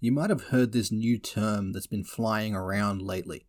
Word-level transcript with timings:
you 0.00 0.10
might 0.10 0.30
have 0.30 0.44
heard 0.44 0.72
this 0.72 0.90
new 0.90 1.18
term 1.18 1.72
that's 1.72 1.86
been 1.86 2.04
flying 2.04 2.54
around 2.54 3.02
lately. 3.02 3.46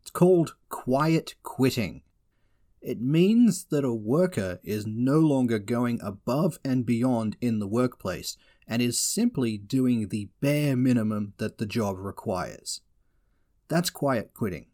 It's 0.00 0.10
called 0.10 0.54
quiet 0.70 1.34
quitting. 1.42 2.02
It 2.80 3.00
means 3.00 3.66
that 3.66 3.84
a 3.84 3.92
worker 3.92 4.58
is 4.64 4.86
no 4.86 5.18
longer 5.18 5.58
going 5.58 6.00
above 6.02 6.58
and 6.64 6.86
beyond 6.86 7.36
in 7.42 7.58
the 7.58 7.66
workplace 7.66 8.38
and 8.66 8.80
is 8.80 8.98
simply 8.98 9.58
doing 9.58 10.08
the 10.08 10.30
bare 10.40 10.74
minimum 10.76 11.34
that 11.36 11.58
the 11.58 11.66
job 11.66 11.98
requires. 11.98 12.80
That's 13.68 13.90
quiet 13.90 14.32
quitting. 14.32 14.68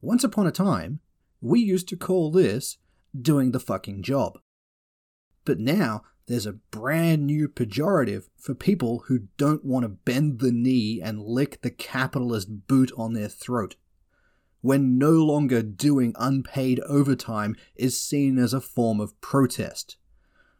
Once 0.00 0.22
upon 0.22 0.46
a 0.46 0.52
time, 0.52 1.00
we 1.40 1.58
used 1.58 1.88
to 1.88 1.96
call 1.96 2.30
this 2.30 2.78
doing 3.20 3.50
the 3.50 3.60
fucking 3.60 4.02
job. 4.02 4.38
But 5.44 5.58
now 5.58 6.02
there's 6.30 6.46
a 6.46 6.52
brand 6.52 7.26
new 7.26 7.48
pejorative 7.48 8.28
for 8.38 8.54
people 8.54 9.02
who 9.08 9.26
don't 9.36 9.64
want 9.64 9.82
to 9.82 9.88
bend 9.88 10.38
the 10.38 10.52
knee 10.52 11.00
and 11.02 11.20
lick 11.20 11.60
the 11.60 11.72
capitalist 11.72 12.68
boot 12.68 12.92
on 12.96 13.14
their 13.14 13.28
throat. 13.28 13.74
When 14.60 14.96
no 14.96 15.10
longer 15.10 15.60
doing 15.60 16.14
unpaid 16.16 16.78
overtime 16.86 17.56
is 17.74 18.00
seen 18.00 18.38
as 18.38 18.54
a 18.54 18.60
form 18.60 19.00
of 19.00 19.20
protest. 19.20 19.96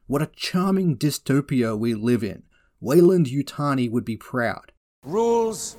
What 0.08 0.22
a 0.22 0.30
charming 0.34 0.96
dystopia 0.96 1.78
we 1.78 1.94
live 1.94 2.24
in. 2.24 2.42
Weyland 2.80 3.26
Yutani 3.26 3.88
would 3.88 4.04
be 4.04 4.16
proud. 4.16 4.72
Rules, 5.04 5.76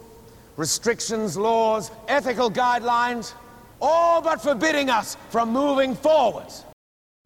restrictions, 0.56 1.36
laws, 1.36 1.92
ethical 2.08 2.50
guidelines, 2.50 3.34
all 3.82 4.22
but 4.22 4.42
forbidding 4.42 4.90
us 4.90 5.18
from 5.32 5.52
moving 5.52 5.96
forward. 5.96 6.48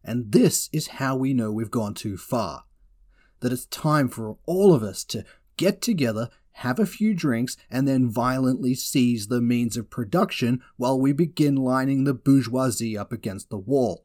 And 0.06 0.30
this 0.30 0.70
is 0.72 0.86
how 0.86 1.16
we 1.16 1.34
know 1.34 1.50
we've 1.50 1.70
gone 1.70 1.92
too 1.92 2.16
far. 2.16 2.65
That 3.40 3.52
it's 3.52 3.66
time 3.66 4.08
for 4.08 4.36
all 4.46 4.72
of 4.72 4.82
us 4.82 5.04
to 5.04 5.24
get 5.56 5.82
together, 5.82 6.30
have 6.52 6.78
a 6.78 6.86
few 6.86 7.14
drinks, 7.14 7.56
and 7.70 7.86
then 7.86 8.10
violently 8.10 8.74
seize 8.74 9.28
the 9.28 9.42
means 9.42 9.76
of 9.76 9.90
production 9.90 10.62
while 10.76 10.98
we 10.98 11.12
begin 11.12 11.56
lining 11.56 12.04
the 12.04 12.14
bourgeoisie 12.14 12.96
up 12.96 13.12
against 13.12 13.50
the 13.50 13.58
wall. 13.58 14.04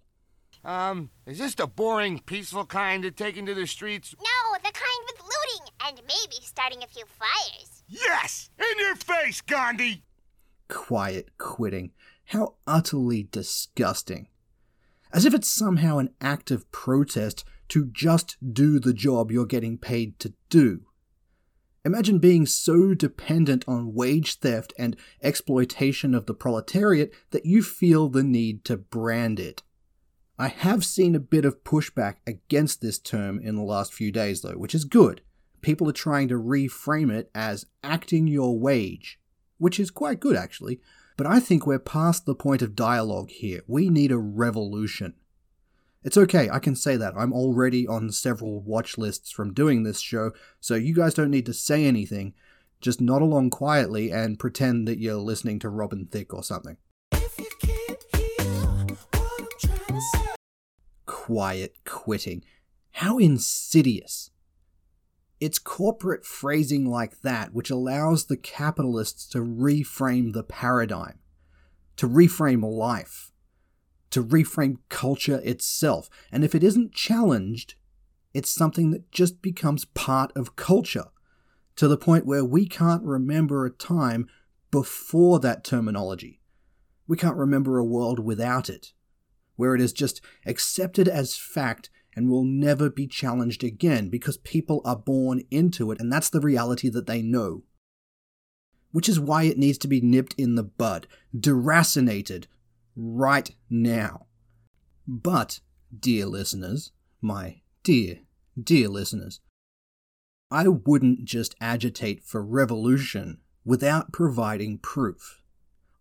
Um, 0.63 1.09
is 1.25 1.39
this 1.39 1.55
the 1.55 1.65
boring, 1.65 2.19
peaceful 2.19 2.65
kind 2.65 3.03
of 3.05 3.15
taking 3.15 3.45
to 3.47 3.55
the 3.55 3.65
streets? 3.65 4.13
No, 4.19 4.57
the 4.57 4.71
kind 4.71 5.05
with 5.07 5.21
looting 5.21 5.73
and 5.87 6.01
maybe 6.07 6.35
starting 6.43 6.83
a 6.83 6.87
few 6.87 7.05
fires. 7.05 7.83
Yes! 7.87 8.49
In 8.59 8.79
your 8.79 8.95
face, 8.95 9.41
Gandhi! 9.41 10.03
Quiet 10.67 11.29
quitting. 11.37 11.91
How 12.25 12.55
utterly 12.67 13.27
disgusting 13.31 14.27
as 15.13 15.25
if 15.25 15.33
it's 15.33 15.49
somehow 15.49 15.97
an 15.97 16.09
act 16.21 16.51
of 16.51 16.71
protest 16.71 17.43
to 17.71 17.85
just 17.85 18.35
do 18.53 18.79
the 18.79 18.93
job 18.93 19.31
you're 19.31 19.45
getting 19.45 19.77
paid 19.77 20.19
to 20.19 20.33
do. 20.49 20.81
Imagine 21.85 22.19
being 22.19 22.45
so 22.45 22.93
dependent 22.93 23.63
on 23.65 23.93
wage 23.93 24.39
theft 24.39 24.73
and 24.77 24.95
exploitation 25.23 26.13
of 26.13 26.25
the 26.25 26.33
proletariat 26.33 27.13
that 27.31 27.45
you 27.45 27.63
feel 27.63 28.09
the 28.09 28.23
need 28.23 28.65
to 28.65 28.75
brand 28.75 29.39
it. 29.39 29.63
I 30.37 30.49
have 30.49 30.83
seen 30.83 31.15
a 31.15 31.19
bit 31.19 31.45
of 31.45 31.63
pushback 31.63 32.17
against 32.27 32.81
this 32.81 32.99
term 32.99 33.39
in 33.39 33.55
the 33.55 33.63
last 33.63 33.93
few 33.93 34.11
days, 34.11 34.41
though, 34.41 34.57
which 34.57 34.75
is 34.75 34.83
good. 34.83 35.21
People 35.61 35.87
are 35.87 35.93
trying 35.93 36.27
to 36.27 36.35
reframe 36.35 37.11
it 37.11 37.31
as 37.33 37.65
acting 37.83 38.27
your 38.27 38.59
wage, 38.59 39.17
which 39.59 39.79
is 39.79 39.91
quite 39.91 40.19
good 40.19 40.35
actually, 40.35 40.81
but 41.15 41.25
I 41.25 41.39
think 41.39 41.65
we're 41.65 41.79
past 41.79 42.25
the 42.25 42.35
point 42.35 42.61
of 42.61 42.75
dialogue 42.75 43.29
here. 43.29 43.61
We 43.65 43.89
need 43.89 44.11
a 44.11 44.17
revolution. 44.17 45.13
It's 46.03 46.17
okay, 46.17 46.49
I 46.49 46.57
can 46.57 46.75
say 46.75 46.97
that. 46.97 47.13
I'm 47.15 47.31
already 47.31 47.87
on 47.87 48.11
several 48.11 48.59
watch 48.61 48.97
lists 48.97 49.29
from 49.29 49.53
doing 49.53 49.83
this 49.83 49.99
show, 49.99 50.31
so 50.59 50.73
you 50.73 50.95
guys 50.95 51.13
don't 51.13 51.29
need 51.29 51.45
to 51.45 51.53
say 51.53 51.85
anything. 51.85 52.33
Just 52.79 52.99
nod 52.99 53.21
along 53.21 53.51
quietly 53.51 54.11
and 54.11 54.39
pretend 54.39 54.87
that 54.87 54.97
you're 54.97 55.13
listening 55.15 55.59
to 55.59 55.69
Robin 55.69 56.07
Thicke 56.07 56.33
or 56.33 56.43
something. 56.43 56.77
Quiet 61.05 61.75
quitting. 61.85 62.43
How 62.93 63.19
insidious. 63.19 64.31
It's 65.39 65.59
corporate 65.59 66.25
phrasing 66.25 66.89
like 66.89 67.21
that 67.21 67.53
which 67.53 67.69
allows 67.69 68.25
the 68.25 68.37
capitalists 68.37 69.27
to 69.29 69.37
reframe 69.37 70.33
the 70.33 70.43
paradigm, 70.43 71.19
to 71.97 72.07
reframe 72.07 72.63
life, 72.63 73.30
to 74.11 74.23
reframe 74.23 74.77
culture 74.89 75.41
itself. 75.43 76.09
And 76.31 76.43
if 76.43 76.53
it 76.53 76.63
isn't 76.63 76.93
challenged, 76.93 77.75
it's 78.33 78.49
something 78.49 78.91
that 78.91 79.11
just 79.11 79.41
becomes 79.41 79.85
part 79.85 80.31
of 80.35 80.55
culture 80.55 81.07
to 81.75 81.87
the 81.87 81.97
point 81.97 82.25
where 82.25 82.45
we 82.45 82.67
can't 82.67 83.03
remember 83.03 83.65
a 83.65 83.71
time 83.71 84.27
before 84.69 85.39
that 85.39 85.63
terminology. 85.63 86.39
We 87.07 87.17
can't 87.17 87.35
remember 87.35 87.77
a 87.77 87.85
world 87.85 88.19
without 88.19 88.69
it, 88.69 88.93
where 89.55 89.75
it 89.75 89.81
is 89.81 89.91
just 89.91 90.21
accepted 90.45 91.07
as 91.07 91.35
fact 91.35 91.89
and 92.15 92.29
will 92.29 92.43
never 92.43 92.89
be 92.89 93.07
challenged 93.07 93.63
again 93.63 94.09
because 94.09 94.37
people 94.37 94.81
are 94.83 94.95
born 94.95 95.43
into 95.49 95.91
it 95.91 95.99
and 95.99 96.11
that's 96.11 96.29
the 96.29 96.41
reality 96.41 96.89
that 96.89 97.07
they 97.07 97.21
know. 97.21 97.63
Which 98.91 99.07
is 99.07 99.19
why 99.19 99.43
it 99.43 99.57
needs 99.57 99.77
to 99.79 99.87
be 99.87 100.01
nipped 100.01 100.35
in 100.37 100.55
the 100.55 100.63
bud, 100.63 101.07
deracinated, 101.35 102.45
right 102.95 103.53
now. 103.69 104.27
But, 105.07 105.59
dear 105.97 106.25
listeners, 106.25 106.91
my 107.21 107.61
dear, 107.83 108.19
dear 108.61 108.87
listeners, 108.89 109.39
I 110.49 110.67
wouldn't 110.67 111.25
just 111.25 111.55
agitate 111.61 112.23
for 112.23 112.43
revolution 112.43 113.39
without 113.63 114.11
providing 114.11 114.79
proof. 114.79 115.41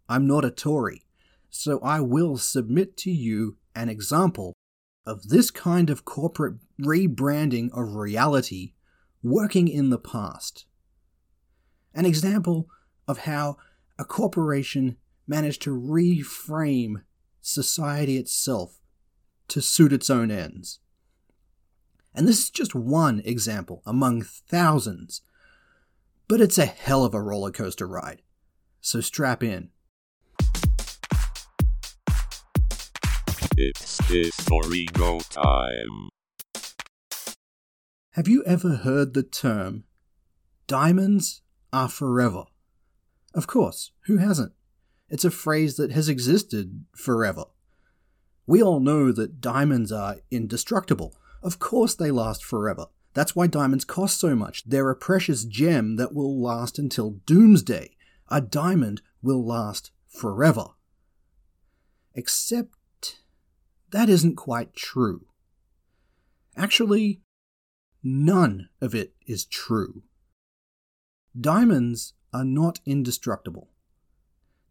I'm 0.08 0.26
not 0.26 0.44
a 0.44 0.50
Tory, 0.50 1.04
so 1.50 1.78
I 1.80 2.00
will 2.00 2.36
submit 2.36 2.96
to 2.98 3.10
you 3.10 3.56
an 3.74 3.88
example 3.88 4.54
of 5.06 5.28
this 5.28 5.50
kind 5.50 5.88
of 5.88 6.04
corporate 6.04 6.56
rebranding 6.80 7.70
of 7.72 7.94
reality 7.94 8.72
working 9.22 9.68
in 9.68 9.90
the 9.90 9.98
past. 9.98 10.66
An 11.94 12.06
example 12.06 12.68
of 13.06 13.18
how 13.18 13.56
a 13.98 14.04
corporation 14.04 14.96
managed 15.30 15.62
to 15.62 15.70
reframe 15.70 17.04
society 17.41 18.16
itself 18.16 18.80
to 19.46 19.62
suit 19.62 19.92
its 19.92 20.10
own 20.10 20.28
ends. 20.28 20.80
And 22.12 22.26
this 22.26 22.41
is 22.41 22.50
just 22.50 22.74
one 22.74 23.22
example 23.24 23.80
among 23.86 24.22
thousands, 24.22 25.22
but 26.26 26.41
it's 26.41 26.58
a 26.58 26.66
hell 26.66 27.04
of 27.04 27.14
a 27.14 27.22
roller 27.22 27.52
coaster 27.52 27.86
ride. 27.86 28.22
So 28.80 29.00
strap 29.00 29.44
in. 29.44 29.70
It's 33.56 34.00
Historigo 34.00 35.20
time. 35.30 36.08
Have 38.14 38.26
you 38.26 38.42
ever 38.44 38.76
heard 38.76 39.14
the 39.14 39.22
term 39.22 39.84
diamonds 40.66 41.42
are 41.72 41.88
forever? 41.88 42.47
Of 43.32 43.47
course, 43.47 43.92
who 44.06 44.16
hasn't? 44.16 44.52
It's 45.10 45.25
a 45.25 45.31
phrase 45.31 45.76
that 45.76 45.91
has 45.91 46.09
existed 46.09 46.84
forever. 46.94 47.44
We 48.47 48.62
all 48.62 48.81
know 48.81 49.12
that 49.12 49.41
diamonds 49.41 49.93
are 49.93 50.16
indestructible. 50.31 51.15
Of 51.43 51.59
course, 51.59 51.94
they 51.94 52.10
last 52.10 52.44
forever. 52.44 52.87
That's 53.12 53.34
why 53.34 53.48
diamonds 53.48 53.84
cost 53.84 54.21
so 54.21 54.37
much. 54.37 54.65
They're 54.65 54.91
a 54.91 54.97
precious 54.97 55.44
gem 55.44 55.97
that 55.97 56.15
will 56.15 56.41
last 56.41 56.78
until 56.78 57.21
doomsday. 57.26 57.97
A 58.28 58.41
diamond 58.41 59.03
will 59.21 59.44
last 59.44 59.91
forever. 60.09 60.66
Except 62.15 63.21
that 63.91 64.09
isn't 64.09 64.37
quite 64.37 64.75
true. 64.75 65.27
Actually, 66.56 67.21
none 68.03 68.69
of 68.81 68.94
it 68.94 69.15
is 69.27 69.44
true. 69.44 70.03
Diamonds 71.38 72.15
are 72.33 72.45
not 72.45 72.80
indestructible. 72.86 73.69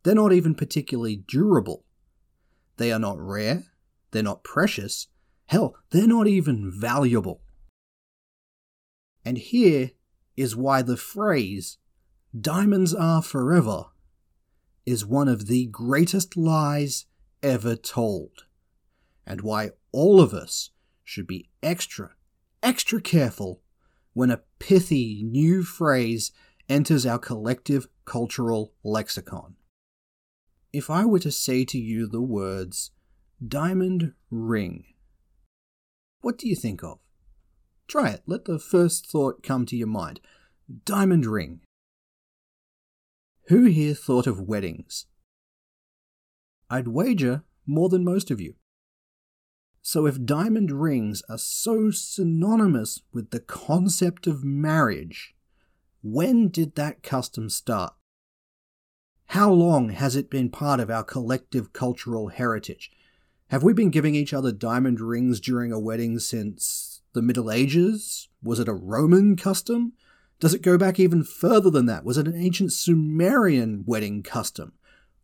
They're 0.04 0.16
not 0.16 0.34
even 0.34 0.56
particularly 0.56 1.18
durable. 1.28 1.86
They 2.78 2.92
are 2.92 3.00
not 3.00 3.20
rare, 3.20 3.66
they're 4.12 4.24
not 4.24 4.44
precious, 4.44 5.08
hell, 5.48 5.76
they're 5.90 6.08
not 6.08 6.28
even 6.28 6.72
valuable. 6.72 7.42
And 9.26 9.38
here 9.38 9.92
is 10.38 10.56
why 10.56 10.82
the 10.82 10.98
phrase, 10.98 11.78
diamonds 12.40 12.94
are 12.94 13.22
forever, 13.22 13.88
is 14.86 15.06
one 15.06 15.28
of 15.28 15.48
the 15.48 15.66
greatest 15.66 16.38
lies 16.38 17.06
ever 17.44 17.76
told 17.76 18.46
and 19.26 19.42
why 19.42 19.70
all 19.92 20.20
of 20.20 20.34
us 20.34 20.72
should 21.04 21.28
be 21.28 21.50
extra, 21.62 22.12
extra 22.64 23.00
careful 23.02 23.62
when 24.14 24.32
a 24.32 24.42
pithy 24.58 25.22
new 25.24 25.64
phrase 25.64 26.32
enters 26.68 27.06
our 27.06 27.20
collective 27.20 27.88
cultural 28.06 28.74
lexicon. 28.84 29.56
If 30.72 30.90
I 30.90 31.06
were 31.06 31.20
to 31.20 31.32
say 31.32 31.66
to 31.66 31.80
you 31.80 32.08
the 32.08 32.22
words 32.22 32.92
diamond 33.46 34.14
ring, 34.30 34.86
what 36.22 36.38
do 36.38 36.48
you 36.48 36.56
think 36.56 36.84
of? 36.84 37.00
Try 37.88 38.10
it. 38.10 38.24
Let 38.28 38.46
the 38.46 38.60
first 38.60 39.10
thought 39.10 39.42
come 39.42 39.66
to 39.66 39.76
your 39.76 39.88
mind. 39.88 40.20
Diamond 40.86 41.26
ring. 41.26 41.62
Who 43.48 43.64
here 43.64 43.96
thought 43.96 44.28
of 44.28 44.42
weddings? 44.42 45.08
I'd 46.70 46.88
wager 46.88 47.44
more 47.66 47.90
than 47.90 48.04
most 48.04 48.30
of 48.30 48.40
you. 48.40 48.54
So, 49.82 50.06
if 50.06 50.24
diamond 50.24 50.72
rings 50.72 51.24
are 51.30 51.40
so 51.40 51.90
synonymous 51.90 53.02
with 53.12 53.32
the 53.32 53.40
concept 53.40 54.28
of 54.28 54.44
marriage, 54.44 55.34
when 56.04 56.50
did 56.50 56.76
that 56.76 57.02
custom 57.02 57.50
start? 57.50 57.94
How 59.34 59.52
long 59.52 59.90
has 59.90 60.16
it 60.16 60.32
been 60.32 60.50
part 60.50 60.80
of 60.80 60.90
our 60.90 61.04
collective 61.04 61.72
cultural 61.72 62.30
heritage? 62.30 62.92
Have 63.50 63.62
we 63.62 63.74
been 63.74 63.92
giving 63.92 64.16
each 64.16 64.34
other 64.34 64.52
diamond 64.52 65.00
rings 65.00 65.40
during 65.40 65.72
a 65.72 65.80
wedding 65.80 66.18
since 66.18 67.02
the 67.14 67.22
Middle 67.22 67.52
Ages? 67.52 68.28
Was 68.42 68.60
it 68.60 68.68
a 68.68 68.74
Roman 68.74 69.36
custom? 69.36 69.94
Does 70.40 70.56
it 70.56 70.64
go 70.64 70.80
back 70.80 71.00
even 71.00 71.24
further 71.24 71.70
than 71.70 71.86
that? 71.86 72.04
Was 72.04 72.18
it 72.18 72.28
an 72.28 72.42
ancient 72.42 72.74
Sumerian 72.74 73.84
wedding 73.86 74.24
custom? 74.24 74.74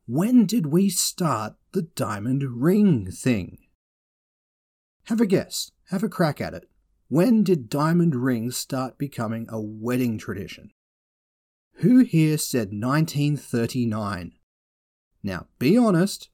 When 0.05 0.45
did 0.45 0.67
we 0.67 0.87
start 0.87 1.55
the 1.71 1.81
diamond 1.81 2.61
ring 2.61 3.09
thing? 3.09 3.57
Have 5.05 5.19
a 5.19 5.25
guess. 5.25 5.71
Have 5.89 6.03
a 6.03 6.09
crack 6.09 6.39
at 6.39 6.53
it. 6.53 6.69
When 7.07 7.41
did 7.41 7.69
diamond 7.69 8.15
rings 8.15 8.55
start 8.55 8.99
becoming 8.99 9.47
a 9.49 9.59
wedding 9.59 10.19
tradition? 10.19 10.73
Who 11.79 11.99
here 11.99 12.37
said 12.37 12.69
1939? 12.71 14.33
Now, 15.23 15.47
be 15.59 15.77
honest. 15.77 16.29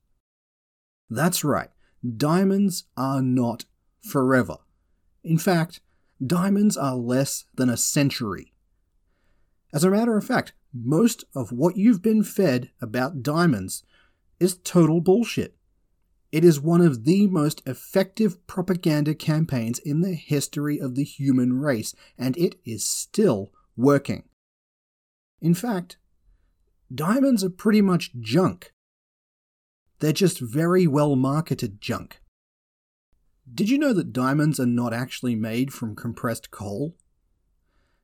That's 1.09 1.43
right, 1.43 1.69
diamonds 2.17 2.85
are 2.95 3.21
not 3.21 3.65
forever. 4.01 4.57
In 5.23 5.37
fact, 5.37 5.81
diamonds 6.25 6.77
are 6.77 6.95
less 6.95 7.45
than 7.55 7.69
a 7.69 7.77
century. 7.77 8.53
As 9.73 9.83
a 9.83 9.89
matter 9.89 10.15
of 10.15 10.25
fact, 10.25 10.53
most 10.73 11.25
of 11.35 11.51
what 11.51 11.75
you've 11.75 12.01
been 12.01 12.23
fed 12.23 12.71
about 12.81 13.23
diamonds 13.23 13.83
is 14.39 14.57
total 14.63 15.01
bullshit. 15.01 15.55
It 16.31 16.45
is 16.45 16.61
one 16.61 16.81
of 16.81 17.03
the 17.03 17.27
most 17.27 17.61
effective 17.65 18.45
propaganda 18.47 19.15
campaigns 19.15 19.79
in 19.79 20.01
the 20.01 20.13
history 20.13 20.79
of 20.79 20.95
the 20.95 21.03
human 21.03 21.59
race, 21.59 21.93
and 22.17 22.37
it 22.37 22.55
is 22.63 22.85
still 22.85 23.51
working. 23.75 24.23
In 25.41 25.53
fact, 25.53 25.97
diamonds 26.93 27.43
are 27.43 27.49
pretty 27.49 27.81
much 27.81 28.11
junk. 28.19 28.73
They're 29.99 30.13
just 30.13 30.39
very 30.39 30.87
well 30.87 31.15
marketed 31.15 31.81
junk. 31.81 32.21
Did 33.51 33.69
you 33.69 33.77
know 33.77 33.93
that 33.93 34.13
diamonds 34.13 34.59
are 34.59 34.65
not 34.65 34.93
actually 34.93 35.35
made 35.35 35.73
from 35.73 35.95
compressed 35.95 36.51
coal? 36.51 36.95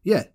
Yeah, 0.03 0.25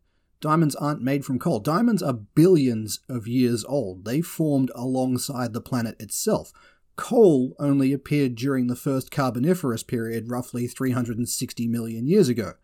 diamonds 0.41 0.77
aren't 0.77 1.03
made 1.03 1.25
from 1.25 1.39
coal. 1.39 1.61
Diamonds 1.61 2.03
are 2.03 2.13
billions 2.13 3.01
of 3.09 3.27
years 3.27 3.65
old. 3.65 4.05
They 4.05 4.21
formed 4.21 4.71
alongside 4.75 5.53
the 5.53 5.61
planet 5.61 6.01
itself, 6.01 6.53
coal 6.97 7.55
only 7.59 7.93
appeared 7.93 8.35
during 8.35 8.67
the 8.67 8.77
first 8.77 9.11
Carboniferous 9.11 9.83
period, 9.83 10.31
roughly 10.31 10.67
360 10.67 11.67
million 11.69 12.07
years 12.07 12.29
ago. 12.29 12.55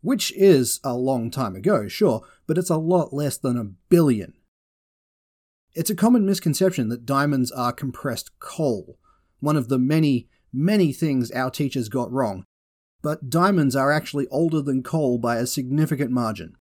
Which 0.00 0.32
is 0.36 0.80
a 0.84 0.94
long 0.94 1.30
time 1.30 1.56
ago, 1.56 1.88
sure, 1.88 2.22
but 2.46 2.58
it's 2.58 2.70
a 2.70 2.76
lot 2.76 3.12
less 3.12 3.38
than 3.38 3.56
a 3.56 3.72
billion. 3.88 4.34
It's 5.74 5.90
a 5.90 5.96
common 5.96 6.24
misconception 6.24 6.88
that 6.88 7.04
diamonds 7.04 7.50
are 7.50 7.72
compressed 7.72 8.38
coal, 8.38 8.98
one 9.40 9.56
of 9.56 9.68
the 9.68 9.78
many, 9.78 10.28
many 10.52 10.92
things 10.92 11.30
our 11.32 11.50
teachers 11.50 11.88
got 11.88 12.10
wrong. 12.10 12.44
But 13.02 13.28
diamonds 13.28 13.76
are 13.76 13.92
actually 13.92 14.26
older 14.28 14.62
than 14.62 14.82
coal 14.82 15.18
by 15.18 15.36
a 15.36 15.46
significant 15.46 16.10
margin. 16.10 16.56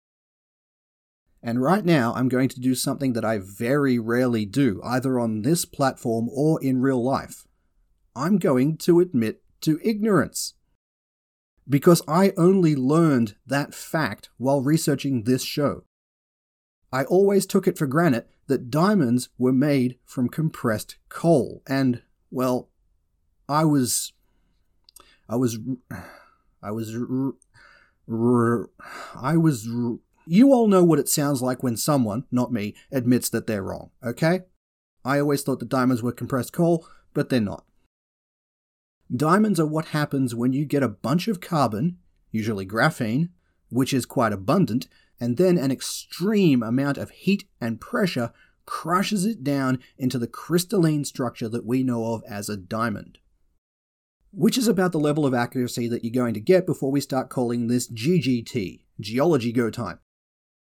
And 1.43 1.63
right 1.63 1.85
now, 1.85 2.13
I'm 2.15 2.29
going 2.29 2.49
to 2.51 2.61
do 2.61 2.75
something 2.75 3.15
that 3.15 3.25
I 3.25 3.39
very 3.39 3.99
rarely 3.99 4.45
do, 4.45 4.81
either 4.85 5.19
on 5.19 5.43
this 5.43 5.65
platform 5.65 6.29
or 6.31 6.63
in 6.63 6.81
real 6.81 7.03
life. 7.03 7.47
I'm 8.15 8.39
going 8.39 8.77
to 8.79 9.01
admit 9.01 9.43
to 9.63 9.81
ignorance. 9.83 10.55
Because 11.71 12.03
I 12.07 12.33
only 12.37 12.77
learned 12.77 13.37
that 13.47 13.75
fact 13.75 14.29
while 14.37 14.61
researching 14.61 15.23
this 15.23 15.43
show. 15.43 15.85
I 16.93 17.05
always 17.05 17.47
took 17.47 17.69
it 17.69 17.79
for 17.79 17.87
granted 17.87 18.25
that 18.49 18.71
diamonds 18.71 19.29
were 19.39 19.53
made 19.53 19.97
from 20.05 20.29
compressed 20.29 20.97
coal, 21.09 21.63
and, 21.69 22.03
well, 22.31 22.69
I 23.49 23.65
was. 23.65 24.13
I 25.29 25.37
was. 25.37 25.59
I 26.63 26.73
was. 26.73 26.95
I 29.15 29.37
was 29.37 29.67
you 30.27 30.53
all 30.53 30.69
know 30.69 30.85
what 30.85 30.99
it 30.99 31.09
sounds 31.09 31.43
like 31.43 31.63
when 31.63 31.77
someone, 31.77 32.25
not 32.31 32.53
me, 32.53 32.77
admits 32.93 33.29
that 33.31 33.49
they're 33.49 33.65
wrong, 33.65 33.91
okay? 34.05 34.41
I 35.05 35.19
always 35.19 35.43
thought 35.43 35.59
that 35.59 35.69
diamonds 35.69 36.05
were 36.05 36.13
compressed 36.13 36.53
coal, 36.53 36.87
but 37.15 37.31
they're 37.31 37.41
not. 37.41 37.65
Diamonds 39.15 39.59
are 39.59 39.67
what 39.67 39.87
happens 39.87 40.35
when 40.35 40.53
you 40.53 40.65
get 40.65 40.85
a 40.85 40.89
bunch 40.89 41.27
of 41.27 41.41
carbon, 41.41 41.99
usually 42.31 42.67
graphene, 42.67 43.31
which 43.69 43.93
is 43.93 44.07
quite 44.07 44.33
abundant, 44.33 44.87
and 45.19 45.37
then 45.37 45.59
an 45.59 45.73
extreme 45.73 46.63
amount 46.63 46.97
of 46.97 47.11
heat 47.11 47.45
and 47.61 47.81
pressure 47.81 48.33
crushes 48.67 49.25
it 49.25 49.43
down 49.43 49.81
into 49.99 50.17
the 50.19 50.29
crystalline 50.29 51.05
structure 51.05 51.49
that 51.49 51.67
we 51.67 51.83
know 51.83 52.15
of 52.15 52.23
as 52.29 52.49
a 52.49 52.57
diamond. 52.57 53.19
Which 54.33 54.57
is 54.57 54.69
about 54.69 54.93
the 54.93 55.01
level 55.01 55.27
of 55.27 55.35
accuracy 55.35 55.89
that 55.89 56.05
you're 56.05 56.13
going 56.13 56.35
to 56.35 56.41
get 56.41 56.65
before 56.65 56.93
we 56.93 57.01
start 57.01 57.31
calling 57.31 57.67
this 57.67 57.91
GGT, 57.91 58.85
Geology 59.01 59.51
Go 59.51 59.71
Time. 59.71 59.99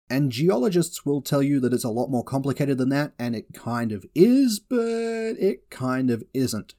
And 0.09 0.33
geologists 0.33 1.05
will 1.05 1.21
tell 1.21 1.43
you 1.43 1.61
that 1.61 1.75
it's 1.75 1.85
a 1.85 1.91
lot 1.91 2.09
more 2.09 2.25
complicated 2.25 2.79
than 2.79 2.89
that, 2.89 3.13
and 3.19 3.37
it 3.37 3.53
kind 3.53 3.93
of 3.93 4.07
is, 4.15 4.59
but 4.59 5.37
it 5.39 5.69
kind 5.69 6.11
of 6.11 6.25
isn't. 6.33 6.75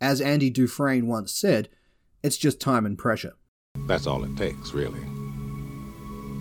As 0.00 0.20
Andy 0.20 0.50
Dufresne 0.50 1.06
once 1.06 1.32
said, 1.32 1.68
it's 2.22 2.36
just 2.36 2.60
time 2.60 2.86
and 2.86 2.98
pressure. 2.98 3.34
That's 3.86 4.06
all 4.06 4.24
it 4.24 4.36
takes, 4.36 4.72
really. 4.72 5.00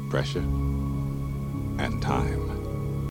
Pressure 0.09 0.39
and 0.39 2.01
time. 2.01 3.09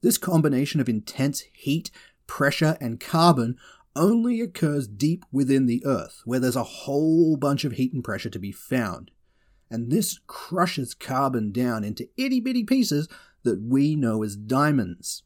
This 0.00 0.18
combination 0.18 0.80
of 0.80 0.88
intense 0.88 1.44
heat, 1.52 1.90
pressure, 2.26 2.76
and 2.80 2.98
carbon 2.98 3.56
only 3.94 4.40
occurs 4.40 4.88
deep 4.88 5.24
within 5.30 5.66
the 5.66 5.82
Earth, 5.84 6.22
where 6.24 6.40
there's 6.40 6.56
a 6.56 6.62
whole 6.62 7.36
bunch 7.36 7.64
of 7.64 7.72
heat 7.72 7.92
and 7.92 8.02
pressure 8.02 8.30
to 8.30 8.38
be 8.38 8.52
found 8.52 9.10
and 9.72 9.90
this 9.90 10.20
crushes 10.26 10.92
carbon 10.92 11.50
down 11.50 11.82
into 11.82 12.06
itty 12.18 12.40
bitty 12.40 12.62
pieces 12.62 13.08
that 13.42 13.62
we 13.62 13.96
know 13.96 14.22
as 14.22 14.36
diamonds. 14.36 15.22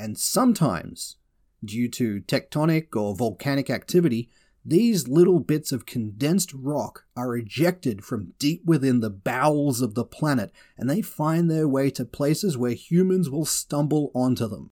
And 0.00 0.18
sometimes, 0.18 1.16
due 1.64 1.88
to 1.88 2.20
tectonic 2.22 2.94
or 2.96 3.14
volcanic 3.14 3.70
activity, 3.70 4.30
these 4.64 5.08
little 5.08 5.40
bits 5.40 5.72
of 5.72 5.86
condensed 5.86 6.52
rock 6.52 7.04
are 7.16 7.36
ejected 7.36 8.04
from 8.04 8.34
deep 8.38 8.62
within 8.64 9.00
the 9.00 9.10
bowels 9.10 9.80
of 9.80 9.94
the 9.94 10.04
planet 10.04 10.52
and 10.76 10.88
they 10.88 11.00
find 11.00 11.50
their 11.50 11.66
way 11.66 11.90
to 11.90 12.04
places 12.04 12.58
where 12.58 12.72
humans 12.72 13.30
will 13.30 13.46
stumble 13.46 14.10
onto 14.14 14.46
them. 14.46 14.70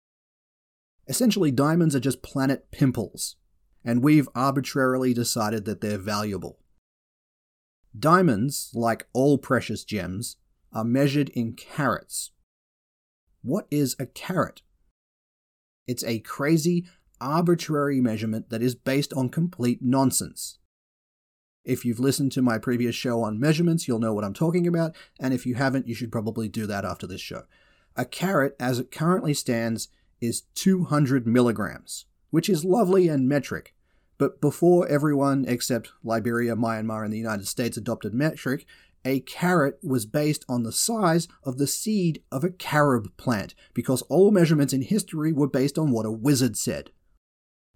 Essentially, 1.08 1.52
diamonds 1.52 1.96
are 1.96 2.00
just 2.00 2.24
planet 2.24 2.72
pimples, 2.72 3.36
and 3.84 4.02
we've 4.02 4.30
arbitrarily 4.34 5.14
decided 5.14 5.66
that 5.66 5.82
they're 5.82 5.98
valuable. 5.98 6.60
Diamonds, 7.98 8.72
like 8.74 9.08
all 9.12 9.38
precious 9.38 9.84
gems, 9.84 10.38
are 10.72 10.86
measured 10.86 11.30
in 11.30 11.54
carats. 11.54 12.32
What 13.42 13.68
is 13.70 13.98
a 14.00 14.06
carat? 14.06 14.62
It's 15.88 16.04
a 16.04 16.20
crazy, 16.20 16.86
arbitrary 17.20 18.02
measurement 18.02 18.50
that 18.50 18.62
is 18.62 18.76
based 18.76 19.14
on 19.14 19.30
complete 19.30 19.80
nonsense. 19.82 20.60
If 21.64 21.86
you've 21.86 22.00
listened 22.00 22.34
to 22.34 22.42
my 22.42 22.58
previous 22.58 22.96
show 22.96 23.22
on 23.22 23.40
measurements, 23.40 23.88
you'll 23.88 24.00
know 24.00 24.14
what 24.14 24.26
I'm 24.26 24.34
talking 24.34 24.68
about, 24.68 24.96
and 25.20 25.34
if 25.34 25.46
you 25.46 25.56
haven't, 25.56 25.88
you 25.88 25.96
should 25.96 26.12
probably 26.12 26.50
do 26.50 26.66
that 26.68 26.84
after 26.84 27.08
this 27.08 27.22
show. 27.22 27.44
A 27.96 28.06
carat, 28.06 28.56
as 28.60 28.80
it 28.80 28.92
currently 28.92 29.34
stands, 29.34 29.88
is 30.20 30.44
200 30.56 31.26
milligrams, 31.26 32.06
which 32.32 32.50
is 32.50 32.66
lovely 32.66 33.08
and 33.08 33.30
metric, 33.30 33.74
but 34.18 34.42
before 34.42 34.88
everyone 34.88 35.46
except 35.48 35.92
Liberia, 36.04 36.56
Myanmar, 36.56 37.04
and 37.04 37.14
the 37.14 37.18
United 37.18 37.48
States 37.48 37.78
adopted 37.78 38.14
metric, 38.14 38.66
a 39.06 39.20
carat 39.22 39.80
was 39.84 40.06
based 40.06 40.46
on 40.48 40.64
the 40.64 40.72
size 40.72 41.28
of 41.44 41.58
the 41.58 41.68
seed 41.68 42.24
of 42.32 42.44
a 42.44 42.50
carob 42.50 43.16
plant, 43.18 43.54
because 43.74 44.02
all 44.04 44.32
measurements 44.32 44.74
in 44.74 44.82
history 44.82 45.34
were 45.34 45.48
based 45.48 45.78
on 45.78 45.92
what 45.92 46.06
a 46.06 46.12
wizard 46.12 46.58
said. 46.58 46.92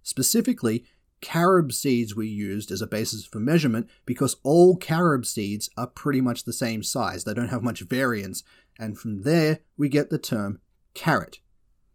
Specifically, 0.03 0.85
carob 1.21 1.73
seeds 1.73 2.15
were 2.15 2.23
used 2.23 2.71
as 2.71 2.81
a 2.81 2.87
basis 2.87 3.25
for 3.25 3.39
measurement 3.39 3.89
because 4.05 4.37
all 4.43 4.77
carob 4.77 5.25
seeds 5.25 5.69
are 5.75 5.87
pretty 5.87 6.21
much 6.21 6.43
the 6.43 6.53
same 6.53 6.83
size. 6.83 7.23
They 7.23 7.33
don't 7.33 7.49
have 7.49 7.63
much 7.63 7.81
variance, 7.81 8.43
and 8.79 8.97
from 8.97 9.23
there 9.23 9.59
we 9.75 9.89
get 9.89 10.09
the 10.09 10.19
term 10.19 10.59
carat. 10.93 11.39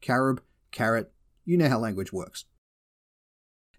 Carob, 0.00 0.40
carat, 0.72 1.12
you 1.44 1.56
know 1.56 1.68
how 1.68 1.78
language 1.78 2.12
works. 2.12 2.44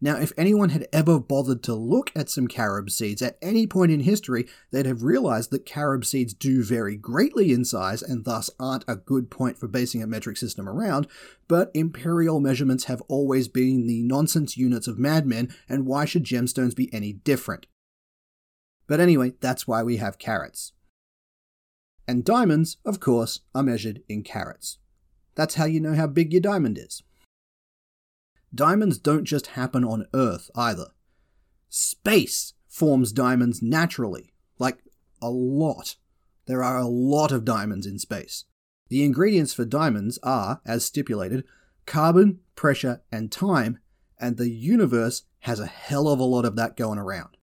Now, 0.04 0.18
if 0.18 0.34
anyone 0.36 0.72
had 0.72 0.90
ever 0.92 1.18
bothered 1.18 1.64
to 1.64 1.74
look 1.74 2.12
at 2.14 2.30
some 2.30 2.50
carob 2.50 2.90
seeds 2.90 3.22
at 3.22 3.38
any 3.42 3.66
point 3.66 3.90
in 3.90 4.02
history, 4.02 4.46
they'd 4.70 4.86
have 4.86 5.04
realized 5.04 5.50
that 5.52 5.66
carob 5.66 6.04
seeds 6.04 6.34
do 6.34 6.62
vary 6.62 6.98
greatly 6.98 7.54
in 7.54 7.64
size 7.64 8.04
and 8.04 8.26
thus 8.26 8.50
aren't 8.60 8.84
a 8.86 8.98
good 8.98 9.32
point 9.32 9.58
for 9.58 9.70
basing 9.70 10.04
a 10.04 10.08
metric 10.08 10.36
system 10.36 10.68
around, 10.68 11.08
but 11.48 11.72
imperial 11.74 12.42
measurements 12.42 12.84
have 12.84 13.02
always 13.08 13.48
been 13.48 13.88
the 13.88 14.04
nonsense 14.04 14.58
units 14.58 14.88
of 14.88 15.00
madmen, 15.00 15.56
and 15.70 15.86
why 15.86 16.04
should 16.04 16.26
gemstones 16.26 16.76
be 16.76 16.94
any 16.94 17.14
different? 17.14 17.66
But 18.88 19.00
anyway, 19.00 19.36
that's 19.40 19.70
why 19.70 19.84
we 19.84 19.98
have 19.98 20.20
carats. 20.20 20.74
And 22.10 22.26
diamonds, 22.26 22.76
of 22.84 23.00
course, 23.00 23.40
are 23.56 23.64
measured 23.64 24.04
in 24.10 24.24
carats. 24.24 24.80
That's 25.36 25.56
how 25.56 25.64
you 25.64 25.80
know 25.80 25.96
how 25.96 26.08
big 26.08 26.34
your 26.34 26.42
diamond 26.42 26.78
is. 26.78 27.04
Diamonds 28.54 28.98
don't 28.98 29.26
just 29.26 29.48
happen 29.48 29.84
on 29.84 30.08
Earth 30.14 30.52
either. 30.56 30.88
Space 31.70 32.54
forms 32.68 33.12
diamonds 33.12 33.62
naturally, 33.62 34.34
like 34.60 34.80
a 35.22 35.30
lot. 35.30 35.96
There 36.46 36.64
are 36.64 36.78
a 36.78 36.88
lot 36.88 37.32
of 37.32 37.46
diamonds 37.46 37.88
in 37.88 37.98
space. 37.98 38.46
The 38.90 39.04
ingredients 39.04 39.54
for 39.54 39.66
diamonds 39.66 40.20
are, 40.22 40.62
as 40.66 40.86
stipulated, 40.86 41.46
carbon, 41.86 42.40
pressure, 42.56 43.02
and 43.12 43.32
time, 43.32 43.80
and 44.20 44.38
the 44.38 44.50
universe 44.50 45.24
has 45.40 45.60
a 45.60 45.66
hell 45.66 46.08
of 46.08 46.20
a 46.20 46.24
lot 46.24 46.46
of 46.46 46.56
that 46.56 46.78
going 46.78 47.00
around. 47.00 47.38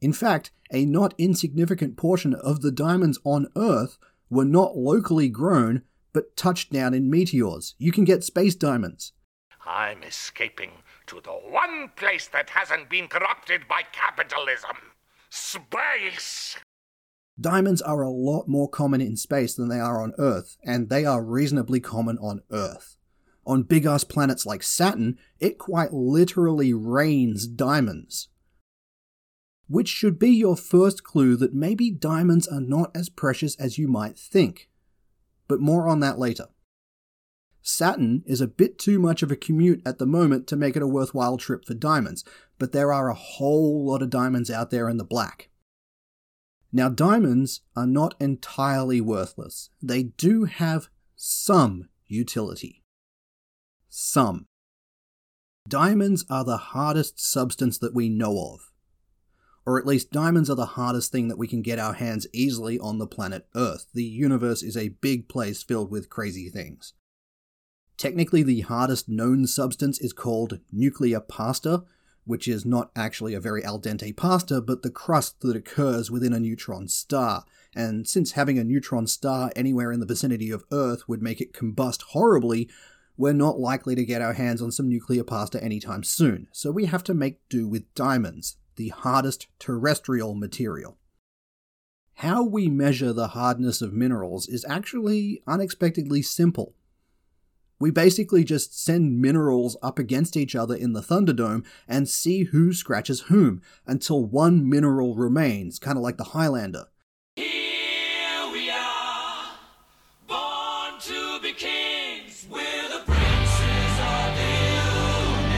In 0.00 0.12
fact, 0.12 0.50
a 0.72 0.84
not 0.84 1.14
insignificant 1.18 1.96
portion 1.96 2.34
of 2.34 2.60
the 2.60 2.72
diamonds 2.72 3.18
on 3.24 3.48
Earth 3.56 3.98
were 4.30 4.44
not 4.44 4.76
locally 4.76 5.28
grown, 5.28 5.82
but 6.12 6.36
touched 6.36 6.72
down 6.72 6.94
in 6.94 7.10
meteors. 7.10 7.74
You 7.78 7.92
can 7.92 8.04
get 8.04 8.24
space 8.24 8.54
diamonds. 8.54 9.12
I'm 9.66 10.02
escaping 10.02 10.70
to 11.06 11.20
the 11.20 11.30
one 11.30 11.90
place 11.94 12.26
that 12.28 12.50
hasn't 12.50 12.90
been 12.90 13.08
corrupted 13.08 13.68
by 13.68 13.82
capitalism 13.92 14.76
space. 15.30 16.56
Diamonds 17.40 17.80
are 17.80 18.02
a 18.02 18.10
lot 18.10 18.48
more 18.48 18.68
common 18.68 19.00
in 19.00 19.16
space 19.16 19.54
than 19.54 19.68
they 19.68 19.80
are 19.80 20.02
on 20.02 20.12
Earth, 20.18 20.56
and 20.64 20.88
they 20.88 21.04
are 21.04 21.24
reasonably 21.24 21.80
common 21.80 22.18
on 22.18 22.42
Earth. 22.50 22.98
On 23.46 23.62
big 23.62 23.86
ass 23.86 24.04
planets 24.04 24.46
like 24.46 24.62
Saturn, 24.62 25.18
it 25.40 25.58
quite 25.58 25.92
literally 25.92 26.72
rains 26.72 27.46
diamonds. 27.46 28.28
Which 29.68 29.88
should 29.88 30.18
be 30.18 30.30
your 30.30 30.56
first 30.56 31.02
clue 31.02 31.36
that 31.36 31.54
maybe 31.54 31.90
diamonds 31.90 32.46
are 32.46 32.60
not 32.60 32.90
as 32.94 33.08
precious 33.08 33.56
as 33.56 33.78
you 33.78 33.88
might 33.88 34.18
think. 34.18 34.68
But 35.48 35.60
more 35.60 35.88
on 35.88 36.00
that 36.00 36.18
later. 36.18 36.48
Saturn 37.62 38.24
is 38.26 38.40
a 38.40 38.48
bit 38.48 38.78
too 38.78 38.98
much 38.98 39.22
of 39.22 39.30
a 39.30 39.36
commute 39.36 39.80
at 39.86 39.98
the 39.98 40.06
moment 40.06 40.46
to 40.48 40.56
make 40.56 40.76
it 40.76 40.82
a 40.82 40.86
worthwhile 40.86 41.36
trip 41.36 41.64
for 41.64 41.74
diamonds, 41.74 42.24
but 42.58 42.72
there 42.72 42.92
are 42.92 43.08
a 43.08 43.14
whole 43.14 43.86
lot 43.86 44.02
of 44.02 44.10
diamonds 44.10 44.50
out 44.50 44.70
there 44.70 44.88
in 44.88 44.96
the 44.96 45.04
black. 45.04 45.48
Now, 46.72 46.88
diamonds 46.88 47.60
are 47.76 47.86
not 47.86 48.14
entirely 48.18 49.00
worthless. 49.00 49.70
They 49.80 50.02
do 50.02 50.44
have 50.44 50.88
some 51.14 51.88
utility. 52.06 52.82
Some. 53.88 54.46
Diamonds 55.68 56.24
are 56.28 56.44
the 56.44 56.56
hardest 56.56 57.20
substance 57.20 57.78
that 57.78 57.94
we 57.94 58.08
know 58.08 58.52
of. 58.54 58.72
Or 59.64 59.78
at 59.78 59.86
least, 59.86 60.10
diamonds 60.10 60.50
are 60.50 60.56
the 60.56 60.66
hardest 60.66 61.12
thing 61.12 61.28
that 61.28 61.38
we 61.38 61.46
can 61.46 61.62
get 61.62 61.78
our 61.78 61.92
hands 61.92 62.26
easily 62.32 62.78
on 62.80 62.98
the 62.98 63.06
planet 63.06 63.46
Earth. 63.54 63.86
The 63.94 64.02
universe 64.02 64.62
is 64.62 64.76
a 64.76 64.88
big 64.88 65.28
place 65.28 65.62
filled 65.62 65.90
with 65.90 66.10
crazy 66.10 66.48
things. 66.48 66.94
Technically, 67.96 68.42
the 68.42 68.62
hardest 68.62 69.08
known 69.08 69.46
substance 69.46 70.00
is 70.00 70.12
called 70.12 70.58
nuclear 70.72 71.20
pasta, 71.20 71.84
which 72.24 72.46
is 72.46 72.64
not 72.64 72.90
actually 72.94 73.34
a 73.34 73.40
very 73.40 73.64
al 73.64 73.80
dente 73.80 74.16
pasta, 74.16 74.60
but 74.60 74.82
the 74.82 74.90
crust 74.90 75.40
that 75.40 75.56
occurs 75.56 76.10
within 76.10 76.32
a 76.32 76.40
neutron 76.40 76.88
star. 76.88 77.44
And 77.74 78.06
since 78.06 78.32
having 78.32 78.58
a 78.58 78.64
neutron 78.64 79.06
star 79.06 79.50
anywhere 79.56 79.92
in 79.92 80.00
the 80.00 80.06
vicinity 80.06 80.50
of 80.50 80.64
Earth 80.72 81.08
would 81.08 81.22
make 81.22 81.40
it 81.40 81.52
combust 81.52 82.02
horribly, 82.02 82.68
we're 83.16 83.32
not 83.32 83.58
likely 83.58 83.94
to 83.94 84.04
get 84.04 84.22
our 84.22 84.32
hands 84.32 84.62
on 84.62 84.72
some 84.72 84.88
nuclear 84.88 85.24
pasta 85.24 85.62
anytime 85.62 86.02
soon, 86.02 86.48
so 86.52 86.70
we 86.70 86.86
have 86.86 87.04
to 87.04 87.14
make 87.14 87.46
do 87.48 87.68
with 87.68 87.92
diamonds, 87.94 88.56
the 88.76 88.88
hardest 88.88 89.48
terrestrial 89.58 90.34
material. 90.34 90.98
How 92.16 92.42
we 92.42 92.68
measure 92.68 93.12
the 93.12 93.28
hardness 93.28 93.82
of 93.82 93.92
minerals 93.92 94.48
is 94.48 94.64
actually 94.68 95.42
unexpectedly 95.46 96.22
simple. 96.22 96.74
We 97.82 97.90
basically 97.90 98.44
just 98.44 98.80
send 98.80 99.20
minerals 99.20 99.76
up 99.82 99.98
against 99.98 100.36
each 100.36 100.54
other 100.54 100.76
in 100.76 100.92
the 100.92 101.00
Thunderdome 101.00 101.66
and 101.88 102.08
see 102.08 102.44
who 102.44 102.72
scratches 102.72 103.22
whom 103.22 103.60
until 103.88 104.24
one 104.24 104.70
mineral 104.70 105.16
remains, 105.16 105.80
kind 105.80 105.98
of 105.98 106.02
like 106.04 106.16
the 106.16 106.22
Highlander. 106.22 106.84
Here 107.34 108.52
we 108.52 108.70
are, 108.70 109.46
born 110.28 111.00
to 111.00 111.40
be 111.42 111.52
kings. 111.54 112.46
We're 112.48 112.88
the 112.88 113.02
princes 113.04 113.98
of 113.98 114.36
the 114.36 114.52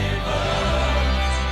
universe. 0.01 1.47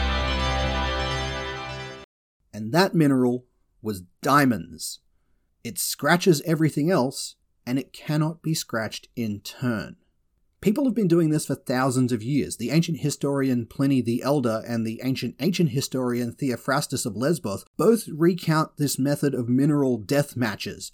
And 2.52 2.74
that 2.74 2.96
mineral 2.96 3.46
was 3.84 4.02
diamonds. 4.24 5.02
It 5.64 5.78
scratches 5.78 6.42
everything 6.48 6.90
else, 6.90 7.36
and 7.64 7.78
it 7.78 7.94
cannot 7.94 8.42
be 8.42 8.56
scratched 8.56 9.10
in 9.16 9.42
turn. 9.42 9.98
People 10.64 10.86
have 10.86 10.96
been 10.96 11.10
doing 11.10 11.30
this 11.30 11.48
for 11.48 11.56
thousands 11.56 12.14
of 12.14 12.24
years. 12.24 12.56
The 12.56 12.70
ancient 12.70 13.00
historian 13.00 13.66
Pliny 13.66 14.00
the 14.00 14.24
Elder 14.24 14.64
and 14.66 14.88
the 14.88 15.02
ancient 15.04 15.36
ancient 15.42 15.72
historian 15.72 16.32
Theophrastus 16.32 17.06
of 17.06 17.18
Lesbos 17.18 17.66
both 17.76 18.08
recount 18.08 18.78
this 18.78 18.98
method 18.98 19.34
of 19.36 19.50
mineral 19.50 19.98
death 19.98 20.38
matches, 20.38 20.90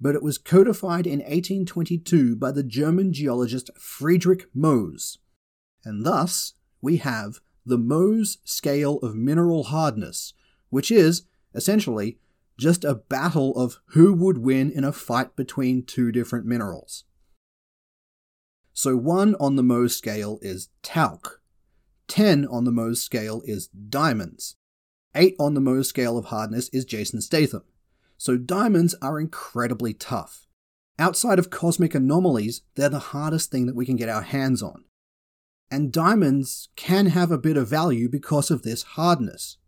but 0.00 0.16
it 0.16 0.24
was 0.24 0.38
codified 0.38 1.06
in 1.06 1.20
1822 1.20 2.34
by 2.34 2.50
the 2.50 2.64
German 2.64 3.12
geologist 3.12 3.70
Friedrich 3.78 4.52
Mohs. 4.56 5.18
And 5.84 6.04
thus, 6.04 6.54
we 6.80 6.96
have 6.96 7.38
the 7.64 7.78
Mohs 7.78 8.38
scale 8.42 8.98
of 9.04 9.14
mineral 9.14 9.62
hardness, 9.62 10.34
which 10.68 10.90
is, 10.90 11.22
essentially, 11.54 12.18
just 12.58 12.82
a 12.82 12.96
battle 12.96 13.56
of 13.56 13.78
who 13.90 14.14
would 14.14 14.38
win 14.38 14.72
in 14.72 14.82
a 14.82 14.90
fight 14.90 15.36
between 15.36 15.84
two 15.84 16.10
different 16.10 16.44
minerals. 16.44 17.04
So 18.74 18.96
1 18.96 19.34
on 19.38 19.56
the 19.56 19.62
Mohs 19.62 19.90
scale 19.90 20.38
is 20.40 20.68
talc. 20.82 21.40
10 22.08 22.46
on 22.46 22.64
the 22.64 22.70
Mohs 22.70 22.98
scale 22.98 23.42
is 23.44 23.68
diamonds. 23.68 24.56
8 25.14 25.36
on 25.38 25.54
the 25.54 25.60
Mohs 25.60 25.86
scale 25.86 26.16
of 26.16 26.26
hardness 26.26 26.68
is 26.70 26.84
Jason 26.84 27.20
Statham. 27.20 27.64
So 28.16 28.36
diamonds 28.36 28.94
are 29.02 29.20
incredibly 29.20 29.92
tough. 29.92 30.46
Outside 30.98 31.38
of 31.38 31.50
cosmic 31.50 31.94
anomalies, 31.94 32.62
they're 32.76 32.88
the 32.88 32.98
hardest 32.98 33.50
thing 33.50 33.66
that 33.66 33.76
we 33.76 33.84
can 33.84 33.96
get 33.96 34.08
our 34.08 34.22
hands 34.22 34.62
on. 34.62 34.84
And 35.70 35.92
diamonds 35.92 36.68
can 36.76 37.06
have 37.06 37.30
a 37.30 37.38
bit 37.38 37.56
of 37.56 37.68
value 37.68 38.08
because 38.08 38.50
of 38.50 38.62
this 38.62 38.82
hardness. 38.82 39.58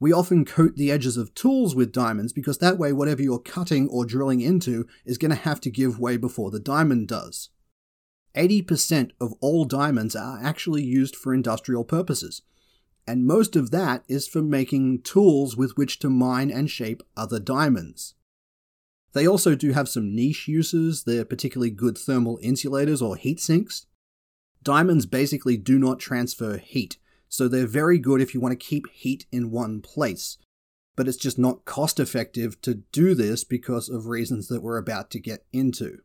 We 0.00 0.12
often 0.12 0.44
coat 0.44 0.74
the 0.76 0.90
edges 0.90 1.16
of 1.16 1.34
tools 1.34 1.76
with 1.76 1.92
diamonds 1.92 2.32
because 2.32 2.58
that 2.58 2.78
way 2.78 2.92
whatever 2.92 3.22
you're 3.22 3.38
cutting 3.38 3.88
or 3.88 4.04
drilling 4.04 4.40
into 4.40 4.86
is 5.04 5.18
going 5.18 5.30
to 5.30 5.36
have 5.36 5.60
to 5.60 5.70
give 5.70 6.00
way 6.00 6.16
before 6.16 6.50
the 6.50 6.58
diamond 6.58 7.06
does. 7.08 7.50
80% 8.34 9.10
of 9.20 9.34
all 9.40 9.64
diamonds 9.64 10.16
are 10.16 10.40
actually 10.42 10.82
used 10.82 11.16
for 11.16 11.34
industrial 11.34 11.84
purposes, 11.84 12.42
and 13.06 13.26
most 13.26 13.56
of 13.56 13.70
that 13.70 14.04
is 14.08 14.28
for 14.28 14.42
making 14.42 15.02
tools 15.02 15.56
with 15.56 15.76
which 15.76 15.98
to 16.00 16.08
mine 16.08 16.50
and 16.50 16.70
shape 16.70 17.02
other 17.16 17.40
diamonds. 17.40 18.14
They 19.12 19.26
also 19.26 19.54
do 19.54 19.72
have 19.72 19.88
some 19.88 20.14
niche 20.14 20.48
uses, 20.48 21.04
they're 21.04 21.24
particularly 21.24 21.70
good 21.70 21.98
thermal 21.98 22.38
insulators 22.42 23.02
or 23.02 23.16
heat 23.16 23.40
sinks. 23.40 23.86
Diamonds 24.62 25.06
basically 25.06 25.56
do 25.56 25.78
not 25.78 25.98
transfer 25.98 26.56
heat, 26.56 26.96
so 27.28 27.48
they're 27.48 27.66
very 27.66 27.98
good 27.98 28.20
if 28.20 28.32
you 28.32 28.40
want 28.40 28.52
to 28.52 28.66
keep 28.66 28.88
heat 28.90 29.26
in 29.30 29.50
one 29.50 29.82
place. 29.82 30.38
But 30.96 31.08
it's 31.08 31.16
just 31.16 31.38
not 31.38 31.64
cost 31.64 31.98
effective 31.98 32.60
to 32.62 32.74
do 32.92 33.14
this 33.14 33.44
because 33.44 33.88
of 33.88 34.06
reasons 34.06 34.48
that 34.48 34.62
we're 34.62 34.78
about 34.78 35.10
to 35.10 35.20
get 35.20 35.44
into. 35.52 35.98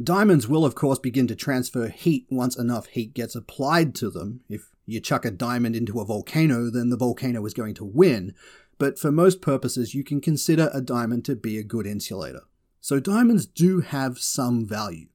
Diamonds 0.00 0.48
will, 0.48 0.64
of 0.64 0.74
course, 0.74 0.98
begin 0.98 1.26
to 1.26 1.36
transfer 1.36 1.88
heat 1.88 2.26
once 2.30 2.56
enough 2.56 2.86
heat 2.86 3.14
gets 3.14 3.34
applied 3.34 3.94
to 3.96 4.10
them. 4.10 4.40
If 4.48 4.70
you 4.86 5.00
chuck 5.00 5.24
a 5.24 5.30
diamond 5.30 5.76
into 5.76 6.00
a 6.00 6.04
volcano, 6.04 6.70
then 6.70 6.88
the 6.88 6.96
volcano 6.96 7.44
is 7.44 7.54
going 7.54 7.74
to 7.74 7.84
win. 7.84 8.34
But 8.78 8.98
for 8.98 9.12
most 9.12 9.42
purposes, 9.42 9.94
you 9.94 10.02
can 10.02 10.20
consider 10.20 10.70
a 10.72 10.80
diamond 10.80 11.24
to 11.26 11.36
be 11.36 11.58
a 11.58 11.62
good 11.62 11.86
insulator. 11.86 12.42
So 12.80 12.98
diamonds 12.98 13.46
do 13.46 13.80
have 13.80 14.18
some 14.18 14.66
value. 14.66 15.08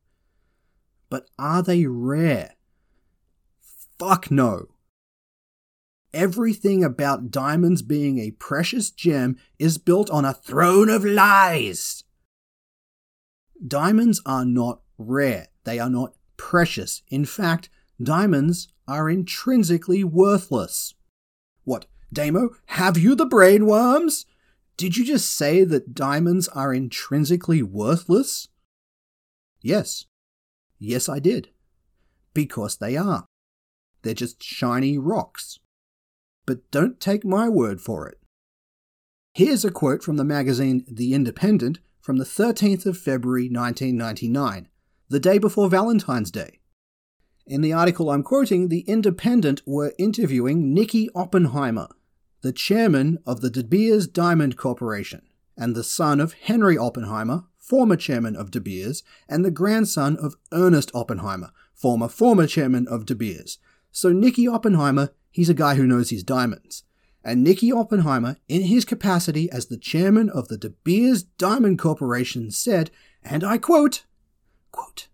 But 1.09 1.27
are 1.39 1.63
they 1.63 1.85
rare? 1.85 2.55
Fuck 3.97 4.29
no. 4.29 4.67
Everything 6.13 6.83
about 6.83 7.31
diamonds 7.31 7.81
being 7.81 8.19
a 8.19 8.31
precious 8.31 8.89
gem 8.89 9.37
is 9.59 9.77
built 9.77 10.09
on 10.09 10.23
a 10.23 10.33
throne 10.33 10.89
of 10.89 11.03
lies. 11.03 12.03
Diamonds 13.65 14.21
are 14.25 14.45
not 14.45 14.81
rare, 14.97 15.47
they 15.63 15.79
are 15.79 15.89
not 15.89 16.13
precious. 16.37 17.01
In 17.09 17.25
fact, 17.25 17.69
diamonds 18.01 18.67
are 18.87 19.09
intrinsically 19.09 20.03
worthless. 20.03 20.93
What, 21.63 21.85
Damo, 22.13 22.51
have 22.67 22.97
you 22.97 23.15
the 23.15 23.27
brainworms? 23.27 24.25
Did 24.77 24.95
you 24.95 25.03
just 25.03 25.35
say 25.35 25.63
that 25.63 25.95
diamonds 25.95 26.47
are 26.49 26.73
intrinsically 26.73 27.63
worthless? 27.63 28.47
Yes. 29.61 30.05
Yes, 30.77 31.09
I 31.09 31.19
did. 31.19 31.49
Because 32.33 32.77
they 32.77 32.95
are. 32.95 33.25
They're 34.03 34.13
just 34.13 34.43
shiny 34.43 34.97
rocks. 34.97 35.59
But 36.45 36.69
don't 36.69 36.99
take 36.99 37.25
my 37.25 37.49
word 37.49 37.81
for 37.81 38.07
it. 38.07 38.19
Here's 39.33 39.65
a 39.65 39.71
quote 39.71 40.03
from 40.03 40.17
the 40.17 40.23
magazine 40.23 40.85
The 40.87 41.13
Independent 41.13 41.79
from 42.07 42.15
the 42.15 42.23
13th 42.23 42.85
of 42.85 42.97
February 42.97 43.49
1999, 43.49 44.69
the 45.09 45.19
day 45.19 45.37
before 45.37 45.69
Valentine's 45.69 46.31
Day. 46.31 46.61
In 47.45 47.59
the 47.59 47.73
article 47.73 48.09
I'm 48.09 48.23
quoting, 48.23 48.69
The 48.69 48.85
Independent 48.87 49.61
were 49.65 49.93
interviewing 49.99 50.73
Nicky 50.73 51.09
Oppenheimer, 51.13 51.89
the 52.43 52.53
chairman 52.53 53.17
of 53.27 53.41
the 53.41 53.49
De 53.49 53.61
Beers 53.61 54.07
Diamond 54.07 54.55
Corporation, 54.55 55.21
and 55.57 55.75
the 55.75 55.83
son 55.83 56.21
of 56.21 56.31
Henry 56.31 56.77
Oppenheimer, 56.77 57.43
former 57.57 57.97
chairman 57.97 58.37
of 58.37 58.51
De 58.51 58.61
Beers, 58.61 59.03
and 59.27 59.43
the 59.43 59.51
grandson 59.51 60.15
of 60.15 60.37
Ernest 60.53 60.89
Oppenheimer, 60.93 61.51
former 61.73 62.07
former 62.07 62.47
chairman 62.47 62.87
of 62.87 63.05
De 63.05 63.15
Beers. 63.15 63.57
So 63.91 64.13
Nicky 64.13 64.47
Oppenheimer, 64.47 65.09
he's 65.29 65.49
a 65.49 65.53
guy 65.53 65.75
who 65.75 65.85
knows 65.85 66.11
his 66.11 66.23
diamonds. 66.23 66.85
And 67.23 67.43
Nicky 67.43 67.71
Oppenheimer, 67.71 68.37
in 68.47 68.63
his 68.63 68.85
capacity 68.85 69.49
as 69.51 69.67
the 69.67 69.77
chairman 69.77 70.29
of 70.29 70.47
the 70.47 70.57
De 70.57 70.69
Beers 70.69 71.23
Diamond 71.23 71.79
Corporation, 71.79 72.51
said, 72.51 72.91
and 73.23 73.43
I 73.43 73.57
quote, 73.57 74.05
quote, 74.71 75.07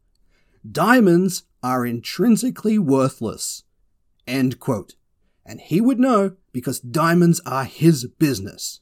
Diamonds 0.69 1.43
are 1.61 1.85
intrinsically 1.85 2.77
worthless. 2.77 3.63
End 4.27 4.59
quote. 4.59 4.95
And 5.45 5.59
he 5.59 5.81
would 5.81 5.99
know 5.99 6.35
because 6.51 6.79
diamonds 6.79 7.41
are 7.45 7.65
his 7.65 8.05
business. 8.05 8.81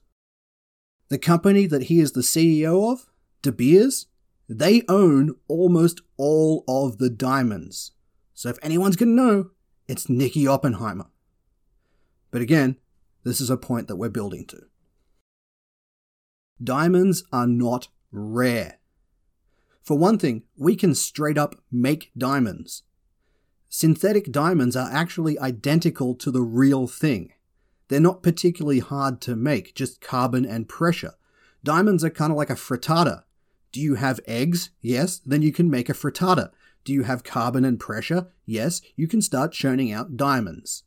The 1.10 1.18
company 1.18 1.66
that 1.68 1.84
he 1.84 2.00
is 2.00 2.12
the 2.12 2.22
CEO 2.22 2.92
of, 2.92 3.08
De 3.42 3.52
Beers, 3.52 4.08
they 4.48 4.84
own 4.88 5.36
almost 5.48 6.02
all 6.18 6.64
of 6.68 6.98
the 6.98 7.10
diamonds. 7.10 7.94
So 8.34 8.50
if 8.50 8.58
anyone's 8.62 8.96
going 8.96 9.16
to 9.16 9.24
know, 9.24 9.50
it's 9.88 10.10
Nicky 10.10 10.46
Oppenheimer. 10.46 11.08
But 12.32 12.42
again, 12.42 12.78
this 13.24 13.42
is 13.42 13.50
a 13.50 13.58
point 13.58 13.88
that 13.88 13.98
we're 13.98 14.10
building 14.10 14.46
to. 14.48 14.64
Diamonds 16.64 17.24
are 17.32 17.48
not 17.48 17.88
rare. 18.12 18.80
For 19.82 19.98
one 19.98 20.20
thing, 20.20 20.44
we 20.58 20.76
can 20.76 20.94
straight 20.94 21.38
up 21.38 21.56
make 21.72 22.12
diamonds. 22.18 22.84
Synthetic 23.68 24.32
diamonds 24.32 24.76
are 24.76 24.90
actually 24.92 25.40
identical 25.40 26.14
to 26.16 26.30
the 26.30 26.42
real 26.42 26.88
thing. 26.88 27.34
They're 27.88 28.00
not 28.00 28.24
particularly 28.24 28.80
hard 28.80 29.22
to 29.22 29.36
make, 29.36 29.74
just 29.76 30.02
carbon 30.02 30.46
and 30.46 30.70
pressure. 30.70 31.14
Diamonds 31.64 32.04
are 32.04 32.10
kind 32.10 32.32
of 32.32 32.38
like 32.38 32.50
a 32.50 32.56
frittata. 32.56 33.24
Do 33.72 33.80
you 33.80 33.96
have 33.96 34.20
eggs? 34.28 34.70
Yes, 34.82 35.20
then 35.26 35.42
you 35.42 35.52
can 35.52 35.70
make 35.70 35.90
a 35.90 35.94
frittata. 35.94 36.52
Do 36.84 36.94
you 36.94 37.04
have 37.04 37.24
carbon 37.24 37.64
and 37.64 37.80
pressure? 37.80 38.28
Yes, 38.46 38.82
you 38.96 39.08
can 39.08 39.22
start 39.22 39.52
churning 39.52 39.92
out 39.92 40.18
diamonds. 40.18 40.84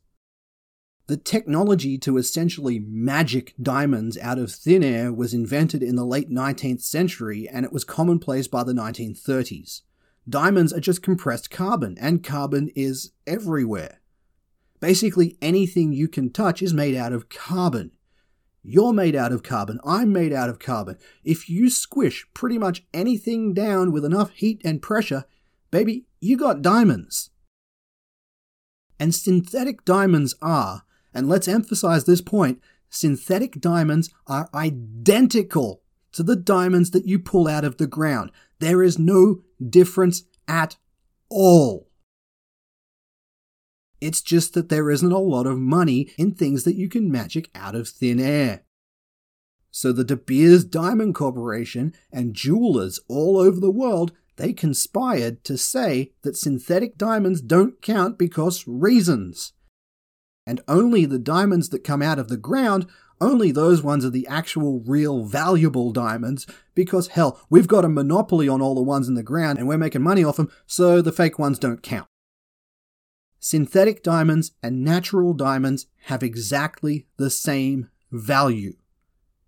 The 1.07 1.17
technology 1.17 1.99
to 1.99 2.17
essentially 2.17 2.79
magic 2.79 3.53
diamonds 3.61 4.17
out 4.17 4.39
of 4.39 4.51
thin 4.51 4.83
air 4.83 5.13
was 5.13 5.35
invented 5.35 5.83
in 5.83 5.95
the 5.95 6.05
late 6.05 6.31
19th 6.31 6.81
century 6.81 7.47
and 7.47 7.63
it 7.63 7.71
was 7.71 7.83
commonplace 7.83 8.47
by 8.47 8.63
the 8.63 8.73
1930s. 8.73 9.81
Diamonds 10.27 10.73
are 10.73 10.79
just 10.79 11.03
compressed 11.03 11.51
carbon, 11.51 11.95
and 12.01 12.23
carbon 12.23 12.71
is 12.75 13.11
everywhere. 13.27 14.01
Basically, 14.79 15.37
anything 15.39 15.93
you 15.93 16.07
can 16.07 16.31
touch 16.31 16.63
is 16.63 16.73
made 16.73 16.95
out 16.95 17.13
of 17.13 17.29
carbon. 17.29 17.91
You're 18.63 18.93
made 18.93 19.15
out 19.15 19.31
of 19.31 19.43
carbon, 19.43 19.79
I'm 19.85 20.11
made 20.11 20.33
out 20.33 20.49
of 20.49 20.57
carbon. 20.57 20.97
If 21.23 21.47
you 21.47 21.69
squish 21.69 22.25
pretty 22.33 22.57
much 22.57 22.83
anything 22.91 23.53
down 23.53 23.91
with 23.91 24.03
enough 24.03 24.31
heat 24.31 24.59
and 24.65 24.81
pressure, 24.81 25.25
baby, 25.69 26.05
you 26.19 26.35
got 26.35 26.63
diamonds. 26.63 27.29
And 28.99 29.13
synthetic 29.13 29.85
diamonds 29.85 30.33
are, 30.41 30.81
and 31.15 31.29
let's 31.29 31.47
emphasize 31.47 32.03
this 32.03 32.21
point, 32.21 32.61
synthetic 32.89 33.61
diamonds 33.61 34.09
are 34.27 34.49
identical 34.53 35.81
to 36.11 36.21
the 36.21 36.35
diamonds 36.35 36.91
that 36.91 37.07
you 37.07 37.17
pull 37.17 37.47
out 37.47 37.63
of 37.63 37.77
the 37.77 37.87
ground. 37.87 38.31
There 38.59 38.83
is 38.83 38.99
no 38.99 39.41
difference 39.67 40.23
at 40.47 40.75
all. 41.29 41.89
It's 44.01 44.21
just 44.21 44.53
that 44.53 44.69
there 44.69 44.91
isn't 44.91 45.11
a 45.11 45.17
lot 45.17 45.47
of 45.47 45.57
money 45.57 46.11
in 46.17 46.35
things 46.35 46.63
that 46.65 46.75
you 46.75 46.89
can 46.89 47.09
magic 47.09 47.49
out 47.55 47.75
of 47.75 47.87
thin 47.87 48.19
air. 48.19 48.63
So 49.71 49.91
the 49.91 50.03
De 50.03 50.15
Beers 50.15 50.63
Diamond 50.63 51.15
Corporation 51.15 51.93
and 52.11 52.33
jewelers 52.33 52.99
all 53.07 53.37
over 53.37 53.59
the 53.59 53.71
world, 53.71 54.11
they 54.35 54.53
conspired 54.53 55.43
to 55.45 55.57
say 55.57 56.11
that 56.23 56.37
synthetic 56.37 56.97
diamonds 56.97 57.41
don't 57.41 57.81
count 57.81 58.17
because 58.17 58.65
reasons. 58.67 59.53
And 60.45 60.61
only 60.67 61.05
the 61.05 61.19
diamonds 61.19 61.69
that 61.69 61.83
come 61.83 62.01
out 62.01 62.19
of 62.19 62.27
the 62.27 62.37
ground 62.37 62.87
only 63.21 63.51
those 63.51 63.81
ones 63.81 64.03
are 64.03 64.09
the 64.09 64.27
actual, 64.27 64.81
real, 64.81 65.23
valuable 65.23 65.91
diamonds, 65.91 66.45
because 66.73 67.07
hell, 67.09 67.39
we've 67.49 67.67
got 67.67 67.85
a 67.85 67.89
monopoly 67.89 68.49
on 68.49 68.61
all 68.61 68.75
the 68.75 68.81
ones 68.81 69.07
in 69.07 69.13
the 69.13 69.23
ground 69.23 69.57
and 69.57 69.67
we're 69.67 69.77
making 69.77 70.01
money 70.01 70.23
off 70.23 70.35
them, 70.37 70.51
so 70.67 71.01
the 71.01 71.11
fake 71.11 71.39
ones 71.39 71.57
don't 71.57 71.81
count. 71.81 72.07
Synthetic 73.39 74.03
diamonds 74.03 74.51
and 74.61 74.83
natural 74.83 75.33
diamonds 75.33 75.87
have 76.05 76.23
exactly 76.23 77.05
the 77.17 77.29
same 77.29 77.89
value. 78.11 78.73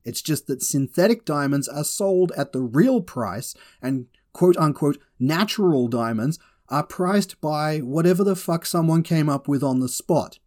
It's 0.06 0.22
just 0.22 0.48
that 0.48 0.62
synthetic 0.62 1.26
diamonds 1.26 1.68
are 1.68 1.84
sold 1.84 2.32
at 2.38 2.54
the 2.54 2.62
real 2.62 3.02
price 3.02 3.54
and 3.82 4.06
quote 4.32 4.56
unquote 4.56 4.98
natural 5.20 5.88
diamonds 5.88 6.40
are 6.70 6.84
priced 6.84 7.42
by 7.42 7.80
whatever 7.80 8.24
the 8.24 8.36
fuck 8.36 8.66
someone 8.66 9.04
came 9.04 9.28
up 9.28 9.48
with 9.48 9.64
on 9.64 9.80
the 9.80 9.90
spot. 9.90 10.40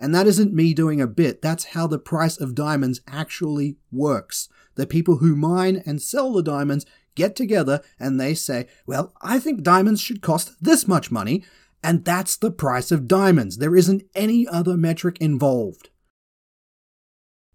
And 0.00 0.14
that 0.14 0.26
isn't 0.26 0.54
me 0.54 0.74
doing 0.74 1.00
a 1.00 1.06
bit, 1.06 1.42
that's 1.42 1.66
how 1.66 1.86
the 1.86 1.98
price 1.98 2.40
of 2.40 2.54
diamonds 2.54 3.00
actually 3.08 3.76
works. 3.90 4.48
The 4.76 4.86
people 4.86 5.16
who 5.16 5.34
mine 5.34 5.82
and 5.84 6.00
sell 6.00 6.32
the 6.32 6.42
diamonds 6.42 6.86
get 7.16 7.34
together 7.34 7.82
and 7.98 8.20
they 8.20 8.34
say, 8.34 8.68
well, 8.86 9.12
I 9.20 9.40
think 9.40 9.62
diamonds 9.62 10.00
should 10.00 10.22
cost 10.22 10.52
this 10.62 10.86
much 10.86 11.10
money, 11.10 11.44
and 11.82 12.04
that's 12.04 12.36
the 12.36 12.52
price 12.52 12.92
of 12.92 13.08
diamonds. 13.08 13.58
There 13.58 13.76
isn't 13.76 14.04
any 14.14 14.46
other 14.46 14.76
metric 14.76 15.18
involved. 15.20 15.90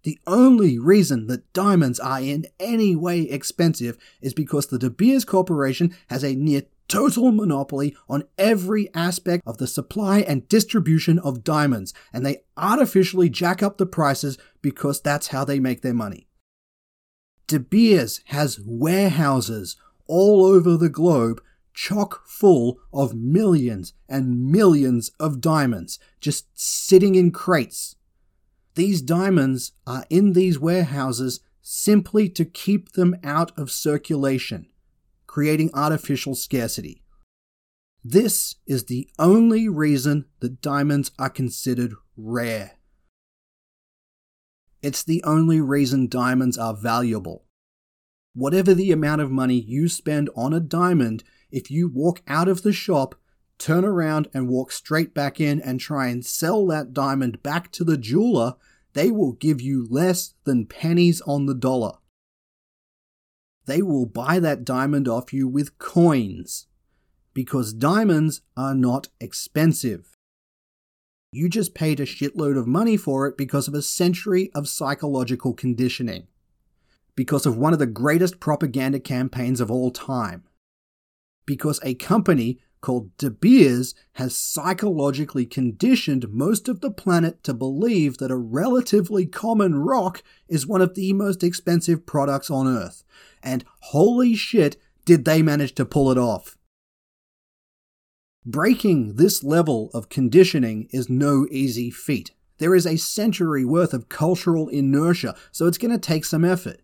The 0.02 0.18
only 0.26 0.78
reason 0.78 1.28
that 1.28 1.50
diamonds 1.54 1.98
are 1.98 2.20
in 2.20 2.46
any 2.60 2.94
way 2.94 3.22
expensive 3.22 3.96
is 4.20 4.34
because 4.34 4.66
the 4.66 4.78
De 4.78 4.90
Beers 4.90 5.24
Corporation 5.24 5.96
has 6.08 6.22
a 6.22 6.34
near 6.34 6.62
total 6.88 7.32
monopoly 7.32 7.96
on 8.08 8.24
every 8.38 8.92
aspect 8.94 9.42
of 9.46 9.58
the 9.58 9.66
supply 9.66 10.20
and 10.20 10.48
distribution 10.48 11.18
of 11.18 11.44
diamonds, 11.44 11.94
and 12.12 12.24
they 12.24 12.42
artificially 12.56 13.28
jack 13.28 13.62
up 13.62 13.78
the 13.78 13.86
prices 13.86 14.38
because 14.62 15.00
that's 15.00 15.28
how 15.28 15.44
they 15.44 15.58
make 15.58 15.82
their 15.82 15.94
money. 15.94 16.28
De 17.46 17.58
Beers 17.58 18.20
has 18.26 18.60
warehouses 18.64 19.76
all 20.06 20.44
over 20.44 20.76
the 20.76 20.88
globe 20.88 21.42
chock 21.74 22.26
full 22.26 22.78
of 22.92 23.14
millions 23.14 23.92
and 24.08 24.50
millions 24.50 25.10
of 25.18 25.40
diamonds 25.40 25.98
just 26.20 26.46
sitting 26.54 27.16
in 27.16 27.32
crates. 27.32 27.96
These 28.76 29.02
diamonds 29.02 29.72
are 29.86 30.04
in 30.08 30.32
these 30.32 30.58
warehouses 30.58 31.40
simply 31.60 32.28
to 32.28 32.44
keep 32.44 32.92
them 32.92 33.16
out 33.24 33.56
of 33.58 33.70
circulation 33.70 34.66
creating 35.34 35.68
artificial 35.74 36.36
scarcity. 36.36 37.02
This 38.04 38.54
is 38.68 38.84
the 38.84 39.08
only 39.18 39.68
reason 39.68 40.26
that 40.38 40.62
diamonds 40.62 41.10
are 41.18 41.28
considered 41.28 41.92
rare. 42.16 42.78
It's 44.80 45.02
the 45.02 45.24
only 45.24 45.60
reason 45.60 46.06
diamonds 46.06 46.56
are 46.56 46.72
valuable. 46.72 47.46
Whatever 48.32 48.74
the 48.74 48.92
amount 48.92 49.22
of 49.22 49.32
money 49.32 49.58
you 49.58 49.88
spend 49.88 50.30
on 50.36 50.52
a 50.52 50.60
diamond, 50.60 51.24
if 51.50 51.68
you 51.68 51.88
walk 51.88 52.22
out 52.28 52.46
of 52.46 52.62
the 52.62 52.72
shop, 52.72 53.16
turn 53.58 53.84
around 53.84 54.28
and 54.32 54.48
walk 54.48 54.70
straight 54.70 55.12
back 55.14 55.40
in 55.40 55.60
and 55.60 55.80
try 55.80 56.06
and 56.06 56.24
sell 56.24 56.64
that 56.68 56.92
diamond 56.92 57.42
back 57.42 57.72
to 57.72 57.82
the 57.82 57.98
jeweler, 57.98 58.54
they 58.92 59.10
will 59.10 59.32
give 59.32 59.60
you 59.60 59.88
less 59.90 60.34
than 60.44 60.66
pennies 60.66 61.20
on 61.22 61.46
the 61.46 61.56
dollar 61.56 61.94
they 63.66 63.82
will 63.82 64.06
buy 64.06 64.38
that 64.38 64.64
diamond 64.64 65.08
off 65.08 65.32
you 65.32 65.48
with 65.48 65.78
coins. 65.78 66.66
Because 67.32 67.72
diamonds 67.72 68.42
are 68.56 68.74
not 68.74 69.08
expensive. 69.20 70.16
You 71.32 71.48
just 71.48 71.74
paid 71.74 71.98
a 71.98 72.06
shitload 72.06 72.56
of 72.56 72.66
money 72.66 72.96
for 72.96 73.26
it 73.26 73.36
because 73.36 73.66
of 73.66 73.74
a 73.74 73.82
century 73.82 74.50
of 74.54 74.68
psychological 74.68 75.52
conditioning. 75.52 76.28
Because 77.16 77.46
of 77.46 77.56
one 77.56 77.72
of 77.72 77.78
the 77.78 77.86
greatest 77.86 78.38
propaganda 78.38 79.00
campaigns 79.00 79.60
of 79.60 79.70
all 79.70 79.90
time. 79.90 80.44
Because 81.46 81.80
a 81.82 81.94
company 81.94 82.60
called 82.84 83.16
De 83.16 83.30
Beers 83.30 83.94
has 84.12 84.36
psychologically 84.36 85.46
conditioned 85.46 86.28
most 86.28 86.68
of 86.68 86.82
the 86.82 86.90
planet 86.90 87.42
to 87.42 87.54
believe 87.54 88.18
that 88.18 88.30
a 88.30 88.36
relatively 88.36 89.24
common 89.24 89.76
rock 89.76 90.22
is 90.48 90.66
one 90.66 90.82
of 90.82 90.94
the 90.94 91.14
most 91.14 91.42
expensive 91.42 92.04
products 92.04 92.50
on 92.50 92.68
Earth. 92.68 93.02
And 93.42 93.64
holy 93.80 94.34
shit, 94.34 94.76
did 95.06 95.24
they 95.24 95.40
manage 95.40 95.74
to 95.76 95.86
pull 95.86 96.10
it 96.10 96.18
off! 96.18 96.58
Breaking 98.44 99.14
this 99.14 99.42
level 99.42 99.90
of 99.94 100.10
conditioning 100.10 100.86
is 100.90 101.08
no 101.08 101.46
easy 101.50 101.90
feat. 101.90 102.32
There 102.58 102.74
is 102.74 102.86
a 102.86 102.98
century 102.98 103.64
worth 103.64 103.94
of 103.94 104.10
cultural 104.10 104.68
inertia, 104.68 105.34
so 105.50 105.66
it's 105.66 105.78
going 105.78 105.90
to 105.90 105.98
take 105.98 106.26
some 106.26 106.44
effort. 106.44 106.82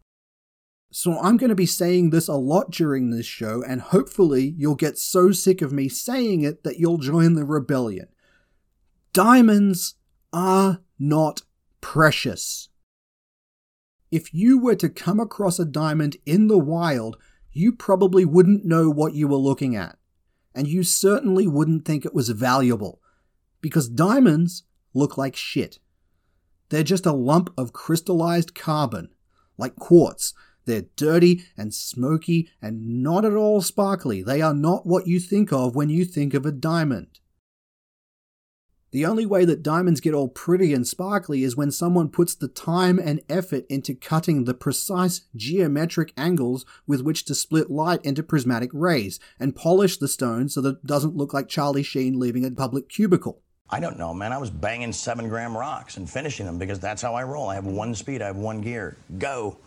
So 0.91 1.19
I'm 1.21 1.37
going 1.37 1.51
to 1.51 1.57
be 1.57 1.67
saying 1.67 2.11
this 2.11 2.27
a 2.27 2.35
lot 2.35 2.71
during 2.73 3.11
this 3.11 3.27
show, 3.27 3.63
and 3.63 3.81
hopefully 3.81 4.55
you'll 4.57 4.75
get 4.75 4.99
so 4.99 5.31
sick 5.31 5.63
of 5.63 5.73
me 5.73 5.89
saying 5.89 6.43
it 6.43 6.65
that 6.65 6.79
you'll 6.79 6.99
join 6.99 7.35
the 7.35 7.45
rebellion. 7.45 8.09
Diamonds 9.13 9.95
are 10.33 10.81
not 10.99 11.43
precious. 11.81 12.69
If 14.11 14.35
you 14.35 14.59
were 14.59 14.75
to 14.77 14.89
come 14.89 15.21
across 15.21 15.61
a 15.61 15.65
diamond 15.65 16.17
in 16.27 16.49
the 16.49 16.59
wild, 16.59 17.17
you 17.53 17.73
probably 17.73 18.25
wouldn't 18.25 18.65
know 18.65 18.91
what 18.91 19.15
you 19.15 19.29
were 19.29 19.37
looking 19.37 19.77
at. 19.77 19.97
And 20.55 20.67
you 20.67 20.83
certainly 20.83 21.47
wouldn't 21.47 21.85
think 21.85 22.05
it 22.05 22.15
was 22.15 22.29
valuable. 22.31 23.01
Because 23.61 23.89
diamonds 23.89 24.65
look 24.95 25.17
like 25.17 25.37
shit. 25.37 25.79
They're 26.71 26.83
just 26.83 27.07
a 27.07 27.13
lump 27.13 27.53
of 27.57 27.73
crystallized 27.73 28.55
carbon, 28.55 29.11
like 29.57 29.77
quartz. 29.77 30.35
They're 30.71 30.87
dirty 30.95 31.43
and 31.57 31.75
smoky 31.75 32.49
and 32.63 33.03
not 33.03 33.25
at 33.25 33.35
all 33.35 33.61
sparkly. 33.61 34.23
They 34.23 34.41
are 34.41 34.55
not 34.55 34.87
what 34.87 35.09
you 35.09 35.19
think 35.19 35.53
of 35.53 35.75
when 35.75 35.89
you 35.89 36.05
think 36.05 36.33
of 36.33 36.47
a 36.47 36.53
diamond. 36.53 37.19
The 38.93 39.05
only 39.05 39.27
way 39.27 39.45
that 39.45 39.65
diamonds 39.65 40.01
get 40.01 40.15
all 40.15 40.29
pretty 40.29 40.73
and 40.73 40.87
sparkly 40.87 41.43
is 41.43 41.57
when 41.57 41.73
someone 41.73 42.09
puts 42.09 42.37
the 42.37 42.47
time 42.47 43.01
and 43.01 43.21
effort 43.29 43.65
into 43.69 43.95
cutting 43.95 44.45
the 44.45 44.55
precise 44.55 45.23
geometric 45.35 46.13
angles 46.17 46.65
with 46.87 47.01
which 47.01 47.25
to 47.25 47.35
split 47.35 47.69
light 47.69 48.05
into 48.05 48.23
prismatic 48.23 48.71
rays 48.73 49.19
and 49.41 49.57
polish 49.57 49.97
the 49.97 50.07
stone 50.07 50.49
so 50.49 50.61
that 50.61 50.77
it 50.77 50.87
doesn't 50.87 51.17
look 51.17 51.35
like 51.35 51.49
Charlie 51.49 51.83
Sheen 51.83 52.21
leaving 52.21 52.45
a 52.45 52.51
public 52.53 52.89
cubicle. 52.89 53.43
I 53.69 53.81
don't 53.81 53.99
know, 53.99 54.15
man. 54.15 54.33
I 54.33 54.39
was 54.39 54.51
banging 54.51 54.93
seven 54.93 55.29
gram 55.29 55.57
rocks 55.57 55.97
and 55.97 56.09
finishing 56.09 56.47
them 56.47 56.59
because 56.59 56.79
that's 56.79 57.03
how 57.03 57.15
I 57.15 57.25
roll. 57.25 57.49
I 57.49 57.57
have 57.57 57.67
one 57.67 57.97
speed, 57.97 58.23
I 58.23 58.27
have 58.27 58.37
one 58.37 58.61
gear. 58.61 58.97
Go. 59.19 59.59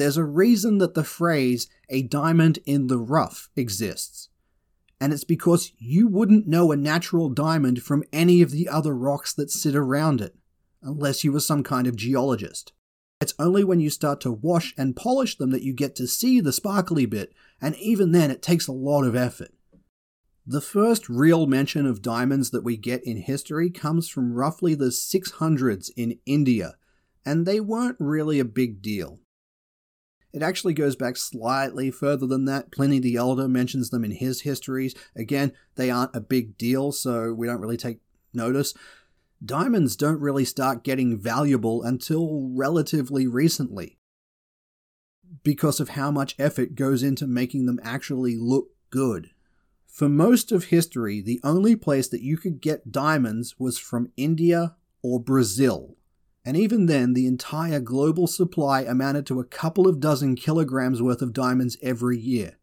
There's 0.00 0.16
a 0.16 0.24
reason 0.24 0.78
that 0.78 0.94
the 0.94 1.04
phrase 1.04 1.68
a 1.90 2.00
diamond 2.00 2.58
in 2.64 2.86
the 2.86 2.96
rough 2.96 3.50
exists. 3.54 4.30
And 4.98 5.12
it's 5.12 5.24
because 5.24 5.72
you 5.78 6.08
wouldn't 6.08 6.48
know 6.48 6.72
a 6.72 6.76
natural 6.76 7.28
diamond 7.28 7.82
from 7.82 8.04
any 8.10 8.40
of 8.40 8.50
the 8.50 8.66
other 8.66 8.96
rocks 8.96 9.34
that 9.34 9.50
sit 9.50 9.76
around 9.76 10.22
it, 10.22 10.34
unless 10.80 11.22
you 11.22 11.32
were 11.32 11.40
some 11.40 11.62
kind 11.62 11.86
of 11.86 11.96
geologist. 11.96 12.72
It's 13.20 13.34
only 13.38 13.62
when 13.62 13.78
you 13.78 13.90
start 13.90 14.22
to 14.22 14.32
wash 14.32 14.72
and 14.78 14.96
polish 14.96 15.36
them 15.36 15.50
that 15.50 15.64
you 15.64 15.74
get 15.74 15.94
to 15.96 16.06
see 16.06 16.40
the 16.40 16.50
sparkly 16.50 17.04
bit, 17.04 17.34
and 17.60 17.76
even 17.76 18.12
then 18.12 18.30
it 18.30 18.40
takes 18.40 18.66
a 18.66 18.72
lot 18.72 19.04
of 19.04 19.14
effort. 19.14 19.52
The 20.46 20.62
first 20.62 21.10
real 21.10 21.46
mention 21.46 21.84
of 21.84 22.00
diamonds 22.00 22.52
that 22.52 22.64
we 22.64 22.78
get 22.78 23.04
in 23.04 23.18
history 23.18 23.68
comes 23.68 24.08
from 24.08 24.32
roughly 24.32 24.74
the 24.74 24.86
600s 24.86 25.90
in 25.94 26.18
India, 26.24 26.76
and 27.22 27.44
they 27.44 27.60
weren't 27.60 27.96
really 28.00 28.40
a 28.40 28.46
big 28.46 28.80
deal. 28.80 29.20
It 30.32 30.42
actually 30.42 30.74
goes 30.74 30.94
back 30.94 31.16
slightly 31.16 31.90
further 31.90 32.26
than 32.26 32.44
that. 32.44 32.70
Pliny 32.70 33.00
the 33.00 33.16
Elder 33.16 33.48
mentions 33.48 33.90
them 33.90 34.04
in 34.04 34.12
his 34.12 34.42
histories. 34.42 34.94
Again, 35.16 35.52
they 35.74 35.90
aren't 35.90 36.14
a 36.14 36.20
big 36.20 36.56
deal, 36.56 36.92
so 36.92 37.32
we 37.32 37.46
don't 37.46 37.60
really 37.60 37.76
take 37.76 37.98
notice. 38.32 38.74
Diamonds 39.44 39.96
don't 39.96 40.20
really 40.20 40.44
start 40.44 40.84
getting 40.84 41.18
valuable 41.18 41.82
until 41.82 42.50
relatively 42.52 43.26
recently 43.26 43.98
because 45.42 45.80
of 45.80 45.90
how 45.90 46.10
much 46.10 46.34
effort 46.38 46.74
goes 46.74 47.02
into 47.02 47.26
making 47.26 47.66
them 47.66 47.80
actually 47.82 48.36
look 48.36 48.68
good. 48.90 49.30
For 49.86 50.08
most 50.08 50.52
of 50.52 50.64
history, 50.64 51.20
the 51.20 51.40
only 51.42 51.74
place 51.76 52.08
that 52.08 52.22
you 52.22 52.36
could 52.36 52.60
get 52.60 52.92
diamonds 52.92 53.58
was 53.58 53.78
from 53.78 54.12
India 54.16 54.76
or 55.02 55.20
Brazil. 55.20 55.96
And 56.44 56.56
even 56.56 56.86
then, 56.86 57.12
the 57.12 57.26
entire 57.26 57.80
global 57.80 58.26
supply 58.26 58.82
amounted 58.82 59.26
to 59.26 59.40
a 59.40 59.44
couple 59.44 59.86
of 59.86 60.00
dozen 60.00 60.36
kilograms 60.36 61.02
worth 61.02 61.20
of 61.20 61.34
diamonds 61.34 61.76
every 61.82 62.18
year. 62.18 62.56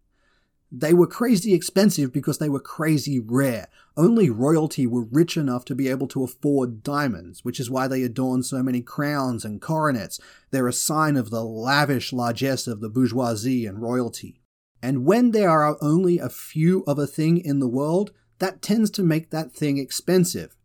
They 0.72 0.94
were 0.94 1.08
crazy 1.08 1.54
expensive 1.54 2.12
because 2.12 2.40
they 2.40 2.50
were 2.50 2.60
crazy 2.60 3.20
rare. 3.20 3.68
Only 3.96 4.30
royalty 4.30 4.86
were 4.86 5.06
rich 5.06 5.38
enough 5.38 5.64
to 5.66 5.76
be 5.76 5.88
able 5.88 6.08
to 6.10 6.24
afford 6.24 6.84
diamonds, 6.84 7.46
which 7.46 7.60
is 7.60 7.70
why 7.70 7.88
they 7.88 8.04
adorn 8.04 8.44
so 8.44 8.62
many 8.62 8.82
crowns 8.82 9.46
and 9.46 9.62
coronets. 9.62 10.20
They're 10.52 10.68
a 10.68 10.74
sign 10.74 11.16
of 11.16 11.30
the 11.30 11.44
lavish 11.44 12.12
largesse 12.12 12.68
of 12.68 12.82
the 12.82 12.90
bourgeoisie 12.90 13.66
and 13.66 13.82
royalty. 13.82 14.42
And 14.82 15.06
when 15.06 15.32
there 15.32 15.50
are 15.50 15.78
only 15.82 16.20
a 16.20 16.30
few 16.30 16.84
of 16.86 17.00
a 17.00 17.08
thing 17.08 17.38
in 17.38 17.60
the 17.60 17.68
world, 17.68 18.12
that 18.40 18.62
tends 18.62 18.92
to 18.92 19.04
make 19.04 19.30
that 19.30 19.54
thing 19.54 19.78
expensive. 19.78 20.57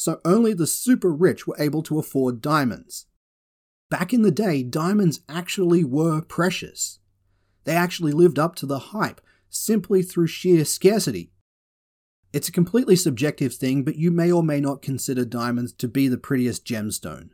So 0.00 0.18
only 0.24 0.54
the 0.54 0.66
super 0.66 1.12
rich 1.12 1.46
were 1.46 1.56
able 1.58 1.82
to 1.82 1.98
afford 1.98 2.40
diamonds. 2.40 3.04
Back 3.90 4.14
in 4.14 4.22
the 4.22 4.30
day, 4.30 4.62
diamonds 4.62 5.20
actually 5.28 5.84
were 5.84 6.22
precious. 6.22 7.00
They 7.64 7.74
actually 7.74 8.12
lived 8.12 8.38
up 8.38 8.56
to 8.56 8.66
the 8.66 8.78
hype 8.78 9.20
simply 9.50 10.00
through 10.00 10.28
sheer 10.28 10.64
scarcity. 10.64 11.32
It's 12.32 12.48
a 12.48 12.52
completely 12.52 12.96
subjective 12.96 13.52
thing, 13.52 13.84
but 13.84 13.96
you 13.96 14.10
may 14.10 14.32
or 14.32 14.42
may 14.42 14.58
not 14.58 14.80
consider 14.80 15.26
diamonds 15.26 15.74
to 15.74 15.86
be 15.86 16.08
the 16.08 16.16
prettiest 16.16 16.64
gemstone. 16.64 17.28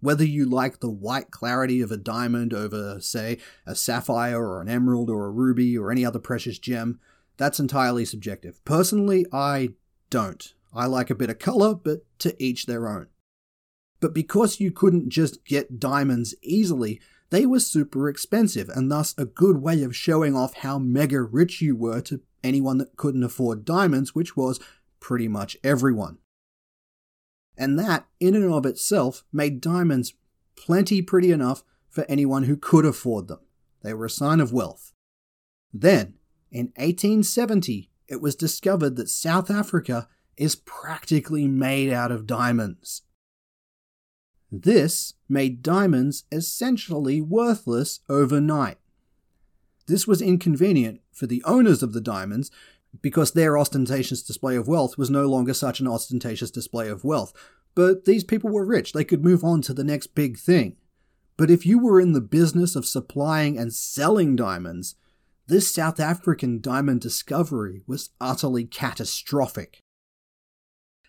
Whether 0.00 0.24
you 0.24 0.46
like 0.46 0.80
the 0.80 0.90
white 0.90 1.30
clarity 1.30 1.80
of 1.80 1.92
a 1.92 1.96
diamond 1.96 2.52
over, 2.52 2.98
say, 3.00 3.38
a 3.66 3.76
sapphire 3.76 4.44
or 4.44 4.60
an 4.60 4.68
emerald 4.68 5.10
or 5.10 5.26
a 5.26 5.30
ruby 5.30 5.78
or 5.78 5.92
any 5.92 6.04
other 6.04 6.18
precious 6.18 6.58
gem, 6.58 6.98
that's 7.36 7.60
entirely 7.60 8.04
subjective. 8.04 8.64
Personally, 8.64 9.26
I 9.32 9.74
don't. 10.10 10.54
I 10.74 10.86
like 10.86 11.10
a 11.10 11.14
bit 11.14 11.30
of 11.30 11.38
colour, 11.38 11.74
but 11.74 12.00
to 12.20 12.42
each 12.42 12.66
their 12.66 12.88
own. 12.88 13.06
But 14.00 14.12
because 14.14 14.60
you 14.60 14.70
couldn't 14.70 15.08
just 15.08 15.44
get 15.44 15.78
diamonds 15.78 16.34
easily, 16.42 17.00
they 17.30 17.46
were 17.46 17.60
super 17.60 18.08
expensive 18.08 18.68
and 18.68 18.90
thus 18.90 19.14
a 19.16 19.24
good 19.24 19.58
way 19.58 19.82
of 19.82 19.96
showing 19.96 20.36
off 20.36 20.54
how 20.54 20.78
mega 20.78 21.22
rich 21.22 21.60
you 21.60 21.74
were 21.76 22.00
to 22.02 22.20
anyone 22.42 22.78
that 22.78 22.96
couldn't 22.96 23.24
afford 23.24 23.64
diamonds, 23.64 24.14
which 24.14 24.36
was 24.36 24.60
pretty 25.00 25.28
much 25.28 25.56
everyone. 25.64 26.18
And 27.56 27.78
that, 27.78 28.06
in 28.20 28.34
and 28.34 28.52
of 28.52 28.66
itself, 28.66 29.24
made 29.32 29.60
diamonds 29.60 30.14
plenty 30.56 31.02
pretty 31.02 31.30
enough 31.30 31.62
for 31.88 32.04
anyone 32.08 32.44
who 32.44 32.56
could 32.56 32.84
afford 32.84 33.28
them. 33.28 33.40
They 33.82 33.94
were 33.94 34.06
a 34.06 34.10
sign 34.10 34.40
of 34.40 34.52
wealth. 34.52 34.92
Then, 35.72 36.14
in 36.50 36.66
1870, 36.76 37.90
it 38.08 38.20
was 38.20 38.34
discovered 38.34 38.96
that 38.96 39.08
South 39.08 39.50
Africa 39.50 40.08
is 40.36 40.56
practically 40.56 41.46
made 41.46 41.92
out 41.92 42.10
of 42.10 42.26
diamonds. 42.26 43.02
This 44.50 45.14
made 45.28 45.62
diamonds 45.62 46.24
essentially 46.30 47.20
worthless 47.20 48.00
overnight. 48.08 48.78
This 49.86 50.06
was 50.06 50.22
inconvenient 50.22 51.00
for 51.12 51.26
the 51.26 51.42
owners 51.44 51.82
of 51.82 51.92
the 51.92 52.00
diamonds 52.00 52.50
because 53.02 53.32
their 53.32 53.58
ostentatious 53.58 54.22
display 54.22 54.56
of 54.56 54.68
wealth 54.68 54.96
was 54.96 55.10
no 55.10 55.26
longer 55.26 55.54
such 55.54 55.80
an 55.80 55.88
ostentatious 55.88 56.50
display 56.50 56.88
of 56.88 57.04
wealth. 57.04 57.32
But 57.74 58.04
these 58.04 58.24
people 58.24 58.50
were 58.50 58.64
rich, 58.64 58.92
they 58.92 59.04
could 59.04 59.24
move 59.24 59.42
on 59.42 59.62
to 59.62 59.74
the 59.74 59.84
next 59.84 60.14
big 60.14 60.38
thing. 60.38 60.76
But 61.36 61.50
if 61.50 61.66
you 61.66 61.78
were 61.78 62.00
in 62.00 62.12
the 62.12 62.20
business 62.20 62.76
of 62.76 62.86
supplying 62.86 63.58
and 63.58 63.74
selling 63.74 64.36
diamonds, 64.36 64.94
this 65.46 65.74
South 65.74 65.98
African 65.98 66.60
diamond 66.60 67.00
discovery 67.00 67.82
was 67.86 68.10
utterly 68.20 68.64
catastrophic. 68.64 69.83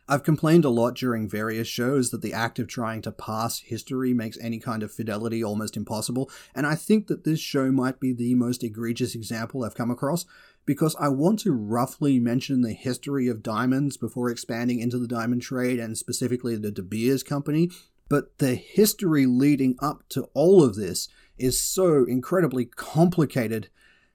I've 0.08 0.24
complained 0.24 0.65
a 0.65 0.70
lot 0.70 0.94
during 0.94 1.28
various 1.28 1.68
shows 1.68 2.12
that 2.12 2.22
the 2.22 2.34
act 2.34 2.60
of 2.60 2.68
trying 2.68 3.02
to 3.04 3.12
pass 3.12 3.60
history 3.60 4.13
makes 4.13 4.38
any 4.39 4.60
kind 4.60 4.84
of 4.84 4.91
fidelity 4.91 5.44
almost 5.44 5.76
impossible, 5.76 6.30
and 6.54 6.68
I 6.68 6.76
think 6.76 7.08
that 7.08 7.24
this 7.24 7.39
show 7.39 7.72
might 7.72 8.00
be 8.00 8.13
the 8.13 8.36
most 8.36 8.63
egregious 8.63 9.15
example 9.15 9.63
I've 9.63 9.74
come 9.74 9.89
across, 9.89 10.26
because 10.63 10.96
I 11.00 11.10
want 11.10 11.39
to 11.39 11.54
roughly 11.54 12.20
mention 12.20 12.62
the 12.62 12.74
history 12.74 13.28
of 13.28 13.41
diamonds 13.41 13.98
before 13.98 14.30
expanding 14.30 14.80
into 14.80 15.00
the 15.00 15.08
diamond 15.08 15.41
trade 15.41 15.80
and 15.80 15.98
specifically 15.98 16.56
the 16.56 16.72
De 16.72 16.84
Beers 16.84 17.24
company, 17.24 17.72
but 18.08 18.38
the 18.38 18.54
history 18.54 19.26
leading 19.26 19.76
up 19.80 20.08
to 20.10 20.30
all 20.36 20.63
of 20.63 20.76
this 20.76 21.08
is 21.39 21.60
so 21.60 22.06
incredibly 22.06 22.65
complicated, 22.65 23.70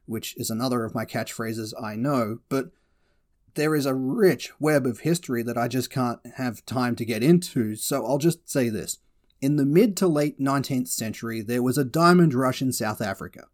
which 0.07 0.37
is 0.37 0.50
another 0.50 0.85
of 0.85 0.94
my 0.94 1.05
catchphrases, 1.05 1.72
I 1.83 1.96
know, 1.96 2.38
but 2.48 2.70
there 3.54 3.74
is 3.74 3.86
a 3.86 3.94
rich 3.94 4.50
web 4.58 4.86
of 4.86 5.00
history 5.00 5.42
that 5.42 5.58
I 5.58 5.68
just 5.68 5.90
can't 5.90 6.20
have 6.36 6.64
time 6.66 6.96
to 6.96 7.04
get 7.04 7.22
into, 7.22 7.76
so 7.76 8.04
I'll 8.06 8.18
just 8.18 8.48
say 8.48 8.68
this. 8.68 8.98
In 9.40 9.56
the 9.56 9.64
mid 9.64 9.96
to 9.98 10.06
late 10.06 10.38
19th 10.38 10.88
century, 10.88 11.40
there 11.40 11.62
was 11.62 11.78
a 11.78 11.84
diamond 11.84 12.34
rush 12.34 12.60
in 12.60 12.72
South 12.72 13.00
Africa. 13.00 13.46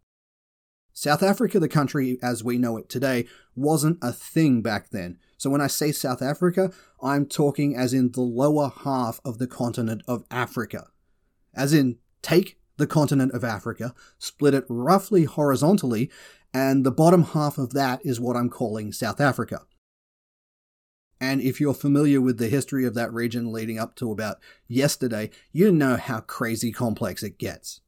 South 0.93 1.21
Africa, 1.21 1.59
the 1.59 1.69
country 1.69 2.17
as 2.23 2.43
we 2.43 2.57
know 2.57 2.75
it 2.75 2.89
today, 2.89 3.27
wasn't 3.55 3.99
a 4.01 4.11
thing 4.11 4.61
back 4.61 4.89
then. 4.89 5.19
So 5.37 5.49
when 5.49 5.61
I 5.61 5.67
say 5.67 5.91
South 5.91 6.21
Africa, 6.21 6.71
I'm 7.01 7.27
talking 7.27 7.75
as 7.75 7.93
in 7.93 8.11
the 8.11 8.21
lower 8.21 8.71
half 8.83 9.21
of 9.23 9.37
the 9.37 9.47
continent 9.47 10.01
of 10.07 10.25
Africa. 10.31 10.87
As 11.53 11.71
in, 11.71 11.97
take 12.21 12.59
the 12.77 12.87
continent 12.87 13.31
of 13.33 13.43
Africa, 13.43 13.93
split 14.17 14.53
it 14.53 14.65
roughly 14.67 15.25
horizontally, 15.25 16.09
and 16.53 16.85
the 16.85 16.91
bottom 16.91 17.23
half 17.23 17.57
of 17.57 17.73
that 17.73 18.03
is 18.03 18.19
what 18.19 18.35
I'm 18.35 18.49
calling 18.49 18.91
South 18.91 19.21
Africa. 19.21 19.61
And 21.19 21.41
if 21.41 21.59
you're 21.59 21.73
familiar 21.73 22.21
with 22.21 22.37
the 22.37 22.47
history 22.47 22.85
of 22.85 22.93
that 22.93 23.11
region 23.11 23.51
leading 23.51 23.79
up 23.79 23.95
to 23.95 24.11
about 24.11 24.37
yesterday, 24.67 25.31
you 25.51 25.71
know 25.71 25.97
how 25.97 26.19
crazy 26.21 26.71
complex 26.71 27.23
it 27.23 27.39
gets. 27.39 27.81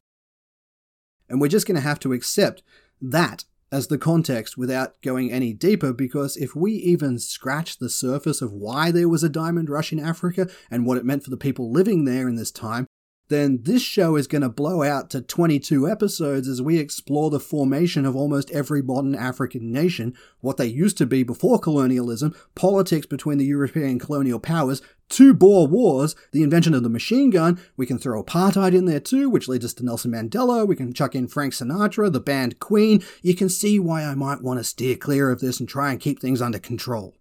And 1.29 1.39
we're 1.39 1.47
just 1.47 1.67
going 1.67 1.75
to 1.75 1.81
have 1.81 1.99
to 1.99 2.13
accept 2.13 2.63
that 3.01 3.45
as 3.71 3.87
the 3.87 3.97
context 3.99 4.57
without 4.57 4.99
going 5.01 5.31
any 5.31 5.53
deeper 5.53 5.93
because 5.93 6.35
if 6.37 6.55
we 6.55 6.71
even 6.73 7.19
scratch 7.19 7.77
the 7.77 7.89
surface 7.89 8.41
of 8.41 8.51
why 8.51 8.89
there 8.89 9.07
was 9.07 9.23
a 9.23 9.29
diamond 9.29 9.69
rush 9.69 9.93
in 9.93 9.99
Africa 9.99 10.49
and 10.71 10.85
what 10.85 10.97
it 10.97 11.05
meant 11.05 11.23
for 11.23 11.29
the 11.29 11.37
people 11.37 11.71
living 11.71 12.05
there 12.05 12.27
in 12.27 12.35
this 12.35 12.51
time, 12.51 12.87
then 13.29 13.59
this 13.63 13.81
show 13.81 14.15
is 14.15 14.27
going 14.27 14.41
to 14.41 14.49
blow 14.49 14.83
out 14.83 15.09
to 15.11 15.21
22 15.21 15.87
episodes 15.87 16.47
as 16.47 16.61
we 16.61 16.77
explore 16.77 17.29
the 17.29 17.39
formation 17.39 18.05
of 18.05 18.15
almost 18.15 18.51
every 18.51 18.81
modern 18.81 19.15
African 19.15 19.71
nation, 19.71 20.15
what 20.41 20.57
they 20.57 20.65
used 20.65 20.97
to 20.97 21.05
be 21.05 21.23
before 21.23 21.59
colonialism, 21.59 22.35
politics 22.55 23.05
between 23.05 23.37
the 23.37 23.45
European 23.45 23.99
colonial 23.99 24.39
powers, 24.39 24.81
two 25.09 25.33
Boer 25.33 25.67
wars, 25.67 26.15
the 26.31 26.43
invention 26.43 26.73
of 26.73 26.83
the 26.83 26.89
machine 26.89 27.29
gun. 27.29 27.59
We 27.77 27.85
can 27.85 27.99
throw 27.99 28.23
apartheid 28.23 28.75
in 28.75 28.85
there 28.85 28.99
too, 28.99 29.29
which 29.29 29.47
leads 29.47 29.65
us 29.65 29.73
to 29.75 29.85
Nelson 29.85 30.11
Mandela. 30.11 30.67
We 30.67 30.75
can 30.75 30.93
chuck 30.93 31.15
in 31.15 31.27
Frank 31.27 31.53
Sinatra, 31.53 32.11
the 32.11 32.19
band 32.19 32.59
Queen. 32.59 33.03
You 33.21 33.35
can 33.35 33.49
see 33.49 33.79
why 33.79 34.03
I 34.03 34.15
might 34.15 34.41
want 34.41 34.59
to 34.59 34.63
steer 34.63 34.95
clear 34.95 35.29
of 35.29 35.39
this 35.39 35.59
and 35.59 35.69
try 35.69 35.91
and 35.91 35.99
keep 35.99 36.19
things 36.19 36.41
under 36.41 36.59
control. 36.59 37.15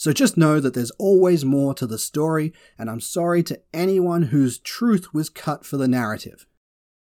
So 0.00 0.14
just 0.14 0.38
know 0.38 0.60
that 0.60 0.72
there's 0.72 0.92
always 0.92 1.44
more 1.44 1.74
to 1.74 1.86
the 1.86 1.98
story, 1.98 2.54
and 2.78 2.88
I'm 2.88 3.02
sorry 3.02 3.42
to 3.42 3.60
anyone 3.74 4.22
whose 4.22 4.58
truth 4.58 5.12
was 5.12 5.28
cut 5.28 5.66
for 5.66 5.76
the 5.76 5.86
narrative. 5.86 6.46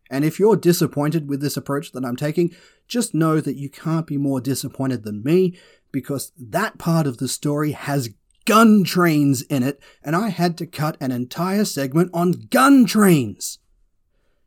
And 0.10 0.26
if 0.26 0.38
you're 0.38 0.58
disappointed 0.58 1.30
with 1.30 1.40
this 1.40 1.56
approach 1.56 1.94
that 1.94 2.04
I'm 2.04 2.18
taking, 2.18 2.54
just 2.86 3.14
know 3.14 3.40
that 3.40 3.56
you 3.56 3.70
can't 3.70 4.06
be 4.06 4.18
more 4.18 4.42
disappointed 4.42 5.06
than 5.06 5.24
me, 5.24 5.58
because 5.94 6.34
that 6.38 6.78
part 6.78 7.08
of 7.08 7.20
the 7.20 7.30
story 7.30 7.72
has 7.72 8.14
gun 8.44 8.84
trains 8.84 9.44
in 9.44 9.64
it, 9.64 9.82
and 10.04 10.14
I 10.14 10.28
had 10.28 10.58
to 10.58 10.68
cut 10.68 10.98
an 11.00 11.14
entire 11.14 11.64
segment 11.64 12.12
on 12.14 12.48
gun 12.50 12.86
trains. 12.86 13.60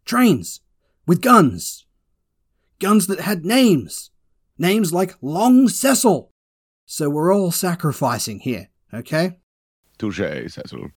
Trains 0.04 0.60
with 1.06 1.22
guns. 1.22 1.86
Guns 2.80 3.06
that 3.06 3.20
had 3.20 3.46
names. 3.46 4.10
Names 4.58 4.92
like 4.92 5.14
Long 5.22 5.68
Cecil. 5.68 6.34
So 6.86 7.10
we're 7.10 7.34
all 7.34 7.50
sacrificing 7.50 8.38
here, 8.40 8.68
okay? 8.94 9.38
Touche, 9.98 10.18
Cecil. 10.18 10.90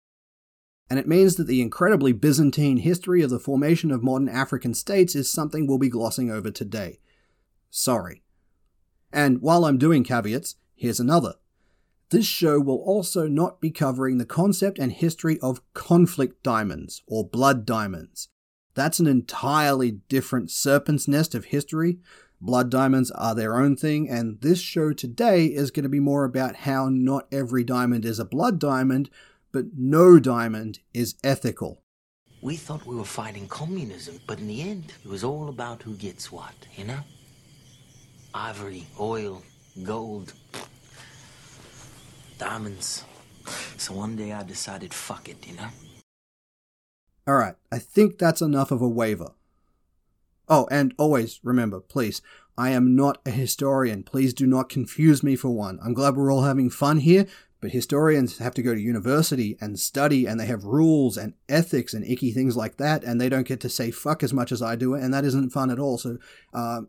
And 0.89 1.00
it 1.00 1.08
means 1.08 1.36
that 1.36 1.47
the 1.47 1.62
incredibly 1.62 2.12
Byzantine 2.12 2.78
history 2.78 3.21
of 3.21 3.30
the 3.30 3.39
formation 3.39 3.91
of 3.91 4.04
modern 4.04 4.28
African 4.28 4.73
states 4.73 5.15
is 5.15 5.32
something 5.32 5.65
we'll 5.65 5.78
be 5.78 5.89
glossing 5.89 6.30
over 6.30 6.52
today. 6.52 7.00
Sorry. 7.69 8.23
And 9.13 9.41
while 9.41 9.63
I'm 9.65 9.78
doing 9.78 10.04
caveats, 10.04 10.56
here's 10.76 11.00
another. 11.00 11.36
This 12.10 12.26
show 12.26 12.60
will 12.60 12.78
also 12.78 13.28
not 13.28 13.62
be 13.62 13.71
covering 13.71 14.17
the 14.17 14.26
concept 14.26 14.80
and 14.80 14.91
history 14.91 15.39
of 15.39 15.62
conflict 15.73 16.43
diamonds 16.43 17.02
or 17.08 17.28
blood 17.28 17.65
diamonds. 17.65 18.30
That's 18.76 19.00
an 19.00 19.08
entirely 19.08 19.91
different 19.91 20.52
serpent's 20.52 21.08
nest 21.08 21.34
of 21.34 21.45
history 21.45 22.00
Blood 22.39 22.69
diamonds 22.69 23.10
are 23.12 23.34
their 23.34 23.56
own 23.56 23.76
thing, 23.76 24.08
and 24.08 24.39
this 24.41 24.60
show 24.60 24.93
today 24.93 25.45
is 25.45 25.71
going 25.71 25.84
to 25.84 25.89
be 25.89 26.00
more 26.00 26.23
about 26.23 26.58
how 26.58 26.88
not 26.88 27.28
every 27.32 27.63
diamond 27.63 28.06
is 28.06 28.19
a 28.19 28.26
blood 28.26 28.60
diamond, 28.60 29.10
but 29.52 29.65
no 29.76 30.19
diamond 30.19 30.80
is 30.93 31.15
ethical. 31.23 31.82
We 32.41 32.56
thought 32.56 32.86
we 32.86 32.95
were 32.95 33.06
fighting 33.06 33.47
communism, 33.47 34.19
but 34.28 34.38
in 34.38 34.47
the 34.47 34.62
end, 34.62 34.93
it 35.04 35.10
was 35.10 35.23
all 35.23 35.50
about 35.50 35.82
who 35.82 35.95
gets 35.95 36.32
what, 36.32 36.54
you 36.76 36.84
know? 36.84 37.00
Ivory, 38.36 38.86
oil, 39.00 39.41
gold, 39.82 40.34
diamonds. 42.38 43.04
So 43.78 43.93
one 43.93 44.15
day 44.15 44.32
I 44.32 44.43
decided, 44.43 44.93
fuck 44.93 45.28
it, 45.28 45.47
you 45.47 45.56
know? 45.56 45.69
Alright, 47.28 47.56
I 47.71 47.80
think 47.80 48.19
that's 48.19 48.43
enough 48.43 48.69
of 48.69 48.84
a 48.84 48.88
waiver. 48.88 49.32
Oh, 50.49 50.67
and 50.71 50.93
always 50.97 51.39
remember, 51.43 51.79
please, 51.79 52.21
I 52.57 52.71
am 52.71 52.95
not 52.95 53.21
a 53.25 53.31
historian. 53.31 54.03
Please 54.03 54.33
do 54.33 54.47
not 54.47 54.69
confuse 54.69 55.21
me 55.21 55.36
for 55.36 55.49
one. 55.49 55.79
I'm 55.83 55.93
glad 55.93 56.15
we're 56.15 56.31
all 56.31 56.43
having 56.43 56.69
fun 56.69 56.99
here, 56.99 57.27
but 57.60 57.71
historians 57.71 58.38
have 58.38 58.53
to 58.55 58.63
go 58.63 58.73
to 58.73 58.79
university 58.79 59.57
and 59.60 59.77
study, 59.77 60.25
and 60.25 60.39
they 60.39 60.45
have 60.45 60.63
rules 60.63 61.17
and 61.17 61.33
ethics 61.49 61.93
and 61.93 62.05
icky 62.05 62.31
things 62.31 62.55
like 62.55 62.77
that, 62.77 63.03
and 63.03 63.19
they 63.19 63.29
don't 63.29 63.47
get 63.47 63.60
to 63.62 63.69
say 63.69 63.91
fuck 63.91 64.23
as 64.23 64.33
much 64.33 64.51
as 64.51 64.62
I 64.62 64.75
do, 64.75 64.93
and 64.93 65.13
that 65.13 65.25
isn't 65.25 65.49
fun 65.49 65.69
at 65.69 65.79
all. 65.79 65.97
So, 65.97 66.17
uh, 66.53 66.81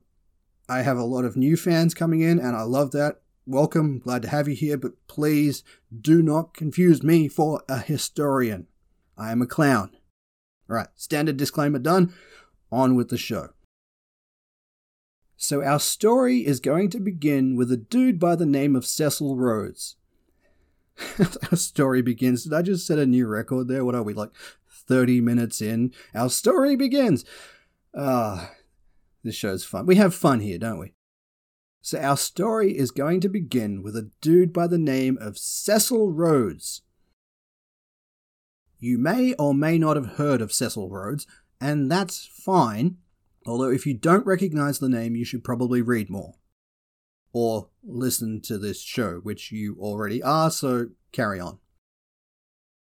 I 0.68 0.83
have 0.83 0.99
a 0.99 1.05
lot 1.05 1.25
of 1.25 1.37
new 1.37 1.57
fans 1.57 1.94
coming 1.94 2.21
in, 2.21 2.38
and 2.38 2.55
I 2.55 2.62
love 2.62 2.92
that. 2.92 3.23
Welcome, 3.44 3.99
glad 3.99 4.23
to 4.23 4.29
have 4.29 4.47
you 4.47 4.55
here, 4.55 4.77
but 4.77 4.92
please 5.09 5.64
do 6.01 6.23
not 6.23 6.55
confuse 6.55 7.03
me 7.03 7.29
for 7.29 7.62
a 7.68 7.79
historian. 7.79 8.66
I 9.16 9.33
am 9.33 9.42
a 9.42 9.47
clown. 9.47 9.90
All 10.71 10.77
right, 10.77 10.88
standard 10.94 11.38
disclaimer 11.38 11.79
done 11.79 12.12
on 12.71 12.95
with 12.95 13.09
the 13.09 13.19
show. 13.19 13.51
So, 15.37 15.63
our 15.63 15.79
story 15.79 16.45
is 16.45 16.59
going 16.59 16.91
to 16.91 17.01
begin 17.01 17.55
with 17.57 17.71
a 17.71 17.77
dude 17.77 18.19
by 18.19 18.35
the 18.35 18.47
name 18.47 18.75
of 18.75 18.85
Cecil 18.85 19.37
Rhodes. 19.37 19.97
our 21.51 21.57
story 21.57 22.03
begins. 22.03 22.43
Did 22.43 22.53
I 22.53 22.63
just 22.63 22.87
set 22.87 22.99
a 22.99 23.07
new 23.07 23.27
record 23.29 23.69
there? 23.69 23.85
What 23.85 23.95
are 23.95 24.03
we, 24.03 24.15
like 24.15 24.31
30 24.69 25.21
minutes 25.21 25.61
in? 25.61 25.93
Our 26.13 26.29
story 26.29 26.75
begins. 26.75 27.25
Ah, 27.97 28.51
this 29.23 29.37
show's 29.37 29.65
fun. 29.65 29.87
We 29.87 29.95
have 29.95 30.13
fun 30.13 30.41
here, 30.41 30.59
don't 30.59 30.81
we? 30.81 30.95
So, 31.83 32.01
our 32.01 32.17
story 32.17 32.77
is 32.77 32.91
going 32.91 33.21
to 33.21 33.29
begin 33.29 33.83
with 33.83 33.97
a 33.97 34.11
dude 34.21 34.53
by 34.53 34.67
the 34.67 34.77
name 34.77 35.17
of 35.21 35.39
Cecil 35.39 36.11
Rhodes. 36.11 36.83
You 38.81 38.99
may 38.99 39.35
or 39.35 39.55
may 39.55 39.79
not 39.79 39.97
have 39.97 40.17
heard 40.17 40.41
of 40.41 40.53
Cecil 40.53 40.89
Rhodes, 40.89 41.27
and 41.61 41.90
that's 41.90 42.27
fine. 42.27 42.99
Although, 43.47 43.71
if 43.71 43.87
you 43.87 43.94
don't 43.94 44.27
recognize 44.27 44.79
the 44.79 44.88
name, 44.88 45.16
you 45.16 45.25
should 45.25 45.44
probably 45.44 45.81
read 45.81 46.11
more. 46.11 46.35
Or 47.33 47.71
listen 47.83 48.40
to 48.42 48.59
this 48.59 48.83
show, 48.83 49.21
which 49.23 49.53
you 49.53 49.77
already 49.79 50.23
are, 50.23 50.51
so 50.51 50.88
carry 51.12 51.40
on. 51.40 51.59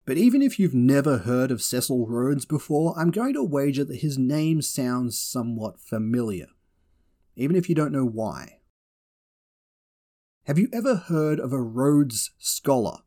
But 0.06 0.18
even 0.18 0.42
if 0.42 0.60
you've 0.60 0.74
never 0.74 1.20
heard 1.20 1.50
of 1.50 1.62
Cecil 1.62 2.08
Rhodes 2.08 2.46
before, 2.46 2.94
I'm 2.98 3.12
going 3.12 3.34
to 3.36 3.44
wager 3.44 3.86
that 3.86 4.02
his 4.02 4.18
name 4.18 4.62
sounds 4.62 5.18
somewhat 5.18 5.80
familiar, 5.80 6.48
even 7.36 7.56
if 7.56 7.70
you 7.70 7.76
don't 7.76 7.94
know 7.94 8.06
why. 8.06 8.60
Have 10.46 10.60
you 10.60 10.68
ever 10.74 10.96
heard 10.96 11.40
of 11.40 11.54
a 11.54 11.62
Rhodes 11.62 12.32
Scholar? 12.38 13.00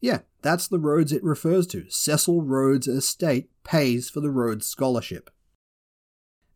Yeah, 0.00 0.20
that's 0.42 0.66
the 0.68 0.78
Rhodes 0.78 1.12
it 1.12 1.22
refers 1.22 1.66
to. 1.68 1.88
Cecil 1.90 2.42
Rhodes 2.42 2.88
Estate 2.88 3.50
pays 3.64 4.08
for 4.08 4.20
the 4.20 4.30
Rhodes 4.30 4.66
Scholarship. 4.66 5.30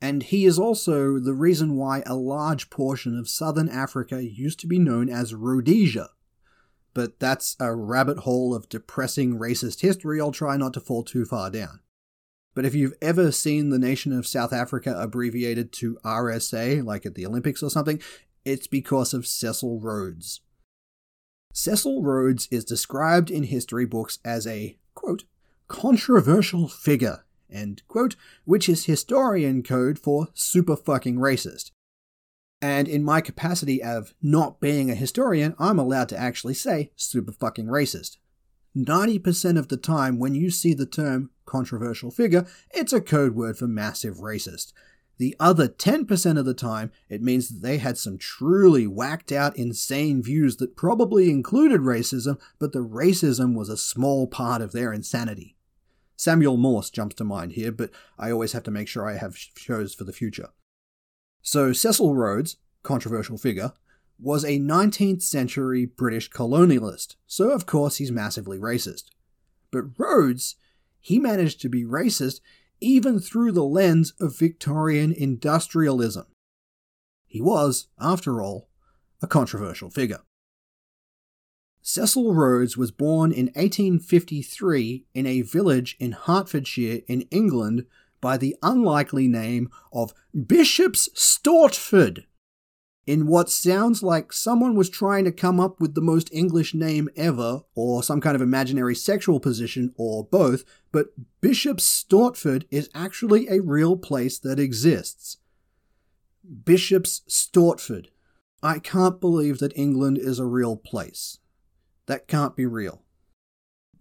And 0.01 0.23
he 0.23 0.45
is 0.45 0.59
also 0.59 1.19
the 1.19 1.35
reason 1.35 1.77
why 1.77 2.03
a 2.05 2.15
large 2.15 2.71
portion 2.71 3.19
of 3.19 3.29
southern 3.29 3.69
Africa 3.69 4.23
used 4.23 4.61
to 4.61 4.67
be 4.67 4.79
known 4.79 5.09
as 5.09 5.35
Rhodesia. 5.35 6.11
But 6.93 7.19
that's 7.21 7.57
a 7.59 7.75
rabbit 7.75 8.19
hole 8.19 8.55
of 8.55 8.69
depressing 8.69 9.39
racist 9.39 9.81
history 9.81 10.21
I'll 10.21 10.31
try 10.31 10.57
not 10.57 10.75
to 10.75 10.81
fall 10.81 11.03
too 11.05 11.25
far 11.25 11.51
down. 11.51 11.81
But 12.55 12.65
if 12.65 12.75
you've 12.75 12.95
ever 13.03 13.33
seen 13.33 13.71
the 13.71 13.79
nation 13.79 14.13
of 14.13 14.27
South 14.27 14.53
Africa 14.53 14.95
abbreviated 14.97 15.73
to 15.73 15.99
RSA, 16.05 16.85
like 16.85 17.05
at 17.05 17.15
the 17.15 17.27
Olympics 17.27 17.63
or 17.63 17.71
something, 17.71 18.01
it's 18.45 18.67
because 18.67 19.13
of 19.13 19.27
Cecil 19.27 19.81
Rhodes. 19.81 20.41
Cecil 21.57 22.03
Rhodes 22.03 22.49
is 22.51 22.64
described 22.64 23.31
in 23.31 23.45
history 23.45 23.87
books 23.87 24.19
as 24.25 24.45
a, 24.45 24.77
quote, 24.97 25.23
controversial 25.69 26.67
figure, 26.67 27.25
end 27.49 27.83
quote, 27.87 28.17
which 28.45 28.69
is 28.69 28.87
historian 28.87 29.62
code 29.62 29.97
for 29.97 30.27
super 30.35 30.75
fucking 30.75 31.14
racist. 31.14 31.71
And 32.61 32.88
in 32.88 33.05
my 33.05 33.21
capacity 33.21 33.81
of 33.81 34.14
not 34.21 34.59
being 34.61 34.90
a 34.90 34.97
historian, 34.97 35.55
I'm 35.57 35.79
allowed 35.79 36.09
to 36.09 36.19
actually 36.19 36.55
say 36.55 36.90
super 36.97 37.31
fucking 37.31 37.67
racist. 37.67 38.17
90% 38.77 39.57
of 39.57 39.69
the 39.69 39.77
time, 39.77 40.19
when 40.19 40.35
you 40.35 40.51
see 40.51 40.75
the 40.75 40.87
term 40.87 41.31
controversial 41.47 42.11
figure, 42.11 42.47
it's 42.73 42.93
a 42.93 43.01
code 43.01 43.37
word 43.37 43.57
for 43.57 43.69
massive 43.69 44.17
racist. 44.17 44.73
The 45.16 45.37
other 45.38 45.68
10% 45.68 46.38
of 46.38 46.44
the 46.44 46.55
time, 46.55 46.90
it 47.09 47.22
means 47.22 47.48
that 47.48 47.62
they 47.62 47.79
had 47.79 47.96
some 47.96 48.18
truly 48.18 48.87
whacked 48.87 49.31
out, 49.31 49.57
insane 49.57 50.22
views 50.22 50.57
that 50.57 50.77
probably 50.77 51.31
included 51.31 51.83
racism, 51.83 52.40
but 52.59 52.72
the 52.72 52.85
racism 52.85 53.55
was 53.55 53.68
a 53.68 53.77
small 53.77 54.27
part 54.27 54.61
of 54.61 54.72
their 54.72 54.92
insanity. 54.92 55.57
Samuel 56.16 56.57
Morse 56.57 56.90
jumps 56.90 57.14
to 57.16 57.24
mind 57.24 57.53
here, 57.53 57.70
but 57.70 57.90
I 58.18 58.31
always 58.31 58.53
have 58.53 58.62
to 58.64 58.70
make 58.70 58.88
sure 58.88 59.09
I 59.09 59.16
have 59.16 59.37
shows 59.37 59.94
for 59.94 60.05
the 60.05 60.12
future. 60.12 60.48
So 61.42 61.72
Cecil 61.72 62.14
Rhodes, 62.14 62.57
controversial 62.83 63.38
figure, 63.38 63.72
was 64.18 64.44
a 64.44 64.59
19th 64.59 65.22
century 65.22 65.85
British 65.85 66.31
colonialist, 66.31 67.16
so 67.27 67.50
of 67.50 67.66
course 67.66 67.96
he's 67.96 68.12
massively 68.12 68.59
racist. 68.59 69.05
But 69.70 69.98
Rhodes, 69.98 70.57
he 71.00 71.18
managed 71.18 71.61
to 71.61 71.68
be 71.68 71.85
racist 71.85 72.40
even 72.81 73.19
through 73.19 73.53
the 73.53 73.65
lens 73.65 74.13
of 74.21 74.39
Victorian 74.39 75.13
industrialism. 75.13 76.27
He 77.27 77.41
was, 77.41 77.89
after 77.99 78.43
all, 78.43 78.69
a 79.23 79.27
controversial 79.27 79.91
figure. 79.91 80.21
Cecil 81.83 82.35
Rhodes 82.35 82.77
was 82.77 82.91
born 82.91 83.31
in 83.31 83.47
1853 83.49 85.05
in 85.13 85.27
a 85.27 85.43
village 85.43 85.97
in 86.01 86.13
Hertfordshire 86.13 87.01
in 87.07 87.23
England 87.31 87.85
by 88.21 88.39
the 88.39 88.57
unlikely 88.63 89.29
name 89.29 89.71
of 89.93 90.15
Bishop's 90.47 91.11
Stortford, 91.15 92.25
in 93.07 93.27
what 93.27 93.51
sounds 93.51 94.03
like 94.03 94.33
someone 94.33 94.75
was 94.75 94.88
trying 94.88 95.25
to 95.25 95.33
come 95.33 95.61
up 95.61 95.81
with 95.81 95.95
the 95.95 96.01
most 96.01 96.33
English 96.33 96.75
name 96.75 97.09
ever, 97.17 97.62
or 97.75 98.03
some 98.03 98.21
kind 98.21 98.35
of 98.35 98.40
imaginary 98.40 98.95
sexual 98.95 99.40
position, 99.40 99.93
or 99.97 100.25
both, 100.25 100.64
but 100.90 101.09
Bishop's 101.40 101.85
Stortford 101.85 102.64
is 102.71 102.88
actually 102.95 103.47
a 103.49 103.61
real 103.61 103.97
place 103.97 104.38
that 104.38 104.59
exists. 104.59 105.37
Bishop's 106.64 107.21
Stortford. 107.29 108.07
I 108.62 108.79
can't 108.79 109.21
believe 109.21 109.59
that 109.59 109.77
England 109.77 110.17
is 110.19 110.38
a 110.38 110.47
real 110.47 110.77
place. 110.77 111.38
That 112.07 112.27
can't 112.27 112.57
be 112.57 112.64
real. 112.64 113.03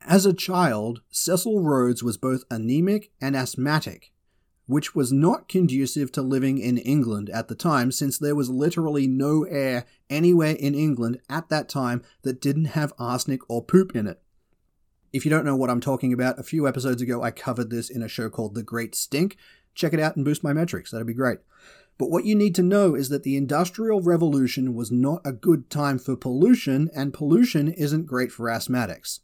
As 0.05 0.25
a 0.25 0.33
child, 0.33 1.01
Cecil 1.09 1.61
Rhodes 1.61 2.03
was 2.03 2.17
both 2.17 2.43
anemic 2.49 3.11
and 3.19 3.35
asthmatic, 3.35 4.12
which 4.65 4.95
was 4.95 5.11
not 5.11 5.49
conducive 5.49 6.11
to 6.11 6.21
living 6.21 6.57
in 6.57 6.77
England 6.77 7.29
at 7.29 7.47
the 7.47 7.55
time 7.55 7.91
since 7.91 8.17
there 8.17 8.35
was 8.35 8.49
literally 8.49 9.07
no 9.07 9.43
air 9.43 9.85
anywhere 10.09 10.55
in 10.55 10.73
England 10.73 11.19
at 11.29 11.49
that 11.49 11.67
time 11.67 12.01
that 12.21 12.41
didn't 12.41 12.65
have 12.65 12.93
arsenic 12.97 13.41
or 13.49 13.63
poop 13.63 13.95
in 13.95 14.07
it. 14.07 14.21
If 15.11 15.25
you 15.25 15.31
don't 15.31 15.45
know 15.45 15.55
what 15.55 15.69
I'm 15.69 15.81
talking 15.81 16.13
about, 16.13 16.39
a 16.39 16.43
few 16.43 16.67
episodes 16.67 17.01
ago 17.01 17.21
I 17.21 17.31
covered 17.31 17.69
this 17.69 17.89
in 17.89 18.01
a 18.01 18.07
show 18.07 18.29
called 18.29 18.55
The 18.55 18.63
Great 18.63 18.95
Stink. 18.95 19.37
Check 19.75 19.93
it 19.93 19.99
out 19.99 20.15
and 20.15 20.25
boost 20.25 20.43
my 20.43 20.53
metrics, 20.53 20.91
that'd 20.91 21.05
be 21.05 21.13
great. 21.13 21.39
But 21.97 22.09
what 22.09 22.25
you 22.25 22.35
need 22.35 22.55
to 22.55 22.63
know 22.63 22.95
is 22.95 23.09
that 23.09 23.23
the 23.23 23.37
Industrial 23.37 24.01
Revolution 24.01 24.73
was 24.73 24.91
not 24.91 25.21
a 25.23 25.31
good 25.31 25.69
time 25.69 25.99
for 25.99 26.15
pollution, 26.15 26.89
and 26.95 27.13
pollution 27.13 27.67
isn't 27.67 28.07
great 28.07 28.31
for 28.31 28.47
asthmatics. 28.47 29.19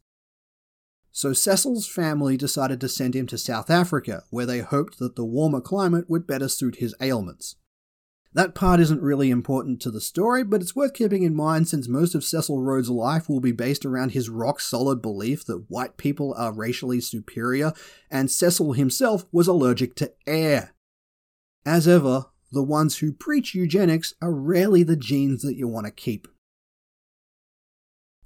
So 1.19 1.33
Cecil's 1.33 1.85
family 1.85 2.37
decided 2.37 2.79
to 2.79 2.87
send 2.87 3.13
him 3.13 3.27
to 3.27 3.37
South 3.37 3.69
Africa, 3.69 4.23
where 4.29 4.45
they 4.45 4.59
hoped 4.59 4.99
that 4.99 5.17
the 5.17 5.25
warmer 5.25 5.59
climate 5.59 6.09
would 6.09 6.25
better 6.25 6.47
suit 6.47 6.77
his 6.77 6.95
ailments. 7.01 7.57
That 8.33 8.55
part 8.55 8.79
isn't 8.79 9.01
really 9.01 9.29
important 9.29 9.81
to 9.81 9.91
the 9.91 9.99
story, 9.99 10.45
but 10.45 10.61
it's 10.61 10.77
worth 10.77 10.93
keeping 10.93 11.23
in 11.23 11.35
mind 11.35 11.67
since 11.67 11.89
most 11.89 12.15
of 12.15 12.23
Cecil 12.23 12.61
Rhodes' 12.61 12.89
life 12.89 13.27
will 13.27 13.41
be 13.41 13.51
based 13.51 13.85
around 13.85 14.13
his 14.13 14.29
rock 14.29 14.61
solid 14.61 15.01
belief 15.01 15.43
that 15.43 15.65
white 15.67 15.97
people 15.97 16.33
are 16.37 16.53
racially 16.53 17.01
superior, 17.01 17.73
and 18.09 18.31
Cecil 18.31 18.71
himself 18.71 19.25
was 19.29 19.49
allergic 19.49 19.95
to 19.95 20.13
air. 20.25 20.73
As 21.65 21.85
ever, 21.85 22.27
the 22.53 22.63
ones 22.63 22.99
who 22.99 23.11
preach 23.11 23.53
eugenics 23.53 24.13
are 24.21 24.31
rarely 24.31 24.83
the 24.83 24.95
genes 24.95 25.41
that 25.41 25.57
you 25.57 25.67
want 25.67 25.85
to 25.85 25.91
keep. 25.91 26.29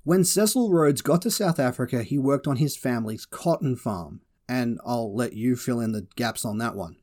When 0.05 0.25
Cecil 0.25 0.69
Rhodes 0.69 1.01
got 1.01 1.21
to 1.21 1.31
South 1.31 1.59
Africa, 1.59 2.03
he 2.03 2.17
worked 2.17 2.45
on 2.45 2.57
his 2.57 2.75
family's 2.75 3.25
cotton 3.25 3.77
farm, 3.77 4.19
and 4.49 4.77
I'll 4.85 5.15
let 5.15 5.31
you 5.31 5.55
fill 5.55 5.79
in 5.79 5.93
the 5.93 6.07
gaps 6.17 6.43
on 6.43 6.57
that 6.57 6.75
one. 6.75 6.97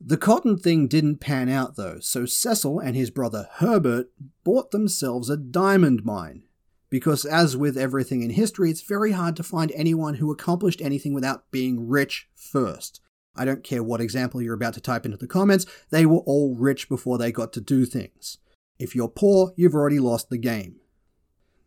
The 0.00 0.16
cotton 0.16 0.58
thing 0.58 0.88
didn't 0.88 1.20
pan 1.20 1.48
out 1.48 1.76
though, 1.76 2.00
so 2.00 2.26
Cecil 2.26 2.80
and 2.80 2.96
his 2.96 3.10
brother 3.10 3.48
Herbert 3.58 4.10
bought 4.42 4.72
themselves 4.72 5.30
a 5.30 5.36
diamond 5.36 6.04
mine. 6.04 6.42
Because, 6.90 7.24
as 7.24 7.56
with 7.56 7.78
everything 7.78 8.22
in 8.22 8.30
history, 8.30 8.70
it's 8.70 8.82
very 8.82 9.12
hard 9.12 9.36
to 9.36 9.44
find 9.44 9.70
anyone 9.72 10.14
who 10.14 10.32
accomplished 10.32 10.80
anything 10.80 11.14
without 11.14 11.50
being 11.52 11.88
rich 11.88 12.28
first. 12.34 13.00
I 13.36 13.44
don't 13.44 13.64
care 13.64 13.84
what 13.84 14.00
example 14.00 14.42
you're 14.42 14.54
about 14.54 14.74
to 14.74 14.80
type 14.80 15.04
into 15.04 15.16
the 15.16 15.28
comments, 15.28 15.64
they 15.90 16.06
were 16.06 16.18
all 16.18 16.56
rich 16.56 16.88
before 16.88 17.18
they 17.18 17.30
got 17.30 17.52
to 17.52 17.60
do 17.60 17.84
things. 17.86 18.38
If 18.80 18.96
you're 18.96 19.08
poor, 19.08 19.52
you've 19.56 19.74
already 19.74 20.00
lost 20.00 20.28
the 20.28 20.38
game. 20.38 20.80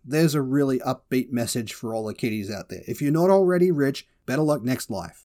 There's 0.10 0.36
a 0.36 0.41
really 0.41 0.80
upbeat 0.80 1.32
message 1.32 1.74
for 1.74 1.93
all 1.93 2.06
the 2.06 2.13
kiddies 2.13 2.50
out 2.50 2.70
there. 2.70 2.82
If 2.88 3.02
you're 3.02 3.12
not 3.12 3.30
already 3.30 3.72
rich, 3.72 4.08
better 4.26 4.41
luck 4.41 4.63
next 4.63 4.89
life. 4.89 5.26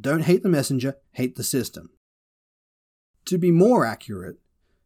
Don't 0.00 0.24
hate 0.24 0.42
the 0.42 0.48
messenger, 0.48 0.96
hate 1.12 1.36
the 1.36 1.44
system. 1.44 1.90
To 3.26 3.38
be 3.38 3.52
more 3.52 3.86
accurate, 3.86 4.38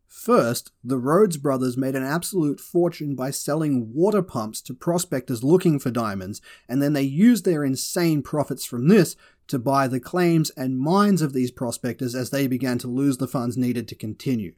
first, 0.07 0.73
the 0.85 0.99
Rhodes 0.99 1.39
brothers 1.39 1.79
made 1.79 1.97
an 1.97 2.05
absolute 2.05 2.61
fortune 2.61 3.15
by 3.15 3.31
selling 3.31 3.95
water 3.95 4.21
pumps 4.21 4.61
to 4.63 4.75
prospectors 4.75 5.43
looking 5.43 5.79
for 5.79 5.91
diamonds, 5.91 6.43
and 6.69 6.83
then 6.83 6.93
they 6.93 7.01
used 7.01 7.47
their 7.47 7.65
insane 7.65 8.23
profits 8.23 8.67
from 8.67 8.89
this 8.89 9.17
to 9.47 9.59
buy 9.59 9.89
the 9.89 10.01
claims 10.01 10.51
and 10.51 10.79
mines 10.79 11.23
of 11.23 11.33
these 11.33 11.51
prospectors 11.51 12.15
as 12.15 12.29
they 12.29 12.47
began 12.47 12.77
to 12.77 12.89
lose 12.89 13.17
the 13.17 13.27
funds 13.27 13.57
needed 13.57 13.89
to 13.89 13.95
continue. 13.95 14.55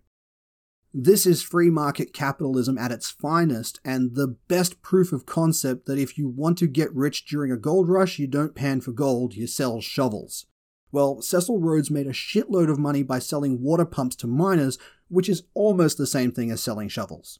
This 0.93 1.25
is 1.25 1.41
free 1.41 1.71
market 1.71 2.13
capitalism 2.13 2.77
at 2.77 2.91
its 2.91 3.11
finest, 3.11 3.79
and 3.85 4.17
the 4.17 4.37
best 4.49 4.83
proof 4.83 5.13
of 5.13 5.25
concept 5.25 5.87
that 5.87 5.99
if 5.99 6.19
you 6.19 6.29
want 6.29 6.59
to 6.59 6.67
get 6.67 6.93
rich 6.93 7.27
during 7.27 7.53
a 7.53 7.57
gold 7.57 7.89
rush, 7.89 8.19
you 8.19 8.27
don't 8.27 8.57
pan 8.57 8.81
for 8.81 8.91
gold, 8.91 9.35
you 9.35 9.47
sell 9.47 9.81
shovels. 9.81 10.47
Well, 10.91 11.23
Cecil 11.23 11.61
Rhodes 11.61 11.93
made 11.93 12.09
a 12.09 12.13
shitload 12.13 12.69
of 12.69 12.79
money 12.79 13.05
by 13.05 13.21
selling 13.21 13.63
water 13.63 13.85
pumps 13.85 14.17
to 14.17 14.27
miners, 14.27 14.79
which 15.09 15.29
is 15.29 15.45
almost 15.55 15.97
the 15.97 16.09
same 16.09 16.33
thing 16.33 16.51
as 16.51 16.61
selling 16.61 16.89
shovels. 16.89 17.39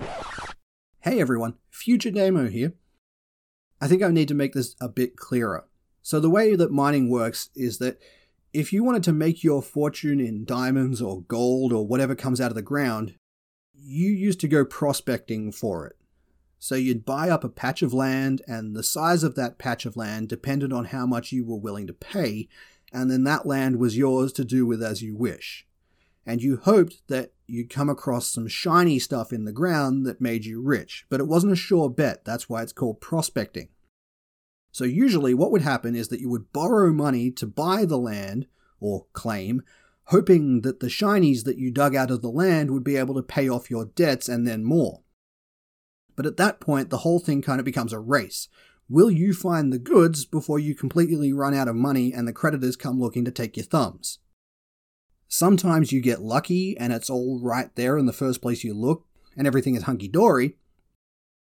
Hey 0.00 1.20
everyone, 1.20 1.54
Future 1.70 2.10
Demo 2.10 2.48
here. 2.48 2.72
I 3.80 3.86
think 3.86 4.02
I 4.02 4.08
need 4.08 4.28
to 4.28 4.34
make 4.34 4.54
this 4.54 4.74
a 4.80 4.88
bit 4.88 5.16
clearer. 5.16 5.66
So, 6.02 6.18
the 6.18 6.30
way 6.30 6.56
that 6.56 6.72
mining 6.72 7.08
works 7.08 7.50
is 7.54 7.78
that 7.78 7.98
if 8.54 8.72
you 8.72 8.84
wanted 8.84 9.02
to 9.02 9.12
make 9.12 9.42
your 9.42 9.60
fortune 9.60 10.20
in 10.20 10.44
diamonds 10.44 11.02
or 11.02 11.22
gold 11.22 11.72
or 11.72 11.84
whatever 11.84 12.14
comes 12.14 12.40
out 12.40 12.52
of 12.52 12.54
the 12.54 12.62
ground, 12.62 13.16
you 13.74 14.10
used 14.10 14.38
to 14.40 14.48
go 14.48 14.64
prospecting 14.64 15.50
for 15.50 15.88
it. 15.88 15.96
So 16.60 16.76
you'd 16.76 17.04
buy 17.04 17.28
up 17.28 17.42
a 17.42 17.48
patch 17.48 17.82
of 17.82 17.92
land, 17.92 18.40
and 18.46 18.74
the 18.74 18.84
size 18.84 19.24
of 19.24 19.34
that 19.34 19.58
patch 19.58 19.84
of 19.84 19.96
land 19.96 20.28
depended 20.28 20.72
on 20.72 20.86
how 20.86 21.04
much 21.04 21.32
you 21.32 21.44
were 21.44 21.58
willing 21.58 21.88
to 21.88 21.92
pay, 21.92 22.48
and 22.92 23.10
then 23.10 23.24
that 23.24 23.44
land 23.44 23.76
was 23.76 23.98
yours 23.98 24.32
to 24.34 24.44
do 24.44 24.64
with 24.64 24.82
as 24.82 25.02
you 25.02 25.16
wish. 25.16 25.66
And 26.24 26.40
you 26.40 26.56
hoped 26.56 27.02
that 27.08 27.32
you'd 27.46 27.68
come 27.68 27.90
across 27.90 28.28
some 28.28 28.46
shiny 28.46 29.00
stuff 29.00 29.32
in 29.32 29.44
the 29.44 29.52
ground 29.52 30.06
that 30.06 30.20
made 30.20 30.44
you 30.44 30.62
rich, 30.62 31.04
but 31.10 31.20
it 31.20 31.26
wasn't 31.26 31.52
a 31.52 31.56
sure 31.56 31.90
bet, 31.90 32.24
that's 32.24 32.48
why 32.48 32.62
it's 32.62 32.72
called 32.72 33.00
prospecting. 33.00 33.68
So 34.74 34.82
usually 34.82 35.34
what 35.34 35.52
would 35.52 35.62
happen 35.62 35.94
is 35.94 36.08
that 36.08 36.18
you 36.18 36.28
would 36.30 36.52
borrow 36.52 36.92
money 36.92 37.30
to 37.30 37.46
buy 37.46 37.84
the 37.84 37.96
land, 37.96 38.48
or 38.80 39.06
claim, 39.12 39.62
hoping 40.06 40.62
that 40.62 40.80
the 40.80 40.88
shinies 40.88 41.44
that 41.44 41.58
you 41.58 41.70
dug 41.70 41.94
out 41.94 42.10
of 42.10 42.22
the 42.22 42.28
land 42.28 42.72
would 42.72 42.82
be 42.82 42.96
able 42.96 43.14
to 43.14 43.22
pay 43.22 43.48
off 43.48 43.70
your 43.70 43.84
debts 43.84 44.28
and 44.28 44.48
then 44.48 44.64
more. 44.64 45.02
But 46.16 46.26
at 46.26 46.38
that 46.38 46.58
point, 46.58 46.90
the 46.90 46.98
whole 46.98 47.20
thing 47.20 47.40
kind 47.40 47.60
of 47.60 47.64
becomes 47.64 47.92
a 47.92 48.00
race. 48.00 48.48
Will 48.88 49.12
you 49.12 49.32
find 49.32 49.72
the 49.72 49.78
goods 49.78 50.24
before 50.24 50.58
you 50.58 50.74
completely 50.74 51.32
run 51.32 51.54
out 51.54 51.68
of 51.68 51.76
money 51.76 52.12
and 52.12 52.26
the 52.26 52.32
creditors 52.32 52.74
come 52.74 52.98
looking 52.98 53.24
to 53.26 53.30
take 53.30 53.56
your 53.56 53.66
thumbs? 53.66 54.18
Sometimes 55.28 55.92
you 55.92 56.00
get 56.00 56.20
lucky 56.20 56.76
and 56.76 56.92
it's 56.92 57.08
all 57.08 57.38
right 57.40 57.72
there 57.76 57.96
in 57.96 58.06
the 58.06 58.12
first 58.12 58.42
place 58.42 58.64
you 58.64 58.74
look 58.74 59.06
and 59.36 59.46
everything 59.46 59.76
is 59.76 59.84
hunky 59.84 60.08
dory, 60.08 60.56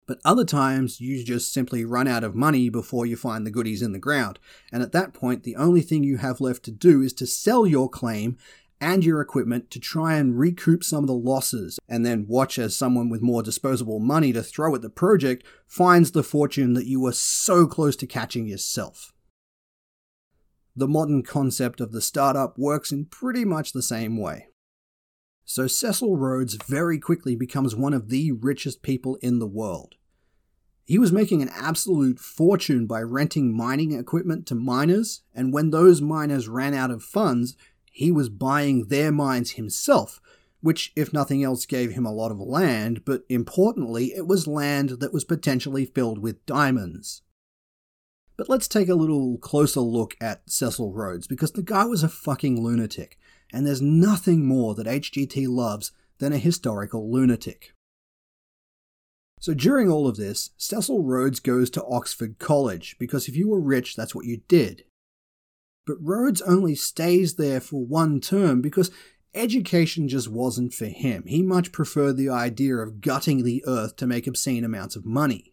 but 0.06 0.20
other 0.24 0.44
times 0.44 1.00
you 1.00 1.24
just 1.24 1.52
simply 1.52 1.84
run 1.84 2.06
out 2.08 2.24
of 2.24 2.34
money 2.34 2.68
before 2.68 3.06
you 3.06 3.16
find 3.16 3.46
the 3.46 3.50
goodies 3.50 3.82
in 3.82 3.92
the 3.92 3.98
ground, 3.98 4.38
and 4.72 4.82
at 4.82 4.92
that 4.92 5.12
point, 5.12 5.42
the 5.42 5.56
only 5.56 5.80
thing 5.80 6.04
you 6.04 6.16
have 6.18 6.40
left 6.40 6.64
to 6.64 6.70
do 6.70 7.02
is 7.02 7.12
to 7.14 7.26
sell 7.26 7.66
your 7.66 7.88
claim 7.88 8.36
and 8.80 9.04
your 9.04 9.20
equipment 9.20 9.70
to 9.70 9.80
try 9.80 10.14
and 10.16 10.38
recoup 10.38 10.84
some 10.84 11.02
of 11.02 11.08
the 11.08 11.14
losses, 11.14 11.78
and 11.88 12.04
then 12.04 12.26
watch 12.28 12.58
as 12.58 12.76
someone 12.76 13.08
with 13.08 13.22
more 13.22 13.42
disposable 13.42 13.98
money 13.98 14.32
to 14.32 14.42
throw 14.42 14.74
at 14.74 14.82
the 14.82 14.90
project 14.90 15.44
finds 15.66 16.12
the 16.12 16.22
fortune 16.22 16.74
that 16.74 16.86
you 16.86 17.00
were 17.00 17.12
so 17.12 17.66
close 17.66 17.96
to 17.96 18.06
catching 18.06 18.46
yourself. 18.46 19.12
The 20.74 20.88
modern 20.88 21.22
concept 21.22 21.80
of 21.80 21.92
the 21.92 22.02
startup 22.02 22.58
works 22.58 22.92
in 22.92 23.06
pretty 23.06 23.46
much 23.46 23.72
the 23.72 23.82
same 23.82 24.18
way. 24.18 24.48
So 25.48 25.68
Cecil 25.68 26.16
Rhodes 26.16 26.58
very 26.66 26.98
quickly 26.98 27.36
becomes 27.36 27.76
one 27.76 27.94
of 27.94 28.08
the 28.08 28.32
richest 28.32 28.82
people 28.82 29.14
in 29.22 29.38
the 29.38 29.46
world. 29.46 29.94
He 30.84 30.98
was 30.98 31.12
making 31.12 31.40
an 31.40 31.50
absolute 31.54 32.18
fortune 32.18 32.86
by 32.86 33.00
renting 33.02 33.56
mining 33.56 33.92
equipment 33.92 34.46
to 34.48 34.56
miners, 34.56 35.22
and 35.32 35.52
when 35.52 35.70
those 35.70 36.02
miners 36.02 36.48
ran 36.48 36.74
out 36.74 36.90
of 36.90 37.02
funds, 37.02 37.56
he 37.92 38.10
was 38.10 38.28
buying 38.28 38.88
their 38.88 39.12
mines 39.12 39.52
himself, 39.52 40.20
which, 40.60 40.92
if 40.96 41.12
nothing 41.12 41.44
else, 41.44 41.64
gave 41.64 41.92
him 41.92 42.04
a 42.04 42.12
lot 42.12 42.32
of 42.32 42.40
land, 42.40 43.04
but 43.04 43.22
importantly, 43.28 44.06
it 44.16 44.26
was 44.26 44.48
land 44.48 44.98
that 45.00 45.12
was 45.12 45.24
potentially 45.24 45.86
filled 45.86 46.18
with 46.18 46.44
diamonds. 46.44 47.22
But 48.36 48.48
let's 48.48 48.68
take 48.68 48.88
a 48.88 48.94
little 48.94 49.38
closer 49.38 49.80
look 49.80 50.16
at 50.20 50.50
Cecil 50.50 50.92
Rhodes, 50.92 51.28
because 51.28 51.52
the 51.52 51.62
guy 51.62 51.84
was 51.84 52.02
a 52.02 52.08
fucking 52.08 52.60
lunatic. 52.60 53.16
And 53.52 53.66
there's 53.66 53.82
nothing 53.82 54.46
more 54.46 54.74
that 54.74 54.86
HGT 54.86 55.48
loves 55.48 55.92
than 56.18 56.32
a 56.32 56.38
historical 56.38 57.10
lunatic. 57.12 57.72
So 59.40 59.54
during 59.54 59.90
all 59.90 60.08
of 60.08 60.16
this, 60.16 60.50
Cecil 60.56 61.02
Rhodes 61.02 61.40
goes 61.40 61.70
to 61.70 61.84
Oxford 61.84 62.38
College 62.38 62.96
because 62.98 63.28
if 63.28 63.36
you 63.36 63.48
were 63.48 63.60
rich, 63.60 63.94
that's 63.94 64.14
what 64.14 64.24
you 64.24 64.40
did. 64.48 64.84
But 65.86 65.98
Rhodes 66.00 66.42
only 66.42 66.74
stays 66.74 67.36
there 67.36 67.60
for 67.60 67.84
one 67.84 68.20
term 68.20 68.60
because 68.60 68.90
education 69.34 70.08
just 70.08 70.28
wasn't 70.28 70.72
for 70.72 70.86
him. 70.86 71.24
He 71.26 71.42
much 71.42 71.70
preferred 71.70 72.16
the 72.16 72.30
idea 72.30 72.76
of 72.76 73.00
gutting 73.00 73.44
the 73.44 73.62
earth 73.66 73.96
to 73.96 74.06
make 74.06 74.26
obscene 74.26 74.64
amounts 74.64 74.96
of 74.96 75.04
money. 75.04 75.52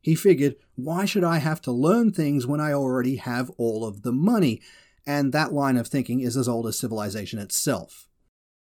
He 0.00 0.14
figured, 0.14 0.56
why 0.76 1.04
should 1.04 1.24
I 1.24 1.38
have 1.38 1.60
to 1.62 1.72
learn 1.72 2.12
things 2.12 2.46
when 2.46 2.60
I 2.60 2.72
already 2.72 3.16
have 3.16 3.50
all 3.58 3.84
of 3.84 4.02
the 4.02 4.12
money? 4.12 4.62
And 5.06 5.32
that 5.32 5.52
line 5.52 5.76
of 5.76 5.86
thinking 5.86 6.20
is 6.20 6.36
as 6.36 6.48
old 6.48 6.66
as 6.66 6.78
civilization 6.78 7.38
itself. 7.38 8.08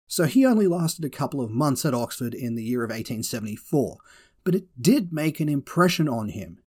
So 0.07 0.23
he 0.25 0.45
only 0.45 0.67
lasted 0.67 1.05
a 1.05 1.09
couple 1.09 1.41
of 1.41 1.51
months 1.51 1.85
at 1.85 1.93
Oxford 1.93 2.33
in 2.33 2.55
the 2.55 2.63
year 2.63 2.83
of 2.83 2.89
1874, 2.89 3.97
but 4.43 4.55
it 4.55 4.65
did 4.81 5.13
make 5.13 5.39
an 5.39 5.49
impression 5.49 6.09
on 6.09 6.29
him. 6.29 6.59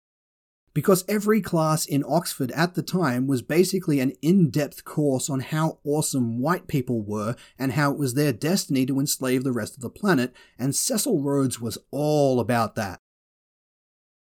Because 0.75 1.05
every 1.09 1.41
class 1.41 1.87
in 1.87 2.05
Oxford 2.07 2.53
at 2.53 2.75
the 2.75 2.83
time 2.83 3.27
was 3.27 3.43
basically 3.43 3.99
an 3.99 4.13
in 4.23 4.51
depth 4.51 4.85
course 4.85 5.29
on 5.29 5.41
how 5.41 5.79
awesome 5.85 6.39
white 6.39 6.69
people 6.69 7.03
were 7.03 7.35
and 7.59 7.73
how 7.73 7.91
it 7.91 7.99
was 7.99 8.15
their 8.15 8.33
destiny 8.33 8.87
to 8.87 9.01
enslave 9.01 9.43
the 9.43 9.53
rest 9.53 9.75
of 9.75 9.83
the 9.83 9.91
planet, 9.91 10.33
and 10.59 10.77
Cecil 10.77 11.23
Rhodes 11.23 11.61
was 11.61 11.79
all 11.91 12.41
about 12.41 12.75
that. 12.77 13.01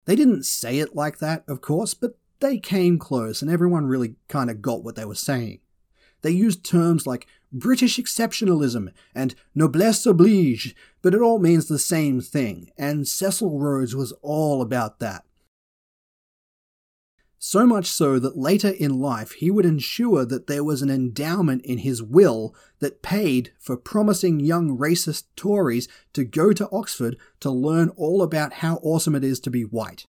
They 0.07 0.17
didn't 0.17 0.45
say 0.45 0.79
it 0.79 0.97
like 0.97 1.19
that, 1.19 1.45
of 1.47 1.61
course, 1.61 1.95
but 1.95 2.19
they 2.45 2.59
came 2.59 2.99
close 2.99 3.41
and 3.41 3.51
everyone 3.51 3.87
really 3.87 4.17
kind 4.29 4.51
of 4.51 4.61
got 4.61 4.85
what 4.85 4.97
they 4.97 5.05
were 5.05 5.15
saying. 5.15 5.61
They 6.21 6.31
used 6.31 6.65
terms 6.65 7.07
like 7.07 7.27
British 7.51 7.99
exceptionalism 7.99 8.93
and 9.15 9.35
noblesse 9.55 10.05
oblige, 10.05 10.77
but 11.01 11.15
it 11.15 11.23
all 11.23 11.39
means 11.39 11.69
the 11.69 11.79
same 11.79 12.21
thing, 12.21 12.71
and 12.77 13.09
Cecil 13.09 13.59
Rhodes 13.59 13.97
was 13.97 14.13
all 14.21 14.61
about 14.61 14.99
that. 14.99 15.25
So 17.39 17.67
much 17.67 17.87
so 17.87 18.19
that 18.19 18.37
later 18.37 18.71
in 18.71 18.99
life 19.01 19.33
he 19.33 19.51
would 19.51 19.67
ensure 19.67 20.25
that 20.25 20.47
there 20.47 20.65
was 20.65 20.83
an 20.83 20.91
endowment 20.91 21.65
in 21.65 21.79
his 21.79 22.03
will 22.03 22.55
that 22.81 23.03
paid 23.03 23.53
for 23.59 23.77
promising 23.77 24.41
young 24.41 24.77
racist 24.77 25.25
Tories 25.37 25.89
to 26.13 26.25
go 26.25 26.53
to 26.53 26.69
Oxford 26.71 27.17
to 27.41 27.51
learn 27.51 27.91
all 27.97 28.23
about 28.23 28.55
how 28.55 28.77
awesome 28.83 29.15
it 29.15 29.25
is 29.25 29.41
to 29.41 29.51
be 29.51 29.63
white. 29.63 30.07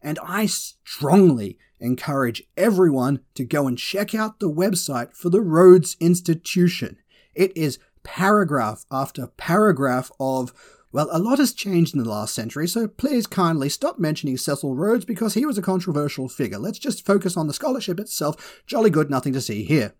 And 0.00 0.18
I 0.22 0.46
strongly 0.46 1.58
encourage 1.80 2.42
everyone 2.56 3.20
to 3.34 3.44
go 3.44 3.66
and 3.66 3.78
check 3.78 4.14
out 4.14 4.40
the 4.40 4.50
website 4.50 5.14
for 5.14 5.30
the 5.30 5.40
Rhodes 5.40 5.96
Institution. 6.00 6.98
It 7.34 7.56
is 7.56 7.78
paragraph 8.02 8.84
after 8.90 9.26
paragraph 9.26 10.10
of 10.18 10.52
well, 10.90 11.08
a 11.12 11.18
lot 11.18 11.38
has 11.38 11.52
changed 11.52 11.94
in 11.94 12.02
the 12.02 12.08
last 12.08 12.34
century, 12.34 12.66
so 12.66 12.88
please 12.88 13.26
kindly 13.26 13.68
stop 13.68 13.98
mentioning 13.98 14.38
Cecil 14.38 14.74
Rhodes 14.74 15.04
because 15.04 15.34
he 15.34 15.44
was 15.44 15.58
a 15.58 15.62
controversial 15.62 16.30
figure. 16.30 16.58
Let's 16.58 16.78
just 16.78 17.04
focus 17.04 17.36
on 17.36 17.46
the 17.46 17.52
scholarship 17.52 18.00
itself. 18.00 18.62
Jolly 18.66 18.88
good, 18.88 19.10
nothing 19.10 19.34
to 19.34 19.40
see 19.42 19.64
here. 19.64 19.94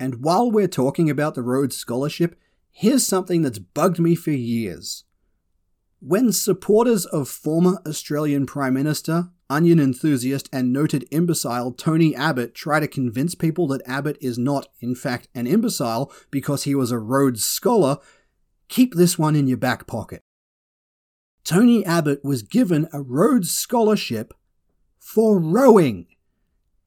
And 0.00 0.22
while 0.22 0.50
we're 0.50 0.66
talking 0.66 1.08
about 1.08 1.36
the 1.36 1.42
Rhodes 1.42 1.76
Scholarship, 1.76 2.36
here's 2.70 3.06
something 3.06 3.42
that's 3.42 3.60
bugged 3.60 4.00
me 4.00 4.16
for 4.16 4.32
years. 4.32 5.04
When 6.00 6.30
supporters 6.30 7.06
of 7.06 7.28
former 7.28 7.80
Australian 7.86 8.44
Prime 8.44 8.74
Minister, 8.74 9.30
onion 9.48 9.80
enthusiast, 9.80 10.48
and 10.52 10.72
noted 10.72 11.08
imbecile 11.10 11.72
Tony 11.72 12.14
Abbott 12.14 12.54
try 12.54 12.80
to 12.80 12.86
convince 12.86 13.34
people 13.34 13.66
that 13.68 13.82
Abbott 13.86 14.18
is 14.20 14.38
not, 14.38 14.68
in 14.80 14.94
fact, 14.94 15.28
an 15.34 15.46
imbecile 15.46 16.12
because 16.30 16.64
he 16.64 16.74
was 16.74 16.90
a 16.90 16.98
Rhodes 16.98 17.44
Scholar, 17.44 17.98
keep 18.68 18.94
this 18.94 19.18
one 19.18 19.34
in 19.34 19.46
your 19.46 19.56
back 19.56 19.86
pocket. 19.86 20.20
Tony 21.44 21.84
Abbott 21.86 22.22
was 22.22 22.42
given 22.42 22.88
a 22.92 23.00
Rhodes 23.00 23.50
Scholarship 23.50 24.34
for 24.98 25.38
rowing. 25.38 26.08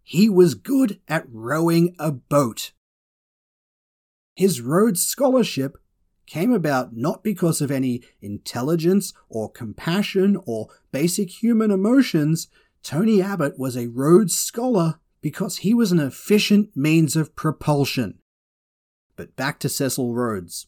He 0.03 0.29
was 0.29 0.53
good 0.53 0.99
at 1.07 1.25
rowing 1.31 1.95
a 1.97 2.11
boat. 2.11 2.73
His 4.35 4.61
Rhodes 4.61 5.03
Scholarship 5.03 5.77
came 6.29 6.53
about 6.53 6.95
not 6.95 7.23
because 7.23 7.59
of 7.59 7.71
any 7.71 8.01
intelligence 8.21 9.13
or 9.27 9.51
compassion 9.51 10.37
or 10.45 10.67
basic 10.91 11.43
human 11.43 11.71
emotions. 11.71 12.47
Tony 12.83 13.21
Abbott 13.21 13.57
was 13.57 13.75
a 13.75 13.87
Rhodes 13.87 14.37
Scholar 14.37 14.99
because 15.21 15.57
he 15.57 15.73
was 15.73 15.91
an 15.91 15.99
efficient 15.99 16.75
means 16.75 17.15
of 17.15 17.35
propulsion. 17.35 18.19
But 19.15 19.35
back 19.35 19.59
to 19.59 19.69
Cecil 19.69 20.13
Rhodes. 20.13 20.67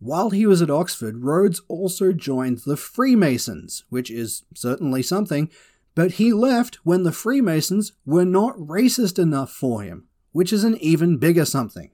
While 0.00 0.30
he 0.30 0.46
was 0.46 0.60
at 0.60 0.70
Oxford, 0.70 1.22
Rhodes 1.22 1.62
also 1.68 2.12
joined 2.12 2.58
the 2.66 2.76
Freemasons, 2.76 3.84
which 3.88 4.10
is 4.10 4.42
certainly 4.54 5.02
something, 5.02 5.50
but 5.94 6.12
he 6.12 6.32
left 6.32 6.76
when 6.82 7.04
the 7.04 7.12
Freemasons 7.12 7.92
were 8.04 8.24
not 8.24 8.56
racist 8.56 9.18
enough 9.18 9.52
for 9.52 9.82
him, 9.82 10.08
which 10.32 10.52
is 10.52 10.64
an 10.64 10.76
even 10.78 11.18
bigger 11.18 11.44
something. 11.44 11.90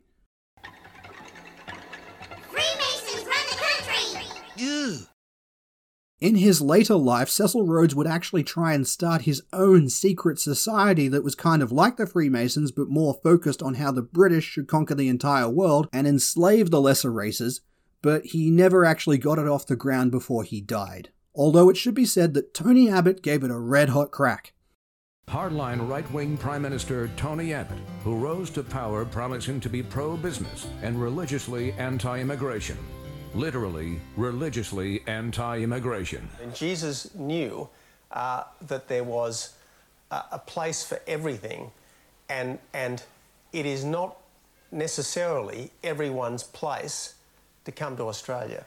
In 6.20 6.34
his 6.34 6.60
later 6.60 6.96
life, 6.96 7.30
Cecil 7.30 7.66
Rhodes 7.66 7.94
would 7.94 8.06
actually 8.06 8.44
try 8.44 8.74
and 8.74 8.86
start 8.86 9.22
his 9.22 9.42
own 9.54 9.88
secret 9.88 10.38
society 10.38 11.08
that 11.08 11.24
was 11.24 11.34
kind 11.34 11.62
of 11.62 11.72
like 11.72 11.96
the 11.96 12.06
Freemasons, 12.06 12.72
but 12.72 12.90
more 12.90 13.18
focused 13.22 13.62
on 13.62 13.74
how 13.74 13.90
the 13.90 14.02
British 14.02 14.44
should 14.44 14.68
conquer 14.68 14.94
the 14.94 15.08
entire 15.08 15.48
world 15.48 15.88
and 15.94 16.06
enslave 16.06 16.70
the 16.70 16.80
lesser 16.80 17.10
races, 17.10 17.62
but 18.02 18.26
he 18.26 18.50
never 18.50 18.84
actually 18.84 19.16
got 19.16 19.38
it 19.38 19.48
off 19.48 19.66
the 19.66 19.76
ground 19.76 20.10
before 20.10 20.44
he 20.44 20.60
died. 20.60 21.08
Although 21.34 21.70
it 21.70 21.78
should 21.78 21.94
be 21.94 22.04
said 22.04 22.34
that 22.34 22.52
Tony 22.52 22.90
Abbott 22.90 23.22
gave 23.22 23.42
it 23.42 23.50
a 23.50 23.58
red 23.58 23.88
hot 23.88 24.10
crack. 24.10 24.52
Hardline 25.26 25.88
right 25.88 26.10
wing 26.12 26.36
Prime 26.36 26.60
Minister 26.60 27.08
Tony 27.16 27.54
Abbott, 27.54 27.78
who 28.04 28.18
rose 28.18 28.50
to 28.50 28.62
power 28.62 29.06
promising 29.06 29.58
to 29.60 29.70
be 29.70 29.82
pro 29.82 30.18
business 30.18 30.66
and 30.82 31.00
religiously 31.00 31.72
anti 31.74 32.18
immigration. 32.18 32.76
Literally, 33.34 34.00
religiously 34.16 35.02
anti 35.06 35.60
immigration. 35.60 36.28
And 36.42 36.54
Jesus 36.54 37.14
knew 37.14 37.68
uh, 38.10 38.44
that 38.66 38.88
there 38.88 39.04
was 39.04 39.54
a, 40.10 40.22
a 40.32 40.38
place 40.38 40.82
for 40.82 41.00
everything, 41.06 41.70
and, 42.28 42.58
and 42.74 43.02
it 43.52 43.66
is 43.66 43.84
not 43.84 44.16
necessarily 44.72 45.70
everyone's 45.82 46.42
place 46.42 47.14
to 47.64 47.72
come 47.72 47.96
to 47.96 48.04
Australia. 48.04 48.64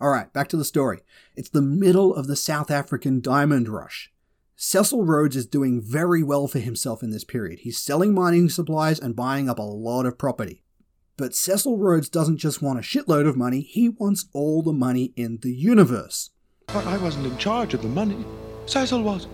Alright, 0.00 0.32
back 0.32 0.48
to 0.48 0.56
the 0.56 0.64
story. 0.64 1.00
It's 1.36 1.50
the 1.50 1.62
middle 1.62 2.14
of 2.14 2.26
the 2.26 2.36
South 2.36 2.70
African 2.70 3.20
diamond 3.20 3.68
rush. 3.68 4.10
Cecil 4.56 5.04
Rhodes 5.04 5.36
is 5.36 5.46
doing 5.46 5.80
very 5.80 6.22
well 6.22 6.46
for 6.46 6.60
himself 6.60 7.02
in 7.02 7.10
this 7.10 7.24
period. 7.24 7.60
He's 7.60 7.80
selling 7.80 8.14
mining 8.14 8.48
supplies 8.48 8.98
and 8.98 9.16
buying 9.16 9.48
up 9.48 9.58
a 9.58 9.62
lot 9.62 10.06
of 10.06 10.18
property. 10.18 10.62
But 11.16 11.34
Cecil 11.34 11.78
Rhodes 11.78 12.08
doesn't 12.08 12.38
just 12.38 12.62
want 12.62 12.78
a 12.78 12.82
shitload 12.82 13.28
of 13.28 13.36
money, 13.36 13.60
he 13.60 13.88
wants 13.88 14.26
all 14.32 14.62
the 14.62 14.72
money 14.72 15.12
in 15.16 15.38
the 15.42 15.52
universe. 15.52 16.30
But 16.68 16.86
I 16.86 16.96
wasn't 16.96 17.26
in 17.26 17.36
charge 17.38 17.74
of 17.74 17.82
the 17.82 17.88
money. 17.88 18.24
Cecil 18.66 19.02
was. 19.02 19.26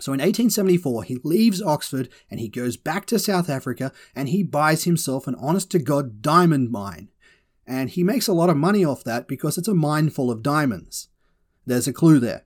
So 0.00 0.12
in 0.12 0.20
1874, 0.20 1.04
he 1.04 1.18
leaves 1.24 1.60
Oxford 1.60 2.08
and 2.30 2.38
he 2.38 2.48
goes 2.48 2.76
back 2.76 3.04
to 3.06 3.18
South 3.18 3.50
Africa 3.50 3.92
and 4.14 4.28
he 4.28 4.44
buys 4.44 4.84
himself 4.84 5.26
an 5.26 5.34
honest 5.40 5.70
to 5.72 5.80
God 5.80 6.22
diamond 6.22 6.70
mine. 6.70 7.08
And 7.66 7.90
he 7.90 8.04
makes 8.04 8.28
a 8.28 8.32
lot 8.32 8.48
of 8.48 8.56
money 8.56 8.84
off 8.84 9.02
that 9.04 9.26
because 9.26 9.58
it's 9.58 9.68
a 9.68 9.74
mine 9.74 10.10
full 10.10 10.30
of 10.30 10.42
diamonds. 10.42 11.08
There's 11.66 11.88
a 11.88 11.92
clue 11.92 12.20
there. 12.20 12.44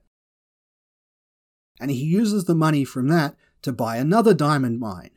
And 1.79 1.91
he 1.91 1.97
uses 1.97 2.45
the 2.45 2.55
money 2.55 2.83
from 2.83 3.07
that 3.09 3.35
to 3.61 3.71
buy 3.71 3.97
another 3.97 4.33
diamond 4.33 4.79
mine, 4.79 5.11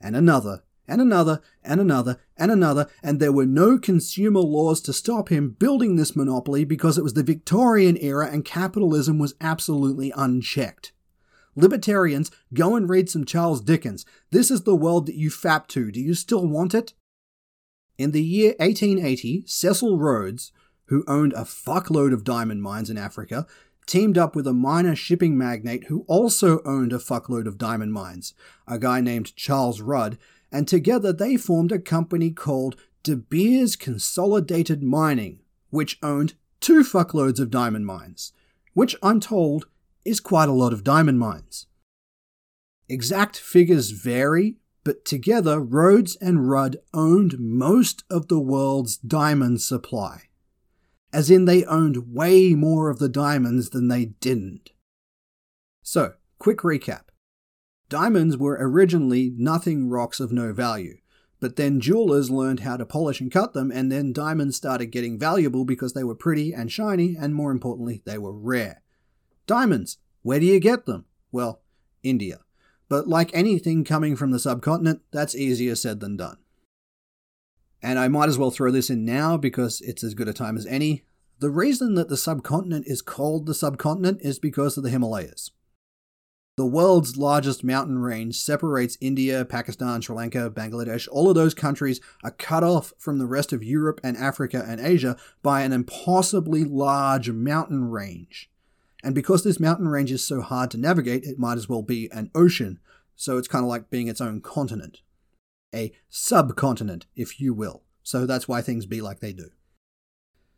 and 0.00 0.16
another, 0.16 0.62
and 0.88 1.00
another, 1.00 1.40
and 1.62 1.80
another, 1.80 2.18
and 2.36 2.50
another, 2.50 2.88
and 3.02 3.20
there 3.20 3.32
were 3.32 3.46
no 3.46 3.78
consumer 3.78 4.40
laws 4.40 4.80
to 4.82 4.92
stop 4.92 5.28
him 5.28 5.50
building 5.50 5.96
this 5.96 6.16
monopoly 6.16 6.64
because 6.64 6.98
it 6.98 7.04
was 7.04 7.14
the 7.14 7.22
Victorian 7.22 7.96
era 7.98 8.28
and 8.30 8.44
capitalism 8.44 9.18
was 9.18 9.34
absolutely 9.40 10.12
unchecked. 10.16 10.92
Libertarians, 11.56 12.30
go 12.54 12.76
and 12.76 12.88
read 12.88 13.08
some 13.10 13.24
Charles 13.24 13.60
Dickens. 13.60 14.04
This 14.30 14.50
is 14.50 14.62
the 14.62 14.76
world 14.76 15.06
that 15.06 15.16
you 15.16 15.30
fap 15.30 15.66
to. 15.68 15.90
Do 15.90 16.00
you 16.00 16.14
still 16.14 16.46
want 16.46 16.74
it? 16.74 16.94
In 17.98 18.12
the 18.12 18.22
year 18.22 18.54
1880, 18.58 19.44
Cecil 19.46 19.98
Rhodes, 19.98 20.52
who 20.86 21.04
owned 21.06 21.32
a 21.34 21.42
fuckload 21.42 22.12
of 22.12 22.24
diamond 22.24 22.62
mines 22.62 22.88
in 22.88 22.96
Africa, 22.96 23.46
teamed 23.86 24.16
up 24.16 24.36
with 24.36 24.46
a 24.46 24.52
minor 24.52 24.94
shipping 24.94 25.36
magnate 25.36 25.84
who 25.88 26.04
also 26.06 26.62
owned 26.64 26.92
a 26.92 26.98
fuckload 26.98 27.46
of 27.46 27.58
diamond 27.58 27.92
mines, 27.92 28.34
a 28.66 28.78
guy 28.78 29.00
named 29.00 29.34
Charles 29.36 29.80
Rudd, 29.80 30.16
and 30.52 30.66
together 30.66 31.12
they 31.12 31.36
formed 31.36 31.72
a 31.72 31.78
company 31.78 32.30
called 32.30 32.76
De 33.02 33.16
Beers 33.16 33.76
Consolidated 33.76 34.82
Mining, 34.82 35.40
which 35.70 35.98
owned 36.02 36.34
two 36.60 36.82
fuckloads 36.82 37.40
of 37.40 37.50
diamond 37.50 37.86
mines, 37.86 38.32
which 38.74 38.96
I'm 39.02 39.20
told 39.20 39.66
is 40.04 40.20
quite 40.20 40.48
a 40.48 40.52
lot 40.52 40.72
of 40.72 40.84
diamond 40.84 41.18
mines. 41.18 41.66
Exact 42.88 43.36
figures 43.36 43.90
vary, 43.90 44.56
But 44.82 45.04
together, 45.04 45.60
Rhodes 45.60 46.16
and 46.16 46.48
Rudd 46.48 46.78
owned 46.94 47.38
most 47.38 48.02
of 48.08 48.28
the 48.28 48.40
world's 48.40 48.96
diamond 48.96 49.60
supply. 49.60 50.30
As 51.12 51.30
in, 51.30 51.44
they 51.44 51.64
owned 51.64 52.14
way 52.14 52.54
more 52.54 52.88
of 52.88 52.98
the 52.98 53.08
diamonds 53.08 53.70
than 53.70 53.88
they 53.88 54.06
didn't. 54.06 54.70
So, 55.82 56.14
quick 56.38 56.58
recap. 56.58 57.09
Diamonds 57.90 58.36
were 58.36 58.56
originally 58.60 59.32
nothing 59.36 59.88
rocks 59.88 60.20
of 60.20 60.30
no 60.30 60.52
value, 60.52 60.98
but 61.40 61.56
then 61.56 61.80
jewelers 61.80 62.30
learned 62.30 62.60
how 62.60 62.76
to 62.76 62.86
polish 62.86 63.20
and 63.20 63.32
cut 63.32 63.52
them, 63.52 63.72
and 63.72 63.90
then 63.90 64.12
diamonds 64.12 64.56
started 64.56 64.86
getting 64.86 65.18
valuable 65.18 65.64
because 65.64 65.92
they 65.92 66.04
were 66.04 66.14
pretty 66.14 66.52
and 66.54 66.70
shiny, 66.70 67.16
and 67.20 67.34
more 67.34 67.50
importantly, 67.50 68.00
they 68.04 68.16
were 68.16 68.32
rare. 68.32 68.82
Diamonds, 69.48 69.98
where 70.22 70.38
do 70.38 70.46
you 70.46 70.60
get 70.60 70.86
them? 70.86 71.04
Well, 71.32 71.62
India. 72.04 72.38
But 72.88 73.08
like 73.08 73.34
anything 73.34 73.82
coming 73.82 74.14
from 74.14 74.30
the 74.30 74.38
subcontinent, 74.38 75.02
that's 75.10 75.34
easier 75.34 75.74
said 75.74 75.98
than 75.98 76.16
done. 76.16 76.36
And 77.82 77.98
I 77.98 78.06
might 78.06 78.28
as 78.28 78.38
well 78.38 78.52
throw 78.52 78.70
this 78.70 78.88
in 78.88 79.04
now 79.04 79.36
because 79.36 79.80
it's 79.80 80.04
as 80.04 80.14
good 80.14 80.28
a 80.28 80.32
time 80.32 80.56
as 80.56 80.66
any. 80.66 81.02
The 81.40 81.50
reason 81.50 81.96
that 81.96 82.08
the 82.08 82.16
subcontinent 82.16 82.86
is 82.86 83.02
called 83.02 83.46
the 83.46 83.54
subcontinent 83.54 84.20
is 84.22 84.38
because 84.38 84.76
of 84.76 84.84
the 84.84 84.90
Himalayas. 84.90 85.50
The 86.56 86.66
world's 86.66 87.16
largest 87.16 87.64
mountain 87.64 87.98
range 87.98 88.38
separates 88.38 88.98
India, 89.00 89.44
Pakistan, 89.44 90.02
Sri 90.02 90.14
Lanka, 90.14 90.50
Bangladesh. 90.50 91.08
All 91.10 91.28
of 91.28 91.34
those 91.34 91.54
countries 91.54 92.00
are 92.22 92.32
cut 92.32 92.62
off 92.62 92.92
from 92.98 93.18
the 93.18 93.26
rest 93.26 93.52
of 93.52 93.64
Europe 93.64 94.00
and 94.04 94.16
Africa 94.16 94.64
and 94.66 94.80
Asia 94.80 95.16
by 95.42 95.62
an 95.62 95.72
impossibly 95.72 96.64
large 96.64 97.30
mountain 97.30 97.84
range. 97.84 98.50
And 99.02 99.14
because 99.14 99.42
this 99.42 99.60
mountain 99.60 99.88
range 99.88 100.12
is 100.12 100.26
so 100.26 100.42
hard 100.42 100.70
to 100.72 100.78
navigate, 100.78 101.24
it 101.24 101.38
might 101.38 101.56
as 101.56 101.68
well 101.68 101.82
be 101.82 102.10
an 102.12 102.30
ocean, 102.34 102.80
so 103.16 103.38
it's 103.38 103.48
kind 103.48 103.64
of 103.64 103.68
like 103.68 103.90
being 103.90 104.08
its 104.08 104.20
own 104.20 104.40
continent. 104.40 105.00
A 105.74 105.92
subcontinent, 106.10 107.06
if 107.16 107.40
you 107.40 107.54
will. 107.54 107.84
So 108.02 108.26
that's 108.26 108.48
why 108.48 108.60
things 108.60 108.86
be 108.86 109.00
like 109.00 109.20
they 109.20 109.32
do. 109.32 109.50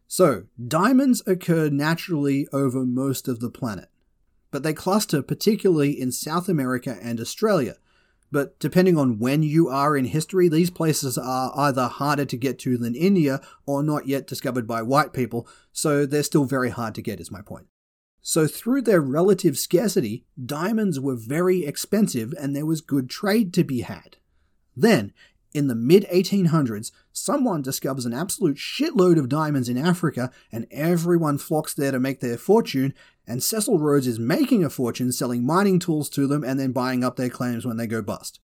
So, 0.09 0.45
diamonds 0.69 1.23
occur 1.27 1.71
naturally 1.71 2.47
over 2.53 2.85
most 2.85 3.29
of 3.29 3.41
the 3.41 3.51
planet, 3.51 3.89
but 4.53 4.63
they 4.63 4.73
cluster 4.73 5.23
particularly 5.23 6.01
in 6.01 6.13
South 6.13 6.49
America 6.49 6.97
and 7.03 7.19
Australia. 7.19 7.75
But 8.31 8.59
depending 8.61 8.97
on 8.97 9.19
when 9.19 9.43
you 9.43 9.69
are 9.69 9.97
in 9.97 10.07
history, 10.07 10.49
these 10.49 10.71
places 10.71 11.19
are 11.19 11.53
either 11.57 11.89
harder 11.89 12.25
to 12.25 12.37
get 12.37 12.59
to 12.61 12.79
than 12.79 12.95
India 12.95 13.41
or 13.67 13.83
not 13.83 14.07
yet 14.07 14.27
discovered 14.27 14.67
by 14.67 14.81
white 14.81 15.13
people, 15.13 15.49
so 15.73 16.07
they're 16.07 16.23
still 16.23 16.45
very 16.45 16.71
hard 16.71 16.95
to 16.95 17.03
get, 17.03 17.21
is 17.21 17.31
my 17.31 17.43
point. 17.43 17.67
So, 18.23 18.47
through 18.47 18.83
their 18.83 19.01
relative 19.01 19.59
scarcity, 19.59 20.25
diamonds 20.43 21.01
were 21.01 21.17
very 21.17 21.67
expensive 21.67 22.33
and 22.39 22.55
there 22.55 22.65
was 22.65 22.81
good 22.81 23.11
trade 23.11 23.53
to 23.55 23.65
be 23.65 23.81
had. 23.81 24.17
Then, 24.77 25.13
in 25.55 25.69
the 25.69 25.75
mid 25.75 26.05
1800s, 26.13 26.93
someone 27.13 27.63
discovers 27.63 28.07
an 28.07 28.15
absolute 28.15 28.57
shitload 28.57 29.19
of 29.19 29.29
diamonds 29.29 29.69
in 29.69 29.79
Africa, 29.79 30.31
and 30.51 30.67
everyone 30.71 31.39
flocks 31.39 31.75
there 31.75 31.93
to 31.93 32.01
make 32.01 32.21
their 32.21 32.39
fortune. 32.39 32.95
And 33.27 33.43
Cecil 33.43 33.79
Rhodes 33.79 34.07
is 34.07 34.19
making 34.19 34.65
a 34.65 34.71
fortune 34.71 35.13
selling 35.13 35.45
mining 35.45 35.79
tools 35.79 36.09
to 36.11 36.27
them 36.27 36.43
and 36.43 36.59
then 36.59 36.73
buying 36.73 37.05
up 37.05 37.17
their 37.17 37.31
claims 37.31 37.65
when 37.65 37.77
they 37.77 37.87
go 37.87 38.03
bust. 38.03 38.41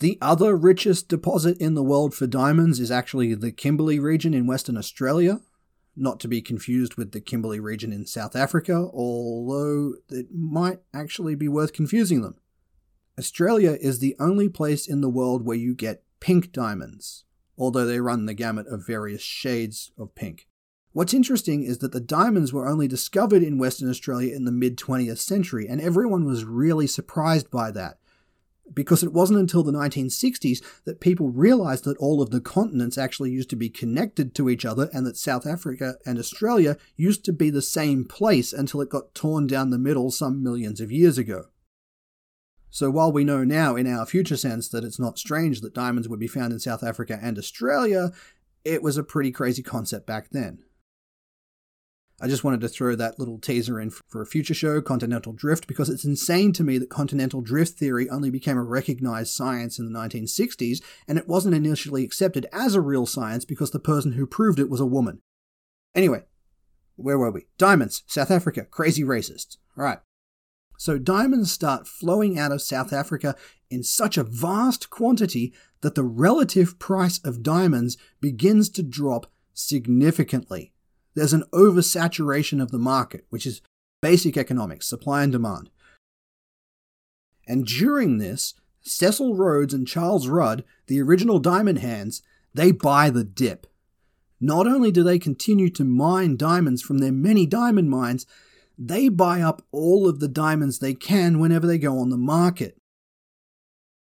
The 0.00 0.18
other 0.20 0.56
richest 0.56 1.08
deposit 1.08 1.58
in 1.58 1.74
the 1.74 1.82
world 1.82 2.14
for 2.14 2.26
diamonds 2.26 2.78
is 2.78 2.90
actually 2.90 3.34
the 3.34 3.50
Kimberley 3.50 3.98
region 3.98 4.32
in 4.32 4.46
Western 4.46 4.76
Australia, 4.76 5.40
not 5.96 6.20
to 6.20 6.28
be 6.28 6.40
confused 6.40 6.94
with 6.94 7.10
the 7.10 7.20
Kimberley 7.20 7.58
region 7.58 7.92
in 7.92 8.06
South 8.06 8.36
Africa, 8.36 8.88
although 8.92 9.94
it 10.08 10.28
might 10.32 10.78
actually 10.94 11.34
be 11.34 11.48
worth 11.48 11.72
confusing 11.72 12.22
them. 12.22 12.36
Australia 13.18 13.76
is 13.80 13.98
the 13.98 14.14
only 14.20 14.48
place 14.48 14.86
in 14.86 15.00
the 15.00 15.08
world 15.08 15.44
where 15.44 15.56
you 15.56 15.74
get 15.74 16.04
pink 16.20 16.52
diamonds, 16.52 17.24
although 17.56 17.84
they 17.84 18.00
run 18.00 18.26
the 18.26 18.34
gamut 18.34 18.66
of 18.68 18.86
various 18.86 19.22
shades 19.22 19.90
of 19.98 20.14
pink. 20.14 20.46
What's 20.92 21.14
interesting 21.14 21.64
is 21.64 21.78
that 21.78 21.92
the 21.92 22.00
diamonds 22.00 22.52
were 22.52 22.68
only 22.68 22.86
discovered 22.86 23.42
in 23.42 23.58
Western 23.58 23.90
Australia 23.90 24.34
in 24.34 24.44
the 24.44 24.52
mid 24.52 24.76
20th 24.76 25.18
century, 25.18 25.66
and 25.68 25.80
everyone 25.80 26.24
was 26.24 26.44
really 26.44 26.86
surprised 26.86 27.50
by 27.50 27.72
that 27.72 27.98
because 28.72 29.02
it 29.02 29.12
wasn't 29.12 29.38
until 29.38 29.62
the 29.62 29.72
1960s 29.72 30.62
that 30.84 31.00
people 31.00 31.30
realized 31.30 31.84
that 31.84 31.96
all 31.98 32.20
of 32.20 32.30
the 32.30 32.40
continents 32.40 32.98
actually 32.98 33.30
used 33.30 33.50
to 33.50 33.56
be 33.56 33.70
connected 33.70 34.34
to 34.34 34.48
each 34.48 34.64
other 34.64 34.90
and 34.92 35.06
that 35.06 35.16
South 35.16 35.46
Africa 35.46 35.94
and 36.04 36.18
Australia 36.18 36.76
used 36.96 37.24
to 37.24 37.32
be 37.32 37.50
the 37.50 37.62
same 37.62 38.04
place 38.04 38.52
until 38.52 38.80
it 38.80 38.90
got 38.90 39.14
torn 39.14 39.46
down 39.46 39.70
the 39.70 39.78
middle 39.78 40.10
some 40.10 40.42
millions 40.42 40.80
of 40.80 40.92
years 40.92 41.18
ago. 41.18 41.46
So 42.70 42.90
while 42.90 43.12
we 43.12 43.24
know 43.24 43.44
now 43.44 43.76
in 43.76 43.86
our 43.86 44.04
future 44.06 44.36
sense 44.36 44.68
that 44.68 44.84
it's 44.84 44.98
not 44.98 45.18
strange 45.18 45.60
that 45.62 45.74
diamonds 45.74 46.08
would 46.08 46.20
be 46.20 46.26
found 46.26 46.52
in 46.52 46.60
South 46.60 46.82
Africa 46.82 47.18
and 47.20 47.38
Australia, 47.38 48.12
it 48.64 48.82
was 48.82 48.96
a 48.96 49.02
pretty 49.02 49.30
crazy 49.30 49.62
concept 49.62 50.06
back 50.06 50.28
then. 50.30 50.58
I 52.20 52.26
just 52.26 52.42
wanted 52.42 52.60
to 52.62 52.68
throw 52.68 52.96
that 52.96 53.20
little 53.20 53.38
teaser 53.38 53.80
in 53.80 53.90
for 53.90 54.20
a 54.20 54.26
future 54.26 54.54
show, 54.54 54.80
Continental 54.80 55.32
Drift, 55.32 55.68
because 55.68 55.88
it's 55.88 56.04
insane 56.04 56.52
to 56.54 56.64
me 56.64 56.76
that 56.78 56.90
continental 56.90 57.40
drift 57.42 57.78
theory 57.78 58.10
only 58.10 58.28
became 58.28 58.56
a 58.56 58.62
recognized 58.62 59.32
science 59.32 59.78
in 59.78 59.90
the 59.90 59.96
1960s, 59.96 60.82
and 61.06 61.16
it 61.16 61.28
wasn't 61.28 61.54
initially 61.54 62.02
accepted 62.02 62.46
as 62.52 62.74
a 62.74 62.80
real 62.80 63.06
science 63.06 63.44
because 63.44 63.70
the 63.70 63.78
person 63.78 64.12
who 64.12 64.26
proved 64.26 64.58
it 64.58 64.68
was 64.68 64.80
a 64.80 64.86
woman. 64.86 65.20
Anyway, 65.94 66.24
where 66.96 67.18
were 67.18 67.30
we? 67.30 67.46
Diamonds, 67.56 68.02
South 68.08 68.32
Africa, 68.32 68.64
crazy 68.64 69.04
racists. 69.04 69.56
All 69.76 69.84
right. 69.84 70.00
So 70.78 70.96
diamonds 70.96 71.52
start 71.52 71.86
flowing 71.86 72.38
out 72.38 72.52
of 72.52 72.62
South 72.62 72.94
Africa 72.94 73.36
in 73.68 73.82
such 73.82 74.16
a 74.16 74.24
vast 74.24 74.88
quantity 74.88 75.52
that 75.82 75.94
the 75.94 76.04
relative 76.04 76.78
price 76.78 77.18
of 77.22 77.42
diamonds 77.42 77.98
begins 78.20 78.70
to 78.70 78.82
drop 78.82 79.30
significantly 79.52 80.72
there's 81.18 81.32
an 81.32 81.44
oversaturation 81.52 82.62
of 82.62 82.70
the 82.70 82.78
market, 82.78 83.26
which 83.28 83.44
is 83.44 83.60
basic 84.00 84.36
economics, 84.36 84.86
supply 84.86 85.24
and 85.24 85.32
demand. 85.32 85.68
And 87.46 87.66
during 87.66 88.18
this, 88.18 88.54
Cecil 88.82 89.34
Rhodes 89.34 89.74
and 89.74 89.86
Charles 89.86 90.28
Rudd, 90.28 90.62
the 90.86 91.02
original 91.02 91.40
diamond 91.40 91.78
hands, 91.78 92.22
they 92.54 92.70
buy 92.70 93.10
the 93.10 93.24
dip. 93.24 93.66
Not 94.40 94.68
only 94.68 94.92
do 94.92 95.02
they 95.02 95.18
continue 95.18 95.70
to 95.70 95.84
mine 95.84 96.36
diamonds 96.36 96.82
from 96.82 96.98
their 96.98 97.10
many 97.10 97.46
diamond 97.46 97.90
mines, 97.90 98.24
they 98.78 99.08
buy 99.08 99.40
up 99.42 99.62
all 99.72 100.08
of 100.08 100.20
the 100.20 100.28
diamonds 100.28 100.78
they 100.78 100.94
can 100.94 101.40
whenever 101.40 101.66
they 101.66 101.78
go 101.78 101.98
on 101.98 102.10
the 102.10 102.16
market. 102.16 102.78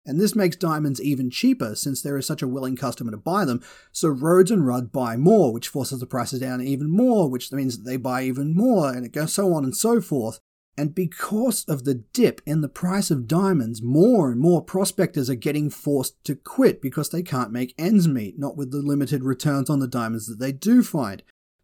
And 0.05 0.19
this 0.19 0.35
makes 0.35 0.55
diamonds 0.55 1.01
even 1.01 1.29
cheaper 1.29 1.75
since 1.75 2.01
there 2.01 2.17
is 2.17 2.25
such 2.25 2.41
a 2.41 2.47
willing 2.47 2.75
customer 2.75 3.11
to 3.11 3.17
buy 3.17 3.45
them. 3.45 3.61
So 3.91 4.07
Rhodes 4.07 4.49
and 4.49 4.65
Rudd 4.65 4.91
buy 4.91 5.15
more, 5.15 5.53
which 5.53 5.67
forces 5.67 5.99
the 5.99 6.07
prices 6.07 6.39
down 6.39 6.61
even 6.61 6.89
more, 6.89 7.29
which 7.29 7.51
means 7.51 7.77
that 7.77 7.83
they 7.83 7.97
buy 7.97 8.23
even 8.23 8.55
more, 8.55 8.91
and 8.91 9.05
it 9.05 9.11
goes 9.11 9.33
so 9.33 9.53
on 9.53 9.63
and 9.63 9.75
so 9.75 10.01
forth. 10.01 10.39
And 10.77 10.95
because 10.95 11.65
of 11.65 11.83
the 11.83 11.95
dip 11.95 12.41
in 12.45 12.61
the 12.61 12.69
price 12.69 13.11
of 13.11 13.27
diamonds, 13.27 13.83
more 13.83 14.31
and 14.31 14.39
more 14.39 14.63
prospectors 14.63 15.29
are 15.29 15.35
getting 15.35 15.69
forced 15.69 16.23
to 16.23 16.33
quit 16.35 16.81
because 16.81 17.09
they 17.09 17.21
can't 17.21 17.51
make 17.51 17.75
ends 17.77 18.07
meet, 18.07 18.39
not 18.39 18.57
with 18.57 18.71
the 18.71 18.77
limited 18.77 19.23
returns 19.23 19.69
on 19.69 19.79
the 19.79 19.87
diamonds 19.87 20.25
that 20.27 20.39
they 20.39 20.51
do 20.51 20.81
find. 20.81 21.21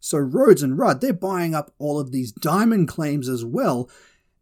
So 0.08 0.20
Rhodes 0.20 0.64
and 0.64 0.78
Rudd, 0.78 1.02
they're 1.02 1.12
buying 1.12 1.54
up 1.54 1.74
all 1.80 2.00
of 2.00 2.14
these 2.14 2.32
diamond 2.32 2.88
claims 2.88 3.28
as 3.28 3.44
well, 3.44 3.90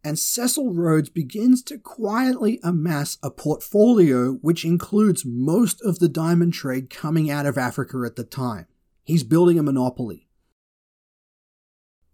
and 0.04 0.16
Cecil 0.16 0.72
Rhodes 0.72 1.08
begins 1.08 1.60
to 1.64 1.76
quietly 1.76 2.60
amass 2.62 3.18
a 3.20 3.32
portfolio 3.32 4.34
which 4.34 4.64
includes 4.64 5.24
most 5.26 5.82
of 5.82 5.98
the 5.98 6.08
diamond 6.08 6.52
trade 6.52 6.88
coming 6.88 7.32
out 7.32 7.46
of 7.46 7.58
Africa 7.58 8.04
at 8.06 8.14
the 8.14 8.22
time. 8.22 8.68
He's 9.02 9.24
building 9.24 9.58
a 9.58 9.64
monopoly. 9.64 10.28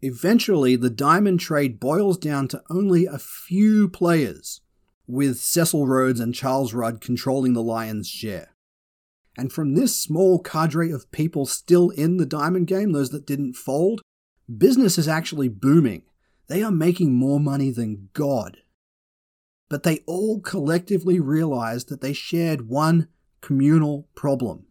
Eventually, 0.00 0.74
the 0.74 0.88
diamond 0.88 1.38
trade 1.38 1.78
boils 1.78 2.16
down 2.16 2.48
to 2.48 2.62
only 2.70 3.04
a 3.04 3.18
few 3.18 3.86
players, 3.86 4.62
with 5.06 5.36
Cecil 5.36 5.86
Rhodes 5.86 6.20
and 6.20 6.34
Charles 6.34 6.72
Rudd 6.72 7.02
controlling 7.02 7.52
the 7.52 7.62
lion's 7.62 8.08
share. 8.08 8.51
And 9.36 9.52
from 9.52 9.74
this 9.74 9.98
small 9.98 10.38
cadre 10.38 10.90
of 10.90 11.10
people 11.10 11.46
still 11.46 11.90
in 11.90 12.18
the 12.18 12.26
diamond 12.26 12.66
game, 12.66 12.92
those 12.92 13.10
that 13.10 13.26
didn't 13.26 13.54
fold, 13.54 14.02
business 14.58 14.98
is 14.98 15.08
actually 15.08 15.48
booming 15.48 16.02
they 16.52 16.62
are 16.62 16.70
making 16.70 17.14
more 17.14 17.40
money 17.40 17.70
than 17.70 18.10
God. 18.12 18.58
But 19.70 19.84
they 19.84 20.00
all 20.06 20.38
collectively 20.38 21.18
realized 21.18 21.88
that 21.88 22.02
they 22.02 22.12
shared 22.12 22.68
one 22.68 23.08
communal 23.40 24.06
problem. 24.14 24.66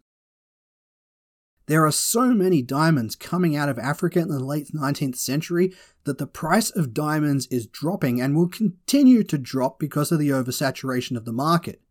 There 1.66 1.84
are 1.84 1.92
so 1.92 2.34
many 2.34 2.62
diamonds 2.62 3.16
coming 3.16 3.56
out 3.56 3.68
of 3.68 3.80
Africa 3.80 4.20
in 4.20 4.28
the 4.28 4.40
late 4.40 4.68
19th 4.76 5.16
century 5.16 5.74
that 6.04 6.20
the 6.20 6.28
price 6.28 6.70
of 6.70 6.94
diamonds 6.94 7.48
is 7.48 7.66
dropping 7.66 8.22
and 8.22 8.36
will 8.36 8.50
continue 8.50 9.24
to 9.24 9.40
drop 9.40 9.80
because 9.80 10.12
of 10.12 10.20
the 10.20 10.30
oversaturation 10.30 11.18
of 11.18 11.26
the 11.26 11.34
market. 11.34 11.82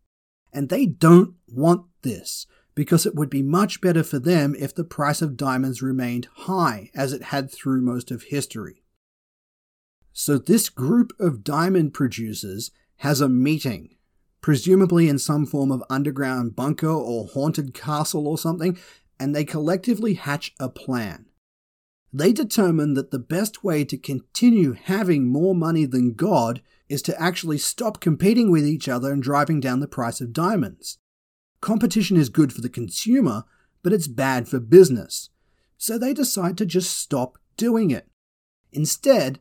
And 0.53 0.69
they 0.69 0.85
don't 0.85 1.33
want 1.49 1.85
this 2.03 2.47
because 2.75 3.05
it 3.05 3.15
would 3.15 3.29
be 3.29 3.43
much 3.43 3.81
better 3.81 4.03
for 4.03 4.19
them 4.19 4.55
if 4.57 4.73
the 4.73 4.83
price 4.83 5.21
of 5.21 5.37
diamonds 5.37 5.81
remained 5.81 6.27
high, 6.33 6.89
as 6.95 7.13
it 7.13 7.23
had 7.23 7.51
through 7.51 7.81
most 7.81 8.11
of 8.11 8.23
history. 8.23 8.83
So, 10.13 10.37
this 10.37 10.69
group 10.69 11.13
of 11.19 11.43
diamond 11.43 11.93
producers 11.93 12.71
has 12.97 13.21
a 13.21 13.29
meeting 13.29 13.95
presumably 14.41 15.07
in 15.07 15.19
some 15.19 15.45
form 15.45 15.71
of 15.71 15.83
underground 15.89 16.55
bunker 16.55 16.89
or 16.89 17.27
haunted 17.27 17.73
castle 17.73 18.27
or 18.27 18.37
something, 18.37 18.77
and 19.19 19.35
they 19.35 19.45
collectively 19.45 20.15
hatch 20.15 20.53
a 20.59 20.67
plan. 20.67 21.27
They 22.11 22.33
determine 22.33 22.95
that 22.95 23.11
the 23.11 23.19
best 23.19 23.63
way 23.63 23.85
to 23.85 23.97
continue 23.97 24.73
having 24.73 25.27
more 25.27 25.55
money 25.55 25.85
than 25.85 26.13
God 26.13 26.61
is 26.89 27.01
to 27.03 27.21
actually 27.21 27.59
stop 27.59 28.01
competing 28.01 28.51
with 28.51 28.65
each 28.65 28.89
other 28.89 29.13
and 29.13 29.23
driving 29.23 29.61
down 29.61 29.79
the 29.79 29.87
price 29.87 30.19
of 30.19 30.33
diamonds. 30.33 30.97
Competition 31.61 32.17
is 32.17 32.29
good 32.29 32.51
for 32.51 32.61
the 32.61 32.69
consumer, 32.69 33.43
but 33.83 33.93
it's 33.93 34.07
bad 34.07 34.47
for 34.47 34.59
business. 34.59 35.29
So 35.77 35.97
they 35.97 36.13
decide 36.13 36.57
to 36.57 36.65
just 36.65 36.95
stop 36.95 37.37
doing 37.55 37.91
it. 37.91 38.07
Instead, 38.71 39.39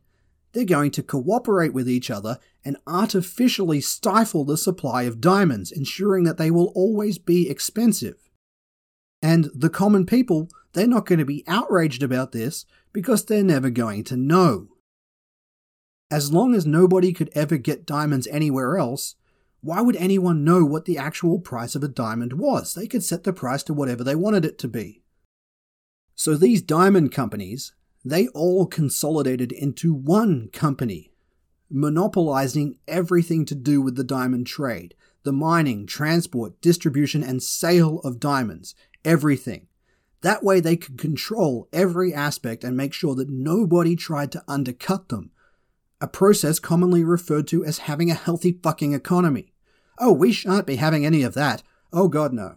they're 0.53 0.65
going 0.65 0.91
to 0.93 1.03
cooperate 1.03 1.73
with 1.73 1.89
each 1.89 2.11
other 2.11 2.39
and 2.65 2.77
artificially 2.87 3.81
stifle 3.81 4.45
the 4.45 4.57
supply 4.57 5.03
of 5.03 5.21
diamonds, 5.21 5.73
ensuring 5.73 6.25
that 6.25 6.39
they 6.39 6.51
will 6.51 6.73
always 6.75 7.19
be 7.19 7.49
expensive. 7.49 8.17
And 9.23 9.51
the 9.55 9.71
common 9.71 10.07
people, 10.07 10.49
they're 10.73 10.87
not 10.87 11.07
going 11.07 11.19
to 11.19 11.25
be 11.25 11.45
outraged 11.47 12.03
about 12.03 12.33
this 12.33 12.67
because 12.93 13.25
they're 13.25 13.45
never 13.45 13.71
going 13.71 14.05
to 14.05 14.17
know. 14.17 14.69
As 16.11 16.33
long 16.33 16.55
as 16.55 16.67
nobody 16.67 17.13
could 17.13 17.31
ever 17.35 17.57
get 17.57 17.87
diamonds 17.87 18.27
anywhere 18.27 18.77
else, 18.77 19.15
why 19.63 19.81
would 19.81 19.97
anyone 19.97 20.45
know 20.45 20.65
what 20.65 20.87
the 20.87 20.99
actual 20.99 21.39
price 21.39 21.75
of 21.75 21.83
a 21.83 21.89
diamond 21.89 22.35
was? 22.35 22.75
They 22.75 22.87
could 22.87 23.05
set 23.05 23.25
the 23.25 23.33
price 23.33 23.63
to 23.65 23.75
whatever 23.75 24.03
they 24.03 24.15
wanted 24.15 24.45
it 24.45 24.59
to 24.61 24.69
be. 24.69 25.03
So 26.15 26.35
these 26.35 26.63
diamond 26.63 27.13
companies, 27.13 27.73
they 28.05 28.29
all 28.29 28.67
consolidated 28.67 29.53
into 29.53 29.93
one 29.93 30.49
company, 30.53 31.13
monopolizing 31.71 32.79
everything 32.89 33.45
to 33.47 33.55
do 33.55 33.81
with 33.83 33.97
the 33.97 34.05
diamond 34.05 34.47
trade 34.47 34.95
the 35.23 35.33
mining, 35.33 35.87
transport, 35.87 36.61
distribution, 36.63 37.23
and 37.23 37.43
sale 37.43 38.01
of 38.01 38.21
diamonds, 38.21 38.75
everything. 39.05 39.67
That 40.23 40.43
way 40.43 40.61
they 40.61 40.77
could 40.77 40.99
control 40.99 41.69
every 41.73 42.13
aspect 42.13 42.65
and 42.65 42.77
make 42.77 42.93
sure 42.93 43.15
that 43.15 43.31
nobody 43.31 43.97
tried 43.97 44.33
to 44.33 44.45
undercut 44.49 45.09
them. 45.09 45.31
A 46.01 46.07
process 46.07 46.59
commonly 46.59 47.05
referred 47.05 47.47
to 47.49 47.65
as 47.65 47.79
having 47.79 48.11
a 48.11 48.15
healthy 48.15 48.59
fucking 48.63 48.95
economy. 48.95 49.50
Oh, 50.01 50.13
we 50.13 50.33
shan't 50.33 50.67
be 50.67 50.77
having 50.77 51.05
any 51.05 51.23
of 51.23 51.35
that. 51.35 51.63
Oh 51.93 52.09
god, 52.09 52.33
no. 52.33 52.57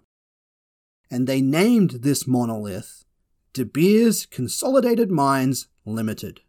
And 1.11 1.27
they 1.27 1.41
named 1.41 1.99
this 2.01 2.25
monolith 2.25 3.03
De 3.51 3.65
Beers 3.65 4.25
Consolidated 4.25 5.11
Mines 5.11 5.67
Limited. 5.85 6.41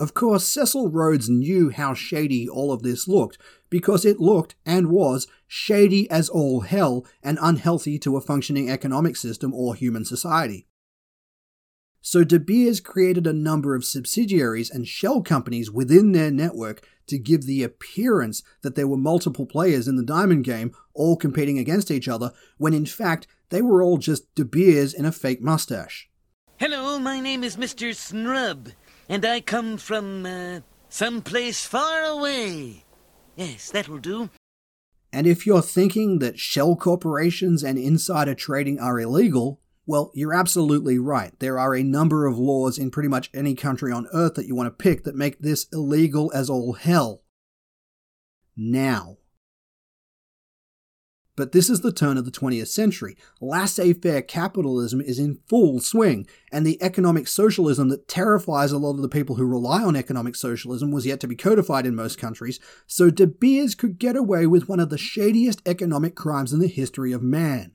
Of 0.00 0.14
course, 0.14 0.44
Cecil 0.44 0.90
Rhodes 0.90 1.28
knew 1.28 1.70
how 1.70 1.92
shady 1.92 2.48
all 2.48 2.72
of 2.72 2.82
this 2.82 3.06
looked, 3.06 3.38
because 3.68 4.04
it 4.04 4.20
looked 4.20 4.54
and 4.64 4.88
was 4.88 5.26
shady 5.46 6.08
as 6.10 6.28
all 6.28 6.60
hell 6.60 7.06
and 7.22 7.38
unhealthy 7.40 7.98
to 8.00 8.16
a 8.16 8.20
functioning 8.20 8.70
economic 8.70 9.16
system 9.16 9.52
or 9.52 9.74
human 9.74 10.04
society. 10.04 10.66
So 12.00 12.24
De 12.24 12.38
Beers 12.38 12.80
created 12.80 13.26
a 13.26 13.32
number 13.32 13.74
of 13.74 13.84
subsidiaries 13.84 14.70
and 14.70 14.86
shell 14.86 15.22
companies 15.22 15.70
within 15.70 16.12
their 16.12 16.30
network 16.30 16.86
to 17.06 17.18
give 17.18 17.42
the 17.42 17.62
appearance 17.62 18.42
that 18.62 18.74
there 18.74 18.88
were 18.88 18.96
multiple 18.96 19.46
players 19.46 19.88
in 19.88 19.96
the 19.96 20.04
diamond 20.04 20.44
game 20.44 20.72
all 20.94 21.16
competing 21.16 21.58
against 21.58 21.90
each 21.90 22.08
other, 22.08 22.32
when 22.58 22.74
in 22.74 22.86
fact 22.86 23.26
they 23.50 23.62
were 23.62 23.82
all 23.82 23.98
just 23.98 24.34
De 24.34 24.44
Beers 24.44 24.94
in 24.94 25.04
a 25.04 25.12
fake 25.12 25.42
mustache. 25.42 26.08
Hello, 26.58 26.98
my 26.98 27.20
name 27.20 27.42
is 27.42 27.56
Mr. 27.56 27.94
Snrub, 27.94 28.70
and 29.08 29.24
I 29.24 29.40
come 29.40 29.76
from, 29.76 30.24
uh, 30.24 30.60
someplace 30.88 31.66
far 31.66 32.04
away. 32.04 32.84
Yes, 33.36 33.70
that'll 33.70 33.98
do. 33.98 34.30
And 35.12 35.26
if 35.26 35.46
you're 35.46 35.62
thinking 35.62 36.18
that 36.20 36.38
shell 36.38 36.74
corporations 36.74 37.62
and 37.62 37.78
insider 37.78 38.34
trading 38.34 38.80
are 38.80 38.98
illegal, 38.98 39.60
well, 39.86 40.10
you're 40.14 40.34
absolutely 40.34 40.98
right. 40.98 41.38
There 41.40 41.58
are 41.58 41.74
a 41.74 41.82
number 41.82 42.26
of 42.26 42.38
laws 42.38 42.78
in 42.78 42.90
pretty 42.90 43.08
much 43.08 43.30
any 43.34 43.54
country 43.54 43.92
on 43.92 44.08
earth 44.14 44.34
that 44.34 44.46
you 44.46 44.54
want 44.54 44.66
to 44.66 44.82
pick 44.82 45.04
that 45.04 45.14
make 45.14 45.40
this 45.40 45.66
illegal 45.72 46.32
as 46.34 46.48
all 46.48 46.72
hell. 46.72 47.22
Now. 48.56 49.18
But 51.36 51.50
this 51.50 51.68
is 51.68 51.80
the 51.80 51.92
turn 51.92 52.16
of 52.16 52.24
the 52.24 52.30
20th 52.30 52.68
century. 52.68 53.16
Laissez 53.40 53.92
faire 53.94 54.22
capitalism 54.22 55.00
is 55.00 55.18
in 55.18 55.40
full 55.48 55.80
swing, 55.80 56.28
and 56.52 56.64
the 56.64 56.80
economic 56.80 57.26
socialism 57.26 57.88
that 57.88 58.06
terrifies 58.06 58.70
a 58.70 58.78
lot 58.78 58.94
of 58.94 59.02
the 59.02 59.08
people 59.08 59.34
who 59.34 59.44
rely 59.44 59.82
on 59.82 59.96
economic 59.96 60.36
socialism 60.36 60.92
was 60.92 61.06
yet 61.06 61.18
to 61.20 61.26
be 61.26 61.34
codified 61.34 61.86
in 61.86 61.96
most 61.96 62.20
countries, 62.20 62.60
so 62.86 63.10
De 63.10 63.26
Beers 63.26 63.74
could 63.74 63.98
get 63.98 64.14
away 64.14 64.46
with 64.46 64.68
one 64.68 64.78
of 64.78 64.90
the 64.90 64.98
shadiest 64.98 65.60
economic 65.66 66.14
crimes 66.14 66.52
in 66.52 66.60
the 66.60 66.68
history 66.68 67.10
of 67.10 67.20
man. 67.20 67.72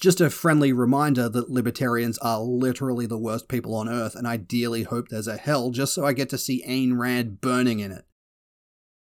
Just 0.00 0.22
a 0.22 0.30
friendly 0.30 0.72
reminder 0.72 1.28
that 1.28 1.50
libertarians 1.50 2.16
are 2.18 2.40
literally 2.40 3.04
the 3.04 3.18
worst 3.18 3.48
people 3.48 3.74
on 3.74 3.86
earth, 3.86 4.14
and 4.14 4.26
I 4.26 4.38
dearly 4.38 4.84
hope 4.84 5.08
there's 5.08 5.28
a 5.28 5.36
hell 5.36 5.70
just 5.70 5.92
so 5.92 6.06
I 6.06 6.14
get 6.14 6.30
to 6.30 6.38
see 6.38 6.64
Ayn 6.66 6.98
Rand 6.98 7.42
burning 7.42 7.80
in 7.80 7.92
it. 7.92 8.06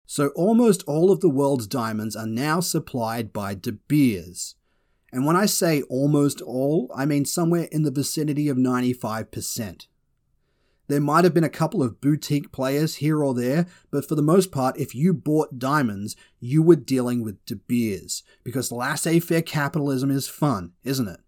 So 0.06 0.28
almost 0.36 0.84
all 0.86 1.10
of 1.10 1.18
the 1.18 1.28
world's 1.28 1.66
diamonds 1.66 2.14
are 2.14 2.26
now 2.26 2.60
supplied 2.60 3.32
by 3.32 3.54
De 3.54 3.72
Beers. 3.72 4.54
And 5.12 5.26
when 5.26 5.34
I 5.34 5.46
say 5.46 5.82
almost 5.82 6.40
all, 6.40 6.88
I 6.94 7.04
mean 7.04 7.24
somewhere 7.24 7.66
in 7.72 7.82
the 7.82 7.90
vicinity 7.90 8.48
of 8.48 8.56
95%. 8.56 9.88
There 10.88 11.00
might 11.00 11.24
have 11.24 11.34
been 11.34 11.44
a 11.44 11.48
couple 11.48 11.82
of 11.82 12.00
boutique 12.00 12.52
players 12.52 12.96
here 12.96 13.22
or 13.22 13.34
there, 13.34 13.66
but 13.90 14.06
for 14.08 14.14
the 14.14 14.22
most 14.22 14.52
part, 14.52 14.78
if 14.78 14.94
you 14.94 15.12
bought 15.12 15.58
diamonds, 15.58 16.14
you 16.38 16.62
were 16.62 16.76
dealing 16.76 17.22
with 17.22 17.44
De 17.44 17.56
Beers, 17.56 18.22
because 18.44 18.70
laissez 18.70 19.20
faire 19.20 19.42
capitalism 19.42 20.10
is 20.10 20.28
fun, 20.28 20.72
isn't 20.84 21.08
it? 21.08 21.20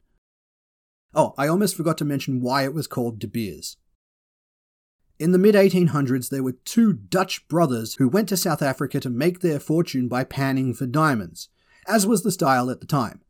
Oh, 1.14 1.34
I 1.36 1.48
almost 1.48 1.76
forgot 1.76 1.98
to 1.98 2.04
mention 2.04 2.40
why 2.40 2.64
it 2.64 2.74
was 2.74 2.86
called 2.86 3.18
De 3.18 3.26
Beers. 3.26 3.76
In 5.18 5.32
the 5.32 5.38
mid 5.38 5.56
1800s, 5.56 6.28
there 6.28 6.44
were 6.44 6.52
two 6.52 6.92
Dutch 6.92 7.48
brothers 7.48 7.94
who 7.94 8.09
went 8.09 8.28
to 8.28 8.36
South 8.36 8.62
Africa 8.62 9.00
to 9.00 9.11
make 9.11 9.40
their 9.40 9.59
fortune 9.59 10.06
by 10.06 10.22
panning 10.22 10.72
for 10.74 10.86
diamonds, 10.86 11.48
as 11.88 12.06
was 12.06 12.22
the 12.22 12.30
style 12.30 12.70
at 12.70 12.80
the 12.80 12.86
time. 12.86 13.22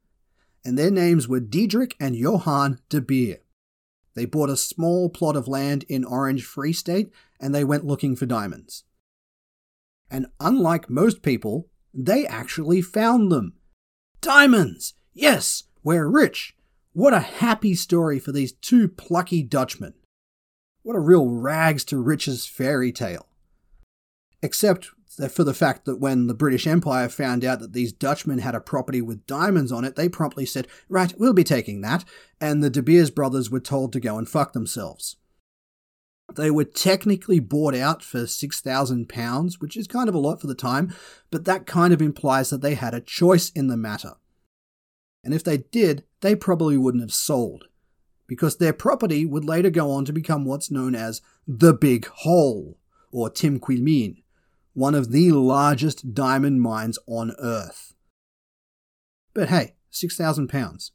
And 0.64 0.76
their 0.76 0.90
names 0.90 1.26
were 1.26 1.40
Diedrich 1.40 1.96
and 1.98 2.14
Johann 2.14 2.80
de 2.90 3.00
Beer. 3.00 3.38
They 4.18 4.24
bought 4.24 4.50
a 4.50 4.56
small 4.56 5.08
plot 5.08 5.36
of 5.36 5.46
land 5.46 5.84
in 5.88 6.04
Orange 6.04 6.44
Free 6.44 6.72
State 6.72 7.12
and 7.38 7.54
they 7.54 7.62
went 7.62 7.86
looking 7.86 8.16
for 8.16 8.26
diamonds. 8.26 8.82
And 10.10 10.26
unlike 10.40 10.90
most 10.90 11.22
people, 11.22 11.68
they 11.94 12.26
actually 12.26 12.82
found 12.82 13.30
them. 13.30 13.52
Diamonds! 14.20 14.94
Yes, 15.14 15.62
we're 15.84 16.08
rich! 16.08 16.56
What 16.92 17.14
a 17.14 17.20
happy 17.20 17.76
story 17.76 18.18
for 18.18 18.32
these 18.32 18.50
two 18.50 18.88
plucky 18.88 19.44
Dutchmen. 19.44 19.94
What 20.82 20.96
a 20.96 21.00
real 21.00 21.28
rags 21.28 21.84
to 21.84 21.98
riches 21.98 22.44
fairy 22.44 22.90
tale. 22.90 23.28
Except 24.42 24.90
for 25.26 25.42
the 25.42 25.54
fact 25.54 25.84
that 25.84 25.98
when 25.98 26.28
the 26.28 26.34
British 26.34 26.66
Empire 26.66 27.08
found 27.08 27.44
out 27.44 27.58
that 27.60 27.72
these 27.72 27.92
Dutchmen 27.92 28.38
had 28.38 28.54
a 28.54 28.60
property 28.60 29.02
with 29.02 29.26
diamonds 29.26 29.72
on 29.72 29.84
it, 29.84 29.96
they 29.96 30.08
promptly 30.08 30.46
said, 30.46 30.68
Right, 30.88 31.12
we'll 31.18 31.32
be 31.32 31.44
taking 31.44 31.80
that, 31.80 32.04
and 32.40 32.62
the 32.62 32.70
De 32.70 32.82
Beers 32.82 33.10
brothers 33.10 33.50
were 33.50 33.60
told 33.60 33.92
to 33.92 34.00
go 34.00 34.16
and 34.16 34.28
fuck 34.28 34.52
themselves. 34.52 35.16
They 36.34 36.50
were 36.50 36.64
technically 36.64 37.40
bought 37.40 37.74
out 37.74 38.02
for 38.02 38.20
£6,000, 38.20 39.60
which 39.60 39.76
is 39.76 39.86
kind 39.86 40.08
of 40.08 40.14
a 40.14 40.18
lot 40.18 40.40
for 40.40 40.46
the 40.46 40.54
time, 40.54 40.94
but 41.30 41.46
that 41.46 41.66
kind 41.66 41.92
of 41.92 42.02
implies 42.02 42.50
that 42.50 42.60
they 42.60 42.74
had 42.74 42.94
a 42.94 43.00
choice 43.00 43.50
in 43.50 43.68
the 43.68 43.76
matter. 43.76 44.12
And 45.24 45.34
if 45.34 45.42
they 45.42 45.58
did, 45.58 46.04
they 46.20 46.36
probably 46.36 46.76
wouldn't 46.76 47.02
have 47.02 47.12
sold 47.12 47.64
because 48.28 48.58
their 48.58 48.74
property 48.74 49.24
would 49.24 49.44
later 49.44 49.70
go 49.70 49.90
on 49.90 50.04
to 50.04 50.12
become 50.12 50.44
what's 50.44 50.70
known 50.70 50.94
as 50.94 51.22
the 51.46 51.72
Big 51.72 52.06
Hole, 52.06 52.78
or 53.10 53.30
Tim 53.30 53.58
Timquilmeen, 53.58 54.22
one 54.78 54.94
of 54.94 55.10
the 55.10 55.32
largest 55.32 56.14
diamond 56.14 56.62
mines 56.62 57.00
on 57.08 57.34
Earth. 57.40 57.94
But 59.34 59.48
hey, 59.48 59.74
£6,000. 59.92 60.90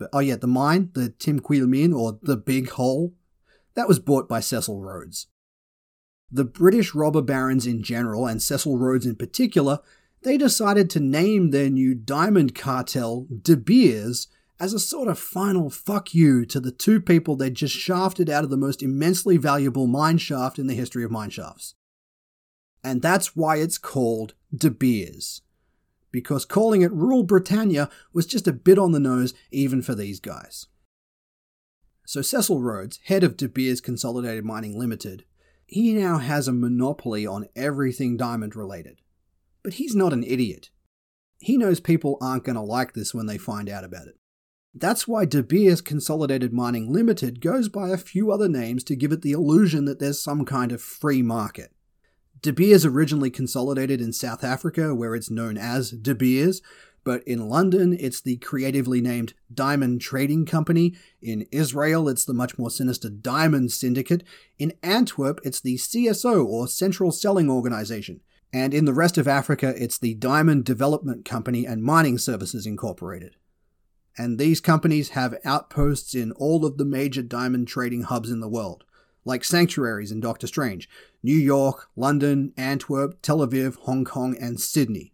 But 0.00 0.10
oh 0.12 0.18
yeah, 0.18 0.34
the 0.34 0.48
mine, 0.48 0.90
the 0.94 1.10
Timquilmeen, 1.10 1.94
or 1.94 2.18
the 2.20 2.36
Big 2.36 2.70
Hole, 2.70 3.14
that 3.74 3.86
was 3.86 4.00
bought 4.00 4.28
by 4.28 4.40
Cecil 4.40 4.80
Rhodes. 4.80 5.28
The 6.28 6.44
British 6.44 6.92
robber 6.92 7.22
barons 7.22 7.68
in 7.68 7.84
general, 7.84 8.26
and 8.26 8.42
Cecil 8.42 8.78
Rhodes 8.78 9.06
in 9.06 9.14
particular, 9.14 9.78
they 10.22 10.36
decided 10.36 10.90
to 10.90 11.00
name 11.00 11.50
their 11.50 11.70
new 11.70 11.94
diamond 11.94 12.56
cartel 12.56 13.28
De 13.42 13.56
Beers 13.56 14.26
as 14.58 14.72
a 14.72 14.80
sort 14.80 15.06
of 15.06 15.20
final 15.20 15.70
fuck 15.70 16.14
you 16.14 16.44
to 16.46 16.58
the 16.58 16.72
two 16.72 17.00
people 17.00 17.36
they'd 17.36 17.54
just 17.54 17.76
shafted 17.76 18.28
out 18.28 18.42
of 18.42 18.50
the 18.50 18.56
most 18.56 18.82
immensely 18.82 19.36
valuable 19.36 19.86
mine 19.86 20.18
shaft 20.18 20.58
in 20.58 20.66
the 20.66 20.74
history 20.74 21.04
of 21.04 21.12
mine 21.12 21.30
shafts. 21.30 21.76
And 22.82 23.02
that's 23.02 23.36
why 23.36 23.56
it's 23.56 23.78
called 23.78 24.34
De 24.54 24.70
Beers. 24.70 25.42
Because 26.12 26.44
calling 26.44 26.82
it 26.82 26.92
Rule 26.92 27.22
Britannia 27.22 27.88
was 28.12 28.26
just 28.26 28.48
a 28.48 28.52
bit 28.52 28.78
on 28.78 28.92
the 28.92 29.00
nose 29.00 29.34
even 29.50 29.82
for 29.82 29.94
these 29.94 30.18
guys. 30.18 30.66
So 32.04 32.22
Cecil 32.22 32.60
Rhodes, 32.60 32.98
head 33.04 33.22
of 33.22 33.36
De 33.36 33.48
Beers 33.48 33.80
Consolidated 33.80 34.44
Mining 34.44 34.76
Limited, 34.76 35.24
he 35.66 35.92
now 35.92 36.18
has 36.18 36.48
a 36.48 36.52
monopoly 36.52 37.24
on 37.24 37.46
everything 37.54 38.16
diamond 38.16 38.56
related. 38.56 39.00
But 39.62 39.74
he's 39.74 39.94
not 39.94 40.12
an 40.12 40.24
idiot. 40.24 40.70
He 41.38 41.56
knows 41.56 41.78
people 41.78 42.18
aren't 42.20 42.44
going 42.44 42.56
to 42.56 42.62
like 42.62 42.94
this 42.94 43.14
when 43.14 43.26
they 43.26 43.38
find 43.38 43.68
out 43.68 43.84
about 43.84 44.08
it. 44.08 44.18
That's 44.74 45.06
why 45.06 45.24
De 45.24 45.42
Beers 45.42 45.80
Consolidated 45.80 46.52
Mining 46.52 46.92
Limited 46.92 47.40
goes 47.40 47.68
by 47.68 47.90
a 47.90 47.96
few 47.96 48.32
other 48.32 48.48
names 48.48 48.82
to 48.84 48.96
give 48.96 49.12
it 49.12 49.22
the 49.22 49.32
illusion 49.32 49.84
that 49.84 50.00
there's 50.00 50.22
some 50.22 50.44
kind 50.44 50.72
of 50.72 50.82
free 50.82 51.22
market. 51.22 51.72
De 52.42 52.52
Beers 52.52 52.86
originally 52.86 53.30
consolidated 53.30 54.00
in 54.00 54.12
South 54.12 54.42
Africa, 54.42 54.94
where 54.94 55.14
it's 55.14 55.30
known 55.30 55.58
as 55.58 55.90
De 55.90 56.14
Beers, 56.14 56.62
but 57.04 57.22
in 57.24 57.48
London 57.48 57.94
it's 57.98 58.20
the 58.20 58.36
creatively 58.38 59.00
named 59.00 59.34
Diamond 59.52 60.00
Trading 60.00 60.46
Company. 60.46 60.94
In 61.20 61.46
Israel 61.52 62.08
it's 62.08 62.24
the 62.24 62.32
much 62.32 62.58
more 62.58 62.70
sinister 62.70 63.10
Diamond 63.10 63.72
Syndicate. 63.72 64.22
In 64.58 64.72
Antwerp 64.82 65.40
it's 65.44 65.60
the 65.60 65.76
CSO 65.76 66.46
or 66.46 66.68
Central 66.68 67.12
Selling 67.12 67.50
Organization. 67.50 68.20
And 68.52 68.74
in 68.74 68.84
the 68.84 68.94
rest 68.94 69.18
of 69.18 69.28
Africa 69.28 69.74
it's 69.76 69.98
the 69.98 70.14
Diamond 70.14 70.64
Development 70.64 71.24
Company 71.24 71.66
and 71.66 71.82
Mining 71.82 72.18
Services 72.18 72.66
Incorporated. 72.66 73.36
And 74.18 74.38
these 74.38 74.60
companies 74.60 75.10
have 75.10 75.38
outposts 75.44 76.14
in 76.14 76.32
all 76.32 76.66
of 76.66 76.76
the 76.76 76.84
major 76.84 77.22
diamond 77.22 77.68
trading 77.68 78.02
hubs 78.02 78.30
in 78.30 78.40
the 78.40 78.48
world, 78.48 78.84
like 79.24 79.44
sanctuaries 79.44 80.10
in 80.10 80.20
Doctor 80.20 80.46
Strange 80.46 80.88
New 81.22 81.36
York, 81.36 81.88
London, 81.96 82.52
Antwerp, 82.56 83.20
Tel 83.22 83.38
Aviv, 83.38 83.76
Hong 83.80 84.04
Kong, 84.04 84.36
and 84.40 84.60
Sydney. 84.60 85.12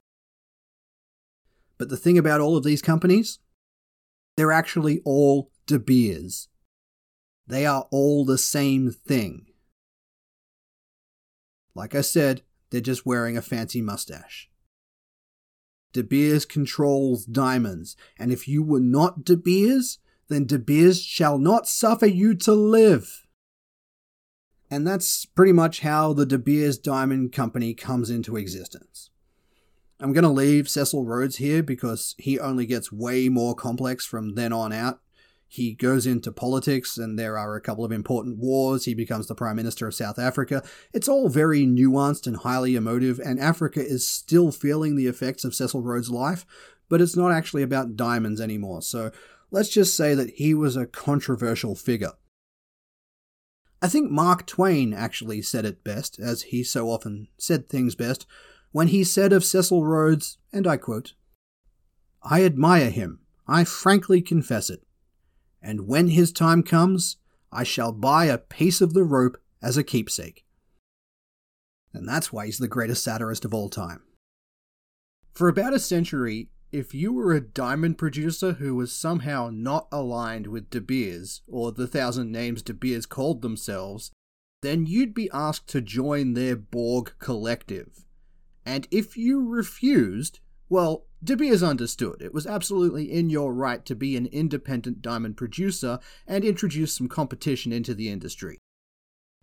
But 1.79 1.89
the 1.89 1.97
thing 1.97 2.17
about 2.17 2.41
all 2.41 2.57
of 2.57 2.65
these 2.65 2.81
companies, 2.81 3.39
they're 4.37 4.53
actually 4.53 5.01
all 5.05 5.51
De 5.67 5.79
Beers. 5.79 6.49
They 7.47 7.67
are 7.67 7.87
all 7.91 8.25
the 8.25 8.39
same 8.39 8.91
thing. 8.91 9.47
Like 11.75 11.95
I 11.95 12.01
said, 12.01 12.43
they're 12.71 12.81
just 12.81 13.07
wearing 13.07 13.37
a 13.37 13.43
fancy 13.43 13.83
mustache. 13.83 14.49
De 15.93 16.03
Beers 16.03 16.45
controls 16.45 17.25
diamonds, 17.25 17.97
and 18.19 18.33
if 18.33 18.49
you 18.49 18.63
were 18.63 18.81
not 18.81 19.25
De 19.25 19.37
Beers, 19.37 19.99
then 20.29 20.47
De 20.47 20.59
Beers 20.59 21.03
shall 21.03 21.39
not 21.39 21.69
suffer 21.69 22.07
you 22.07 22.35
to 22.35 22.53
live. 22.53 23.26
And 24.71 24.87
that's 24.87 25.25
pretty 25.27 25.53
much 25.53 25.81
how 25.81 26.12
the 26.12 26.27
De 26.27 26.39
Beers 26.39 26.79
Diamond 26.79 27.33
Company 27.33 27.73
comes 27.75 28.11
into 28.11 28.37
existence. 28.37 29.11
I'm 30.01 30.12
going 30.12 30.25
to 30.25 30.31
leave 30.31 30.69
Cecil 30.69 31.05
Rhodes 31.05 31.37
here 31.37 31.62
because 31.62 32.14
he 32.19 32.39
only 32.39 32.67
gets 32.67 32.93
way 32.93 33.29
more 33.29 33.55
complex 33.55 34.05
from 34.05 34.35
then 34.35 34.53
on 34.53 34.73
out. 34.73 35.01
He 35.49 35.75
goes 35.75 36.07
into 36.07 36.33
politics, 36.33 36.99
and 36.99 37.19
there 37.19 37.39
are 37.39 37.55
a 37.55 37.61
couple 37.61 37.85
of 37.85 37.93
important 37.93 38.39
wars. 38.39 38.85
He 38.85 38.95
becomes 38.95 39.29
the 39.29 39.35
Prime 39.35 39.57
Minister 39.57 39.87
of 39.87 39.95
South 39.95 40.19
Africa. 40.19 40.62
It's 40.93 41.09
all 41.09 41.29
very 41.29 41.64
nuanced 41.64 42.27
and 42.27 42.39
highly 42.39 42.75
emotive, 42.75 43.21
and 43.21 43.39
Africa 43.39 43.81
is 43.81 44.07
still 44.07 44.51
feeling 44.51 44.97
the 44.97 45.07
effects 45.07 45.45
of 45.45 45.55
Cecil 45.55 45.83
Rhodes' 45.83 46.11
life, 46.11 46.45
but 46.89 47.01
it's 47.01 47.17
not 47.17 47.33
actually 47.33 47.62
about 47.62 47.97
diamonds 47.97 48.41
anymore. 48.41 48.83
So 48.83 49.12
let's 49.53 49.69
just 49.69 49.97
say 49.97 50.14
that 50.14 50.31
he 50.31 50.53
was 50.53 50.77
a 50.77 50.87
controversial 50.87 51.77
figure. 51.77 52.12
I 53.83 53.89
think 53.89 54.11
Mark 54.11 54.47
Twain 54.47 54.95
actually 54.95 55.43
said 55.43 55.64
it 55.64 55.85
best, 55.85 56.18
as 56.18 56.43
he 56.43 56.62
so 56.62 56.89
often 56.89 57.29
said 57.39 57.68
things 57.68 57.95
best, 57.95 58.27
when 58.72 58.89
he 58.89 59.05
said 59.05 59.33
of 59.33 59.45
Cecil 59.45 59.85
Rhodes, 59.85 60.39
and 60.53 60.66
I 60.66 60.77
quote, 60.77 61.14
I 62.22 62.45
admire 62.45 62.91
him, 62.91 63.20
I 63.47 63.64
frankly 63.64 64.22
confess 64.22 64.70
it, 64.70 64.87
and 65.62 65.87
when 65.87 66.09
his 66.09 66.33
time 66.33 66.62
comes, 66.62 67.16
I 67.53 67.64
shall 67.64 67.93
buy 67.93 68.27
a 68.27 68.39
piece 68.39 68.81
of 68.81 68.93
the 68.95 69.05
rope 69.05 69.39
as 69.62 69.77
a 69.77 69.85
keepsake. 69.85 70.45
And 71.93 72.09
that's 72.09 72.33
why 72.33 72.47
he's 72.47 72.59
the 72.59 72.68
greatest 72.68 73.05
satirist 73.05 73.45
of 73.45 73.55
all 73.55 73.68
time. 73.68 74.03
For 75.33 75.49
about 75.49 75.74
a 75.74 75.79
century, 75.79 76.51
if 76.77 76.93
you 76.93 77.12
were 77.12 77.33
a 77.33 77.41
diamond 77.41 77.97
producer 77.97 78.53
who 78.53 78.74
was 78.74 78.93
somehow 78.93 79.51
not 79.51 79.89
aligned 79.91 80.47
with 80.47 80.68
De 80.68 80.81
Beers, 80.81 81.41
or 81.49 81.72
the 81.72 81.87
thousand 81.87 82.31
names 82.31 82.61
De 82.61 82.74
Beers 82.74 83.07
called 83.07 83.41
themselves, 83.41 84.11
then 84.61 84.85
you'd 84.85 85.14
be 85.14 85.31
asked 85.33 85.68
to 85.68 85.81
join 85.81 86.35
their 86.35 86.55
Borg 86.55 87.14
collective. 87.18 88.05
And 88.66 88.87
if 88.91 89.16
you 89.16 89.49
refused, 89.49 90.41
well, 90.68 91.07
De 91.24 91.35
Beers 91.35 91.62
understood. 91.62 92.20
It 92.20 92.35
was 92.35 92.47
absolutely 92.47 93.11
in 93.11 93.31
your 93.31 93.55
right 93.55 93.85
to 93.87 93.95
be 93.95 94.16
an 94.16 94.27
independent 94.27 95.01
diamond 95.01 95.37
producer 95.37 95.99
and 96.27 96.45
introduce 96.45 96.93
some 96.93 97.09
competition 97.09 97.72
into 97.72 97.95
the 97.95 98.11
industry. 98.11 98.59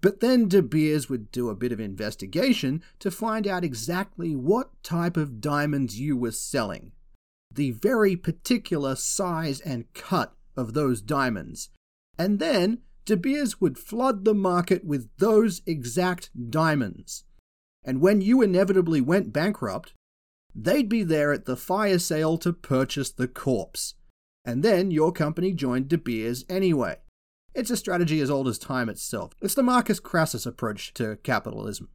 But 0.01 0.19
then 0.19 0.49
De 0.49 0.61
Beers 0.61 1.09
would 1.09 1.31
do 1.31 1.49
a 1.49 1.55
bit 1.55 1.71
of 1.71 1.79
investigation 1.79 2.83
to 2.99 3.09
find 3.09 3.47
out 3.47 3.63
exactly 3.63 4.35
what 4.35 4.71
type 4.83 5.17
of 5.17 5.41
diamonds 5.41 5.99
you 5.99 6.15
were 6.15 6.31
selling, 6.31 6.91
the 7.55 7.71
very 7.71 8.15
particular 8.15 8.95
size 8.95 9.59
and 9.61 9.91
cut 9.93 10.35
of 10.55 10.73
those 10.73 11.01
diamonds, 11.01 11.69
and 12.17 12.39
then 12.39 12.79
De 13.05 13.17
Beers 13.17 13.59
would 13.59 13.77
flood 13.77 14.23
the 14.23 14.33
market 14.33 14.85
with 14.85 15.09
those 15.17 15.61
exact 15.65 16.29
diamonds. 16.49 17.25
And 17.83 17.99
when 17.99 18.21
you 18.21 18.41
inevitably 18.41 19.01
went 19.01 19.33
bankrupt, 19.33 19.93
they'd 20.55 20.87
be 20.87 21.03
there 21.03 21.33
at 21.33 21.45
the 21.45 21.57
fire 21.57 21.99
sale 21.99 22.37
to 22.37 22.53
purchase 22.53 23.11
the 23.11 23.27
corpse. 23.27 23.95
And 24.45 24.63
then 24.63 24.91
your 24.91 25.11
company 25.11 25.51
joined 25.51 25.89
De 25.89 25.97
Beers 25.97 26.45
anyway. 26.47 26.97
It's 27.53 27.69
a 27.69 27.77
strategy 27.77 28.19
as 28.21 28.29
old 28.29 28.47
as 28.47 28.57
time 28.57 28.89
itself. 28.89 29.33
It's 29.41 29.53
the 29.53 29.63
Marcus 29.63 29.99
Crassus 29.99 30.45
approach 30.45 30.93
to 30.95 31.17
capitalism. 31.23 31.89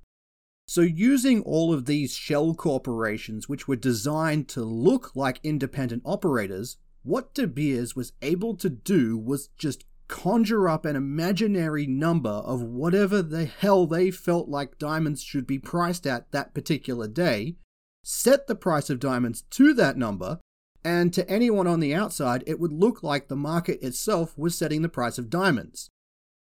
So, 0.68 0.82
using 0.82 1.40
all 1.44 1.72
of 1.72 1.86
these 1.86 2.12
shell 2.12 2.52
corporations, 2.52 3.48
which 3.48 3.66
were 3.66 3.74
designed 3.74 4.48
to 4.48 4.62
look 4.62 5.16
like 5.16 5.40
independent 5.42 6.02
operators, 6.04 6.76
what 7.02 7.32
De 7.32 7.46
Beers 7.46 7.96
was 7.96 8.12
able 8.20 8.54
to 8.56 8.68
do 8.68 9.16
was 9.16 9.48
just 9.56 9.86
conjure 10.08 10.68
up 10.68 10.84
an 10.84 10.94
imaginary 10.94 11.86
number 11.86 12.28
of 12.28 12.62
whatever 12.62 13.22
the 13.22 13.46
hell 13.46 13.86
they 13.86 14.10
felt 14.10 14.50
like 14.50 14.78
diamonds 14.78 15.22
should 15.22 15.46
be 15.46 15.58
priced 15.58 16.06
at 16.06 16.30
that 16.32 16.52
particular 16.52 17.08
day, 17.08 17.56
set 18.04 18.46
the 18.46 18.54
price 18.54 18.90
of 18.90 19.00
diamonds 19.00 19.44
to 19.48 19.72
that 19.72 19.96
number, 19.96 20.38
and 20.84 21.14
to 21.14 21.26
anyone 21.30 21.66
on 21.66 21.80
the 21.80 21.94
outside, 21.94 22.44
it 22.46 22.60
would 22.60 22.74
look 22.74 23.02
like 23.02 23.28
the 23.28 23.36
market 23.36 23.82
itself 23.82 24.36
was 24.36 24.54
setting 24.54 24.82
the 24.82 24.88
price 24.90 25.16
of 25.16 25.30
diamonds. 25.30 25.88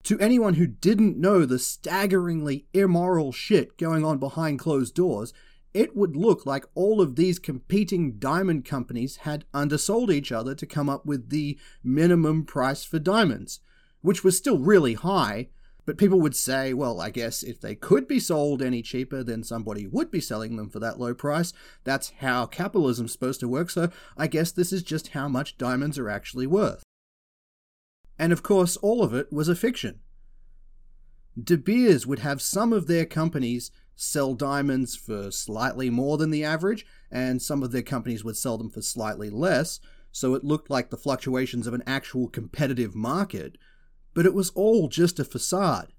To 0.04 0.20
anyone 0.20 0.56
who 0.56 0.66
didn't 0.66 1.18
know 1.18 1.46
the 1.46 1.60
staggeringly 1.60 2.66
immoral 2.74 3.32
shit 3.32 3.78
going 3.78 4.04
on 4.04 4.18
behind 4.18 4.58
closed 4.58 4.96
doors, 4.96 5.34
it 5.74 5.96
would 5.96 6.16
look 6.16 6.46
like 6.46 6.66
all 6.74 7.00
of 7.00 7.16
these 7.16 7.38
competing 7.38 8.18
diamond 8.18 8.66
companies 8.66 9.18
had 9.18 9.46
undersold 9.54 10.10
each 10.10 10.32
other 10.32 10.56
to 10.56 10.66
come 10.66 10.90
up 10.90 11.06
with 11.06 11.30
the 11.30 11.60
minimum 11.84 12.44
price 12.44 12.84
for 12.84 12.98
diamonds, 12.98 13.60
which 14.02 14.24
was 14.24 14.36
still 14.36 14.58
really 14.58 14.96
high. 14.96 15.50
But 15.86 15.98
people 15.98 16.20
would 16.22 16.36
say, 16.36 16.74
well, 16.74 17.02
I 17.02 17.10
guess 17.10 17.44
if 17.44 17.60
they 17.62 17.76
could 17.76 18.08
be 18.08 18.20
sold 18.20 18.62
any 18.62 18.82
cheaper, 18.82 19.24
then 19.24 19.44
somebody 19.44 19.88
would 19.88 20.12
be 20.12 20.22
selling 20.22 20.56
them 20.56 20.70
for 20.70 20.80
that 20.80 21.00
low 21.00 21.14
price. 21.14 21.54
That's 21.84 22.14
how 22.20 22.46
capitalism's 22.46 23.12
supposed 23.12 23.40
to 23.42 23.48
work, 23.48 23.70
so 23.70 23.90
I 24.18 24.28
guess 24.28 24.52
this 24.52 24.72
is 24.72 24.84
just 24.84 25.10
how 25.10 25.28
much 25.28 25.58
diamonds 25.58 25.98
are 25.98 26.10
actually 26.10 26.48
worth. 26.48 26.84
And 28.20 28.34
of 28.34 28.44
course, 28.44 28.76
all 28.78 29.02
of 29.02 29.14
it 29.14 29.32
was 29.32 29.48
a 29.48 29.56
fiction. 29.56 30.02
De 31.42 31.58
Beers 31.58 32.06
would 32.06 32.20
have 32.20 32.42
some 32.42 32.74
of 32.74 32.88
their 32.88 33.06
companies 33.06 33.72
sell 33.96 34.34
diamonds 34.34 34.96
for 34.96 35.32
slightly 35.32 35.90
more 35.90 36.18
than 36.18 36.30
the 36.30 36.44
average, 36.44 36.86
and 37.10 37.42
some 37.42 37.64
of 37.64 37.72
their 37.72 37.82
companies 37.82 38.24
would 38.24 38.38
sell 38.38 38.58
them 38.58 38.70
for 38.70 38.82
slightly 38.82 39.30
less, 39.30 39.80
so 40.12 40.36
it 40.36 40.44
looked 40.44 40.70
like 40.70 40.90
the 40.90 40.98
fluctuations 40.98 41.66
of 41.66 41.74
an 41.74 41.84
actual 41.88 42.28
competitive 42.28 42.94
market, 42.94 43.58
but 44.14 44.26
it 44.26 44.34
was 44.34 44.50
all 44.52 44.90
just 44.90 45.20
a 45.20 45.26
facade. 45.26 45.94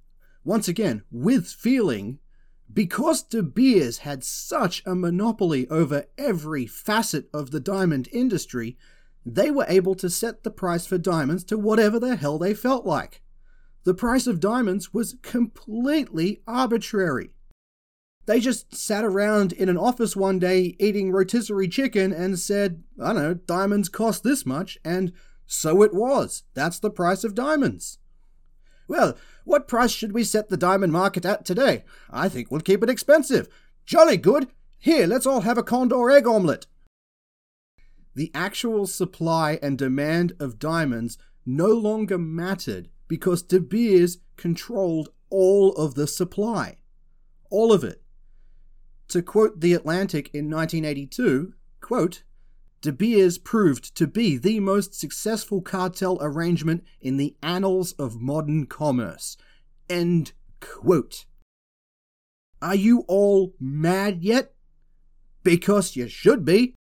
Once 0.45 0.69
again, 0.69 1.03
with 1.11 1.47
feeling, 1.47 2.19
because 2.73 3.23
De 3.23 3.43
Beers 3.43 3.99
had 3.99 4.25
such 4.25 4.83
a 4.85 4.95
monopoly 4.95 5.69
over 5.69 6.07
every 6.19 6.67
facet 6.67 7.29
of 7.33 7.51
the 7.51 7.61
diamond 7.61 8.09
industry, 8.13 8.77
they 9.25 9.51
were 9.51 9.67
able 9.69 9.95
to 9.97 10.11
set 10.11 10.43
the 10.43 10.51
price 10.51 10.87
for 10.87 10.99
diamonds 10.99 11.45
to 11.45 11.59
whatever 11.59 11.99
the 11.99 12.17
hell 12.17 12.39
they 12.39 12.55
felt 12.55 12.87
like. 12.87 13.23
The 13.85 13.95
price 13.95 14.27
of 14.27 14.41
diamonds 14.41 14.93
was 14.93 15.17
completely 15.23 16.43
arbitrary. 16.47 17.35
They 18.27 18.41
just 18.41 18.75
sat 18.75 19.05
around 19.05 19.53
in 19.53 19.69
an 19.69 19.79
office 19.79 20.15
one 20.15 20.39
day 20.39 20.77
eating 20.79 21.11
rotisserie 21.11 21.69
chicken 21.69 22.13
and 22.13 22.39
said, 22.39 22.83
I 23.03 23.13
don't 23.13 23.23
know, 23.23 23.35
diamonds 23.35 23.89
cost 23.89 24.23
this 24.23 24.47
much, 24.47 24.79
and 24.85 25.13
so 25.47 25.83
it 25.83 25.93
was. 25.93 26.45
That's 26.55 26.79
the 26.79 26.91
price 26.91 27.25
of 27.25 27.35
diamonds. 27.35 27.99
Well, 28.87 29.17
what 29.45 29.69
price 29.69 29.91
should 29.91 30.13
we 30.13 30.25
set 30.25 30.49
the 30.49 30.57
diamond 30.57 30.93
market 30.93 31.25
at 31.25 31.45
today? 31.45 31.85
I 32.11 32.29
think 32.29 32.51
we'll 32.51 32.61
keep 32.61 32.83
it 32.83 32.91
expensive. 32.91 33.49
Jolly 33.85 34.17
good. 34.17 34.49
Here, 34.79 35.07
let's 35.07 35.27
all 35.27 35.41
have 35.41 35.59
a 35.59 35.63
condor 35.63 36.11
egg 36.11 36.27
omelette. 36.27 36.67
The 38.15 38.31
actual 38.35 38.87
supply 38.87 39.59
and 39.63 39.79
demand 39.79 40.33
of 40.41 40.59
diamonds 40.59 41.19
no 41.47 41.69
longer 41.69 42.19
mattered 42.19 42.89
because 43.09 43.43
De 43.43 43.61
Beers 43.61 44.19
controlled 44.37 45.11
all 45.31 45.73
of 45.73 45.95
the 45.95 46.07
supply. 46.07 46.79
All 47.51 47.73
of 47.73 47.85
it. 47.85 48.03
To 49.09 49.23
quote 49.23 49.61
The 49.61 49.75
Atlantic 49.75 50.31
in 50.33 50.51
1982, 50.51 51.55
quote, 51.81 52.23
De 52.81 52.93
Beers 52.93 53.37
proved 53.37 53.95
to 53.97 54.07
be 54.07 54.39
the 54.39 54.59
most 54.61 54.95
successful 54.95 55.61
cartel 55.61 56.19
arrangement 56.21 56.83
in 57.01 57.17
the 57.17 57.37
annals 57.43 57.93
of 57.93 58.21
modern 58.21 58.67
commerce. 58.67 59.37
End 59.89 60.33
quote. 60.61 61.27
Are 62.63 62.75
you 62.75 63.05
all 63.09 63.55
mad 63.59 64.23
yet? 64.23 64.55
Because 65.43 65.97
you 65.97 66.09
should 66.09 66.45
be. 66.45 66.75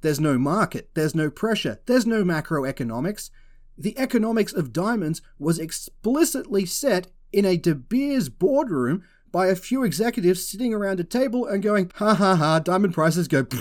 There's 0.00 0.20
no 0.20 0.38
market, 0.38 0.90
there's 0.94 1.14
no 1.14 1.30
pressure, 1.30 1.80
there's 1.86 2.06
no 2.06 2.24
macroeconomics. 2.24 3.30
The 3.76 3.98
economics 3.98 4.52
of 4.52 4.72
diamonds 4.72 5.22
was 5.38 5.58
explicitly 5.58 6.66
set 6.66 7.08
in 7.32 7.44
a 7.44 7.56
De 7.56 7.74
Beers 7.74 8.28
boardroom 8.28 9.04
by 9.32 9.46
a 9.46 9.56
few 9.56 9.84
executives 9.84 10.46
sitting 10.46 10.74
around 10.74 11.00
a 11.00 11.04
table 11.04 11.46
and 11.46 11.62
going, 11.62 11.90
ha 11.94 12.14
ha 12.14 12.36
ha, 12.36 12.58
diamond 12.58 12.94
prices 12.94 13.28
go. 13.28 13.46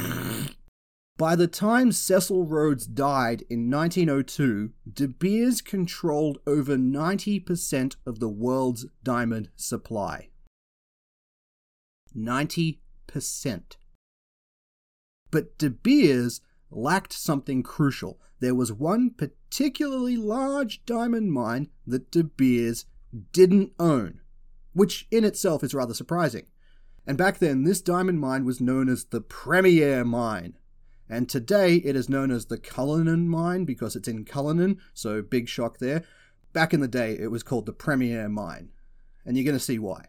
By 1.18 1.36
the 1.36 1.48
time 1.48 1.92
Cecil 1.92 2.46
Rhodes 2.46 2.88
died 2.88 3.44
in 3.50 3.70
1902, 3.70 4.72
De 4.94 5.08
Beers 5.10 5.62
controlled 5.62 6.38
over 6.48 6.78
90% 6.78 7.98
of 8.06 8.22
the 8.22 8.30
world's 8.30 8.86
diamond 9.04 9.50
supply. 9.58 10.30
90%. 12.16 12.78
But 15.32 15.58
De 15.58 15.70
Beers 15.70 16.42
lacked 16.72 17.14
something 17.14 17.64
crucial. 17.64 18.20
There 18.40 18.56
was 18.56 18.72
one 18.72 19.12
particularly 19.12 20.18
large 20.18 20.86
diamond 20.86 21.32
mine 21.34 21.70
that 21.86 22.12
De 22.12 22.24
Beers 22.24 22.86
didn't 23.34 23.74
own, 23.80 24.22
which 24.74 25.08
in 25.12 25.24
itself 25.24 25.64
is 25.64 25.74
rather 25.74 25.94
surprising. 25.94 26.46
And 27.06 27.18
back 27.18 27.40
then, 27.40 27.64
this 27.64 27.82
diamond 27.82 28.20
mine 28.20 28.46
was 28.46 28.62
known 28.62 28.88
as 28.88 29.06
the 29.06 29.22
Premier 29.22 30.06
Mine. 30.06 30.54
And 31.10 31.28
today, 31.28 31.78
it 31.78 31.96
is 31.96 32.08
known 32.08 32.30
as 32.30 32.46
the 32.46 32.60
Cullinan 32.60 33.28
Mine 33.28 33.66
because 33.66 33.96
it's 33.96 34.08
in 34.08 34.26
Cullinan, 34.26 34.80
so 34.94 35.24
big 35.24 35.50
shock 35.50 35.80
there. 35.80 36.04
Back 36.54 36.72
in 36.72 36.82
the 36.82 36.88
day, 36.88 37.18
it 37.20 37.32
was 37.32 37.42
called 37.42 37.66
the 37.66 37.74
Premier 37.74 38.30
Mine. 38.30 38.70
And 39.26 39.36
you're 39.36 39.46
going 39.46 39.58
to 39.58 39.64
see 39.64 39.80
why. 39.80 40.06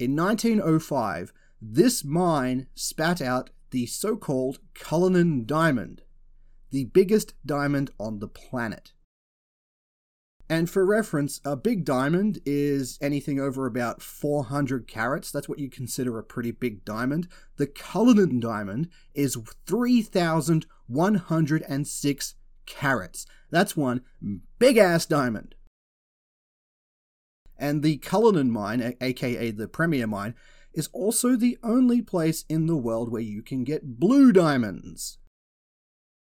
In 0.00 0.16
1905, 0.16 1.32
this 1.62 2.04
mine 2.04 2.66
spat 2.74 3.20
out 3.20 3.50
the 3.70 3.86
so 3.86 4.16
called 4.16 4.58
Cullinan 4.74 5.46
Diamond, 5.46 6.02
the 6.70 6.84
biggest 6.84 7.32
diamond 7.44 7.90
on 7.98 8.18
the 8.18 8.28
planet. 8.28 8.92
And 10.48 10.68
for 10.68 10.84
reference, 10.84 11.40
a 11.44 11.54
big 11.54 11.84
diamond 11.84 12.40
is 12.44 12.98
anything 13.00 13.38
over 13.38 13.66
about 13.66 14.02
400 14.02 14.88
carats. 14.88 15.30
That's 15.30 15.48
what 15.48 15.60
you 15.60 15.70
consider 15.70 16.18
a 16.18 16.24
pretty 16.24 16.50
big 16.50 16.84
diamond. 16.84 17.28
The 17.56 17.68
Cullinan 17.68 18.40
diamond 18.40 18.88
is 19.14 19.38
3,106 19.66 22.34
carats. 22.66 23.26
That's 23.50 23.76
one 23.76 24.00
big 24.58 24.76
ass 24.76 25.06
diamond. 25.06 25.54
And 27.56 27.84
the 27.84 27.98
Cullinan 27.98 28.50
mine, 28.50 28.96
aka 29.00 29.52
the 29.52 29.68
Premier 29.68 30.08
mine, 30.08 30.34
is 30.72 30.88
also 30.92 31.36
the 31.36 31.58
only 31.62 32.00
place 32.02 32.44
in 32.48 32.66
the 32.66 32.76
world 32.76 33.10
where 33.10 33.22
you 33.22 33.42
can 33.42 33.64
get 33.64 33.98
blue 33.98 34.32
diamonds. 34.32 35.18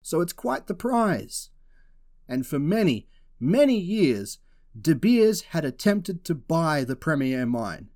So 0.02 0.20
it's 0.20 0.32
quite 0.32 0.66
the 0.66 0.74
prize. 0.74 1.50
And 2.28 2.46
for 2.46 2.58
many, 2.58 3.08
many 3.38 3.78
years, 3.78 4.38
De 4.80 4.94
Beers 4.94 5.42
had 5.42 5.64
attempted 5.64 6.24
to 6.24 6.34
buy 6.34 6.84
the 6.84 6.96
Premier 6.96 7.44
mine. 7.44 7.88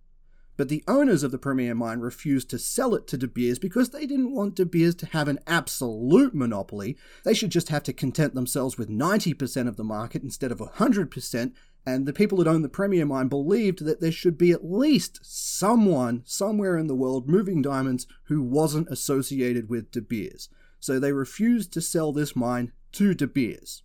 But 0.56 0.68
the 0.68 0.84
owners 0.86 1.22
of 1.22 1.32
the 1.32 1.38
Premier 1.38 1.74
mine 1.74 1.98
refused 1.98 2.48
to 2.50 2.58
sell 2.58 2.94
it 2.94 3.08
to 3.08 3.16
De 3.16 3.26
Beers 3.26 3.58
because 3.58 3.90
they 3.90 4.06
didn't 4.06 4.32
want 4.32 4.54
De 4.54 4.64
Beers 4.64 4.94
to 4.96 5.06
have 5.06 5.26
an 5.26 5.40
absolute 5.46 6.34
monopoly. 6.34 6.96
They 7.24 7.34
should 7.34 7.50
just 7.50 7.70
have 7.70 7.82
to 7.84 7.92
content 7.92 8.34
themselves 8.34 8.78
with 8.78 8.88
90% 8.88 9.66
of 9.66 9.76
the 9.76 9.84
market 9.84 10.22
instead 10.22 10.52
of 10.52 10.58
100%, 10.58 11.52
and 11.86 12.06
the 12.06 12.12
people 12.12 12.38
that 12.38 12.46
own 12.46 12.62
the 12.62 12.68
Premier 12.68 13.04
mine 13.04 13.28
believed 13.28 13.84
that 13.84 14.00
there 14.00 14.12
should 14.12 14.38
be 14.38 14.52
at 14.52 14.64
least 14.64 15.20
someone 15.22 16.22
somewhere 16.24 16.78
in 16.78 16.86
the 16.86 16.94
world 16.94 17.28
moving 17.28 17.60
diamonds 17.60 18.06
who 18.24 18.42
wasn't 18.42 18.88
associated 18.88 19.68
with 19.68 19.90
De 19.90 20.00
Beers. 20.00 20.48
So 20.80 20.98
they 20.98 21.12
refused 21.12 21.72
to 21.74 21.80
sell 21.80 22.12
this 22.12 22.34
mine 22.34 22.72
to 22.92 23.14
De 23.14 23.26
Beers. 23.26 23.82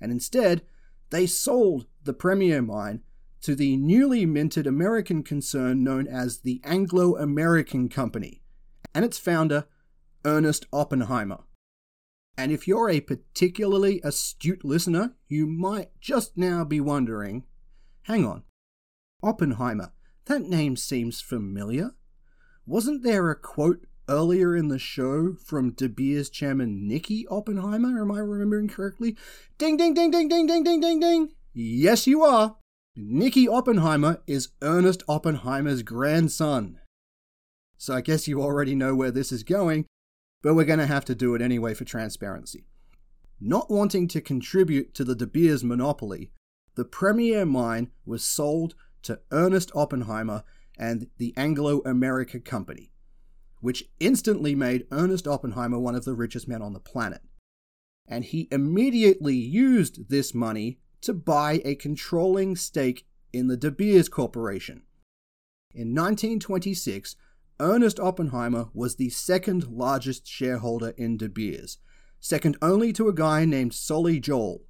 And 0.00 0.12
instead, 0.12 0.62
they 1.10 1.26
sold 1.26 1.86
the 2.04 2.12
Premier 2.12 2.60
mine 2.62 3.02
to 3.42 3.54
the 3.54 3.76
newly 3.76 4.26
minted 4.26 4.66
American 4.66 5.22
concern 5.22 5.82
known 5.82 6.06
as 6.06 6.40
the 6.40 6.60
Anglo 6.62 7.16
American 7.16 7.88
Company 7.88 8.42
and 8.94 9.04
its 9.04 9.18
founder, 9.18 9.66
Ernest 10.24 10.66
Oppenheimer. 10.72 11.40
And 12.40 12.50
if 12.50 12.66
you're 12.66 12.88
a 12.88 13.02
particularly 13.02 14.00
astute 14.02 14.64
listener, 14.64 15.14
you 15.28 15.46
might 15.46 15.90
just 16.00 16.38
now 16.38 16.64
be 16.64 16.80
wondering 16.80 17.44
hang 18.04 18.24
on, 18.24 18.44
Oppenheimer, 19.22 19.92
that 20.24 20.40
name 20.48 20.74
seems 20.74 21.20
familiar. 21.20 21.90
Wasn't 22.64 23.02
there 23.02 23.28
a 23.28 23.36
quote 23.38 23.86
earlier 24.08 24.56
in 24.56 24.68
the 24.68 24.78
show 24.78 25.34
from 25.44 25.72
De 25.72 25.86
Beers 25.86 26.30
chairman 26.30 26.88
Nicky 26.88 27.26
Oppenheimer? 27.28 28.00
Am 28.00 28.10
I 28.10 28.20
remembering 28.20 28.68
correctly? 28.68 29.18
Ding, 29.58 29.76
ding, 29.76 29.92
ding, 29.92 30.10
ding, 30.10 30.28
ding, 30.28 30.46
ding, 30.46 30.64
ding, 30.64 30.80
ding, 30.80 30.98
ding. 30.98 31.32
Yes, 31.52 32.06
you 32.06 32.22
are. 32.22 32.56
Nicky 32.96 33.46
Oppenheimer 33.46 34.22
is 34.26 34.48
Ernest 34.62 35.02
Oppenheimer's 35.06 35.82
grandson. 35.82 36.80
So 37.76 37.96
I 37.96 38.00
guess 38.00 38.26
you 38.26 38.40
already 38.40 38.74
know 38.74 38.94
where 38.94 39.10
this 39.10 39.30
is 39.30 39.42
going, 39.42 39.84
but 40.42 40.54
we're 40.54 40.64
going 40.64 40.78
to 40.78 40.86
have 40.86 41.04
to 41.06 41.14
do 41.14 41.34
it 41.34 41.42
anyway 41.42 41.74
for 41.74 41.84
transparency. 41.84 42.64
Not 43.40 43.70
wanting 43.70 44.08
to 44.08 44.20
contribute 44.20 44.94
to 44.94 45.04
the 45.04 45.14
De 45.14 45.26
Beers 45.26 45.64
monopoly, 45.64 46.30
the 46.74 46.84
Premier 46.84 47.44
mine 47.44 47.90
was 48.04 48.24
sold 48.24 48.74
to 49.02 49.20
Ernest 49.30 49.70
Oppenheimer 49.74 50.44
and 50.78 51.08
the 51.18 51.34
Anglo 51.36 51.80
America 51.84 52.40
Company, 52.40 52.90
which 53.60 53.84
instantly 53.98 54.54
made 54.54 54.86
Ernest 54.90 55.26
Oppenheimer 55.26 55.78
one 55.78 55.94
of 55.94 56.04
the 56.04 56.14
richest 56.14 56.48
men 56.48 56.62
on 56.62 56.72
the 56.72 56.80
planet. 56.80 57.22
And 58.06 58.24
he 58.24 58.48
immediately 58.50 59.36
used 59.36 60.08
this 60.08 60.34
money 60.34 60.78
to 61.02 61.12
buy 61.12 61.60
a 61.64 61.74
controlling 61.74 62.56
stake 62.56 63.06
in 63.32 63.48
the 63.48 63.56
De 63.56 63.70
Beers 63.70 64.08
Corporation. 64.08 64.82
In 65.72 65.94
1926, 65.94 67.16
Ernest 67.60 68.00
Oppenheimer 68.00 68.70
was 68.72 68.96
the 68.96 69.10
second 69.10 69.68
largest 69.68 70.26
shareholder 70.26 70.94
in 70.96 71.18
De 71.18 71.28
Beers, 71.28 71.76
second 72.18 72.56
only 72.62 72.90
to 72.94 73.06
a 73.06 73.14
guy 73.14 73.44
named 73.44 73.74
Solly 73.74 74.18
Joel. 74.18 74.62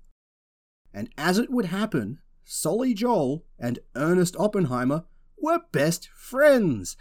And 0.93 1.09
as 1.17 1.39
it 1.39 1.51
would 1.51 1.67
happen, 1.67 2.19
Solly 2.45 2.93
Joel 2.93 3.45
and 3.61 3.79
Ernest 3.95 4.35
Oppenheimer 4.37 5.05
were 5.41 5.61
best 5.71 6.09
friends 6.09 6.97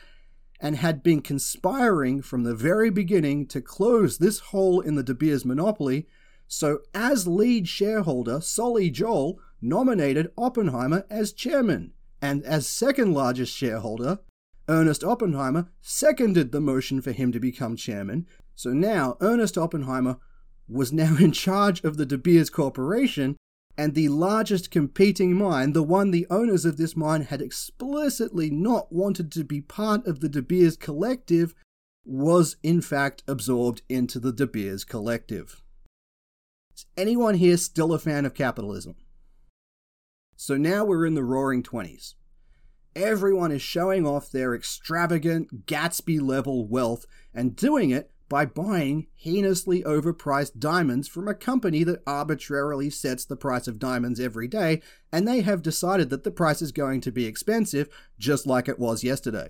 and 0.61 0.75
had 0.75 1.01
been 1.01 1.21
conspiring 1.21 2.21
from 2.21 2.43
the 2.43 2.53
very 2.53 2.91
beginning 2.91 3.47
to 3.47 3.59
close 3.59 4.19
this 4.19 4.39
hole 4.39 4.81
in 4.81 4.93
the 4.93 5.03
De 5.03 5.15
Beers 5.15 5.43
monopoly. 5.43 6.07
So, 6.47 6.81
as 6.93 7.27
lead 7.27 7.67
shareholder, 7.67 8.41
Solly 8.41 8.91
Joel 8.91 9.39
nominated 9.59 10.31
Oppenheimer 10.37 11.05
as 11.09 11.33
chairman, 11.33 11.93
and 12.21 12.43
as 12.43 12.67
second 12.67 13.13
largest 13.13 13.55
shareholder, 13.55 14.19
Ernest 14.69 15.03
Oppenheimer 15.03 15.67
seconded 15.81 16.51
the 16.51 16.61
motion 16.61 17.01
for 17.01 17.11
him 17.11 17.31
to 17.31 17.39
become 17.39 17.75
chairman. 17.75 18.27
So 18.55 18.69
now 18.69 19.17
Ernest 19.19 19.57
Oppenheimer 19.57 20.17
was 20.67 20.93
now 20.93 21.17
in 21.19 21.31
charge 21.31 21.83
of 21.83 21.97
the 21.97 22.05
De 22.05 22.17
Beers 22.17 22.49
Corporation, 22.49 23.35
and 23.77 23.95
the 23.95 24.09
largest 24.09 24.71
competing 24.71 25.33
mine, 25.35 25.73
the 25.73 25.81
one 25.81 26.11
the 26.11 26.27
owners 26.29 26.65
of 26.65 26.77
this 26.77 26.95
mine 26.95 27.23
had 27.23 27.41
explicitly 27.41 28.49
not 28.49 28.91
wanted 28.91 29.31
to 29.31 29.43
be 29.43 29.61
part 29.61 30.05
of 30.05 30.19
the 30.19 30.29
De 30.29 30.41
Beers 30.41 30.77
collective, 30.77 31.55
was 32.05 32.57
in 32.61 32.81
fact 32.81 33.23
absorbed 33.27 33.81
into 33.89 34.19
the 34.19 34.33
De 34.33 34.45
Beers 34.45 34.83
collective. 34.83 35.63
Is 36.75 36.85
anyone 36.95 37.35
here 37.35 37.57
still 37.57 37.93
a 37.93 37.99
fan 37.99 38.25
of 38.25 38.33
capitalism? 38.33 38.95
So 40.35 40.57
now 40.57 40.85
we're 40.85 41.05
in 41.05 41.15
the 41.15 41.23
roaring 41.23 41.63
20s. 41.63 42.13
Everyone 43.01 43.53
is 43.53 43.61
showing 43.61 44.05
off 44.05 44.29
their 44.29 44.53
extravagant 44.53 45.65
Gatsby 45.65 46.21
level 46.21 46.67
wealth 46.67 47.05
and 47.33 47.55
doing 47.55 47.91
it 47.91 48.11
by 48.27 48.43
buying 48.43 49.07
heinously 49.15 49.83
overpriced 49.83 50.59
diamonds 50.59 51.07
from 51.07 51.25
a 51.25 51.33
company 51.33 51.85
that 51.85 52.03
arbitrarily 52.05 52.89
sets 52.89 53.23
the 53.23 53.37
price 53.37 53.69
of 53.69 53.79
diamonds 53.79 54.19
every 54.19 54.49
day, 54.49 54.81
and 55.13 55.25
they 55.25 55.39
have 55.39 55.61
decided 55.61 56.09
that 56.09 56.25
the 56.25 56.29
price 56.29 56.61
is 56.61 56.73
going 56.73 56.99
to 56.99 57.09
be 57.09 57.25
expensive, 57.25 57.87
just 58.19 58.45
like 58.45 58.67
it 58.67 58.77
was 58.77 59.01
yesterday. 59.01 59.47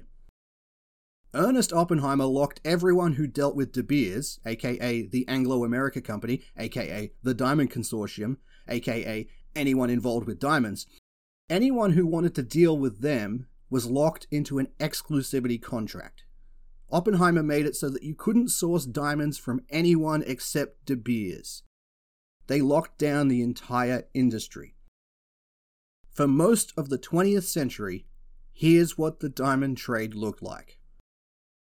Ernest 1.33 1.73
Oppenheimer 1.73 2.25
locked 2.25 2.61
everyone 2.63 3.13
who 3.13 3.25
dealt 3.25 3.55
with 3.55 3.71
De 3.71 3.81
Beers, 3.81 4.39
aka 4.45 5.07
the 5.07 5.27
Anglo 5.27 5.63
America 5.63 6.01
Company, 6.01 6.43
aka 6.55 7.11
the 7.23 7.33
Diamond 7.33 7.71
Consortium, 7.71 8.37
aka 8.67 9.27
anyone 9.55 9.89
involved 9.89 10.27
with 10.27 10.39
diamonds. 10.39 10.85
Anyone 11.49 11.93
who 11.93 12.05
wanted 12.05 12.35
to 12.35 12.43
deal 12.43 12.77
with 12.77 13.01
them 13.01 13.47
was 13.69 13.87
locked 13.87 14.27
into 14.29 14.59
an 14.59 14.67
exclusivity 14.79 15.59
contract. 15.61 16.23
Oppenheimer 16.91 17.43
made 17.43 17.65
it 17.65 17.75
so 17.75 17.89
that 17.89 18.03
you 18.03 18.15
couldn't 18.15 18.49
source 18.49 18.85
diamonds 18.85 19.37
from 19.37 19.61
anyone 19.69 20.23
except 20.25 20.85
De 20.85 20.95
Beers. 20.95 21.63
They 22.47 22.61
locked 22.61 22.97
down 22.97 23.27
the 23.27 23.41
entire 23.41 24.03
industry. 24.13 24.75
For 26.11 26.27
most 26.27 26.73
of 26.75 26.89
the 26.89 26.97
20th 26.97 27.43
century, 27.43 28.05
here's 28.51 28.97
what 28.97 29.19
the 29.19 29.29
diamond 29.29 29.77
trade 29.77 30.15
looked 30.15 30.41
like. 30.41 30.79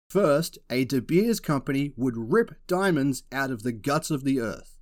First, 0.09 0.59
a 0.69 0.85
De 0.85 1.01
Beers 1.01 1.39
company 1.39 1.93
would 1.97 2.33
rip 2.33 2.55
diamonds 2.67 3.23
out 3.31 3.51
of 3.51 3.63
the 3.63 3.73
guts 3.73 4.11
of 4.11 4.25
the 4.25 4.41
earth. 4.41 4.77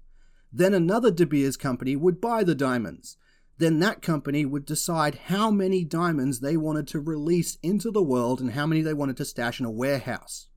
Then 0.50 0.72
another 0.72 1.10
De 1.10 1.26
Beers 1.26 1.56
company 1.58 1.96
would 1.96 2.20
buy 2.20 2.44
the 2.44 2.54
diamonds. 2.54 3.18
Then 3.58 3.80
that 3.80 4.02
company 4.02 4.44
would 4.44 4.64
decide 4.64 5.16
how 5.26 5.50
many 5.50 5.84
diamonds 5.84 6.40
they 6.40 6.56
wanted 6.56 6.86
to 6.88 7.00
release 7.00 7.58
into 7.62 7.90
the 7.90 8.02
world 8.02 8.40
and 8.40 8.52
how 8.52 8.66
many 8.66 8.82
they 8.82 8.94
wanted 8.94 9.16
to 9.18 9.24
stash 9.24 9.58
in 9.58 9.66
a 9.66 9.70
warehouse. 9.70 10.48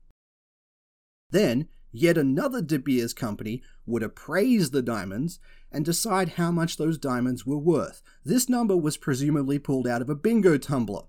Then, 1.30 1.68
yet 1.90 2.16
another 2.16 2.62
De 2.62 2.78
Beers 2.78 3.12
company 3.12 3.62
would 3.86 4.02
appraise 4.02 4.70
the 4.70 4.82
diamonds 4.82 5.40
and 5.72 5.84
decide 5.84 6.30
how 6.30 6.52
much 6.52 6.76
those 6.76 6.96
diamonds 6.98 7.44
were 7.44 7.58
worth. 7.58 8.02
This 8.24 8.48
number 8.48 8.76
was 8.76 8.96
presumably 8.96 9.58
pulled 9.58 9.88
out 9.88 10.02
of 10.02 10.08
a 10.08 10.14
bingo 10.14 10.56
tumbler. 10.56 11.02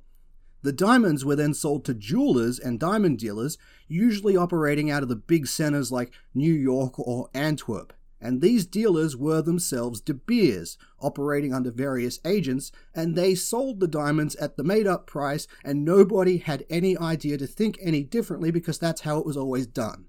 The 0.63 0.71
diamonds 0.71 1.25
were 1.25 1.35
then 1.35 1.53
sold 1.53 1.83
to 1.85 1.93
jewelers 1.93 2.57
and 2.57 2.79
diamond 2.79 3.19
dealers, 3.19 3.57
usually 3.87 4.37
operating 4.37 4.89
out 4.89 5.03
of 5.03 5.09
the 5.09 5.15
big 5.15 5.45
centers 5.45 5.91
like 5.91 6.13
New 6.33 6.53
York 6.53 6.97
or 6.97 7.29
Antwerp. 7.33 7.93
And 8.23 8.41
these 8.41 8.65
dealers 8.65 9.17
were 9.17 9.41
themselves 9.41 9.99
De 9.99 10.13
Beers, 10.13 10.77
operating 11.01 11.53
under 11.53 11.69
various 11.69 12.21
agents, 12.25 12.71
and 12.95 13.15
they 13.15 13.35
sold 13.35 13.81
the 13.81 13.87
diamonds 13.87 14.33
at 14.37 14.55
the 14.55 14.63
made 14.63 14.87
up 14.87 15.05
price, 15.05 15.45
and 15.61 15.83
nobody 15.83 16.37
had 16.37 16.65
any 16.69 16.97
idea 16.97 17.37
to 17.37 17.45
think 17.45 17.77
any 17.81 18.01
differently 18.01 18.49
because 18.49 18.79
that's 18.79 19.01
how 19.01 19.19
it 19.19 19.25
was 19.25 19.35
always 19.35 19.67
done. 19.67 20.05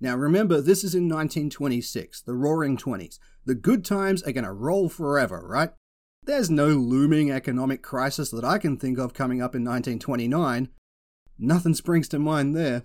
Now 0.00 0.16
remember, 0.16 0.60
this 0.60 0.82
is 0.82 0.96
in 0.96 1.04
1926, 1.04 2.22
the 2.22 2.34
roaring 2.34 2.76
20s. 2.76 3.20
The 3.44 3.54
good 3.54 3.84
times 3.84 4.24
are 4.24 4.32
going 4.32 4.44
to 4.44 4.52
roll 4.52 4.88
forever, 4.88 5.40
right? 5.46 5.70
There's 6.24 6.50
no 6.50 6.66
looming 6.68 7.30
economic 7.30 7.80
crisis 7.80 8.30
that 8.32 8.44
I 8.44 8.58
can 8.58 8.76
think 8.76 8.98
of 8.98 9.14
coming 9.14 9.40
up 9.40 9.54
in 9.54 9.62
1929. 9.62 10.68
Nothing 11.38 11.74
springs 11.74 12.08
to 12.08 12.18
mind 12.18 12.56
there. 12.56 12.82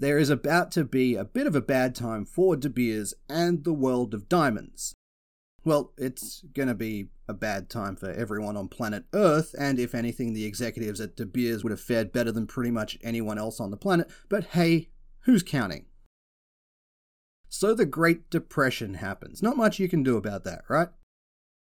There 0.00 0.16
is 0.16 0.30
about 0.30 0.70
to 0.72 0.84
be 0.84 1.14
a 1.14 1.26
bit 1.26 1.46
of 1.46 1.54
a 1.54 1.60
bad 1.60 1.94
time 1.94 2.24
for 2.24 2.56
De 2.56 2.70
Beers 2.70 3.12
and 3.28 3.64
the 3.64 3.74
world 3.74 4.14
of 4.14 4.30
diamonds. 4.30 4.94
Well, 5.62 5.92
it's 5.98 6.42
gonna 6.54 6.74
be 6.74 7.10
a 7.28 7.34
bad 7.34 7.68
time 7.68 7.96
for 7.96 8.10
everyone 8.10 8.56
on 8.56 8.68
planet 8.68 9.04
Earth, 9.12 9.54
and 9.58 9.78
if 9.78 9.94
anything, 9.94 10.32
the 10.32 10.46
executives 10.46 11.02
at 11.02 11.16
De 11.16 11.26
Beers 11.26 11.62
would 11.62 11.70
have 11.70 11.82
fared 11.82 12.12
better 12.12 12.32
than 12.32 12.46
pretty 12.46 12.70
much 12.70 12.96
anyone 13.02 13.36
else 13.36 13.60
on 13.60 13.70
the 13.70 13.76
planet, 13.76 14.10
but 14.30 14.44
hey, 14.44 14.88
who's 15.24 15.42
counting? 15.42 15.84
So 17.50 17.74
the 17.74 17.84
Great 17.84 18.30
Depression 18.30 18.94
happens. 18.94 19.42
Not 19.42 19.58
much 19.58 19.78
you 19.78 19.86
can 19.86 20.02
do 20.02 20.16
about 20.16 20.44
that, 20.44 20.62
right? 20.70 20.88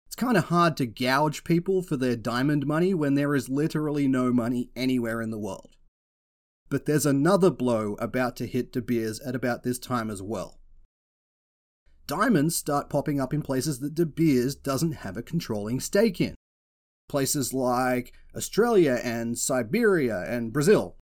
It's 0.06 0.16
kind 0.16 0.38
of 0.38 0.46
hard 0.46 0.78
to 0.78 0.86
gouge 0.86 1.44
people 1.44 1.82
for 1.82 1.98
their 1.98 2.16
diamond 2.16 2.68
money 2.68 2.94
when 2.94 3.16
there 3.16 3.34
is 3.34 3.50
literally 3.50 4.08
no 4.08 4.32
money 4.32 4.70
anywhere 4.76 5.20
in 5.20 5.32
the 5.32 5.40
world. 5.40 5.78
But 6.70 6.86
there's 6.86 7.06
another 7.06 7.50
blow 7.50 7.96
about 8.00 8.36
to 8.38 8.48
hit 8.48 8.72
De 8.72 8.82
Beers 8.82 9.20
at 9.22 9.36
about 9.36 9.64
this 9.64 9.80
time 9.80 10.10
as 10.10 10.22
well. 10.22 10.60
Diamonds 12.06 12.56
start 12.56 12.90
popping 12.90 13.20
up 13.20 13.34
in 13.34 13.42
places 13.42 13.80
that 13.80 13.96
De 13.96 14.06
Beers 14.06 14.56
doesn't 14.56 14.94
have 14.94 15.18
a 15.18 15.24
controlling 15.24 15.80
stake 15.80 16.22
in. 16.22 16.36
Places 17.08 17.54
like 17.54 18.14
Australia 18.36 19.00
and 19.04 19.38
Siberia 19.38 20.24
and 20.28 20.54
Brazil. 20.54 20.96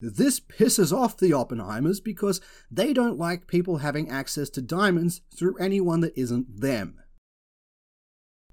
This 0.00 0.40
pisses 0.40 0.96
off 0.96 1.18
the 1.18 1.30
Oppenheimers 1.30 2.02
because 2.02 2.40
they 2.70 2.94
don't 2.94 3.18
like 3.18 3.46
people 3.46 3.78
having 3.78 4.08
access 4.08 4.48
to 4.50 4.62
diamonds 4.62 5.20
through 5.34 5.58
anyone 5.58 6.00
that 6.00 6.18
isn't 6.18 6.60
them. 6.60 7.00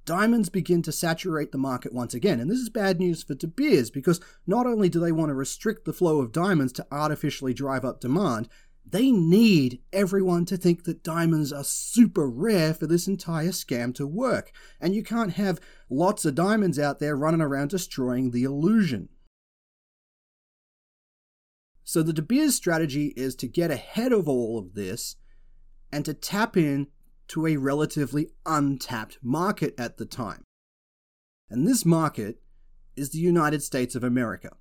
Diamonds 0.08 0.48
begin 0.48 0.82
to 0.84 0.92
saturate 0.94 1.52
the 1.52 1.58
market 1.58 1.94
once 1.94 2.14
again, 2.14 2.40
and 2.40 2.50
this 2.50 2.60
is 2.60 2.70
bad 2.70 2.98
news 2.98 3.24
for 3.24 3.36
De 3.36 3.46
Beers 3.46 3.92
because 3.92 4.22
not 4.48 4.66
only 4.66 4.88
do 4.88 5.02
they 5.02 5.12
want 5.12 5.30
to 5.30 5.34
restrict 5.34 5.84
the 5.84 5.92
flow 5.92 6.22
of 6.22 6.32
diamonds 6.32 6.72
to 6.74 6.88
artificially 6.90 7.54
drive 7.54 7.84
up 7.84 8.00
demand, 8.00 8.48
they 8.90 9.12
need 9.12 9.82
everyone 9.92 10.46
to 10.46 10.56
think 10.56 10.86
that 10.86 11.04
diamonds 11.04 11.52
are 11.52 11.66
super 11.66 12.30
rare 12.30 12.74
for 12.74 12.88
this 12.88 13.06
entire 13.06 13.50
scam 13.50 13.94
to 13.96 14.08
work, 14.08 14.54
and 14.80 14.96
you 14.96 15.04
can't 15.04 15.34
have 15.34 15.60
lots 15.90 16.24
of 16.24 16.36
diamonds 16.36 16.80
out 16.80 17.00
there 17.00 17.18
running 17.18 17.42
around 17.42 17.72
destroying 17.72 18.32
the 18.32 18.44
illusion. 18.44 19.10
So 21.84 22.02
the 22.02 22.14
De 22.14 22.22
Beers 22.22 22.56
strategy 22.56 23.08
is 23.18 23.36
to 23.36 23.48
get 23.50 23.72
ahead 23.72 24.14
of 24.14 24.30
all 24.30 24.58
of 24.58 24.74
this 24.74 25.18
and 25.92 26.06
to 26.06 26.14
tap 26.14 26.56
in 26.56 26.88
to 27.30 27.46
a 27.46 27.58
relatively 27.58 28.30
untapped 28.46 29.18
market 29.22 29.74
at 29.78 29.98
the 29.98 30.06
time. 30.06 30.44
And 31.50 31.68
this 31.68 31.86
market 31.86 32.42
is 32.96 33.10
the 33.10 33.20
United 33.20 33.64
States 33.64 33.96
of 33.96 34.04
America. 34.04 34.52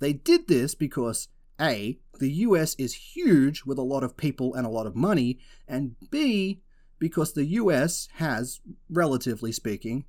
They 0.00 0.12
did 0.12 0.48
this 0.48 0.74
because 0.74 1.28
A, 1.60 1.98
the 2.18 2.30
US 2.30 2.74
is 2.76 3.14
huge 3.14 3.64
with 3.64 3.78
a 3.78 3.82
lot 3.82 4.04
of 4.04 4.16
people 4.16 4.54
and 4.54 4.66
a 4.66 4.70
lot 4.70 4.86
of 4.86 4.96
money, 4.96 5.38
and 5.66 5.96
B, 6.10 6.62
because 6.98 7.32
the 7.32 7.46
US 7.46 8.08
has, 8.14 8.60
relatively 8.90 9.52
speaking, 9.52 10.04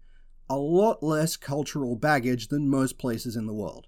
a 0.50 0.58
lot 0.58 1.04
less 1.04 1.38
cultural 1.38 1.96
baggage 1.96 2.48
than 2.48 2.70
most 2.70 2.98
places 2.98 3.36
in 3.36 3.46
the 3.46 3.54
world. 3.54 3.88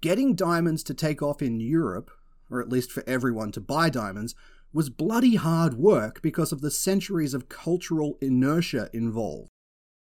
Getting 0.00 0.34
diamonds 0.34 0.82
to 0.84 0.94
take 0.94 1.22
off 1.22 1.42
in 1.42 1.60
Europe, 1.60 2.10
or 2.50 2.60
at 2.60 2.68
least 2.68 2.90
for 2.90 3.02
everyone 3.06 3.52
to 3.52 3.60
buy 3.60 3.90
diamonds, 3.90 4.34
was 4.72 4.88
bloody 4.88 5.36
hard 5.36 5.74
work 5.74 6.22
because 6.22 6.52
of 6.52 6.60
the 6.60 6.70
centuries 6.70 7.34
of 7.34 7.48
cultural 7.48 8.16
inertia 8.20 8.88
involved. 8.92 9.50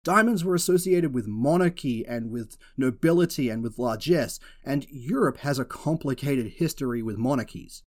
Diamonds 0.04 0.44
were 0.44 0.54
associated 0.54 1.14
with 1.14 1.28
monarchy 1.28 2.04
and 2.06 2.30
with 2.30 2.56
nobility 2.76 3.48
and 3.48 3.62
with 3.62 3.78
largesse, 3.78 4.40
and 4.64 4.86
Europe 4.90 5.38
has 5.38 5.58
a 5.58 5.64
complicated 5.64 6.54
history 6.56 7.02
with 7.02 7.16
monarchies. 7.16 7.84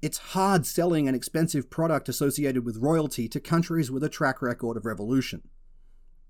It's 0.00 0.18
hard 0.18 0.66
selling 0.66 1.08
an 1.08 1.14
expensive 1.14 1.70
product 1.70 2.08
associated 2.08 2.64
with 2.64 2.76
royalty 2.76 3.28
to 3.28 3.40
countries 3.40 3.90
with 3.90 4.02
a 4.02 4.08
track 4.08 4.42
record 4.42 4.76
of 4.76 4.84
revolution. 4.84 5.42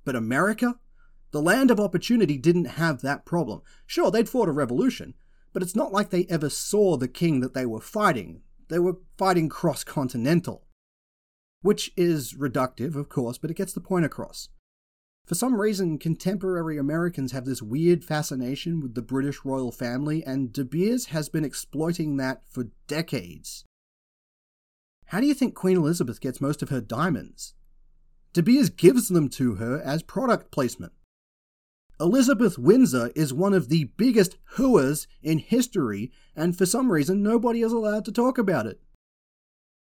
But 0.05 0.16
America? 0.16 0.76
The 1.30 1.41
land 1.41 1.70
of 1.70 1.80
opportunity 1.80 2.37
didn't 2.37 2.66
have 2.66 3.01
that 3.01 3.24
problem. 3.24 3.62
Sure, 3.87 4.11
they'd 4.11 4.28
fought 4.28 4.49
a 4.49 4.53
revolution, 4.53 5.14
but 5.55 5.62
it's 5.62 5.76
not 5.76 5.93
like 5.93 6.11
they 6.11 6.26
ever 6.28 6.51
saw 6.51 6.97
the 6.97 7.09
king 7.09 7.41
that 7.41 7.55
they 7.55 7.64
were 7.64 7.80
fighting. 7.80 8.43
They 8.73 8.79
were 8.79 8.97
fighting 9.18 9.51
cross 9.51 9.85
continental. 9.85 10.66
Which 11.61 11.93
is 11.95 12.33
reductive, 12.33 12.97
of 12.97 13.11
course, 13.11 13.37
but 13.37 13.51
it 13.51 13.57
gets 13.59 13.75
the 13.75 13.83
point 13.83 14.07
across. 14.07 14.49
For 15.27 15.35
some 15.35 15.61
reason, 15.61 15.99
contemporary 15.99 16.79
Americans 16.79 17.33
have 17.33 17.45
this 17.45 17.61
weird 17.61 18.03
fascination 18.03 18.81
with 18.81 18.95
the 18.95 19.03
British 19.03 19.45
royal 19.45 19.73
family, 19.73 20.25
and 20.25 20.55
De 20.55 20.64
Beers 20.64 21.09
has 21.09 21.29
been 21.29 21.45
exploiting 21.45 22.16
that 22.16 22.45
for 22.49 22.70
decades. 22.87 23.66
How 25.09 25.20
do 25.20 25.27
you 25.27 25.35
think 25.35 25.55
Queen 25.55 25.77
Elizabeth 25.77 26.18
gets 26.18 26.41
most 26.41 26.62
of 26.62 26.70
her 26.70 26.81
diamonds? 26.81 27.53
De 28.33 28.43
Beers 28.43 28.70
gives 28.70 29.09
them 29.09 29.29
to 29.29 29.57
her 29.57 29.83
as 29.83 30.03
product 30.03 30.51
placement. 30.51 30.95
Elizabeth 32.03 32.59
Windsor 32.59 33.13
is 33.15 33.33
one 33.33 33.55
of 33.55 33.69
the 33.69 33.85
biggest 33.97 34.37
hooers 34.57 35.07
in 35.23 35.39
history, 35.39 36.11
and 36.35 36.59
for 36.59 36.67
some 36.67 36.91
reason, 36.91 37.23
nobody 37.23 37.63
is 37.63 37.71
allowed 37.71 38.05
to 38.05 38.11
talk 38.11 38.39
about 38.39 38.67
it. 38.67 38.81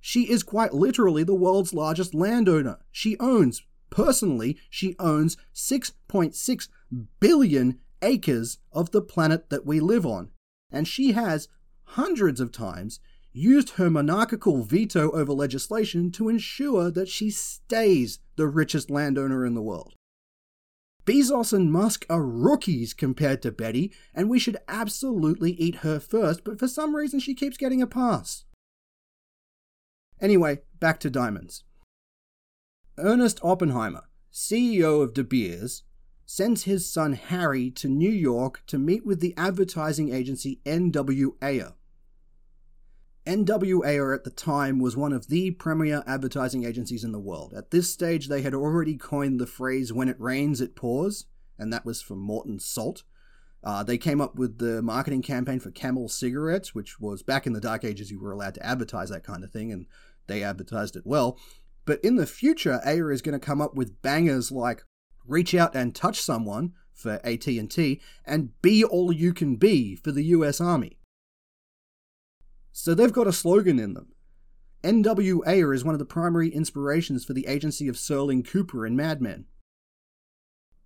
She 0.03 0.31
is 0.31 0.43
quite 0.43 0.75
literally 0.75 1.25
the 1.25 1.35
world's 1.35 1.73
largest 1.73 2.15
landowner. 2.15 2.81
She 2.91 3.17
owns, 3.19 3.63
personally, 3.89 4.59
she 4.69 4.95
owns 4.99 5.39
6.6 5.55 6.69
billion 7.19 7.79
acres 8.03 8.59
of 8.73 8.91
the 8.91 9.01
planet 9.01 9.49
that 9.49 9.65
we 9.65 9.81
live 9.81 10.05
on. 10.05 10.33
And 10.71 10.87
she 10.87 11.13
has, 11.13 11.49
hundreds 11.85 12.43
of 12.43 12.53
times, 12.53 13.01
used 13.33 13.71
her 13.71 13.89
monarchical 13.89 14.65
veto 14.65 15.11
over 15.13 15.33
legislation 15.33 16.11
to 16.13 16.29
ensure 16.29 16.91
that 16.91 17.09
she 17.09 17.31
stays 17.31 18.19
the 18.37 18.49
richest 18.49 18.91
landowner 18.91 19.47
in 19.47 19.55
the 19.55 19.63
world. 19.63 19.95
Bezos 21.05 21.53
and 21.53 21.73
Musk 21.73 22.07
are 22.09 22.25
rookies 22.25 22.95
compared 22.95 23.43
to 23.43 23.51
Betty, 23.51 23.93
and 24.15 24.31
we 24.31 24.39
should 24.39 24.57
absolutely 24.69 25.53
eat 25.53 25.77
her 25.77 25.99
first, 25.99 26.45
but 26.45 26.59
for 26.59 26.69
some 26.69 26.95
reason 26.95 27.19
she 27.19 27.35
keeps 27.35 27.57
getting 27.57 27.83
a 27.83 27.87
pass. 27.87 28.45
Anyway, 30.21 30.61
back 30.79 31.01
to 31.01 31.11
diamonds. 31.11 31.65
Ernest 32.99 33.41
Oppenheimer, 33.43 34.05
CEO 34.33 35.03
of 35.03 35.15
De 35.15 35.25
Beers, 35.25 35.83
sends 36.25 36.65
his 36.65 36.91
son 36.91 37.15
Harry 37.15 37.71
to 37.71 37.89
New 37.89 38.11
York 38.11 38.63
to 38.69 38.79
meet 38.79 39.05
with 39.05 39.21
the 39.21 39.35
advertising 39.37 40.15
agency 40.15 40.61
N.W. 40.65 41.37
Ayer. 41.43 41.73
N.W. 43.25 43.85
Ayer 43.85 44.13
at 44.13 44.25
the 44.25 44.31
time 44.31 44.81
was 44.81 44.97
one 44.97 45.13
of 45.13 45.29
the 45.29 45.53
premier 45.53 46.03
advertising 46.09 46.65
agencies 46.65 47.05
in 47.05 47.13
the 47.13 47.21
world. 47.21 47.55
At 47.57 47.71
this 47.71 47.89
stage, 47.89 48.27
they 48.27 48.43
had 48.43 48.53
already 48.53 48.97
coined 48.97 49.39
the 49.39 49.47
phrase, 49.47 49.93
when 49.93 50.09
it 50.09 50.21
rains, 50.21 50.61
it 50.61 50.75
pours, 50.75 51.27
and 51.57 51.73
that 51.73 51.85
was 51.85 52.03
from 52.03 52.19
Morton 52.19 52.59
Salt. 52.59 53.05
Uh, 53.63 53.85
they 53.85 53.97
came 53.97 54.21
up 54.21 54.35
with 54.35 54.59
the 54.59 54.83
marketing 54.83 55.23
campaign 55.23 55.61
for 55.61 55.71
Camel 55.71 56.09
cigarettes, 56.09 56.75
which 56.75 56.99
was 56.99 57.23
back 57.23 57.47
in 57.47 57.53
the 57.53 57.61
dark 57.61 57.85
ages, 57.85 58.11
you 58.11 58.19
were 58.19 58.33
allowed 58.33 58.55
to 58.55 58.67
advertise 58.67 59.11
that 59.11 59.23
kind 59.23 59.45
of 59.45 59.53
thing, 59.53 59.71
and 59.71 59.87
they 60.27 60.43
advertised 60.43 60.97
it 60.97 61.07
well. 61.07 61.39
But 61.85 62.01
in 62.05 62.17
the 62.17 62.27
future, 62.27 62.81
Ayer 62.85 63.13
is 63.13 63.23
going 63.23 63.39
to 63.39 63.47
come 63.47 63.61
up 63.61 63.77
with 63.77 64.03
bangers 64.03 64.51
like 64.51 64.83
"Reach 65.25 65.55
out 65.55 65.77
and 65.77 65.95
touch 65.95 66.21
someone" 66.21 66.73
for 66.93 67.21
AT&T 67.25 68.01
and 68.25 68.61
"Be 68.63 68.83
all 68.83 69.13
you 69.13 69.33
can 69.33 69.55
be" 69.55 69.95
for 69.95 70.11
the 70.11 70.25
U.S. 70.25 70.61
Army. 70.61 70.99
So 72.73 72.95
they've 72.95 73.13
got 73.13 73.27
a 73.27 73.33
slogan 73.33 73.79
in 73.79 73.95
them. 73.95 74.13
NWA 74.83 75.75
is 75.75 75.85
one 75.85 75.95
of 75.95 75.99
the 75.99 76.05
primary 76.05 76.49
inspirations 76.49 77.25
for 77.25 77.35
the 77.35 77.47
agency 77.47 77.87
of 77.87 77.97
Sterling 77.97 78.43
Cooper 78.43 78.87
in 78.87 78.97
Mad 78.97 79.23
Men. 79.23 79.45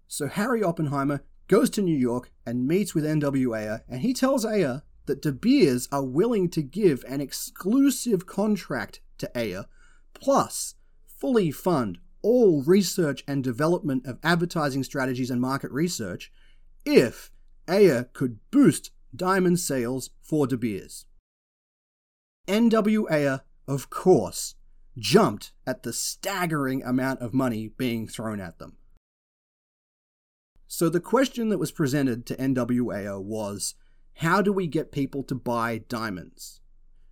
So 0.07 0.26
Harry 0.26 0.62
Oppenheimer 0.62 1.22
goes 1.49 1.70
to 1.70 1.82
New 1.82 1.97
York 1.97 2.30
and 2.45 2.66
meets 2.66 2.95
with 2.95 3.05
NWA, 3.05 3.80
and 3.89 4.01
he 4.01 4.12
tells 4.12 4.45
Ayer 4.45 4.82
that 5.07 5.22
De 5.22 5.32
Beers 5.32 5.89
are 5.91 6.05
willing 6.05 6.51
to 6.51 6.62
give 6.62 7.05
an 7.09 7.20
exclusive 7.20 8.26
contract 8.26 9.01
to 9.18 9.39
Ayer, 9.39 9.66
plus 10.12 10.74
fully 11.07 11.51
fund 11.51 11.99
all 12.20 12.62
research 12.62 13.22
and 13.26 13.43
development 13.43 14.05
of 14.05 14.18
advertising 14.22 14.82
strategies 14.82 15.30
and 15.30 15.41
market 15.41 15.70
research 15.70 16.32
if 16.84 17.30
Ayer 17.68 18.11
could 18.12 18.39
boost 18.51 18.91
diamond 19.14 19.61
sales 19.61 20.11
for 20.20 20.47
De 20.47 20.57
Beers. 20.57 21.07
NWA, 22.47 23.40
of 23.66 23.90
course, 23.90 24.55
jumped 24.99 25.53
at 25.66 25.82
the 25.82 25.92
staggering 25.92 26.82
amount 26.82 27.20
of 27.20 27.34
money 27.34 27.68
being 27.68 28.07
thrown 28.07 28.40
at 28.40 28.59
them. 28.59 28.76
So 30.68 30.88
the 30.88 31.01
question 31.01 31.49
that 31.51 31.59
was 31.59 31.72
presented 31.72 32.26
to 32.26 32.36
NWA 32.36 33.22
was 33.22 33.74
how 34.14 34.40
do 34.42 34.53
we 34.53 34.66
get 34.66 34.92
people 34.92 35.22
to 35.24 35.34
buy 35.34 35.78
diamonds? 35.88 36.61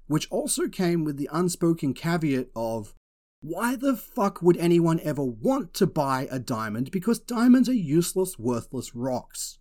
Which 0.07 0.31
also 0.31 0.69
came 0.69 1.05
with 1.05 1.17
the 1.17 1.29
unspoken 1.33 1.95
caveat 1.95 2.49
of 2.57 2.95
why 3.41 3.77
the 3.77 3.95
fuck 3.95 4.41
would 4.41 4.57
anyone 4.57 5.01
ever 5.01 5.25
want 5.25 5.75
to 5.75 5.87
buy 5.87 6.29
a 6.31 6.39
diamond 6.39 6.91
because 6.91 7.19
diamonds 7.19 7.69
are 7.69 7.75
useless, 7.75 8.39
worthless 8.39 8.95
rocks? 8.95 9.59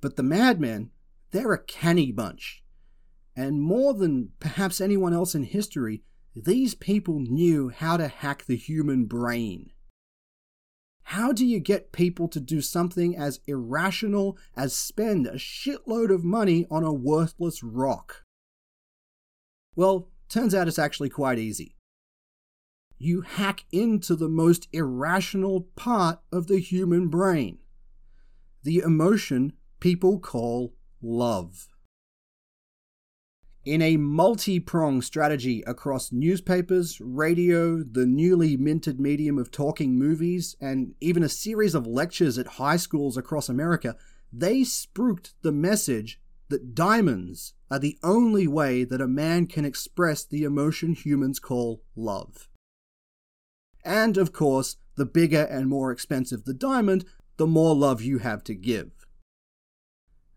But 0.00 0.16
the 0.16 0.22
madmen, 0.22 0.90
they're 1.30 1.52
a 1.52 1.62
canny 1.62 2.12
bunch. 2.12 2.62
And 3.38 3.62
more 3.62 3.94
than 3.94 4.32
perhaps 4.40 4.80
anyone 4.80 5.14
else 5.14 5.32
in 5.32 5.44
history, 5.44 6.02
these 6.34 6.74
people 6.74 7.20
knew 7.20 7.68
how 7.68 7.96
to 7.96 8.08
hack 8.08 8.46
the 8.46 8.56
human 8.56 9.04
brain. 9.04 9.70
How 11.04 11.30
do 11.30 11.46
you 11.46 11.60
get 11.60 11.92
people 11.92 12.26
to 12.30 12.40
do 12.40 12.60
something 12.60 13.16
as 13.16 13.38
irrational 13.46 14.36
as 14.56 14.74
spend 14.74 15.28
a 15.28 15.34
shitload 15.34 16.12
of 16.12 16.24
money 16.24 16.66
on 16.68 16.82
a 16.82 16.92
worthless 16.92 17.62
rock? 17.62 18.24
Well, 19.76 20.10
turns 20.28 20.52
out 20.52 20.66
it's 20.66 20.76
actually 20.76 21.08
quite 21.08 21.38
easy. 21.38 21.76
You 22.98 23.20
hack 23.20 23.66
into 23.70 24.16
the 24.16 24.28
most 24.28 24.66
irrational 24.72 25.68
part 25.76 26.18
of 26.32 26.48
the 26.48 26.58
human 26.58 27.06
brain 27.06 27.60
the 28.64 28.78
emotion 28.78 29.52
people 29.78 30.18
call 30.18 30.74
love. 31.00 31.68
In 33.68 33.82
a 33.82 33.98
multi 33.98 34.60
pronged 34.60 35.04
strategy 35.04 35.62
across 35.66 36.10
newspapers, 36.10 37.02
radio, 37.02 37.82
the 37.82 38.06
newly 38.06 38.56
minted 38.56 38.98
medium 38.98 39.36
of 39.36 39.50
talking 39.50 39.98
movies, 39.98 40.56
and 40.58 40.94
even 41.02 41.22
a 41.22 41.28
series 41.28 41.74
of 41.74 41.86
lectures 41.86 42.38
at 42.38 42.56
high 42.56 42.78
schools 42.78 43.18
across 43.18 43.50
America, 43.50 43.94
they 44.32 44.62
spruiked 44.62 45.34
the 45.42 45.52
message 45.52 46.18
that 46.48 46.74
diamonds 46.74 47.52
are 47.70 47.78
the 47.78 47.98
only 48.02 48.48
way 48.48 48.84
that 48.84 49.02
a 49.02 49.06
man 49.06 49.46
can 49.46 49.66
express 49.66 50.24
the 50.24 50.44
emotion 50.44 50.94
humans 50.94 51.38
call 51.38 51.82
love. 51.94 52.48
And 53.84 54.16
of 54.16 54.32
course, 54.32 54.76
the 54.96 55.04
bigger 55.04 55.42
and 55.42 55.68
more 55.68 55.92
expensive 55.92 56.44
the 56.44 56.54
diamond, 56.54 57.04
the 57.36 57.46
more 57.46 57.76
love 57.76 58.00
you 58.00 58.16
have 58.20 58.42
to 58.44 58.54
give. 58.54 58.97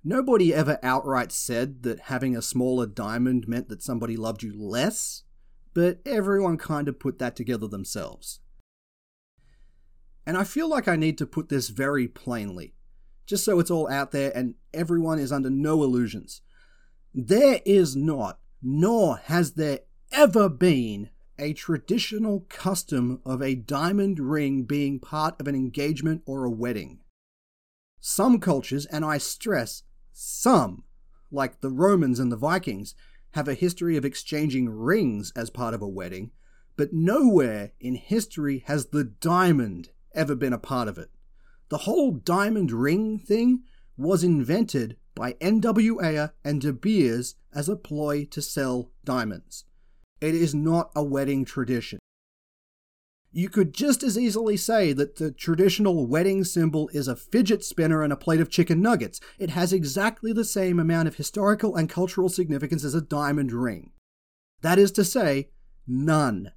Nobody 0.03 0.51
ever 0.51 0.79
outright 0.81 1.31
said 1.31 1.83
that 1.83 2.01
having 2.01 2.35
a 2.35 2.41
smaller 2.41 2.87
diamond 2.87 3.47
meant 3.47 3.69
that 3.69 3.83
somebody 3.83 4.17
loved 4.17 4.41
you 4.41 4.51
less, 4.57 5.23
but 5.75 5.99
everyone 6.05 6.57
kind 6.57 6.87
of 6.87 6.99
put 6.99 7.19
that 7.19 7.35
together 7.35 7.67
themselves. 7.67 8.39
And 10.25 10.37
I 10.37 10.43
feel 10.43 10.67
like 10.67 10.87
I 10.87 10.95
need 10.95 11.17
to 11.19 11.27
put 11.27 11.49
this 11.49 11.69
very 11.69 12.07
plainly, 12.07 12.73
just 13.27 13.45
so 13.45 13.59
it's 13.59 13.69
all 13.69 13.89
out 13.89 14.11
there 14.11 14.31
and 14.35 14.55
everyone 14.73 15.19
is 15.19 15.31
under 15.31 15.51
no 15.51 15.83
illusions. 15.83 16.41
There 17.13 17.59
is 17.63 17.95
not, 17.95 18.39
nor 18.61 19.17
has 19.17 19.53
there 19.53 19.81
ever 20.11 20.49
been, 20.49 21.09
a 21.37 21.53
traditional 21.53 22.45
custom 22.49 23.19
of 23.25 23.41
a 23.41 23.55
diamond 23.55 24.19
ring 24.19 24.63
being 24.63 24.99
part 24.99 25.39
of 25.39 25.47
an 25.47 25.55
engagement 25.55 26.21
or 26.25 26.43
a 26.43 26.51
wedding. 26.51 26.99
Some 27.99 28.39
cultures, 28.39 28.85
and 28.87 29.03
I 29.05 29.17
stress, 29.17 29.83
some, 30.11 30.83
like 31.31 31.61
the 31.61 31.69
Romans 31.69 32.19
and 32.19 32.31
the 32.31 32.37
Vikings, 32.37 32.95
have 33.31 33.47
a 33.47 33.53
history 33.53 33.95
of 33.97 34.05
exchanging 34.05 34.69
rings 34.69 35.31
as 35.35 35.49
part 35.49 35.73
of 35.73 35.81
a 35.81 35.87
wedding, 35.87 36.31
but 36.75 36.93
nowhere 36.93 37.71
in 37.79 37.95
history 37.95 38.63
has 38.67 38.87
the 38.87 39.03
diamond 39.03 39.89
ever 40.13 40.35
been 40.35 40.53
a 40.53 40.57
part 40.57 40.87
of 40.87 40.97
it. 40.97 41.09
The 41.69 41.79
whole 41.79 42.11
diamond 42.11 42.71
ring 42.71 43.17
thing 43.17 43.63
was 43.97 44.23
invented 44.23 44.97
by 45.15 45.33
NWA 45.33 46.31
and 46.43 46.61
De 46.61 46.73
Beers 46.73 47.35
as 47.53 47.69
a 47.69 47.75
ploy 47.75 48.25
to 48.25 48.41
sell 48.41 48.91
diamonds. 49.03 49.65
It 50.19 50.35
is 50.35 50.53
not 50.53 50.91
a 50.95 51.03
wedding 51.03 51.45
tradition. 51.45 51.99
You 53.33 53.47
could 53.47 53.73
just 53.73 54.03
as 54.03 54.17
easily 54.17 54.57
say 54.57 54.91
that 54.91 55.15
the 55.15 55.31
traditional 55.31 56.05
wedding 56.05 56.43
symbol 56.43 56.89
is 56.93 57.07
a 57.07 57.15
fidget 57.15 57.63
spinner 57.63 58.03
and 58.03 58.11
a 58.11 58.17
plate 58.17 58.41
of 58.41 58.49
chicken 58.49 58.81
nuggets. 58.81 59.21
It 59.39 59.51
has 59.51 59.71
exactly 59.71 60.33
the 60.33 60.43
same 60.43 60.79
amount 60.79 61.07
of 61.07 61.15
historical 61.15 61.77
and 61.77 61.89
cultural 61.89 62.27
significance 62.27 62.83
as 62.83 62.93
a 62.93 63.01
diamond 63.01 63.53
ring. 63.53 63.91
That 64.61 64.77
is 64.77 64.91
to 64.93 65.05
say, 65.05 65.49
none. 65.87 66.51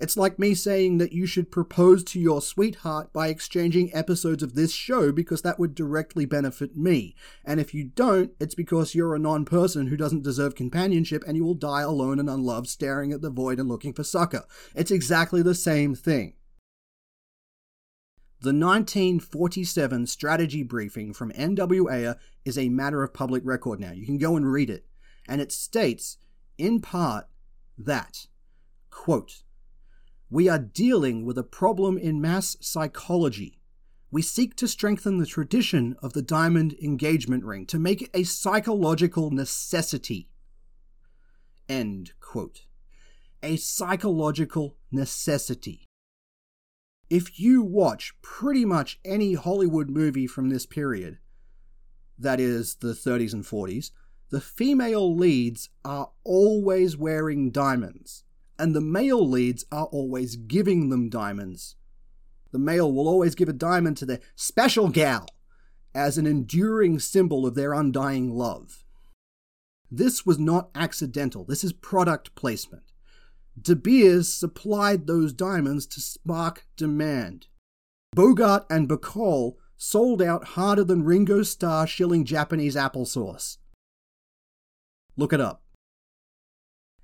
It's 0.00 0.16
like 0.16 0.38
me 0.38 0.54
saying 0.54 0.98
that 0.98 1.12
you 1.12 1.26
should 1.26 1.50
propose 1.50 2.04
to 2.04 2.20
your 2.20 2.40
sweetheart 2.40 3.12
by 3.12 3.28
exchanging 3.28 3.94
episodes 3.94 4.42
of 4.42 4.54
this 4.54 4.72
show 4.72 5.10
because 5.10 5.42
that 5.42 5.58
would 5.58 5.74
directly 5.74 6.24
benefit 6.24 6.76
me. 6.76 7.16
And 7.44 7.58
if 7.58 7.74
you 7.74 7.84
don't, 7.84 8.30
it's 8.38 8.54
because 8.54 8.94
you're 8.94 9.14
a 9.14 9.18
non 9.18 9.44
person 9.44 9.88
who 9.88 9.96
doesn't 9.96 10.22
deserve 10.22 10.54
companionship 10.54 11.24
and 11.26 11.36
you 11.36 11.44
will 11.44 11.54
die 11.54 11.82
alone 11.82 12.20
and 12.20 12.30
unloved, 12.30 12.68
staring 12.68 13.12
at 13.12 13.22
the 13.22 13.30
void 13.30 13.58
and 13.58 13.68
looking 13.68 13.92
for 13.92 14.04
succor. 14.04 14.44
It's 14.74 14.92
exactly 14.92 15.42
the 15.42 15.54
same 15.54 15.94
thing. 15.94 16.34
The 18.40 18.50
1947 18.50 20.06
strategy 20.06 20.62
briefing 20.62 21.12
from 21.12 21.32
NWA 21.32 22.16
is 22.44 22.56
a 22.56 22.68
matter 22.68 23.02
of 23.02 23.12
public 23.12 23.42
record 23.44 23.80
now. 23.80 23.90
You 23.90 24.06
can 24.06 24.18
go 24.18 24.36
and 24.36 24.50
read 24.50 24.70
it. 24.70 24.86
And 25.28 25.40
it 25.40 25.50
states, 25.50 26.18
in 26.56 26.80
part, 26.80 27.26
that, 27.76 28.28
quote, 28.90 29.42
we 30.30 30.48
are 30.48 30.58
dealing 30.58 31.24
with 31.24 31.38
a 31.38 31.42
problem 31.42 31.96
in 31.96 32.20
mass 32.20 32.56
psychology. 32.60 33.58
We 34.10 34.22
seek 34.22 34.56
to 34.56 34.68
strengthen 34.68 35.18
the 35.18 35.26
tradition 35.26 35.96
of 36.02 36.12
the 36.12 36.22
diamond 36.22 36.74
engagement 36.82 37.44
ring 37.44 37.66
to 37.66 37.78
make 37.78 38.02
it 38.02 38.10
a 38.12 38.24
psychological 38.24 39.30
necessity. 39.30 40.28
End 41.68 42.12
quote. 42.20 42.62
A 43.42 43.56
psychological 43.56 44.76
necessity. 44.90 45.86
If 47.08 47.40
you 47.40 47.62
watch 47.62 48.14
pretty 48.20 48.66
much 48.66 49.00
any 49.04 49.34
Hollywood 49.34 49.88
movie 49.88 50.26
from 50.26 50.50
this 50.50 50.66
period, 50.66 51.18
that 52.18 52.40
is 52.40 52.76
the 52.76 52.92
30s 52.92 53.32
and 53.32 53.44
40s, 53.44 53.92
the 54.30 54.40
female 54.42 55.14
leads 55.16 55.70
are 55.86 56.10
always 56.24 56.98
wearing 56.98 57.50
diamonds 57.50 58.24
and 58.58 58.74
the 58.74 58.80
male 58.80 59.26
leads 59.26 59.64
are 59.70 59.86
always 59.86 60.36
giving 60.36 60.88
them 60.88 61.08
diamonds. 61.08 61.76
The 62.52 62.58
male 62.58 62.92
will 62.92 63.08
always 63.08 63.34
give 63.34 63.48
a 63.48 63.52
diamond 63.52 63.96
to 63.98 64.06
their 64.06 64.20
special 64.34 64.88
gal 64.88 65.26
as 65.94 66.18
an 66.18 66.26
enduring 66.26 66.98
symbol 66.98 67.46
of 67.46 67.54
their 67.54 67.72
undying 67.72 68.30
love. 68.30 68.84
This 69.90 70.26
was 70.26 70.38
not 70.38 70.70
accidental, 70.74 71.44
this 71.44 71.64
is 71.64 71.72
product 71.72 72.34
placement. 72.34 72.84
De 73.60 73.74
Beers 73.74 74.32
supplied 74.32 75.06
those 75.06 75.32
diamonds 75.32 75.86
to 75.86 76.00
spark 76.00 76.66
demand. 76.76 77.46
Bogart 78.14 78.64
and 78.70 78.88
Bacall 78.88 79.56
sold 79.76 80.22
out 80.22 80.44
harder 80.48 80.84
than 80.84 81.04
Ringo 81.04 81.42
Starr 81.42 81.86
shilling 81.86 82.24
Japanese 82.24 82.76
applesauce. 82.76 83.58
Look 85.16 85.32
it 85.32 85.40
up. 85.40 85.62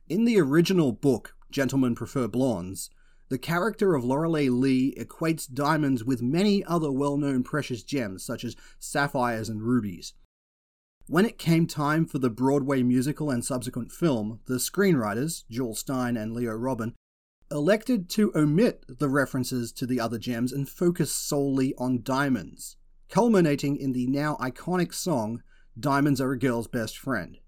In 0.09 0.25
the 0.25 0.39
original 0.39 0.93
book, 0.93 1.34
Gentlemen 1.55 1.95
Prefer 1.95 2.27
Blondes, 2.27 2.91
the 3.29 3.39
character 3.39 3.95
of 3.95 4.05
Lorelei 4.05 4.49
Lee 4.49 4.93
equates 4.99 5.47
diamonds 5.51 6.03
with 6.03 6.21
many 6.21 6.65
other 6.65 6.91
well 6.91 7.17
known 7.17 7.45
precious 7.45 7.85
gems, 7.85 8.25
such 8.25 8.43
as 8.43 8.57
sapphires 8.81 9.49
and 9.49 9.63
rubies. 9.63 10.15
When 11.07 11.25
it 11.25 11.39
came 11.39 11.69
time 11.69 12.07
for 12.07 12.19
the 12.19 12.29
Broadway 12.29 12.83
musical 12.83 13.31
and 13.31 13.45
subsequent 13.45 13.93
film, 13.93 14.41
the 14.47 14.55
screenwriters, 14.55 15.45
Jule 15.49 15.77
Styne 15.77 16.21
and 16.21 16.35
Leo 16.35 16.55
Robin, 16.55 16.93
elected 17.53 18.09
to 18.11 18.33
omit 18.35 18.85
the 18.89 19.09
references 19.09 19.71
to 19.75 19.87
the 19.87 20.01
other 20.01 20.19
gems 20.19 20.53
and 20.53 20.69
focus 20.69 21.13
solely 21.13 21.73
on 21.79 22.03
diamonds, 22.03 22.79
culminating 23.09 23.77
in 23.77 23.93
the 23.93 24.09
now 24.09 24.37
iconic 24.41 24.93
song 24.93 25.41
Diamonds 25.79 26.21
Are 26.21 26.33
a 26.33 26.39
Girl's 26.39 26.67
Best 26.67 26.99
Friend. 26.99 27.39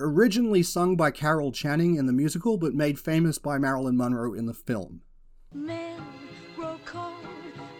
Originally 0.00 0.62
sung 0.62 0.94
by 0.94 1.10
Carol 1.10 1.50
Channing 1.50 1.96
in 1.96 2.06
the 2.06 2.12
musical, 2.12 2.56
but 2.56 2.72
made 2.72 3.00
famous 3.00 3.36
by 3.36 3.58
Marilyn 3.58 3.96
Monroe 3.96 4.32
in 4.32 4.46
the 4.46 4.54
film. 4.54 5.02
Men 5.52 6.00
grow 6.54 6.78
cold 6.84 7.16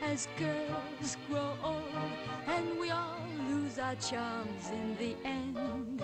as 0.02 0.26
girls 0.36 1.16
grow 1.28 1.52
old, 1.62 1.84
and 2.48 2.76
we 2.80 2.90
all 2.90 3.20
lose 3.48 3.78
our 3.78 3.94
charms 3.94 4.68
in 4.72 4.96
the 4.96 5.14
end. 5.24 6.02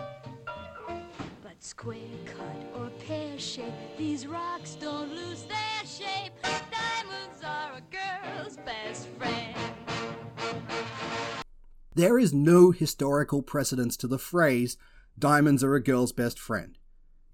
But 1.43 1.61
square 1.61 1.99
cut 2.27 2.81
or 2.81 2.91
pear 3.09 3.37
shape, 3.37 3.75
these 3.99 4.25
rocks 4.25 4.77
don't 4.77 5.11
lose 5.11 5.43
their 5.43 5.85
shape. 5.85 6.33
Diamonds 6.43 7.43
are 7.45 7.73
a 7.79 7.83
girl's 7.91 8.57
best 8.59 9.09
friend. 9.19 9.57
There 11.97 12.21
is 12.21 12.33
no 12.33 12.71
historical 12.71 13.43
precedence 13.43 13.97
to 13.97 14.07
the 14.07 14.19
phrase, 14.19 14.77
diamonds 15.19 15.63
are 15.63 15.75
a 15.75 15.83
girl's 15.83 16.13
best 16.13 16.39
friend. 16.39 16.79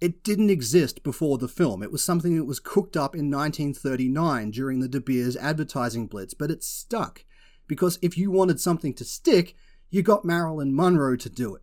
It 0.01 0.25
didn't 0.25 0.51
exist 0.51 1.03
before 1.03 1.37
the 1.37 1.49
film. 1.49 1.83
It 1.83 1.93
was 1.93 2.03
something 2.03 2.37
that 2.37 2.45
was 2.45 2.59
cooked 2.59 2.97
up 2.97 3.15
in 3.15 3.31
1939 3.31 4.51
during 4.51 4.81
the 4.81 4.89
De 4.89 5.01
Beers 5.01 5.37
advertising 5.37 6.07
blitz, 6.07 6.33
but 6.33 6.51
it 6.51 6.65
stuck. 6.65 7.25
Because 7.67 7.99
if 8.01 8.17
you 8.17 8.31
wanted 8.31 8.61
something 8.61 8.95
to 8.95 9.05
stick, 9.05 9.55
you 9.91 10.03
got 10.03 10.25
Marilyn 10.25 10.75
Monroe 10.75 11.17
to 11.17 11.29
do 11.29 11.55
it. 11.55 11.63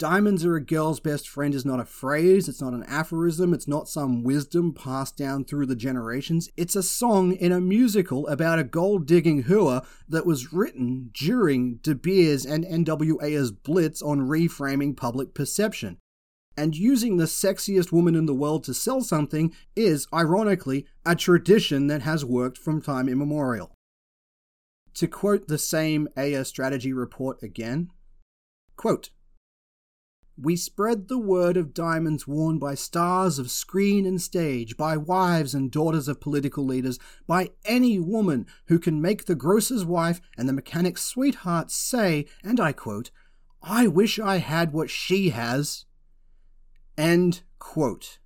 Diamonds 0.00 0.46
are 0.46 0.56
a 0.56 0.64
girl's 0.64 0.98
best 0.98 1.28
friend 1.28 1.54
is 1.54 1.66
not 1.66 1.78
a 1.78 1.84
phrase, 1.84 2.48
it's 2.48 2.62
not 2.62 2.72
an 2.72 2.84
aphorism, 2.84 3.52
it's 3.52 3.68
not 3.68 3.86
some 3.86 4.22
wisdom 4.22 4.72
passed 4.72 5.14
down 5.14 5.44
through 5.44 5.66
the 5.66 5.76
generations. 5.76 6.48
It's 6.56 6.74
a 6.74 6.82
song 6.82 7.32
in 7.32 7.52
a 7.52 7.60
musical 7.60 8.26
about 8.28 8.58
a 8.58 8.64
gold 8.64 9.06
digging 9.06 9.42
hooer 9.42 9.82
that 10.08 10.24
was 10.24 10.54
written 10.54 11.10
during 11.12 11.80
De 11.82 11.94
Beers 11.94 12.46
and 12.46 12.64
NWA's 12.64 13.52
blitz 13.52 14.00
on 14.00 14.20
reframing 14.20 14.96
public 14.96 15.34
perception. 15.34 15.98
And 16.56 16.74
using 16.74 17.18
the 17.18 17.26
sexiest 17.26 17.92
woman 17.92 18.14
in 18.14 18.24
the 18.24 18.32
world 18.32 18.64
to 18.64 18.72
sell 18.72 19.02
something 19.02 19.54
is, 19.76 20.06
ironically, 20.14 20.86
a 21.04 21.14
tradition 21.14 21.88
that 21.88 22.00
has 22.00 22.24
worked 22.24 22.56
from 22.56 22.80
time 22.80 23.06
immemorial. 23.06 23.74
To 24.94 25.06
quote 25.06 25.46
the 25.46 25.58
same 25.58 26.08
Ayer 26.16 26.44
strategy 26.44 26.94
report 26.94 27.42
again, 27.42 27.90
quote, 28.76 29.10
we 30.42 30.56
spread 30.56 31.08
the 31.08 31.18
word 31.18 31.56
of 31.56 31.74
diamonds 31.74 32.26
worn 32.26 32.58
by 32.58 32.74
stars 32.74 33.38
of 33.38 33.50
screen 33.50 34.06
and 34.06 34.20
stage, 34.20 34.76
by 34.76 34.96
wives 34.96 35.54
and 35.54 35.70
daughters 35.70 36.08
of 36.08 36.20
political 36.20 36.64
leaders, 36.64 36.98
by 37.26 37.50
any 37.64 37.98
woman 37.98 38.46
who 38.66 38.78
can 38.78 39.00
make 39.00 39.26
the 39.26 39.34
grocer's 39.34 39.84
wife 39.84 40.20
and 40.38 40.48
the 40.48 40.52
mechanic's 40.52 41.02
sweetheart 41.02 41.70
say, 41.70 42.26
and 42.42 42.58
I 42.58 42.72
quote, 42.72 43.10
I 43.62 43.86
wish 43.86 44.18
I 44.18 44.38
had 44.38 44.72
what 44.72 44.88
she 44.88 45.30
has. 45.30 45.84
End 46.96 47.42
quote. 47.58 48.18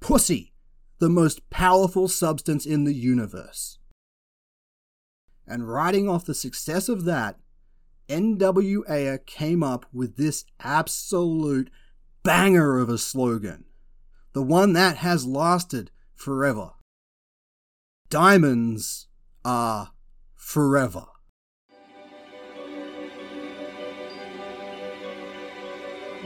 Pussy, 0.00 0.52
the 1.00 1.08
most 1.08 1.50
powerful 1.50 2.06
substance 2.06 2.64
in 2.66 2.84
the 2.84 2.94
universe. 2.94 3.78
And 5.46 5.68
riding 5.68 6.08
off 6.08 6.24
the 6.24 6.34
success 6.34 6.88
of 6.88 7.04
that, 7.04 7.38
NWA 8.08 9.24
came 9.26 9.62
up 9.62 9.84
with 9.92 10.16
this 10.16 10.44
absolute 10.60 11.70
banger 12.22 12.78
of 12.78 12.88
a 12.88 12.98
slogan. 12.98 13.64
The 14.32 14.42
one 14.42 14.72
that 14.72 14.98
has 14.98 15.26
lasted 15.26 15.90
forever. 16.14 16.70
Diamonds 18.08 19.08
are 19.44 19.92
forever. 20.34 21.04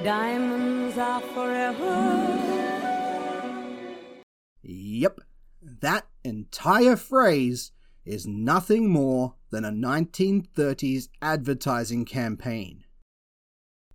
Diamonds 0.05 0.99
are 0.99 1.21
forever. 1.21 2.63
Yep, 4.63 5.21
that 5.61 6.07
entire 6.25 6.97
phrase 6.97 7.73
is 8.05 8.27
nothing 8.27 8.89
more 8.89 9.35
than 9.53 9.65
a 9.65 9.71
1930s 9.71 11.09
advertising 11.21 12.05
campaign. 12.05 12.83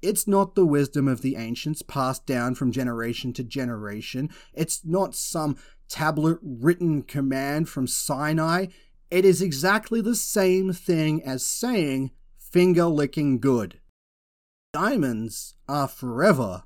It's 0.02 0.28
not 0.28 0.56
the 0.56 0.66
wisdom 0.66 1.08
of 1.08 1.22
the 1.22 1.36
ancients 1.36 1.82
passed 1.82 2.26
down 2.26 2.56
from 2.56 2.72
generation 2.72 3.34
to 3.34 3.44
generation. 3.44 4.30
It's 4.54 4.86
not 4.86 5.16
some 5.16 5.58
tablet 5.90 6.38
written 6.42 7.02
command 7.02 7.68
from 7.68 7.88
Sinai. 7.88 8.68
It 9.10 9.26
is 9.26 9.42
exactly 9.42 10.00
the 10.00 10.16
same 10.16 10.72
thing 10.72 11.24
as 11.24 11.46
saying 11.46 12.12
finger 12.38 12.86
licking 12.86 13.40
good. 13.40 13.80
Diamonds 14.72 15.56
are 15.68 15.88
forever 15.88 16.64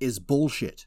is 0.00 0.18
bullshit. 0.18 0.86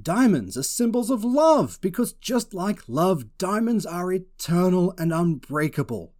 Diamonds 0.00 0.56
are 0.56 0.62
symbols 0.62 1.10
of 1.10 1.22
love 1.22 1.78
because 1.82 2.14
just 2.14 2.54
like 2.54 2.88
love, 2.88 3.36
diamonds 3.36 3.84
are 3.84 4.10
eternal 4.10 4.94
and 4.96 5.12
unbreakable, 5.12 6.14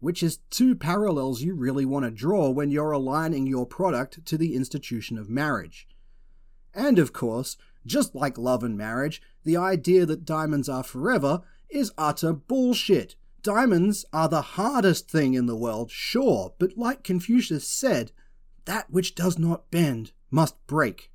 which 0.00 0.22
is 0.22 0.38
two 0.48 0.74
parallels 0.74 1.42
you 1.42 1.54
really 1.54 1.84
want 1.84 2.06
to 2.06 2.10
draw 2.10 2.48
when 2.48 2.70
you're 2.70 2.90
aligning 2.90 3.46
your 3.46 3.66
product 3.66 4.24
to 4.24 4.38
the 4.38 4.54
institution 4.54 5.18
of 5.18 5.28
marriage. 5.28 5.86
And 6.72 6.98
of 6.98 7.12
course, 7.12 7.58
just 7.84 8.14
like 8.14 8.38
love 8.38 8.62
and 8.62 8.78
marriage, 8.78 9.20
the 9.44 9.58
idea 9.58 10.06
that 10.06 10.24
diamonds 10.24 10.68
are 10.68 10.82
forever 10.82 11.42
is 11.68 11.92
utter 11.98 12.32
bullshit. 12.32 13.14
Diamonds 13.42 14.06
are 14.10 14.28
the 14.28 14.42
hardest 14.42 15.10
thing 15.10 15.34
in 15.34 15.44
the 15.44 15.56
world, 15.56 15.90
sure, 15.90 16.54
but 16.58 16.78
like 16.78 17.04
Confucius 17.04 17.68
said, 17.68 18.10
that 18.64 18.90
which 18.90 19.14
does 19.14 19.38
not 19.38 19.70
bend 19.70 20.12
must 20.30 20.54
break. 20.66 21.10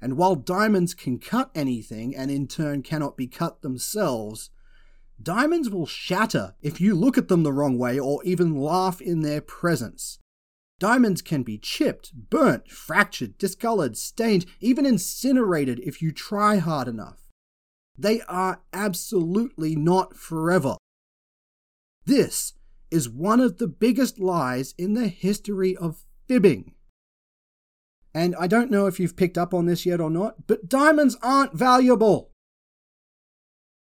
And 0.00 0.16
while 0.16 0.34
diamonds 0.34 0.94
can 0.94 1.18
cut 1.18 1.50
anything 1.54 2.16
and 2.16 2.30
in 2.30 2.48
turn 2.48 2.82
cannot 2.82 3.16
be 3.16 3.26
cut 3.26 3.60
themselves, 3.60 4.50
diamonds 5.22 5.68
will 5.68 5.86
shatter 5.86 6.54
if 6.62 6.80
you 6.80 6.94
look 6.94 7.18
at 7.18 7.28
them 7.28 7.42
the 7.42 7.52
wrong 7.52 7.76
way 7.76 7.98
or 7.98 8.24
even 8.24 8.56
laugh 8.56 9.00
in 9.00 9.20
their 9.20 9.40
presence. 9.40 10.18
Diamonds 10.78 11.20
can 11.20 11.42
be 11.42 11.58
chipped, 11.58 12.12
burnt, 12.14 12.70
fractured, 12.70 13.36
discolored, 13.36 13.98
stained, 13.98 14.46
even 14.60 14.86
incinerated 14.86 15.78
if 15.80 16.00
you 16.00 16.10
try 16.10 16.56
hard 16.56 16.88
enough. 16.88 17.28
They 17.98 18.22
are 18.22 18.62
absolutely 18.72 19.76
not 19.76 20.16
forever. 20.16 20.76
This 22.06 22.54
is 22.90 23.10
one 23.10 23.40
of 23.40 23.58
the 23.58 23.68
biggest 23.68 24.18
lies 24.18 24.74
in 24.78 24.94
the 24.94 25.08
history 25.08 25.76
of 25.76 26.06
fibbing. 26.26 26.74
And 28.12 28.34
I 28.36 28.46
don't 28.46 28.70
know 28.70 28.86
if 28.86 28.98
you've 28.98 29.16
picked 29.16 29.38
up 29.38 29.54
on 29.54 29.66
this 29.66 29.86
yet 29.86 30.00
or 30.00 30.10
not, 30.10 30.46
but 30.46 30.68
diamonds 30.68 31.16
aren't 31.22 31.54
valuable. 31.54 32.30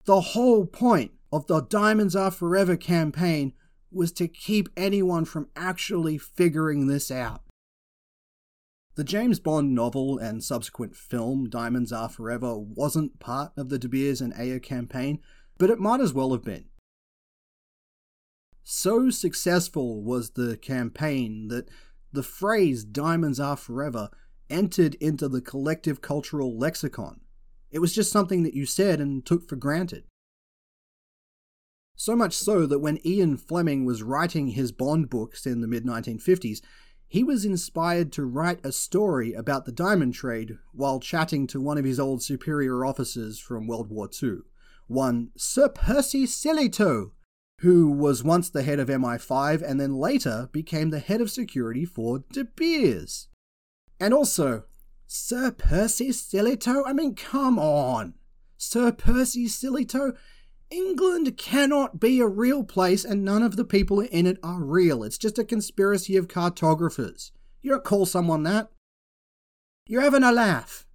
The 0.06 0.20
whole 0.20 0.66
point 0.66 1.12
of 1.30 1.46
the 1.46 1.60
Diamonds 1.60 2.16
Are 2.16 2.30
Forever 2.30 2.76
campaign 2.76 3.52
was 3.90 4.10
to 4.12 4.28
keep 4.28 4.68
anyone 4.76 5.24
from 5.24 5.48
actually 5.54 6.18
figuring 6.18 6.86
this 6.86 7.10
out. 7.10 7.42
The 8.96 9.04
James 9.04 9.38
Bond 9.38 9.74
novel 9.74 10.18
and 10.18 10.42
subsequent 10.42 10.96
film 10.96 11.48
Diamonds 11.48 11.92
Are 11.92 12.08
Forever 12.08 12.58
wasn't 12.58 13.20
part 13.20 13.52
of 13.56 13.68
the 13.68 13.78
De 13.78 13.88
Beers 13.88 14.20
and 14.20 14.34
Ayer 14.34 14.58
campaign, 14.58 15.20
but 15.56 15.70
it 15.70 15.78
might 15.78 16.00
as 16.00 16.12
well 16.12 16.32
have 16.32 16.42
been. 16.42 16.64
So 18.64 19.08
successful 19.08 20.02
was 20.02 20.30
the 20.30 20.56
campaign 20.56 21.48
that 21.48 21.68
the 22.12 22.22
phrase 22.22 22.84
diamonds 22.84 23.38
are 23.38 23.56
forever 23.56 24.10
entered 24.50 24.94
into 24.96 25.28
the 25.28 25.40
collective 25.40 26.00
cultural 26.00 26.58
lexicon. 26.58 27.20
It 27.70 27.80
was 27.80 27.94
just 27.94 28.10
something 28.10 28.42
that 28.44 28.54
you 28.54 28.66
said 28.66 29.00
and 29.00 29.24
took 29.24 29.48
for 29.48 29.56
granted. 29.56 30.04
So 31.94 32.14
much 32.14 32.34
so 32.34 32.64
that 32.66 32.78
when 32.78 33.04
Ian 33.04 33.36
Fleming 33.36 33.84
was 33.84 34.02
writing 34.02 34.48
his 34.48 34.72
Bond 34.72 35.10
books 35.10 35.46
in 35.46 35.60
the 35.60 35.66
mid 35.66 35.84
1950s, 35.84 36.60
he 37.08 37.24
was 37.24 37.44
inspired 37.44 38.12
to 38.12 38.24
write 38.24 38.64
a 38.64 38.70
story 38.70 39.32
about 39.32 39.64
the 39.64 39.72
diamond 39.72 40.14
trade 40.14 40.58
while 40.72 41.00
chatting 41.00 41.46
to 41.48 41.60
one 41.60 41.78
of 41.78 41.84
his 41.84 41.98
old 41.98 42.22
superior 42.22 42.84
officers 42.84 43.38
from 43.38 43.66
World 43.66 43.90
War 43.90 44.08
II, 44.22 44.38
one 44.86 45.30
Sir 45.36 45.68
Percy 45.68 46.26
Sillitoe, 46.26 47.10
who 47.60 47.90
was 47.90 48.22
once 48.22 48.48
the 48.48 48.62
head 48.62 48.78
of 48.78 48.88
MI5 48.88 49.62
and 49.62 49.80
then 49.80 49.94
later 49.94 50.48
became 50.52 50.90
the 50.90 51.00
head 51.00 51.20
of 51.20 51.30
security 51.30 51.84
for 51.84 52.20
De 52.32 52.44
Beers. 52.44 53.28
And 53.98 54.14
also, 54.14 54.64
Sir 55.06 55.50
Percy 55.50 56.10
Sillytoe? 56.10 56.84
I 56.86 56.92
mean, 56.92 57.14
come 57.14 57.58
on. 57.58 58.14
Sir 58.56 58.92
Percy 58.92 59.46
Sillytoe? 59.46 60.16
England 60.70 61.36
cannot 61.36 61.98
be 61.98 62.20
a 62.20 62.26
real 62.26 62.62
place 62.62 63.04
and 63.04 63.24
none 63.24 63.42
of 63.42 63.56
the 63.56 63.64
people 63.64 64.00
in 64.00 64.26
it 64.26 64.38
are 64.42 64.62
real. 64.62 65.02
It's 65.02 65.18
just 65.18 65.38
a 65.38 65.44
conspiracy 65.44 66.16
of 66.16 66.28
cartographers. 66.28 67.32
You 67.62 67.70
don't 67.70 67.84
call 67.84 68.06
someone 68.06 68.42
that. 68.44 68.68
You're 69.86 70.02
having 70.02 70.22
a 70.22 70.30
laugh. 70.30 70.86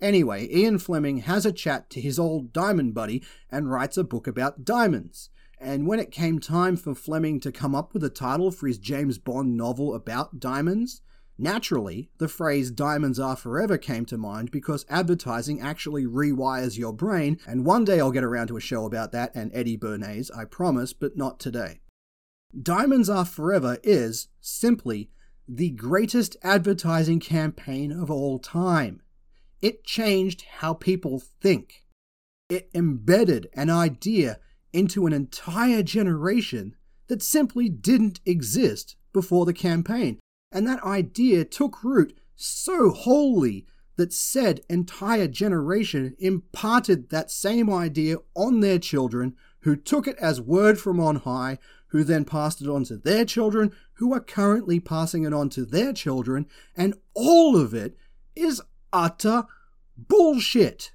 Anyway, 0.00 0.48
Ian 0.54 0.78
Fleming 0.78 1.18
has 1.18 1.44
a 1.44 1.52
chat 1.52 1.90
to 1.90 2.00
his 2.00 2.18
old 2.18 2.52
diamond 2.52 2.94
buddy 2.94 3.22
and 3.50 3.70
writes 3.70 3.96
a 3.96 4.04
book 4.04 4.26
about 4.26 4.64
diamonds. 4.64 5.30
And 5.60 5.86
when 5.86 5.98
it 5.98 6.12
came 6.12 6.38
time 6.38 6.76
for 6.76 6.94
Fleming 6.94 7.40
to 7.40 7.50
come 7.50 7.74
up 7.74 7.92
with 7.92 8.04
a 8.04 8.10
title 8.10 8.52
for 8.52 8.68
his 8.68 8.78
James 8.78 9.18
Bond 9.18 9.56
novel 9.56 9.92
about 9.92 10.38
diamonds, 10.38 11.00
naturally, 11.36 12.10
the 12.18 12.28
phrase 12.28 12.70
diamonds 12.70 13.18
are 13.18 13.34
forever 13.34 13.76
came 13.76 14.04
to 14.06 14.16
mind 14.16 14.52
because 14.52 14.86
advertising 14.88 15.60
actually 15.60 16.06
rewires 16.06 16.78
your 16.78 16.92
brain, 16.92 17.40
and 17.44 17.66
one 17.66 17.84
day 17.84 17.98
I'll 17.98 18.12
get 18.12 18.22
around 18.22 18.46
to 18.48 18.56
a 18.56 18.60
show 18.60 18.84
about 18.84 19.10
that 19.12 19.34
and 19.34 19.50
Eddie 19.52 19.76
Bernays, 19.76 20.30
I 20.36 20.44
promise, 20.44 20.92
but 20.92 21.16
not 21.16 21.40
today. 21.40 21.80
Diamonds 22.60 23.10
Are 23.10 23.24
Forever 23.24 23.78
is, 23.82 24.28
simply, 24.40 25.10
the 25.48 25.70
greatest 25.70 26.36
advertising 26.42 27.18
campaign 27.18 27.90
of 27.90 28.10
all 28.10 28.38
time. 28.38 29.02
It 29.60 29.84
changed 29.84 30.44
how 30.58 30.74
people 30.74 31.20
think. 31.40 31.84
It 32.48 32.70
embedded 32.74 33.48
an 33.54 33.70
idea 33.70 34.38
into 34.72 35.06
an 35.06 35.12
entire 35.12 35.82
generation 35.82 36.76
that 37.08 37.22
simply 37.22 37.68
didn't 37.68 38.20
exist 38.24 38.96
before 39.12 39.46
the 39.46 39.52
campaign. 39.52 40.18
And 40.52 40.66
that 40.66 40.82
idea 40.84 41.44
took 41.44 41.82
root 41.82 42.18
so 42.36 42.90
wholly 42.90 43.66
that 43.96 44.12
said 44.12 44.60
entire 44.70 45.26
generation 45.26 46.14
imparted 46.18 47.10
that 47.10 47.30
same 47.30 47.68
idea 47.68 48.18
on 48.34 48.60
their 48.60 48.78
children, 48.78 49.34
who 49.62 49.74
took 49.74 50.06
it 50.06 50.16
as 50.18 50.40
word 50.40 50.78
from 50.78 51.00
on 51.00 51.16
high, 51.16 51.58
who 51.88 52.04
then 52.04 52.24
passed 52.24 52.62
it 52.62 52.68
on 52.68 52.84
to 52.84 52.96
their 52.96 53.24
children, 53.24 53.72
who 53.94 54.14
are 54.14 54.20
currently 54.20 54.78
passing 54.78 55.24
it 55.24 55.32
on 55.32 55.48
to 55.48 55.64
their 55.64 55.92
children, 55.92 56.46
and 56.76 56.94
all 57.14 57.56
of 57.56 57.74
it 57.74 57.96
is 58.36 58.62
utter 58.92 59.44
bullshit. 59.96 60.92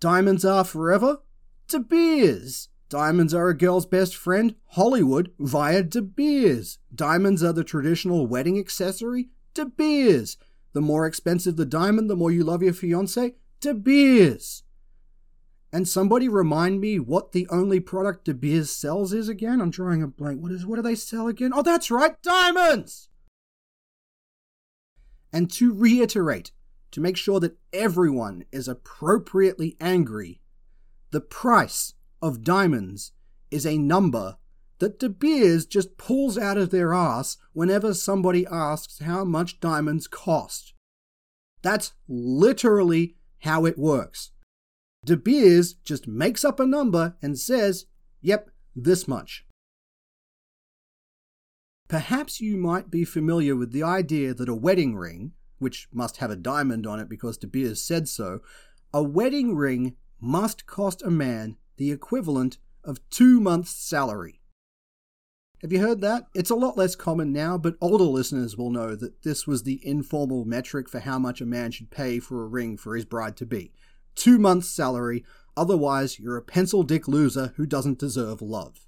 Diamonds 0.00 0.44
are 0.44 0.64
forever? 0.64 1.18
De 1.68 1.80
Beers. 1.80 2.68
Diamonds 2.88 3.32
are 3.32 3.48
a 3.48 3.56
girl's 3.56 3.86
best 3.86 4.14
friend? 4.14 4.54
Hollywood 4.72 5.32
via 5.38 5.82
De 5.82 6.02
Beers. 6.02 6.78
Diamonds 6.94 7.42
are 7.42 7.52
the 7.52 7.64
traditional 7.64 8.26
wedding 8.26 8.58
accessory? 8.58 9.30
De 9.54 9.64
Beers. 9.64 10.36
The 10.74 10.80
more 10.80 11.06
expensive 11.06 11.56
the 11.56 11.64
diamond, 11.64 12.10
the 12.10 12.16
more 12.16 12.30
you 12.30 12.44
love 12.44 12.62
your 12.62 12.72
fiance? 12.72 13.34
De 13.60 13.74
Beers. 13.74 14.62
And 15.72 15.88
somebody 15.88 16.28
remind 16.28 16.80
me 16.80 17.00
what 17.00 17.32
the 17.32 17.48
only 17.50 17.80
product 17.80 18.26
De 18.26 18.34
Beers 18.34 18.70
sells 18.70 19.12
is 19.12 19.28
again? 19.28 19.60
I'm 19.60 19.70
drawing 19.70 20.02
a 20.02 20.06
blank. 20.06 20.40
What 20.40 20.52
is 20.52 20.66
what 20.66 20.76
do 20.76 20.82
they 20.82 20.94
sell 20.94 21.26
again? 21.26 21.52
Oh, 21.54 21.62
that's 21.62 21.90
right, 21.90 22.20
diamonds! 22.22 23.08
And 25.34 25.50
to 25.54 25.74
reiterate, 25.74 26.52
to 26.92 27.00
make 27.00 27.16
sure 27.16 27.40
that 27.40 27.58
everyone 27.72 28.44
is 28.52 28.68
appropriately 28.68 29.76
angry, 29.80 30.40
the 31.10 31.20
price 31.20 31.94
of 32.22 32.44
diamonds 32.44 33.10
is 33.50 33.66
a 33.66 33.76
number 33.76 34.36
that 34.78 35.00
De 35.00 35.08
Beers 35.08 35.66
just 35.66 35.98
pulls 35.98 36.38
out 36.38 36.56
of 36.56 36.70
their 36.70 36.94
ass 36.94 37.36
whenever 37.52 37.94
somebody 37.94 38.46
asks 38.46 39.00
how 39.00 39.24
much 39.24 39.58
diamonds 39.58 40.06
cost. 40.06 40.72
That's 41.62 41.94
literally 42.08 43.16
how 43.40 43.66
it 43.66 43.76
works. 43.76 44.30
De 45.04 45.16
Beers 45.16 45.74
just 45.74 46.06
makes 46.06 46.44
up 46.44 46.60
a 46.60 46.66
number 46.66 47.16
and 47.20 47.36
says, 47.36 47.86
yep, 48.20 48.50
this 48.76 49.08
much. 49.08 49.44
Perhaps 51.88 52.40
you 52.40 52.56
might 52.56 52.90
be 52.90 53.04
familiar 53.04 53.54
with 53.54 53.72
the 53.72 53.82
idea 53.82 54.32
that 54.34 54.48
a 54.48 54.54
wedding 54.54 54.96
ring, 54.96 55.32
which 55.58 55.88
must 55.92 56.16
have 56.16 56.30
a 56.30 56.36
diamond 56.36 56.86
on 56.86 56.98
it 56.98 57.08
because 57.08 57.36
De 57.36 57.46
Beers 57.46 57.82
said 57.82 58.08
so, 58.08 58.40
a 58.92 59.02
wedding 59.02 59.54
ring 59.54 59.96
must 60.20 60.66
cost 60.66 61.02
a 61.02 61.10
man 61.10 61.56
the 61.76 61.92
equivalent 61.92 62.58
of 62.82 63.00
two 63.10 63.40
months' 63.40 63.70
salary. 63.70 64.40
Have 65.60 65.72
you 65.72 65.80
heard 65.80 66.00
that? 66.02 66.26
It's 66.34 66.50
a 66.50 66.54
lot 66.54 66.76
less 66.76 66.94
common 66.94 67.32
now, 67.32 67.56
but 67.56 67.76
older 67.80 68.04
listeners 68.04 68.56
will 68.56 68.70
know 68.70 68.94
that 68.94 69.22
this 69.22 69.46
was 69.46 69.62
the 69.62 69.80
informal 69.82 70.44
metric 70.44 70.88
for 70.88 71.00
how 71.00 71.18
much 71.18 71.40
a 71.40 71.46
man 71.46 71.70
should 71.70 71.90
pay 71.90 72.18
for 72.18 72.42
a 72.42 72.46
ring 72.46 72.76
for 72.76 72.94
his 72.94 73.04
bride 73.04 73.36
to 73.38 73.46
be. 73.46 73.72
Two 74.14 74.38
months' 74.38 74.68
salary, 74.68 75.24
otherwise, 75.56 76.18
you're 76.18 76.36
a 76.36 76.42
pencil 76.42 76.82
dick 76.82 77.08
loser 77.08 77.52
who 77.56 77.66
doesn't 77.66 77.98
deserve 77.98 78.42
love. 78.42 78.83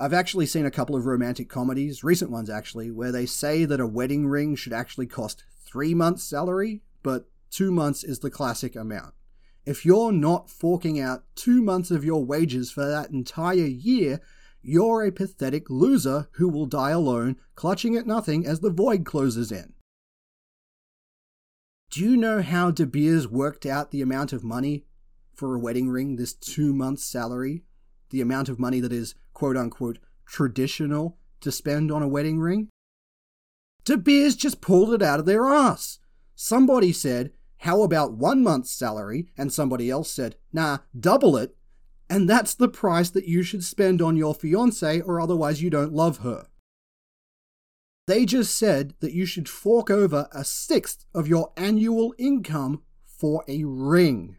I've 0.00 0.12
actually 0.12 0.46
seen 0.46 0.64
a 0.64 0.70
couple 0.70 0.94
of 0.94 1.06
romantic 1.06 1.48
comedies, 1.48 2.04
recent 2.04 2.30
ones 2.30 2.48
actually, 2.48 2.90
where 2.92 3.10
they 3.10 3.26
say 3.26 3.64
that 3.64 3.80
a 3.80 3.86
wedding 3.86 4.28
ring 4.28 4.54
should 4.54 4.72
actually 4.72 5.06
cost 5.06 5.42
three 5.66 5.92
months' 5.92 6.22
salary, 6.22 6.82
but 7.02 7.28
two 7.50 7.72
months 7.72 8.04
is 8.04 8.20
the 8.20 8.30
classic 8.30 8.76
amount. 8.76 9.14
If 9.66 9.84
you're 9.84 10.12
not 10.12 10.48
forking 10.48 11.00
out 11.00 11.24
two 11.34 11.60
months 11.62 11.90
of 11.90 12.04
your 12.04 12.24
wages 12.24 12.70
for 12.70 12.86
that 12.86 13.10
entire 13.10 13.66
year, 13.66 14.20
you're 14.62 15.04
a 15.04 15.12
pathetic 15.12 15.68
loser 15.68 16.28
who 16.32 16.48
will 16.48 16.66
die 16.66 16.90
alone, 16.90 17.36
clutching 17.56 17.96
at 17.96 18.06
nothing 18.06 18.46
as 18.46 18.60
the 18.60 18.70
void 18.70 19.04
closes 19.04 19.50
in. 19.50 19.74
Do 21.90 22.00
you 22.02 22.16
know 22.16 22.40
how 22.40 22.70
De 22.70 22.86
Beers 22.86 23.26
worked 23.26 23.66
out 23.66 23.90
the 23.90 24.02
amount 24.02 24.32
of 24.32 24.44
money 24.44 24.84
for 25.34 25.54
a 25.54 25.58
wedding 25.58 25.88
ring, 25.88 26.16
this 26.16 26.34
two 26.34 26.72
months' 26.72 27.04
salary? 27.04 27.64
The 28.10 28.20
amount 28.20 28.48
of 28.48 28.58
money 28.58 28.80
that 28.80 28.92
is 28.92 29.14
quote 29.38 29.56
unquote 29.56 30.00
traditional 30.26 31.16
to 31.40 31.52
spend 31.52 31.92
on 31.92 32.02
a 32.02 32.08
wedding 32.08 32.40
ring? 32.40 32.68
De 33.84 33.96
Beers 33.96 34.34
just 34.34 34.60
pulled 34.60 34.92
it 34.92 35.00
out 35.00 35.20
of 35.20 35.26
their 35.26 35.46
ass. 35.46 36.00
Somebody 36.34 36.92
said, 36.92 37.30
How 37.58 37.82
about 37.82 38.14
one 38.14 38.42
month's 38.42 38.72
salary? 38.72 39.28
And 39.38 39.52
somebody 39.52 39.90
else 39.90 40.10
said, 40.10 40.34
Nah, 40.52 40.78
double 40.98 41.36
it. 41.36 41.56
And 42.10 42.28
that's 42.28 42.52
the 42.52 42.68
price 42.68 43.10
that 43.10 43.28
you 43.28 43.44
should 43.44 43.62
spend 43.62 44.02
on 44.02 44.16
your 44.16 44.34
fiance, 44.34 45.00
or 45.02 45.20
otherwise 45.20 45.62
you 45.62 45.70
don't 45.70 45.92
love 45.92 46.18
her. 46.18 46.48
They 48.08 48.24
just 48.24 48.58
said 48.58 48.94
that 48.98 49.12
you 49.12 49.24
should 49.24 49.48
fork 49.48 49.88
over 49.88 50.28
a 50.32 50.44
sixth 50.44 51.04
of 51.14 51.28
your 51.28 51.52
annual 51.56 52.12
income 52.18 52.82
for 53.06 53.44
a 53.46 53.62
ring. 53.62 54.38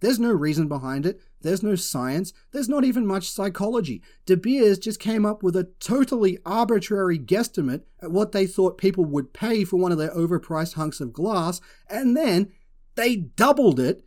There's 0.00 0.18
no 0.18 0.32
reason 0.32 0.66
behind 0.66 1.04
it. 1.04 1.20
There's 1.42 1.62
no 1.62 1.74
science. 1.74 2.32
There's 2.52 2.68
not 2.68 2.84
even 2.84 3.06
much 3.06 3.30
psychology. 3.30 4.02
De 4.26 4.36
Beers 4.36 4.78
just 4.78 4.98
came 4.98 5.26
up 5.26 5.42
with 5.42 5.54
a 5.56 5.70
totally 5.78 6.38
arbitrary 6.44 7.18
guesstimate 7.18 7.82
at 8.02 8.10
what 8.10 8.32
they 8.32 8.46
thought 8.46 8.78
people 8.78 9.04
would 9.04 9.32
pay 9.32 9.64
for 9.64 9.76
one 9.76 9.92
of 9.92 9.98
their 9.98 10.14
overpriced 10.14 10.74
hunks 10.74 11.00
of 11.00 11.12
glass, 11.12 11.60
and 11.88 12.16
then 12.16 12.50
they 12.94 13.16
doubled 13.16 13.78
it, 13.78 14.02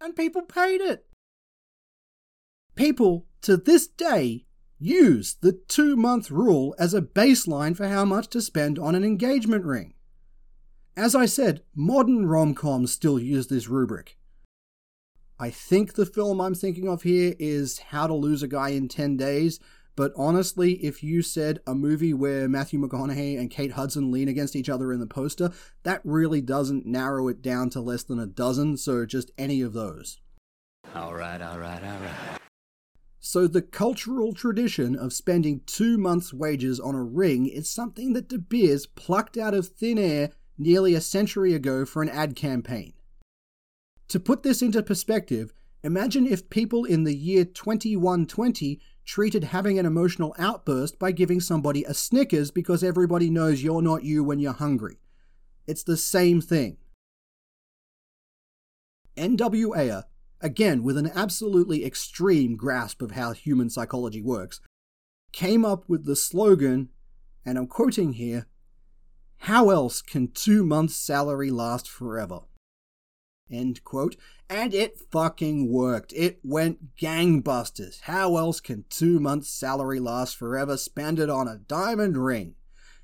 and 0.00 0.16
people 0.16 0.42
paid 0.42 0.80
it. 0.80 1.06
People, 2.74 3.26
to 3.42 3.56
this 3.56 3.86
day, 3.86 4.44
use 4.78 5.36
the 5.40 5.52
two 5.52 5.94
month 5.94 6.30
rule 6.30 6.74
as 6.78 6.94
a 6.94 7.02
baseline 7.02 7.76
for 7.76 7.86
how 7.86 8.04
much 8.04 8.26
to 8.28 8.40
spend 8.40 8.78
on 8.78 8.94
an 8.94 9.04
engagement 9.04 9.64
ring. 9.64 9.94
As 10.96 11.14
I 11.14 11.26
said, 11.26 11.62
modern 11.74 12.26
rom 12.26 12.54
coms 12.54 12.92
still 12.92 13.18
use 13.18 13.46
this 13.46 13.68
rubric. 13.68 14.16
I 15.42 15.50
think 15.50 15.94
the 15.94 16.06
film 16.06 16.40
I'm 16.40 16.54
thinking 16.54 16.88
of 16.88 17.02
here 17.02 17.34
is 17.36 17.80
How 17.80 18.06
to 18.06 18.14
Lose 18.14 18.44
a 18.44 18.46
Guy 18.46 18.68
in 18.68 18.86
10 18.86 19.16
Days, 19.16 19.58
but 19.96 20.12
honestly, 20.16 20.74
if 20.74 21.02
you 21.02 21.20
said 21.20 21.58
a 21.66 21.74
movie 21.74 22.14
where 22.14 22.48
Matthew 22.48 22.80
McConaughey 22.80 23.36
and 23.36 23.50
Kate 23.50 23.72
Hudson 23.72 24.12
lean 24.12 24.28
against 24.28 24.54
each 24.54 24.68
other 24.68 24.92
in 24.92 25.00
the 25.00 25.06
poster, 25.08 25.50
that 25.82 26.00
really 26.04 26.40
doesn't 26.40 26.86
narrow 26.86 27.26
it 27.26 27.42
down 27.42 27.70
to 27.70 27.80
less 27.80 28.04
than 28.04 28.20
a 28.20 28.26
dozen, 28.26 28.76
so 28.76 29.04
just 29.04 29.32
any 29.36 29.62
of 29.62 29.72
those. 29.72 30.20
All 30.94 31.12
right, 31.12 31.42
all 31.42 31.58
right, 31.58 31.82
all 31.82 31.98
right. 31.98 32.38
So, 33.18 33.48
the 33.48 33.62
cultural 33.62 34.32
tradition 34.34 34.94
of 34.94 35.12
spending 35.12 35.62
two 35.66 35.98
months' 35.98 36.32
wages 36.32 36.78
on 36.78 36.94
a 36.94 37.02
ring 37.02 37.46
is 37.46 37.68
something 37.68 38.12
that 38.12 38.28
De 38.28 38.38
Beers 38.38 38.86
plucked 38.86 39.36
out 39.36 39.54
of 39.54 39.66
thin 39.66 39.98
air 39.98 40.30
nearly 40.56 40.94
a 40.94 41.00
century 41.00 41.52
ago 41.52 41.84
for 41.84 42.00
an 42.00 42.08
ad 42.08 42.36
campaign. 42.36 42.92
To 44.12 44.20
put 44.20 44.42
this 44.42 44.60
into 44.60 44.82
perspective, 44.82 45.54
imagine 45.82 46.26
if 46.26 46.50
people 46.50 46.84
in 46.84 47.04
the 47.04 47.16
year 47.16 47.46
2120 47.46 48.78
treated 49.06 49.44
having 49.44 49.78
an 49.78 49.86
emotional 49.86 50.34
outburst 50.38 50.98
by 50.98 51.12
giving 51.12 51.40
somebody 51.40 51.82
a 51.84 51.94
Snickers 51.94 52.50
because 52.50 52.84
everybody 52.84 53.30
knows 53.30 53.62
you're 53.62 53.80
not 53.80 54.04
you 54.04 54.22
when 54.22 54.38
you're 54.38 54.52
hungry. 54.52 54.98
It's 55.66 55.82
the 55.82 55.96
same 55.96 56.42
thing. 56.42 56.76
NWA, 59.16 60.02
again 60.42 60.82
with 60.82 60.98
an 60.98 61.10
absolutely 61.14 61.82
extreme 61.82 62.54
grasp 62.54 63.00
of 63.00 63.12
how 63.12 63.32
human 63.32 63.70
psychology 63.70 64.20
works, 64.20 64.60
came 65.32 65.64
up 65.64 65.88
with 65.88 66.04
the 66.04 66.16
slogan, 66.16 66.90
and 67.46 67.56
I'm 67.56 67.66
quoting 67.66 68.12
here 68.12 68.44
How 69.38 69.70
else 69.70 70.02
can 70.02 70.28
two 70.28 70.66
months' 70.66 70.96
salary 70.96 71.50
last 71.50 71.88
forever? 71.88 72.40
End 73.52 73.84
quote. 73.84 74.16
And 74.48 74.72
it 74.72 74.98
fucking 75.10 75.70
worked. 75.70 76.12
It 76.14 76.40
went 76.42 76.96
gangbusters. 76.96 78.00
How 78.02 78.36
else 78.36 78.60
can 78.60 78.84
two 78.88 79.20
months' 79.20 79.50
salary 79.50 80.00
last 80.00 80.36
forever? 80.36 80.76
Spend 80.76 81.18
it 81.18 81.30
on 81.30 81.46
a 81.46 81.58
diamond 81.58 82.16
ring. 82.16 82.54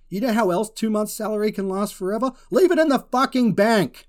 You 0.09 0.23
know 0.23 0.33
how 0.33 0.51
else 0.51 0.71
two 0.71 0.91
months' 0.91 1.13
salary 1.13 1.53
can 1.53 1.69
last 1.69 1.95
forever? 1.95 2.33
Leave 2.51 2.73
it 2.73 2.79
in 2.79 2.89
the 2.89 3.07
fucking 3.13 3.53
bank. 3.55 4.09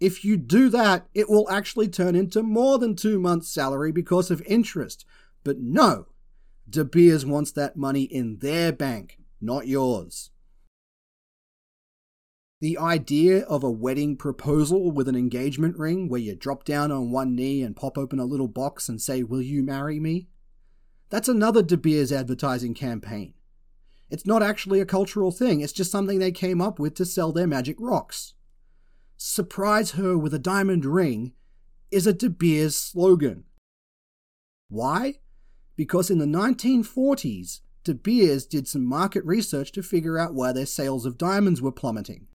If 0.00 0.24
you 0.24 0.36
do 0.36 0.68
that, 0.70 1.08
it 1.12 1.28
will 1.28 1.50
actually 1.50 1.88
turn 1.88 2.14
into 2.14 2.42
more 2.42 2.78
than 2.78 2.96
two 2.96 3.18
months' 3.18 3.48
salary 3.48 3.92
because 3.92 4.30
of 4.30 4.42
interest. 4.46 5.04
But 5.44 5.58
no, 5.58 6.06
De 6.68 6.84
Beers 6.84 7.26
wants 7.26 7.50
that 7.52 7.76
money 7.76 8.02
in 8.02 8.38
their 8.38 8.72
bank, 8.72 9.18
not 9.40 9.66
yours. 9.66 10.30
The 12.60 12.76
idea 12.76 13.44
of 13.44 13.62
a 13.62 13.70
wedding 13.70 14.16
proposal 14.16 14.90
with 14.90 15.06
an 15.06 15.14
engagement 15.14 15.78
ring 15.78 16.08
where 16.08 16.20
you 16.20 16.34
drop 16.34 16.64
down 16.64 16.90
on 16.90 17.12
one 17.12 17.36
knee 17.36 17.62
and 17.62 17.76
pop 17.76 17.96
open 17.96 18.18
a 18.18 18.24
little 18.24 18.48
box 18.48 18.88
and 18.88 19.00
say, 19.00 19.22
Will 19.22 19.40
you 19.40 19.62
marry 19.62 20.00
me? 20.00 20.28
That's 21.08 21.28
another 21.28 21.62
De 21.62 21.76
Beers 21.76 22.10
advertising 22.10 22.74
campaign. 22.74 23.34
It's 24.10 24.26
not 24.26 24.42
actually 24.42 24.80
a 24.80 24.86
cultural 24.86 25.30
thing, 25.30 25.60
it's 25.60 25.72
just 25.72 25.92
something 25.92 26.18
they 26.18 26.32
came 26.32 26.60
up 26.60 26.80
with 26.80 26.94
to 26.96 27.04
sell 27.04 27.30
their 27.30 27.46
magic 27.46 27.76
rocks. 27.78 28.34
Surprise 29.16 29.92
her 29.92 30.18
with 30.18 30.34
a 30.34 30.38
diamond 30.38 30.84
ring 30.84 31.34
is 31.92 32.08
a 32.08 32.12
De 32.12 32.28
Beers 32.28 32.74
slogan. 32.74 33.44
Why? 34.68 35.20
Because 35.76 36.10
in 36.10 36.18
the 36.18 36.26
1940s, 36.26 37.60
De 37.84 37.94
Beers 37.94 38.44
did 38.46 38.66
some 38.66 38.84
market 38.84 39.24
research 39.24 39.70
to 39.72 39.82
figure 39.82 40.18
out 40.18 40.34
why 40.34 40.50
their 40.50 40.66
sales 40.66 41.06
of 41.06 41.16
diamonds 41.16 41.62
were 41.62 41.70
plummeting. 41.70 42.26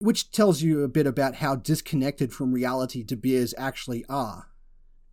Which 0.00 0.30
tells 0.30 0.62
you 0.62 0.84
a 0.84 0.88
bit 0.88 1.08
about 1.08 1.36
how 1.36 1.56
disconnected 1.56 2.32
from 2.32 2.52
reality 2.52 3.02
De 3.02 3.16
Beers 3.16 3.52
actually 3.58 4.04
are. 4.08 4.46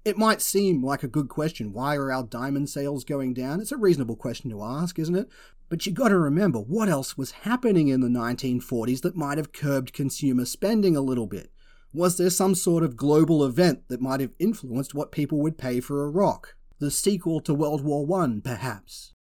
It 0.03 0.15
might 0.15 0.43
seem 0.43 0.85
like 0.85 1.01
a 1.01 1.07
good 1.07 1.27
question 1.27 1.73
why 1.73 1.95
are 1.95 2.11
our 2.11 2.21
diamond 2.21 2.69
sales 2.69 3.03
going 3.03 3.33
down? 3.33 3.59
It's 3.59 3.71
a 3.71 3.77
reasonable 3.77 4.15
question 4.15 4.51
to 4.51 4.61
ask, 4.61 4.99
isn't 4.99 5.15
it? 5.15 5.27
But 5.69 5.87
you 5.87 5.91
gotta 5.91 6.19
remember 6.19 6.59
what 6.59 6.87
else 6.87 7.17
was 7.17 7.31
happening 7.31 7.87
in 7.87 8.01
the 8.01 8.07
1940s 8.07 9.01
that 9.01 9.15
might 9.15 9.39
have 9.39 9.51
curbed 9.51 9.91
consumer 9.91 10.45
spending 10.45 10.95
a 10.95 11.01
little 11.01 11.25
bit. 11.25 11.51
Was 11.91 12.17
there 12.17 12.29
some 12.29 12.53
sort 12.53 12.83
of 12.83 12.95
global 12.95 13.43
event 13.43 13.87
that 13.87 14.01
might 14.01 14.19
have 14.19 14.35
influenced 14.37 14.93
what 14.93 15.11
people 15.11 15.41
would 15.41 15.57
pay 15.57 15.79
for 15.79 16.03
a 16.03 16.11
rock? 16.11 16.55
The 16.77 16.91
sequel 16.91 17.41
to 17.41 17.55
World 17.55 17.83
War 17.83 18.21
I, 18.21 18.39
perhaps? 18.43 19.14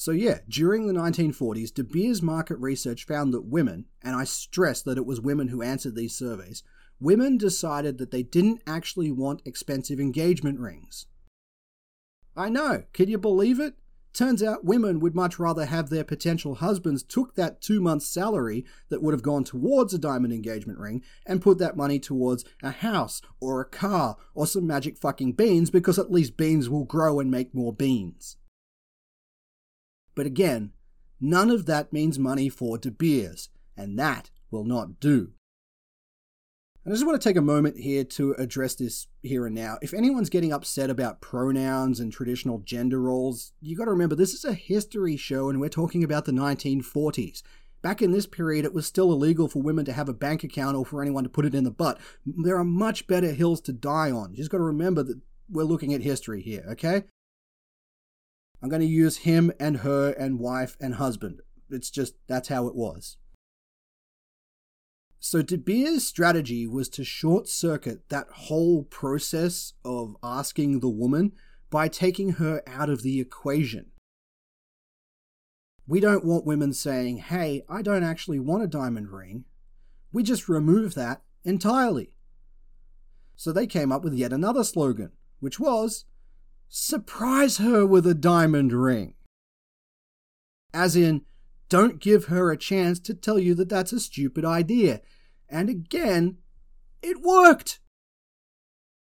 So, 0.00 0.12
yeah, 0.12 0.38
during 0.48 0.86
the 0.86 0.94
1940s, 0.94 1.74
De 1.74 1.84
Beers 1.84 2.22
market 2.22 2.56
research 2.56 3.04
found 3.04 3.34
that 3.34 3.44
women, 3.44 3.84
and 4.00 4.16
I 4.16 4.24
stress 4.24 4.80
that 4.80 4.96
it 4.96 5.04
was 5.04 5.20
women 5.20 5.48
who 5.48 5.60
answered 5.60 5.94
these 5.94 6.16
surveys, 6.16 6.62
women 6.98 7.36
decided 7.36 7.98
that 7.98 8.10
they 8.10 8.22
didn't 8.22 8.62
actually 8.66 9.10
want 9.10 9.42
expensive 9.44 10.00
engagement 10.00 10.58
rings. 10.58 11.04
I 12.34 12.48
know, 12.48 12.84
can 12.94 13.10
you 13.10 13.18
believe 13.18 13.60
it? 13.60 13.74
Turns 14.14 14.42
out 14.42 14.64
women 14.64 15.00
would 15.00 15.14
much 15.14 15.38
rather 15.38 15.66
have 15.66 15.90
their 15.90 16.02
potential 16.02 16.54
husbands 16.54 17.02
took 17.02 17.34
that 17.34 17.60
two 17.60 17.82
months' 17.82 18.08
salary 18.08 18.64
that 18.88 19.02
would 19.02 19.12
have 19.12 19.20
gone 19.20 19.44
towards 19.44 19.92
a 19.92 19.98
diamond 19.98 20.32
engagement 20.32 20.78
ring 20.78 21.04
and 21.26 21.42
put 21.42 21.58
that 21.58 21.76
money 21.76 21.98
towards 21.98 22.42
a 22.62 22.70
house 22.70 23.20
or 23.38 23.60
a 23.60 23.66
car 23.66 24.16
or 24.34 24.46
some 24.46 24.66
magic 24.66 24.96
fucking 24.96 25.32
beans 25.32 25.70
because 25.70 25.98
at 25.98 26.10
least 26.10 26.38
beans 26.38 26.70
will 26.70 26.84
grow 26.84 27.20
and 27.20 27.30
make 27.30 27.54
more 27.54 27.74
beans. 27.74 28.38
But 30.20 30.26
again, 30.26 30.74
none 31.18 31.48
of 31.48 31.64
that 31.64 31.94
means 31.94 32.18
money 32.18 32.50
for 32.50 32.76
De 32.76 32.90
Beers, 32.90 33.48
and 33.74 33.98
that 33.98 34.28
will 34.50 34.64
not 34.64 35.00
do. 35.00 35.32
I 36.86 36.90
just 36.90 37.06
want 37.06 37.18
to 37.18 37.26
take 37.26 37.38
a 37.38 37.40
moment 37.40 37.78
here 37.78 38.04
to 38.04 38.32
address 38.32 38.74
this 38.74 39.06
here 39.22 39.46
and 39.46 39.54
now. 39.54 39.78
If 39.80 39.94
anyone's 39.94 40.28
getting 40.28 40.52
upset 40.52 40.90
about 40.90 41.22
pronouns 41.22 42.00
and 42.00 42.12
traditional 42.12 42.58
gender 42.58 43.00
roles, 43.00 43.54
you 43.62 43.78
got 43.78 43.86
to 43.86 43.92
remember 43.92 44.14
this 44.14 44.34
is 44.34 44.44
a 44.44 44.52
history 44.52 45.16
show 45.16 45.48
and 45.48 45.58
we're 45.58 45.70
talking 45.70 46.04
about 46.04 46.26
the 46.26 46.32
1940s. 46.32 47.42
Back 47.80 48.02
in 48.02 48.10
this 48.10 48.26
period, 48.26 48.66
it 48.66 48.74
was 48.74 48.84
still 48.84 49.12
illegal 49.12 49.48
for 49.48 49.62
women 49.62 49.86
to 49.86 49.94
have 49.94 50.10
a 50.10 50.12
bank 50.12 50.44
account 50.44 50.76
or 50.76 50.84
for 50.84 51.00
anyone 51.00 51.24
to 51.24 51.30
put 51.30 51.46
it 51.46 51.54
in 51.54 51.64
the 51.64 51.70
butt. 51.70 51.98
There 52.26 52.58
are 52.58 52.64
much 52.64 53.06
better 53.06 53.32
hills 53.32 53.62
to 53.62 53.72
die 53.72 54.10
on. 54.10 54.32
You 54.32 54.36
just 54.36 54.50
got 54.50 54.58
to 54.58 54.64
remember 54.64 55.02
that 55.02 55.18
we're 55.48 55.62
looking 55.64 55.94
at 55.94 56.02
history 56.02 56.42
here, 56.42 56.66
okay? 56.72 57.04
I'm 58.62 58.68
going 58.68 58.80
to 58.80 58.86
use 58.86 59.18
him 59.18 59.52
and 59.58 59.78
her 59.78 60.12
and 60.12 60.38
wife 60.38 60.76
and 60.80 60.94
husband. 60.96 61.40
It's 61.70 61.90
just, 61.90 62.14
that's 62.26 62.48
how 62.48 62.66
it 62.66 62.74
was. 62.74 63.16
So 65.18 65.42
De 65.42 65.58
Beers' 65.58 66.06
strategy 66.06 66.66
was 66.66 66.88
to 66.90 67.04
short 67.04 67.46
circuit 67.48 68.08
that 68.08 68.28
whole 68.30 68.84
process 68.84 69.74
of 69.84 70.16
asking 70.22 70.80
the 70.80 70.88
woman 70.88 71.32
by 71.68 71.88
taking 71.88 72.32
her 72.32 72.62
out 72.66 72.88
of 72.88 73.02
the 73.02 73.20
equation. 73.20 73.90
We 75.86 76.00
don't 76.00 76.24
want 76.24 76.46
women 76.46 76.72
saying, 76.72 77.18
hey, 77.18 77.62
I 77.68 77.82
don't 77.82 78.04
actually 78.04 78.38
want 78.38 78.62
a 78.62 78.68
diamond 78.68 79.10
ring. 79.10 79.44
We 80.12 80.22
just 80.22 80.48
remove 80.48 80.94
that 80.94 81.22
entirely. 81.44 82.16
So 83.36 83.52
they 83.52 83.66
came 83.66 83.92
up 83.92 84.02
with 84.02 84.14
yet 84.14 84.32
another 84.32 84.64
slogan, 84.64 85.12
which 85.40 85.60
was, 85.60 86.04
surprise 86.72 87.58
her 87.58 87.84
with 87.84 88.06
a 88.06 88.14
diamond 88.14 88.72
ring. 88.72 89.14
As 90.72 90.94
in, 90.94 91.22
don't 91.68 92.00
give 92.00 92.26
her 92.26 92.50
a 92.50 92.56
chance 92.56 93.00
to 93.00 93.14
tell 93.14 93.38
you 93.38 93.54
that 93.56 93.68
that's 93.68 93.92
a 93.92 94.00
stupid 94.00 94.44
idea. 94.44 95.00
And 95.48 95.68
again, 95.68 96.38
it 97.02 97.20
worked! 97.22 97.80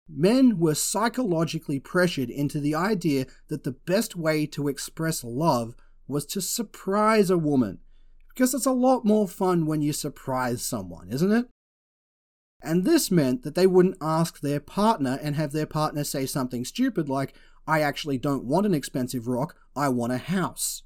Men 0.07 0.57
were 0.57 0.73
psychologically 0.73 1.79
pressured 1.79 2.29
into 2.29 2.59
the 2.59 2.73
idea 2.73 3.25
that 3.49 3.63
the 3.63 3.73
best 3.73 4.15
way 4.15 4.45
to 4.47 4.67
express 4.67 5.23
love 5.23 5.75
was 6.07 6.25
to 6.27 6.41
surprise 6.41 7.29
a 7.29 7.37
woman, 7.37 7.79
because 8.29 8.53
it's 8.53 8.65
a 8.65 8.71
lot 8.71 9.05
more 9.05 9.27
fun 9.27 9.65
when 9.65 9.81
you 9.81 9.93
surprise 9.93 10.61
someone, 10.63 11.09
isn't 11.09 11.31
it? 11.31 11.47
And 12.61 12.83
this 12.83 13.09
meant 13.11 13.43
that 13.43 13.55
they 13.55 13.67
wouldn't 13.67 13.97
ask 14.01 14.39
their 14.39 14.59
partner 14.59 15.19
and 15.21 15.35
have 15.35 15.51
their 15.51 15.65
partner 15.65 16.03
say 16.03 16.25
something 16.25 16.65
stupid 16.65 17.07
like, 17.07 17.33
I 17.67 17.81
actually 17.81 18.17
don't 18.17 18.45
want 18.45 18.65
an 18.65 18.73
expensive 18.73 19.27
rock, 19.27 19.55
I 19.75 19.89
want 19.89 20.13
a 20.13 20.17
house. 20.17 20.83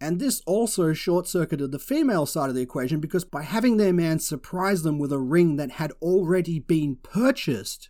And 0.00 0.20
this 0.20 0.42
also 0.44 0.92
short 0.92 1.26
circuited 1.26 1.72
the 1.72 1.78
female 1.78 2.26
side 2.26 2.50
of 2.50 2.54
the 2.54 2.62
equation 2.62 3.00
because 3.00 3.24
by 3.24 3.42
having 3.42 3.76
their 3.76 3.92
man 3.92 4.18
surprise 4.18 4.82
them 4.82 4.98
with 4.98 5.12
a 5.12 5.18
ring 5.18 5.56
that 5.56 5.72
had 5.72 5.92
already 6.02 6.58
been 6.58 6.96
purchased, 6.96 7.88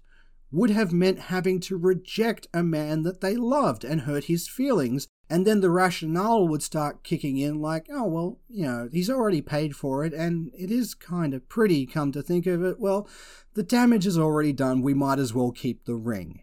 would 0.54 0.70
have 0.70 0.92
meant 0.92 1.18
having 1.18 1.58
to 1.58 1.76
reject 1.76 2.46
a 2.54 2.62
man 2.62 3.02
that 3.02 3.20
they 3.20 3.34
loved 3.34 3.82
and 3.82 4.02
hurt 4.02 4.24
his 4.24 4.46
feelings. 4.46 5.08
And 5.28 5.44
then 5.44 5.60
the 5.60 5.70
rationale 5.70 6.46
would 6.46 6.62
start 6.62 7.02
kicking 7.02 7.38
in 7.38 7.60
like, 7.60 7.86
oh, 7.90 8.06
well, 8.06 8.38
you 8.48 8.64
know, 8.64 8.88
he's 8.92 9.10
already 9.10 9.40
paid 9.40 9.74
for 9.74 10.04
it 10.04 10.12
and 10.12 10.52
it 10.56 10.70
is 10.70 10.94
kind 10.94 11.34
of 11.34 11.48
pretty, 11.48 11.86
come 11.86 12.12
to 12.12 12.22
think 12.22 12.46
of 12.46 12.62
it. 12.62 12.78
Well, 12.78 13.08
the 13.54 13.64
damage 13.64 14.06
is 14.06 14.16
already 14.16 14.52
done, 14.52 14.82
we 14.82 14.94
might 14.94 15.18
as 15.18 15.34
well 15.34 15.50
keep 15.50 15.84
the 15.84 15.96
ring. 15.96 16.42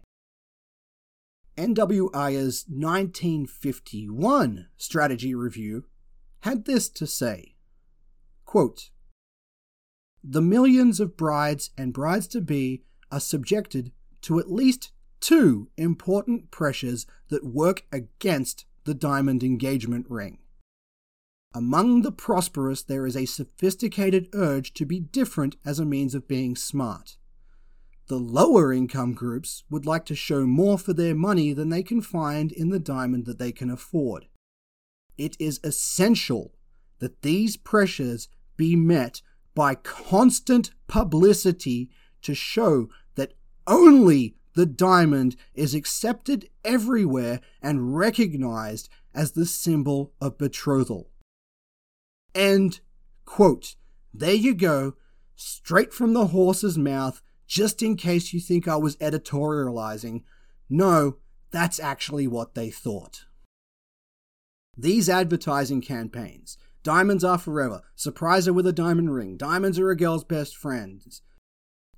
N.W. 1.56 2.10
Ayer's 2.14 2.64
1951 2.66 4.68
strategy 4.78 5.34
review 5.34 5.84
had 6.40 6.64
this 6.64 6.88
to 6.88 7.06
say 7.06 7.56
quote, 8.46 8.90
The 10.24 10.40
millions 10.40 10.98
of 10.98 11.16
brides 11.16 11.70
and 11.76 11.92
brides 11.92 12.26
to 12.28 12.40
be 12.40 12.84
are 13.10 13.20
subjected 13.20 13.92
to 14.22 14.38
at 14.38 14.50
least 14.50 14.92
two 15.20 15.68
important 15.76 16.50
pressures 16.50 17.06
that 17.28 17.44
work 17.44 17.84
against 17.92 18.64
the 18.84 18.94
diamond 18.94 19.42
engagement 19.42 20.06
ring. 20.08 20.38
Among 21.54 22.00
the 22.00 22.12
prosperous, 22.12 22.82
there 22.82 23.06
is 23.06 23.16
a 23.16 23.26
sophisticated 23.26 24.30
urge 24.32 24.72
to 24.74 24.86
be 24.86 25.00
different 25.00 25.56
as 25.66 25.78
a 25.78 25.84
means 25.84 26.14
of 26.14 26.26
being 26.26 26.56
smart. 26.56 27.18
The 28.12 28.18
lower 28.18 28.74
income 28.74 29.14
groups 29.14 29.64
would 29.70 29.86
like 29.86 30.04
to 30.04 30.14
show 30.14 30.44
more 30.44 30.76
for 30.76 30.92
their 30.92 31.14
money 31.14 31.54
than 31.54 31.70
they 31.70 31.82
can 31.82 32.02
find 32.02 32.52
in 32.52 32.68
the 32.68 32.78
diamond 32.78 33.24
that 33.24 33.38
they 33.38 33.52
can 33.52 33.70
afford. 33.70 34.26
It 35.16 35.34
is 35.40 35.60
essential 35.64 36.52
that 36.98 37.22
these 37.22 37.56
pressures 37.56 38.28
be 38.58 38.76
met 38.76 39.22
by 39.54 39.76
constant 39.76 40.72
publicity 40.88 41.88
to 42.20 42.34
show 42.34 42.90
that 43.14 43.32
only 43.66 44.36
the 44.52 44.66
diamond 44.66 45.34
is 45.54 45.74
accepted 45.74 46.50
everywhere 46.66 47.40
and 47.62 47.96
recognized 47.96 48.90
as 49.14 49.32
the 49.32 49.46
symbol 49.46 50.12
of 50.20 50.36
betrothal. 50.36 51.08
End 52.34 52.80
quote. 53.24 53.74
There 54.12 54.34
you 54.34 54.52
go, 54.52 54.96
straight 55.34 55.94
from 55.94 56.12
the 56.12 56.26
horse's 56.26 56.76
mouth 56.76 57.22
just 57.52 57.82
in 57.82 57.96
case 57.96 58.32
you 58.32 58.40
think 58.40 58.66
I 58.66 58.76
was 58.76 58.96
editorializing. 58.96 60.22
No, 60.70 61.18
that's 61.50 61.78
actually 61.78 62.26
what 62.26 62.54
they 62.54 62.70
thought. 62.70 63.26
These 64.74 65.10
advertising 65.10 65.82
campaigns 65.82 66.56
Diamonds 66.82 67.22
are 67.22 67.36
forever, 67.36 67.82
surprise 67.94 68.46
her 68.46 68.54
with 68.54 68.66
a 68.66 68.72
diamond 68.72 69.12
ring, 69.14 69.36
diamonds 69.36 69.78
are 69.78 69.90
a 69.90 69.96
girl's 69.96 70.24
best 70.24 70.56
friends. 70.56 71.20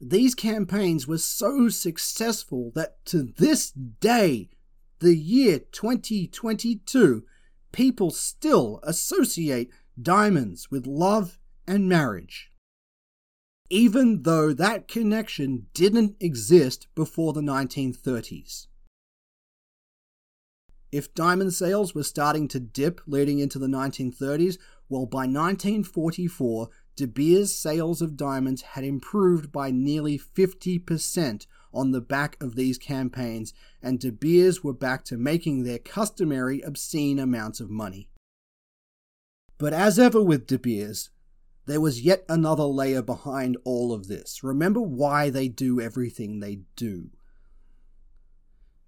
These 0.01 0.35
campaigns 0.35 1.07
were 1.07 1.19
so 1.19 1.69
successful 1.69 2.73
that 2.75 3.03
to 3.07 3.23
this 3.23 3.71
day, 3.71 4.51
the 4.99 5.17
year 5.17 5.61
2022, 5.61 7.23
people 7.71 8.11
still 8.11 8.81
associate 8.83 9.71
diamonds 10.03 10.69
with 10.69 10.85
love 10.85 11.39
and 11.65 11.89
marriage. 11.89 12.51
Even 13.75 14.23
though 14.23 14.53
that 14.53 14.87
connection 14.87 15.67
didn't 15.75 16.15
exist 16.21 16.87
before 16.95 17.33
the 17.33 17.41
1930s. 17.41 18.69
If 20.93 21.13
diamond 21.13 21.55
sales 21.55 21.93
were 21.93 22.05
starting 22.05 22.47
to 22.47 22.61
dip 22.61 23.01
leading 23.05 23.41
into 23.41 23.59
the 23.59 23.67
1930s, 23.67 24.59
well, 24.89 25.07
by 25.07 25.27
1944, 25.27 26.69
De 26.95 27.09
Beers' 27.09 27.53
sales 27.53 28.01
of 28.01 28.17
diamonds 28.17 28.63
had 28.63 28.85
improved 28.85 29.51
by 29.51 29.73
nearly 29.73 30.21
50% 30.21 31.47
on 31.73 31.91
the 31.91 32.01
back 32.01 32.41
of 32.41 32.55
these 32.55 32.79
campaigns, 32.79 33.53
and 33.83 33.99
De 33.99 34.13
Beers 34.13 34.63
were 34.63 34.73
back 34.73 35.05
to 35.07 35.17
making 35.17 35.65
their 35.65 35.81
customary 35.81 36.61
obscene 36.61 37.19
amounts 37.19 37.59
of 37.59 37.71
money. 37.71 38.09
But 39.59 39.73
as 39.73 39.99
ever 39.99 40.23
with 40.23 40.47
De 40.47 40.61
Beers, 40.61 41.11
there 41.67 41.81
was 41.81 42.03
yet 42.03 42.25
another 42.29 42.65
layer 42.65 43.03
behind 43.03 43.57
all 43.65 43.93
of 43.93 44.09
this. 44.09 44.43
Remember 44.43 44.81
why 44.81 45.31
they 45.31 45.49
do 45.49 45.81
everything 45.81 46.41
they 46.41 46.61
do. 46.77 47.11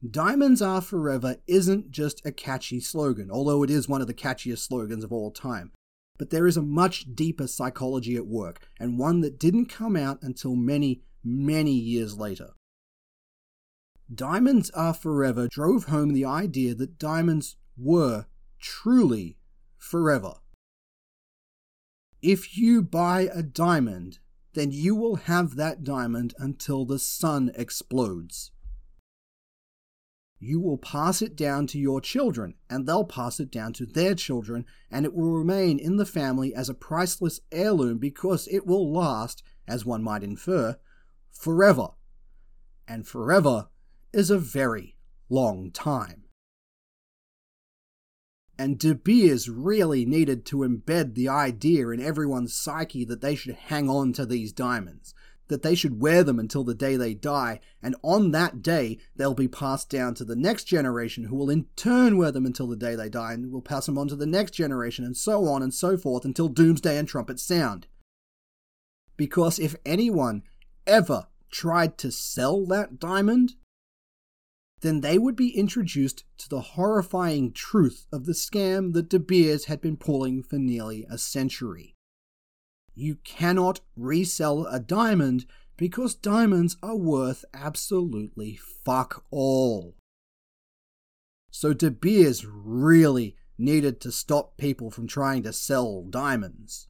Diamonds 0.08 0.60
Are 0.60 0.82
Forever 0.82 1.36
isn't 1.46 1.90
just 1.90 2.24
a 2.24 2.32
catchy 2.32 2.80
slogan, 2.80 3.30
although 3.30 3.62
it 3.62 3.70
is 3.70 3.88
one 3.88 4.02
of 4.02 4.06
the 4.06 4.14
catchiest 4.14 4.58
slogans 4.58 5.02
of 5.02 5.12
all 5.12 5.30
time. 5.30 5.72
But 6.18 6.30
there 6.30 6.46
is 6.46 6.56
a 6.56 6.62
much 6.62 7.14
deeper 7.14 7.46
psychology 7.46 8.16
at 8.16 8.26
work, 8.26 8.68
and 8.78 8.98
one 8.98 9.20
that 9.22 9.38
didn't 9.38 9.66
come 9.66 9.96
out 9.96 10.18
until 10.22 10.54
many, 10.54 11.02
many 11.24 11.72
years 11.72 12.18
later. 12.18 12.50
Diamonds 14.14 14.70
Are 14.70 14.94
Forever 14.94 15.48
drove 15.50 15.84
home 15.84 16.12
the 16.12 16.24
idea 16.24 16.74
that 16.74 16.98
diamonds 16.98 17.56
were 17.76 18.26
truly 18.60 19.38
forever. 19.78 20.34
If 22.26 22.58
you 22.58 22.82
buy 22.82 23.30
a 23.32 23.40
diamond, 23.40 24.18
then 24.54 24.72
you 24.72 24.96
will 24.96 25.14
have 25.14 25.54
that 25.54 25.84
diamond 25.84 26.34
until 26.40 26.84
the 26.84 26.98
sun 26.98 27.52
explodes. 27.54 28.50
You 30.40 30.58
will 30.58 30.76
pass 30.76 31.22
it 31.22 31.36
down 31.36 31.68
to 31.68 31.78
your 31.78 32.00
children, 32.00 32.54
and 32.68 32.84
they'll 32.84 33.04
pass 33.04 33.38
it 33.38 33.52
down 33.52 33.74
to 33.74 33.86
their 33.86 34.16
children, 34.16 34.66
and 34.90 35.04
it 35.04 35.14
will 35.14 35.30
remain 35.30 35.78
in 35.78 35.98
the 35.98 36.04
family 36.04 36.52
as 36.52 36.68
a 36.68 36.74
priceless 36.74 37.38
heirloom 37.52 37.98
because 37.98 38.48
it 38.48 38.66
will 38.66 38.92
last, 38.92 39.44
as 39.68 39.86
one 39.86 40.02
might 40.02 40.24
infer, 40.24 40.78
forever. 41.30 41.90
And 42.88 43.06
forever 43.06 43.68
is 44.12 44.30
a 44.30 44.38
very 44.38 44.96
long 45.28 45.70
time. 45.70 46.24
And 48.58 48.78
De 48.78 48.94
Beers 48.94 49.48
really 49.48 50.06
needed 50.06 50.46
to 50.46 50.58
embed 50.58 51.14
the 51.14 51.28
idea 51.28 51.88
in 51.90 52.00
everyone's 52.00 52.54
psyche 52.54 53.04
that 53.04 53.20
they 53.20 53.34
should 53.34 53.54
hang 53.54 53.90
on 53.90 54.12
to 54.14 54.24
these 54.24 54.52
diamonds 54.52 55.14
that 55.48 55.62
they 55.62 55.74
should 55.74 56.00
wear 56.00 56.24
them 56.24 56.38
until 56.38 56.64
the 56.64 56.74
day 56.74 56.96
they 56.96 57.14
die, 57.14 57.60
and 57.82 57.94
on 58.02 58.30
that 58.32 58.62
day 58.62 58.98
they'll 59.14 59.34
be 59.34 59.48
passed 59.48 59.88
down 59.88 60.14
to 60.14 60.24
the 60.24 60.36
next 60.36 60.64
generation, 60.64 61.24
who 61.24 61.36
will 61.36 61.50
in 61.50 61.66
turn 61.76 62.16
wear 62.16 62.32
them 62.32 62.46
until 62.46 62.66
the 62.66 62.76
day 62.76 62.94
they 62.94 63.08
die, 63.08 63.32
and 63.32 63.52
will 63.52 63.62
pass 63.62 63.86
them 63.86 63.98
on 63.98 64.08
to 64.08 64.16
the 64.16 64.26
next 64.26 64.52
generation, 64.52 65.04
and 65.04 65.16
so 65.16 65.46
on 65.46 65.62
and 65.62 65.72
so 65.72 65.96
forth 65.96 66.24
until 66.24 66.48
doomsday 66.48 66.98
and 66.98 67.08
trumpets 67.08 67.42
sound. 67.42 67.86
Because 69.16 69.58
if 69.58 69.76
anyone 69.84 70.42
ever 70.86 71.28
tried 71.50 71.96
to 71.98 72.10
sell 72.10 72.66
that 72.66 72.98
diamond, 72.98 73.54
then 74.82 75.00
they 75.00 75.18
would 75.18 75.36
be 75.36 75.56
introduced 75.56 76.24
to 76.38 76.48
the 76.48 76.60
horrifying 76.60 77.52
truth 77.52 78.06
of 78.12 78.26
the 78.26 78.32
scam 78.32 78.92
that 78.92 79.08
De 79.08 79.18
Beers 79.18 79.66
had 79.66 79.80
been 79.80 79.96
pulling 79.96 80.42
for 80.42 80.58
nearly 80.58 81.06
a 81.10 81.18
century 81.18 81.96
you 82.96 83.16
cannot 83.22 83.80
resell 83.94 84.66
a 84.66 84.80
diamond 84.80 85.44
because 85.76 86.14
diamonds 86.14 86.78
are 86.82 86.96
worth 86.96 87.44
absolutely 87.52 88.56
fuck 88.56 89.22
all. 89.30 89.94
So 91.50 91.74
De 91.74 91.90
Beers 91.90 92.46
really 92.46 93.36
needed 93.58 94.00
to 94.00 94.10
stop 94.10 94.56
people 94.56 94.90
from 94.90 95.06
trying 95.06 95.42
to 95.42 95.52
sell 95.52 96.04
diamonds. 96.08 96.88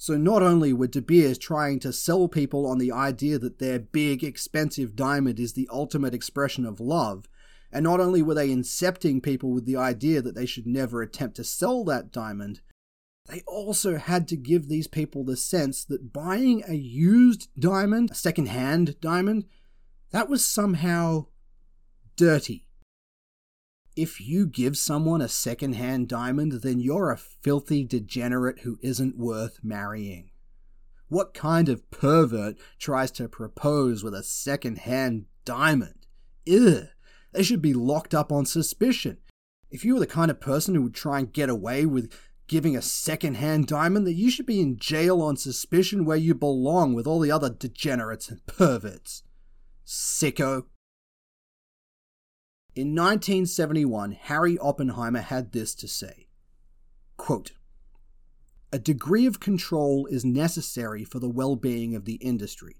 So 0.00 0.16
not 0.16 0.44
only 0.44 0.72
were 0.72 0.86
De 0.86 1.02
Beers 1.02 1.38
trying 1.38 1.80
to 1.80 1.92
sell 1.92 2.28
people 2.28 2.66
on 2.66 2.78
the 2.78 2.92
idea 2.92 3.36
that 3.40 3.58
their 3.58 3.80
big, 3.80 4.22
expensive 4.22 4.94
diamond 4.94 5.40
is 5.40 5.54
the 5.54 5.68
ultimate 5.72 6.14
expression 6.14 6.64
of 6.64 6.78
love, 6.78 7.28
and 7.72 7.82
not 7.82 7.98
only 7.98 8.22
were 8.22 8.34
they 8.34 8.48
incepting 8.48 9.20
people 9.20 9.50
with 9.50 9.66
the 9.66 9.76
idea 9.76 10.22
that 10.22 10.36
they 10.36 10.46
should 10.46 10.68
never 10.68 11.02
attempt 11.02 11.34
to 11.36 11.44
sell 11.44 11.82
that 11.84 12.12
diamond, 12.12 12.60
they 13.26 13.42
also 13.44 13.96
had 13.96 14.28
to 14.28 14.36
give 14.36 14.68
these 14.68 14.86
people 14.86 15.24
the 15.24 15.36
sense 15.36 15.84
that 15.84 16.12
buying 16.12 16.62
a 16.68 16.74
used 16.74 17.48
diamond, 17.58 18.12
a 18.12 18.14
second-hand 18.14 19.00
diamond, 19.00 19.46
that 20.12 20.28
was 20.28 20.46
somehow 20.46 21.26
dirty. 22.14 22.67
If 23.98 24.20
you 24.20 24.46
give 24.46 24.78
someone 24.78 25.20
a 25.20 25.28
second-hand 25.28 26.06
diamond, 26.06 26.52
then 26.62 26.78
you're 26.78 27.10
a 27.10 27.16
filthy 27.16 27.82
degenerate 27.82 28.60
who 28.60 28.78
isn't 28.80 29.18
worth 29.18 29.58
marrying. 29.60 30.30
What 31.08 31.34
kind 31.34 31.68
of 31.68 31.90
pervert 31.90 32.58
tries 32.78 33.10
to 33.10 33.28
propose 33.28 34.04
with 34.04 34.14
a 34.14 34.22
second-hand 34.22 35.26
diamond? 35.44 36.06
Ugh, 36.48 36.86
they 37.32 37.42
should 37.42 37.60
be 37.60 37.74
locked 37.74 38.14
up 38.14 38.30
on 38.30 38.46
suspicion. 38.46 39.16
If 39.68 39.84
you 39.84 39.94
were 39.94 40.00
the 40.00 40.06
kind 40.06 40.30
of 40.30 40.40
person 40.40 40.76
who 40.76 40.82
would 40.82 40.94
try 40.94 41.18
and 41.18 41.32
get 41.32 41.48
away 41.48 41.84
with 41.84 42.16
giving 42.46 42.76
a 42.76 42.82
second-hand 42.82 43.66
diamond 43.66 44.06
then 44.06 44.16
you 44.16 44.30
should 44.30 44.46
be 44.46 44.60
in 44.60 44.78
jail 44.78 45.20
on 45.20 45.36
suspicion 45.36 46.04
where 46.04 46.16
you 46.16 46.36
belong 46.36 46.94
with 46.94 47.08
all 47.08 47.18
the 47.18 47.32
other 47.32 47.50
degenerates 47.50 48.28
and 48.28 48.46
perverts. 48.46 49.24
Sicko. 49.84 50.66
In 52.78 52.94
1971, 52.94 54.12
Harry 54.12 54.56
Oppenheimer 54.56 55.22
had 55.22 55.50
this 55.50 55.74
to 55.74 55.88
say 55.88 56.28
Quote, 57.16 57.50
A 58.72 58.78
degree 58.78 59.26
of 59.26 59.40
control 59.40 60.06
is 60.06 60.24
necessary 60.24 61.02
for 61.02 61.18
the 61.18 61.28
well 61.28 61.56
being 61.56 61.96
of 61.96 62.04
the 62.04 62.14
industry 62.20 62.76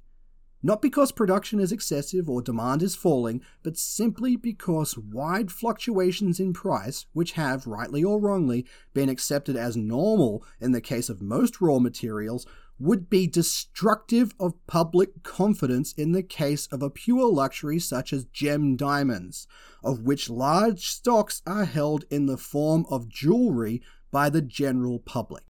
not 0.63 0.83
because 0.83 1.13
production 1.13 1.61
is 1.61 1.71
excessive 1.71 2.29
or 2.29 2.43
demand 2.43 2.83
is 2.83 2.97
falling, 2.97 3.43
but 3.63 3.77
simply 3.77 4.35
because 4.35 4.99
wide 4.99 5.53
fluctuations 5.53 6.41
in 6.41 6.53
price, 6.53 7.07
which 7.13 7.33
have, 7.33 7.67
rightly 7.67 8.03
or 8.03 8.19
wrongly, 8.19 8.67
been 8.93 9.09
accepted 9.09 9.57
as 9.57 9.77
normal 9.77 10.45
in 10.61 10.73
the 10.73 10.81
case 10.81 11.09
of 11.09 11.23
most 11.23 11.61
raw 11.61 11.79
materials, 11.79 12.45
would 12.79 13.11
be 13.11 13.27
destructive 13.27 14.35
of 14.39 14.55
public 14.67 15.23
confidence 15.23 15.93
in 15.93 16.13
the 16.13 16.23
case 16.23 16.67
of 16.69 16.83
a 16.83 16.91
pure 16.91 17.31
luxury 17.31 17.79
such 17.79 18.13
as 18.13 18.25
gem 18.27 18.77
diamonds, 18.77 19.47
of 19.83 20.01
which 20.03 20.31
large 20.31 20.87
stocks 20.87 21.43
are 21.47 21.65
held 21.65 22.05
in 22.11 22.27
the 22.27 22.37
form 22.37 22.87
of 22.91 23.09
jewelry 23.09 23.83
by 24.11 24.31
the 24.31 24.43
general 24.43 24.99
public. 24.99 25.45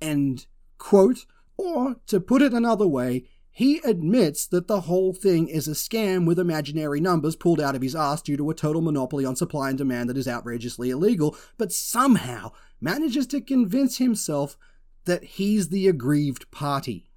End 0.00 0.46
quote. 0.78 1.26
Or, 1.56 1.96
to 2.06 2.18
put 2.18 2.42
it 2.42 2.52
another 2.52 2.88
way, 2.88 3.28
he 3.54 3.78
admits 3.84 4.46
that 4.46 4.66
the 4.66 4.82
whole 4.82 5.12
thing 5.12 5.46
is 5.46 5.68
a 5.68 5.72
scam 5.72 6.26
with 6.26 6.38
imaginary 6.38 7.00
numbers 7.00 7.36
pulled 7.36 7.60
out 7.60 7.74
of 7.74 7.82
his 7.82 7.94
ass 7.94 8.22
due 8.22 8.36
to 8.38 8.50
a 8.50 8.54
total 8.54 8.80
monopoly 8.80 9.26
on 9.26 9.36
supply 9.36 9.68
and 9.68 9.76
demand 9.76 10.08
that 10.08 10.16
is 10.16 10.26
outrageously 10.26 10.88
illegal, 10.88 11.36
but 11.58 11.70
somehow 11.70 12.50
manages 12.80 13.26
to 13.26 13.42
convince 13.42 13.98
himself 13.98 14.56
that 15.04 15.24
he's 15.24 15.68
the 15.68 15.88
aggrieved 15.88 16.50
party. 16.50 17.08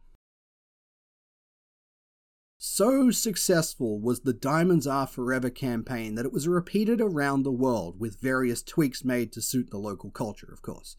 So 2.58 3.12
successful 3.12 4.00
was 4.00 4.22
the 4.22 4.34
Diamonds 4.34 4.88
Are 4.88 5.06
Forever 5.06 5.50
campaign 5.50 6.16
that 6.16 6.26
it 6.26 6.34
was 6.34 6.48
repeated 6.48 7.00
around 7.00 7.44
the 7.44 7.52
world, 7.52 8.00
with 8.00 8.20
various 8.20 8.64
tweaks 8.64 9.06
made 9.06 9.32
to 9.34 9.42
suit 9.42 9.70
the 9.70 9.78
local 9.78 10.10
culture, 10.10 10.50
of 10.52 10.62
course. 10.62 10.98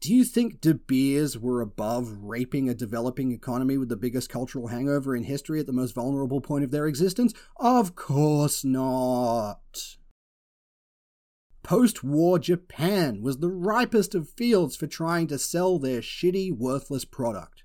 Do 0.00 0.14
you 0.14 0.24
think 0.24 0.60
De 0.60 0.74
Beers 0.74 1.38
were 1.38 1.60
above 1.60 2.12
raping 2.20 2.68
a 2.68 2.74
developing 2.74 3.32
economy 3.32 3.78
with 3.78 3.88
the 3.88 3.96
biggest 3.96 4.28
cultural 4.28 4.68
hangover 4.68 5.16
in 5.16 5.24
history 5.24 5.60
at 5.60 5.66
the 5.66 5.72
most 5.72 5.94
vulnerable 5.94 6.40
point 6.40 6.62
of 6.62 6.70
their 6.70 6.86
existence? 6.86 7.32
Of 7.56 7.96
course 7.96 8.64
not. 8.64 9.96
Post 11.64 12.04
war 12.04 12.38
Japan 12.38 13.22
was 13.22 13.38
the 13.38 13.50
ripest 13.50 14.14
of 14.14 14.28
fields 14.28 14.76
for 14.76 14.86
trying 14.86 15.26
to 15.28 15.38
sell 15.38 15.78
their 15.78 16.02
shitty, 16.02 16.54
worthless 16.54 17.06
product. 17.06 17.64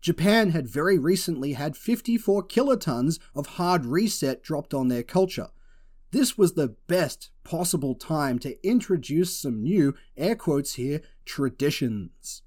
Japan 0.00 0.50
had 0.50 0.66
very 0.66 0.98
recently 0.98 1.52
had 1.52 1.76
54 1.76 2.44
kilotons 2.44 3.18
of 3.34 3.46
hard 3.46 3.84
reset 3.84 4.42
dropped 4.42 4.72
on 4.72 4.88
their 4.88 5.02
culture. 5.02 5.48
This 6.12 6.38
was 6.38 6.54
the 6.54 6.76
best 6.86 7.28
possible 7.44 7.94
time 7.94 8.38
to 8.38 8.66
introduce 8.66 9.38
some 9.38 9.62
new, 9.62 9.94
air 10.16 10.34
quotes 10.34 10.74
here, 10.74 11.02
traditions. 11.26 12.40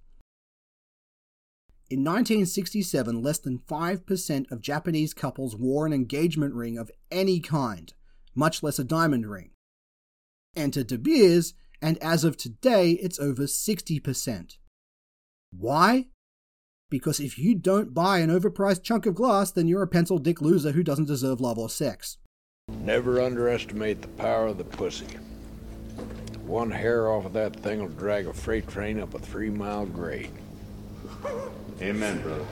In 1.87 1.99
1967, 1.99 3.21
less 3.21 3.37
than 3.37 3.59
5% 3.59 4.51
of 4.51 4.61
Japanese 4.61 5.13
couples 5.13 5.55
wore 5.55 5.85
an 5.85 5.93
engagement 5.93 6.55
ring 6.55 6.79
of 6.79 6.89
any 7.11 7.39
kind, 7.39 7.93
much 8.33 8.63
less 8.63 8.79
a 8.79 8.83
diamond 8.83 9.29
ring. 9.29 9.50
Enter 10.55 10.83
De 10.83 10.97
Beers, 10.97 11.53
and 11.81 11.97
as 11.99 12.23
of 12.23 12.37
today, 12.37 12.91
it's 12.91 13.19
over 13.19 13.43
60%. 13.43 14.57
Why? 15.57 16.07
Because 16.89 17.19
if 17.19 17.37
you 17.37 17.55
don't 17.55 17.93
buy 17.93 18.19
an 18.19 18.29
overpriced 18.29 18.83
chunk 18.83 19.05
of 19.05 19.15
glass, 19.15 19.51
then 19.51 19.67
you're 19.67 19.81
a 19.81 19.87
pencil 19.87 20.17
dick 20.17 20.41
loser 20.41 20.71
who 20.71 20.83
doesn't 20.83 21.05
deserve 21.05 21.39
love 21.39 21.57
or 21.57 21.69
sex. 21.69 22.17
Never 22.67 23.21
underestimate 23.21 24.01
the 24.01 24.07
power 24.09 24.47
of 24.47 24.57
the 24.57 24.63
pussy. 24.63 25.07
One 26.45 26.71
hair 26.71 27.09
off 27.09 27.25
of 27.25 27.33
that 27.33 27.55
thing 27.55 27.79
will 27.79 27.87
drag 27.87 28.27
a 28.27 28.33
freight 28.33 28.67
train 28.67 28.99
up 28.99 29.13
a 29.13 29.19
three 29.19 29.49
mile 29.49 29.85
grade. 29.85 30.31
Amen, 31.81 32.21
brother. 32.21 32.45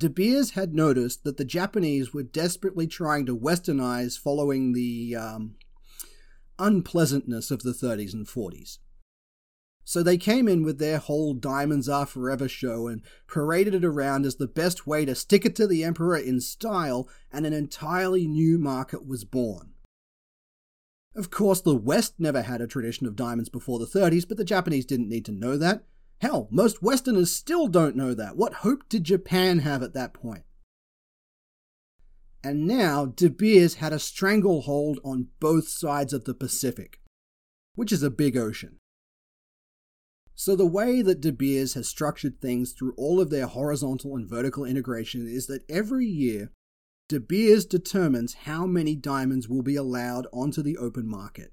De 0.00 0.08
Beers 0.08 0.52
had 0.52 0.74
noticed 0.74 1.24
that 1.24 1.36
the 1.36 1.44
Japanese 1.44 2.14
were 2.14 2.22
desperately 2.22 2.86
trying 2.86 3.26
to 3.26 3.36
westernize 3.36 4.18
following 4.18 4.72
the 4.72 5.14
um, 5.14 5.56
unpleasantness 6.58 7.50
of 7.50 7.62
the 7.62 7.72
30s 7.72 8.14
and 8.14 8.26
40s. 8.26 8.78
So 9.84 10.02
they 10.02 10.16
came 10.16 10.48
in 10.48 10.62
with 10.62 10.78
their 10.78 10.96
whole 10.96 11.34
Diamonds 11.34 11.86
Are 11.86 12.06
Forever 12.06 12.48
show 12.48 12.86
and 12.86 13.02
paraded 13.28 13.74
it 13.74 13.84
around 13.84 14.24
as 14.24 14.36
the 14.36 14.46
best 14.46 14.86
way 14.86 15.04
to 15.04 15.14
stick 15.14 15.44
it 15.44 15.54
to 15.56 15.66
the 15.66 15.84
Emperor 15.84 16.16
in 16.16 16.40
style, 16.40 17.06
and 17.30 17.44
an 17.44 17.52
entirely 17.52 18.26
new 18.26 18.56
market 18.56 19.06
was 19.06 19.24
born. 19.24 19.74
Of 21.14 21.30
course, 21.30 21.60
the 21.60 21.76
West 21.76 22.14
never 22.18 22.40
had 22.40 22.62
a 22.62 22.66
tradition 22.66 23.06
of 23.06 23.16
diamonds 23.16 23.50
before 23.50 23.78
the 23.78 23.84
30s, 23.84 24.26
but 24.26 24.38
the 24.38 24.44
Japanese 24.44 24.86
didn't 24.86 25.10
need 25.10 25.26
to 25.26 25.32
know 25.32 25.58
that. 25.58 25.84
Hell, 26.20 26.48
most 26.50 26.82
Westerners 26.82 27.32
still 27.34 27.66
don't 27.66 27.96
know 27.96 28.12
that. 28.14 28.36
What 28.36 28.54
hope 28.54 28.88
did 28.88 29.04
Japan 29.04 29.60
have 29.60 29.82
at 29.82 29.94
that 29.94 30.12
point? 30.12 30.44
And 32.44 32.66
now, 32.66 33.06
De 33.06 33.28
Beers 33.28 33.74
had 33.74 33.92
a 33.92 33.98
stranglehold 33.98 34.98
on 35.04 35.28
both 35.40 35.68
sides 35.68 36.12
of 36.12 36.24
the 36.24 36.34
Pacific, 36.34 37.00
which 37.74 37.92
is 37.92 38.02
a 38.02 38.10
big 38.10 38.36
ocean. 38.36 38.78
So, 40.34 40.56
the 40.56 40.66
way 40.66 41.02
that 41.02 41.20
De 41.20 41.32
Beers 41.32 41.74
has 41.74 41.88
structured 41.88 42.40
things 42.40 42.72
through 42.72 42.94
all 42.96 43.20
of 43.20 43.30
their 43.30 43.46
horizontal 43.46 44.16
and 44.16 44.28
vertical 44.28 44.64
integration 44.64 45.26
is 45.26 45.46
that 45.48 45.64
every 45.68 46.06
year, 46.06 46.50
De 47.08 47.20
Beers 47.20 47.66
determines 47.66 48.34
how 48.44 48.66
many 48.66 48.94
diamonds 48.94 49.48
will 49.48 49.62
be 49.62 49.76
allowed 49.76 50.26
onto 50.32 50.62
the 50.62 50.76
open 50.78 51.06
market. 51.06 51.52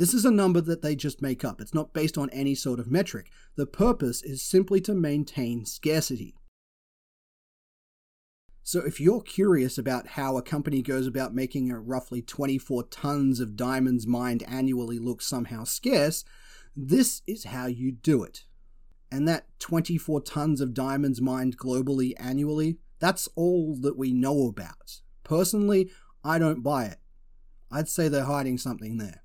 This 0.00 0.14
is 0.14 0.24
a 0.24 0.30
number 0.30 0.62
that 0.62 0.80
they 0.80 0.96
just 0.96 1.20
make 1.20 1.44
up. 1.44 1.60
It's 1.60 1.74
not 1.74 1.92
based 1.92 2.16
on 2.16 2.30
any 2.30 2.54
sort 2.54 2.80
of 2.80 2.90
metric. 2.90 3.30
The 3.56 3.66
purpose 3.66 4.22
is 4.22 4.40
simply 4.40 4.80
to 4.80 4.94
maintain 4.94 5.66
scarcity. 5.66 6.36
So, 8.62 8.80
if 8.80 8.98
you're 8.98 9.20
curious 9.20 9.76
about 9.76 10.06
how 10.06 10.38
a 10.38 10.42
company 10.42 10.80
goes 10.80 11.06
about 11.06 11.34
making 11.34 11.70
a 11.70 11.78
roughly 11.78 12.22
24 12.22 12.84
tons 12.84 13.40
of 13.40 13.56
diamonds 13.56 14.06
mined 14.06 14.42
annually 14.44 14.98
look 14.98 15.20
somehow 15.20 15.64
scarce, 15.64 16.24
this 16.74 17.20
is 17.26 17.44
how 17.44 17.66
you 17.66 17.92
do 17.92 18.22
it. 18.22 18.44
And 19.12 19.28
that 19.28 19.48
24 19.58 20.22
tons 20.22 20.62
of 20.62 20.72
diamonds 20.72 21.20
mined 21.20 21.58
globally 21.58 22.14
annually, 22.16 22.78
that's 23.00 23.28
all 23.36 23.76
that 23.82 23.98
we 23.98 24.14
know 24.14 24.46
about. 24.46 25.02
Personally, 25.24 25.90
I 26.24 26.38
don't 26.38 26.62
buy 26.62 26.86
it. 26.86 27.00
I'd 27.70 27.90
say 27.90 28.08
they're 28.08 28.24
hiding 28.24 28.56
something 28.56 28.96
there. 28.96 29.24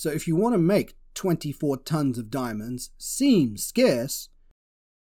So 0.00 0.08
if 0.08 0.26
you 0.26 0.34
want 0.34 0.54
to 0.54 0.58
make 0.58 0.96
24 1.12 1.76
tons 1.82 2.16
of 2.16 2.30
diamonds 2.30 2.88
seem 2.96 3.58
scarce, 3.58 4.30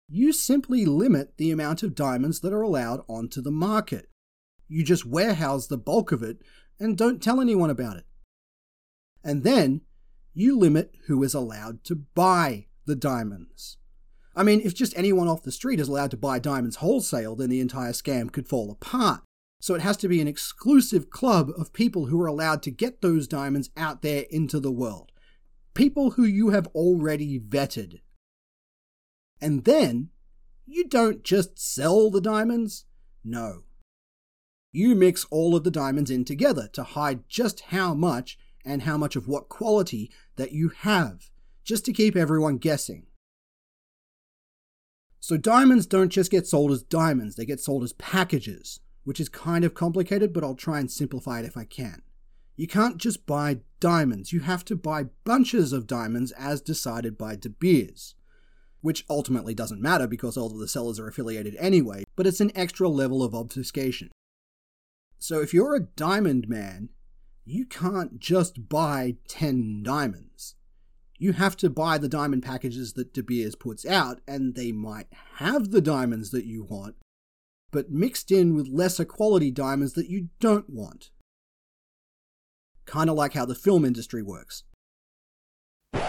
you 0.09 0.33
simply 0.33 0.87
limit 0.87 1.37
the 1.37 1.51
amount 1.51 1.83
of 1.83 1.93
diamonds 1.93 2.39
that 2.39 2.51
are 2.51 2.63
allowed 2.63 3.03
onto 3.07 3.43
the 3.43 3.51
market. 3.51 4.09
You 4.67 4.83
just 4.83 5.05
warehouse 5.05 5.67
the 5.67 5.77
bulk 5.77 6.11
of 6.11 6.23
it 6.23 6.39
and 6.79 6.97
don't 6.97 7.21
tell 7.21 7.39
anyone 7.39 7.69
about 7.69 7.97
it. 7.97 8.05
And 9.23 9.43
then 9.43 9.81
you 10.33 10.57
limit 10.57 10.95
who 11.05 11.21
is 11.21 11.35
allowed 11.35 11.83
to 11.83 11.95
buy 12.15 12.65
the 12.87 12.95
diamonds. 12.95 13.77
I 14.35 14.41
mean, 14.41 14.61
if 14.61 14.73
just 14.73 14.97
anyone 14.97 15.27
off 15.27 15.43
the 15.43 15.51
street 15.51 15.79
is 15.79 15.89
allowed 15.89 16.09
to 16.09 16.17
buy 16.17 16.39
diamonds 16.39 16.77
wholesale, 16.77 17.35
then 17.35 17.51
the 17.51 17.59
entire 17.59 17.91
scam 17.91 18.31
could 18.31 18.47
fall 18.47 18.71
apart. 18.71 19.21
So 19.61 19.75
it 19.75 19.81
has 19.81 19.95
to 19.97 20.07
be 20.07 20.19
an 20.19 20.27
exclusive 20.27 21.11
club 21.11 21.51
of 21.55 21.71
people 21.71 22.07
who 22.07 22.19
are 22.19 22.27
allowed 22.27 22.63
to 22.63 22.71
get 22.71 23.01
those 23.01 23.27
diamonds 23.27 23.69
out 23.77 24.01
there 24.01 24.25
into 24.31 24.59
the 24.59 24.71
world. 24.71 25.11
People 25.75 26.11
who 26.11 26.23
you 26.23 26.49
have 26.49 26.65
already 26.73 27.39
vetted. 27.39 27.99
And 29.39 29.63
then, 29.63 30.09
you 30.65 30.87
don't 30.87 31.23
just 31.23 31.59
sell 31.59 32.09
the 32.09 32.19
diamonds. 32.19 32.85
No. 33.23 33.61
You 34.71 34.95
mix 34.95 35.25
all 35.29 35.55
of 35.55 35.63
the 35.63 35.69
diamonds 35.69 36.09
in 36.09 36.25
together 36.25 36.67
to 36.73 36.81
hide 36.81 37.29
just 37.29 37.61
how 37.67 37.93
much 37.93 38.39
and 38.65 38.81
how 38.81 38.97
much 38.97 39.15
of 39.15 39.27
what 39.27 39.47
quality 39.47 40.11
that 40.37 40.53
you 40.53 40.69
have, 40.69 41.29
just 41.63 41.85
to 41.85 41.93
keep 41.93 42.15
everyone 42.15 42.57
guessing. 42.57 43.05
So 45.19 45.37
diamonds 45.37 45.85
don't 45.85 46.09
just 46.09 46.31
get 46.31 46.47
sold 46.47 46.71
as 46.71 46.81
diamonds, 46.81 47.35
they 47.35 47.45
get 47.45 47.59
sold 47.59 47.83
as 47.83 47.93
packages, 47.93 48.79
which 49.03 49.19
is 49.19 49.29
kind 49.29 49.63
of 49.63 49.73
complicated, 49.73 50.33
but 50.33 50.43
I'll 50.43 50.55
try 50.55 50.79
and 50.79 50.91
simplify 50.91 51.39
it 51.39 51.45
if 51.45 51.57
I 51.57 51.65
can. 51.65 52.01
You 52.55 52.67
can't 52.67 52.97
just 52.97 53.25
buy 53.25 53.61
diamonds, 53.79 54.31
you 54.31 54.41
have 54.41 54.63
to 54.65 54.75
buy 54.75 55.05
bunches 55.23 55.73
of 55.73 55.87
diamonds 55.87 56.31
as 56.33 56.61
decided 56.61 57.17
by 57.17 57.35
De 57.35 57.49
Beers. 57.49 58.15
Which 58.81 59.05
ultimately 59.09 59.53
doesn't 59.53 59.81
matter 59.81 60.07
because 60.07 60.37
all 60.37 60.51
of 60.51 60.57
the 60.57 60.67
sellers 60.67 60.99
are 60.99 61.07
affiliated 61.07 61.55
anyway, 61.59 62.03
but 62.15 62.25
it's 62.25 62.41
an 62.41 62.51
extra 62.55 62.89
level 62.89 63.23
of 63.23 63.35
obfuscation. 63.35 64.09
So 65.19 65.39
if 65.39 65.53
you're 65.53 65.75
a 65.75 65.81
diamond 65.95 66.49
man, 66.49 66.89
you 67.45 67.65
can't 67.65 68.19
just 68.19 68.69
buy 68.69 69.17
10 69.27 69.83
diamonds. 69.83 70.55
You 71.17 71.33
have 71.33 71.55
to 71.57 71.69
buy 71.69 71.99
the 71.99 72.09
diamond 72.09 72.41
packages 72.41 72.93
that 72.93 73.13
De 73.13 73.21
Beers 73.21 73.55
puts 73.55 73.85
out, 73.85 74.21
and 74.27 74.55
they 74.55 74.71
might 74.71 75.07
have 75.35 75.69
the 75.69 75.81
diamonds 75.81 76.31
that 76.31 76.45
you 76.45 76.63
want, 76.63 76.95
but 77.71 77.89
mixed 77.89 78.31
in 78.31 78.55
with 78.55 78.67
lesser 78.67 79.05
quality 79.05 79.51
diamonds 79.51 79.93
that 79.93 80.09
you 80.09 80.29
don't 80.39 80.69
want. 80.69 81.09
Kinda 82.85 83.13
like 83.13 83.33
how 83.33 83.45
the 83.45 83.55
film 83.55 83.85
industry 83.85 84.21
works. 84.21 84.63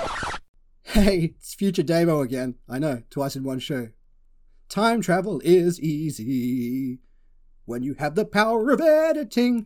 Hey, 0.85 1.37
it's 1.39 1.55
Future 1.55 1.83
Damo 1.83 2.21
again. 2.21 2.57
I 2.69 2.79
know, 2.79 3.03
twice 3.09 3.35
in 3.35 3.45
one 3.45 3.61
show. 3.61 3.89
Time 4.69 5.01
travel 5.01 5.41
is 5.43 5.81
easy 5.81 6.99
when 7.65 7.83
you 7.83 7.95
have 7.95 8.15
the 8.15 8.27
power 8.27 8.71
of 8.71 8.81
editing. 8.83 9.65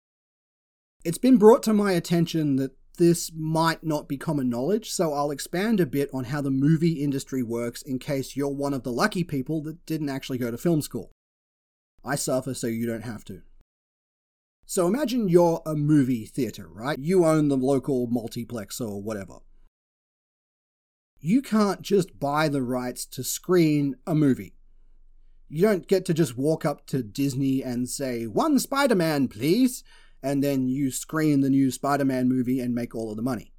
It's 1.04 1.18
been 1.18 1.36
brought 1.36 1.64
to 1.64 1.72
my 1.72 1.90
attention 1.92 2.54
that 2.56 2.76
this 2.96 3.32
might 3.34 3.82
not 3.82 4.08
be 4.08 4.16
common 4.16 4.48
knowledge, 4.48 4.90
so 4.90 5.12
I'll 5.12 5.30
expand 5.32 5.80
a 5.80 5.86
bit 5.86 6.10
on 6.12 6.24
how 6.24 6.40
the 6.40 6.50
movie 6.50 7.02
industry 7.02 7.42
works 7.42 7.82
in 7.82 7.98
case 7.98 8.36
you're 8.36 8.48
one 8.48 8.72
of 8.72 8.84
the 8.84 8.92
lucky 8.92 9.24
people 9.24 9.62
that 9.62 9.84
didn't 9.84 10.08
actually 10.08 10.38
go 10.38 10.52
to 10.52 10.58
film 10.58 10.80
school. 10.80 11.10
I 12.06 12.14
suffer 12.14 12.54
so 12.54 12.66
you 12.66 12.86
don't 12.86 13.04
have 13.04 13.24
to. 13.26 13.42
So 14.64 14.86
imagine 14.86 15.28
you're 15.28 15.62
a 15.64 15.74
movie 15.74 16.26
theatre, 16.26 16.68
right? 16.68 16.98
You 16.98 17.24
own 17.24 17.48
the 17.48 17.56
local 17.56 18.06
multiplex 18.08 18.80
or 18.80 19.00
whatever. 19.00 19.38
You 21.20 21.40
can't 21.40 21.82
just 21.82 22.18
buy 22.18 22.48
the 22.48 22.62
rights 22.62 23.06
to 23.06 23.24
screen 23.24 23.96
a 24.06 24.14
movie. 24.14 24.54
You 25.48 25.62
don't 25.62 25.86
get 25.86 26.04
to 26.06 26.14
just 26.14 26.36
walk 26.36 26.64
up 26.64 26.86
to 26.88 27.02
Disney 27.02 27.62
and 27.62 27.88
say, 27.88 28.26
one 28.26 28.58
Spider 28.58 28.96
Man, 28.96 29.28
please, 29.28 29.84
and 30.22 30.42
then 30.42 30.68
you 30.68 30.90
screen 30.90 31.40
the 31.40 31.50
new 31.50 31.70
Spider 31.70 32.04
Man 32.04 32.28
movie 32.28 32.60
and 32.60 32.74
make 32.74 32.94
all 32.94 33.10
of 33.10 33.16
the 33.16 33.22
money. 33.22 33.52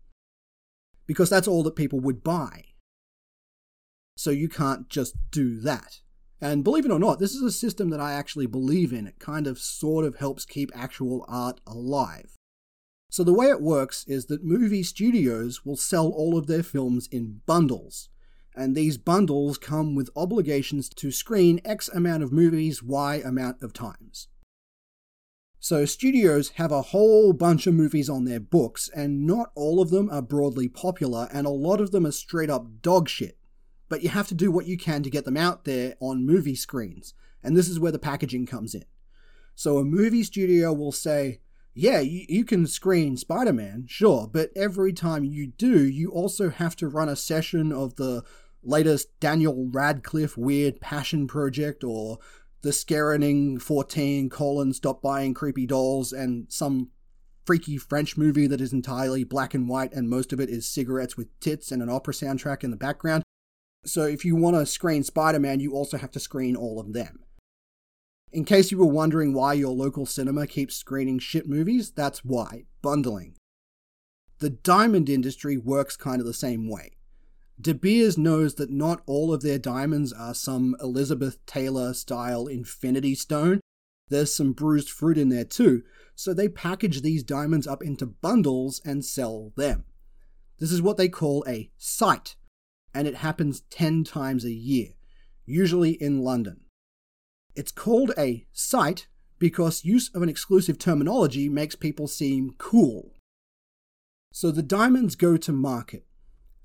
Because 1.05 1.29
that's 1.29 1.47
all 1.47 1.63
that 1.63 1.77
people 1.77 2.01
would 2.01 2.23
buy. 2.23 2.65
So 4.17 4.29
you 4.31 4.49
can't 4.49 4.89
just 4.89 5.15
do 5.31 5.59
that. 5.61 6.01
And 6.39 6.63
believe 6.63 6.85
it 6.85 6.91
or 6.91 6.99
not, 6.99 7.19
this 7.19 7.33
is 7.33 7.41
a 7.41 7.51
system 7.51 7.89
that 7.89 7.99
I 7.99 8.13
actually 8.13 8.45
believe 8.45 8.93
in. 8.93 9.07
It 9.07 9.19
kind 9.19 9.47
of 9.47 9.57
sort 9.57 10.05
of 10.05 10.17
helps 10.17 10.45
keep 10.45 10.69
actual 10.75 11.25
art 11.27 11.59
alive. 11.65 12.35
So 13.09 13.23
the 13.23 13.33
way 13.33 13.47
it 13.47 13.61
works 13.61 14.05
is 14.07 14.25
that 14.25 14.43
movie 14.43 14.83
studios 14.83 15.65
will 15.65 15.77
sell 15.77 16.09
all 16.09 16.37
of 16.37 16.47
their 16.47 16.63
films 16.63 17.07
in 17.11 17.41
bundles. 17.45 18.09
And 18.55 18.75
these 18.75 18.97
bundles 18.97 19.57
come 19.57 19.95
with 19.95 20.09
obligations 20.15 20.89
to 20.89 21.11
screen 21.11 21.61
X 21.63 21.89
amount 21.89 22.23
of 22.23 22.31
movies 22.31 22.83
Y 22.83 23.21
amount 23.23 23.61
of 23.63 23.73
times. 23.73 24.27
So 25.59 25.85
studios 25.85 26.49
have 26.55 26.71
a 26.71 26.81
whole 26.81 27.33
bunch 27.33 27.65
of 27.65 27.73
movies 27.73 28.09
on 28.09 28.25
their 28.25 28.39
books, 28.39 28.89
and 28.95 29.25
not 29.25 29.51
all 29.55 29.81
of 29.81 29.89
them 29.89 30.09
are 30.11 30.21
broadly 30.21 30.69
popular, 30.69 31.27
and 31.31 31.47
a 31.47 31.51
lot 31.51 31.81
of 31.81 31.91
them 31.91 32.05
are 32.05 32.11
straight 32.11 32.49
up 32.49 32.81
dog 32.81 33.09
shit. 33.09 33.36
But 33.89 34.03
you 34.03 34.09
have 34.09 34.27
to 34.27 34.35
do 34.35 34.51
what 34.51 34.67
you 34.67 34.77
can 34.77 35.03
to 35.03 35.09
get 35.09 35.25
them 35.25 35.37
out 35.37 35.63
there 35.63 35.95
on 35.99 36.25
movie 36.25 36.55
screens, 36.55 37.13
and 37.43 37.55
this 37.55 37.69
is 37.69 37.79
where 37.79 37.91
the 37.91 37.99
packaging 37.99 38.45
comes 38.45 38.75
in. 38.75 38.85
So 39.55 39.77
a 39.77 39.85
movie 39.85 40.23
studio 40.23 40.73
will 40.73 40.91
say, 40.91 41.39
yeah, 41.73 41.99
you, 41.99 42.25
you 42.27 42.43
can 42.43 42.67
screen 42.67 43.17
Spider 43.17 43.53
Man, 43.53 43.85
sure, 43.87 44.29
but 44.31 44.49
every 44.55 44.93
time 44.93 45.23
you 45.23 45.47
do, 45.47 45.87
you 45.87 46.09
also 46.11 46.49
have 46.49 46.75
to 46.77 46.87
run 46.87 47.07
a 47.07 47.15
session 47.15 47.71
of 47.71 47.95
the 47.95 48.23
latest 48.63 49.19
Daniel 49.19 49.69
Radcliffe 49.71 50.37
weird 50.37 50.81
passion 50.81 51.27
project 51.27 51.83
or 51.83 52.17
the 52.61 52.71
Scarening 52.71 53.61
14 53.61 54.29
colon 54.29 54.73
stop 54.73 55.01
buying 55.01 55.33
creepy 55.33 55.65
dolls 55.65 56.11
and 56.11 56.47
some 56.49 56.89
freaky 57.45 57.77
French 57.77 58.17
movie 58.17 58.47
that 58.47 58.59
is 58.59 58.73
entirely 58.73 59.23
black 59.23 59.53
and 59.53 59.69
white 59.69 59.93
and 59.93 60.09
most 60.09 60.33
of 60.33 60.39
it 60.39 60.49
is 60.49 60.67
cigarettes 60.67 61.15
with 61.15 61.27
tits 61.39 61.71
and 61.71 61.81
an 61.81 61.89
opera 61.89 62.13
soundtrack 62.13 62.63
in 62.63 62.71
the 62.71 62.77
background. 62.77 63.23
So 63.85 64.03
if 64.03 64.25
you 64.25 64.35
want 64.35 64.55
to 64.55 64.65
screen 64.65 65.03
Spider 65.03 65.39
Man, 65.39 65.59
you 65.59 65.73
also 65.73 65.97
have 65.97 66.11
to 66.11 66.19
screen 66.19 66.55
all 66.55 66.79
of 66.79 66.93
them. 66.93 67.19
In 68.31 68.43
case 68.43 68.71
you 68.71 68.77
were 68.77 68.85
wondering 68.85 69.33
why 69.33 69.53
your 69.53 69.71
local 69.71 70.05
cinema 70.05 70.47
keeps 70.47 70.75
screening 70.75 71.19
shit 71.19 71.47
movies, 71.47 71.91
that's 71.91 72.25
why 72.25 72.65
bundling. 72.81 73.35
The 74.39 74.49
diamond 74.49 75.09
industry 75.09 75.57
works 75.57 75.95
kind 75.95 76.19
of 76.19 76.27
the 76.27 76.33
same 76.33 76.69
way. 76.69 76.97
De 77.59 77.73
Beers 77.73 78.17
knows 78.17 78.55
that 78.55 78.69
not 78.69 79.01
all 79.07 79.33
of 79.33 79.41
their 79.41 79.57
diamonds 79.57 80.13
are 80.13 80.35
some 80.35 80.75
Elizabeth 80.79 81.43
Taylor 81.47 81.93
style 81.93 82.45
infinity 82.45 83.15
stone. 83.15 83.61
There's 84.09 84.33
some 84.33 84.53
bruised 84.53 84.89
fruit 84.89 85.17
in 85.17 85.29
there 85.29 85.43
too, 85.43 85.83
so 86.13 86.33
they 86.33 86.49
package 86.49 87.01
these 87.01 87.23
diamonds 87.23 87.65
up 87.65 87.81
into 87.81 88.05
bundles 88.05 88.79
and 88.85 89.03
sell 89.03 89.53
them. 89.55 89.85
This 90.59 90.71
is 90.71 90.81
what 90.81 90.97
they 90.97 91.09
call 91.09 91.43
a 91.47 91.71
sight, 91.77 92.35
and 92.97 93.07
it 93.07 93.17
happens 93.17 93.61
10 93.69 94.03
times 94.05 94.43
a 94.43 94.51
year, 94.51 94.89
usually 95.45 95.91
in 95.91 96.23
London. 96.23 96.61
It's 97.55 97.71
called 97.71 98.11
a 98.17 98.47
site 98.51 99.07
because 99.37 99.85
use 99.85 100.09
of 100.15 100.23
an 100.23 100.29
exclusive 100.29 100.79
terminology 100.79 101.47
makes 101.47 101.75
people 101.75 102.07
seem 102.07 102.55
cool. 102.57 103.13
So 104.33 104.49
the 104.49 104.63
diamonds 104.63 105.15
go 105.15 105.37
to 105.37 105.51
market, 105.51 106.07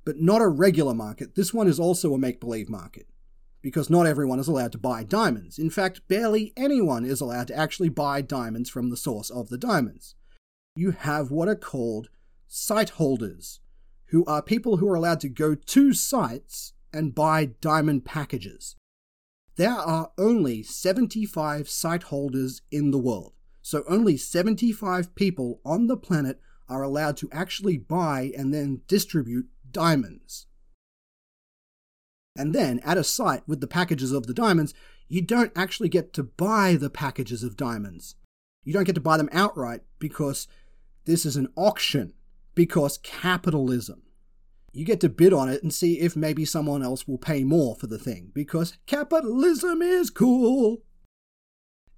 but 0.06 0.22
not 0.22 0.40
a 0.40 0.48
regular 0.48 0.94
market. 0.94 1.34
This 1.34 1.52
one 1.52 1.68
is 1.68 1.78
also 1.78 2.14
a 2.14 2.18
make 2.18 2.40
believe 2.40 2.70
market 2.70 3.06
because 3.60 3.90
not 3.90 4.06
everyone 4.06 4.40
is 4.40 4.48
allowed 4.48 4.72
to 4.72 4.78
buy 4.78 5.04
diamonds. 5.04 5.58
In 5.58 5.68
fact, 5.68 6.08
barely 6.08 6.54
anyone 6.56 7.04
is 7.04 7.20
allowed 7.20 7.48
to 7.48 7.56
actually 7.56 7.90
buy 7.90 8.22
diamonds 8.22 8.70
from 8.70 8.88
the 8.88 8.96
source 8.96 9.28
of 9.28 9.50
the 9.50 9.58
diamonds. 9.58 10.14
You 10.76 10.92
have 10.92 11.30
what 11.30 11.48
are 11.48 11.54
called 11.54 12.08
sight 12.48 12.90
holders, 12.90 13.60
who 14.12 14.24
are 14.26 14.42
people 14.42 14.76
who 14.76 14.88
are 14.88 14.94
allowed 14.94 15.20
to 15.20 15.28
go 15.28 15.54
to 15.54 15.92
sites 15.94 16.74
and 16.92 17.14
buy 17.14 17.46
diamond 17.46 18.04
packages. 18.04 18.76
There 19.56 19.70
are 19.70 20.12
only 20.18 20.62
75 20.62 21.68
sight 21.68 22.04
holders 22.04 22.60
in 22.70 22.90
the 22.90 22.98
world, 22.98 23.32
so 23.62 23.82
only 23.88 24.18
75 24.18 25.14
people 25.14 25.60
on 25.64 25.86
the 25.86 25.96
planet 25.96 26.40
are 26.68 26.82
allowed 26.82 27.16
to 27.18 27.28
actually 27.32 27.78
buy 27.78 28.32
and 28.36 28.52
then 28.52 28.82
distribute 28.86 29.46
diamonds. 29.70 30.46
And 32.36 32.54
then, 32.54 32.80
at 32.80 32.98
a 32.98 33.04
site 33.04 33.46
with 33.48 33.60
the 33.60 33.66
packages 33.66 34.12
of 34.12 34.26
the 34.26 34.34
diamonds, 34.34 34.74
you 35.08 35.22
don't 35.22 35.52
actually 35.56 35.88
get 35.88 36.12
to 36.14 36.22
buy 36.22 36.76
the 36.76 36.90
packages 36.90 37.42
of 37.42 37.56
diamonds. 37.56 38.16
You 38.62 38.74
don't 38.74 38.84
get 38.84 38.94
to 38.94 39.00
buy 39.00 39.16
them 39.16 39.30
outright 39.32 39.82
because 39.98 40.48
this 41.06 41.24
is 41.24 41.36
an 41.36 41.48
auction, 41.56 42.12
because 42.54 42.98
capitalism. 42.98 44.02
You 44.72 44.86
get 44.86 45.00
to 45.00 45.08
bid 45.08 45.32
on 45.32 45.50
it 45.50 45.62
and 45.62 45.72
see 45.72 46.00
if 46.00 46.16
maybe 46.16 46.44
someone 46.44 46.82
else 46.82 47.06
will 47.06 47.18
pay 47.18 47.44
more 47.44 47.76
for 47.76 47.86
the 47.86 47.98
thing, 47.98 48.30
because 48.34 48.78
capitalism 48.86 49.82
is 49.82 50.08
cool. 50.08 50.82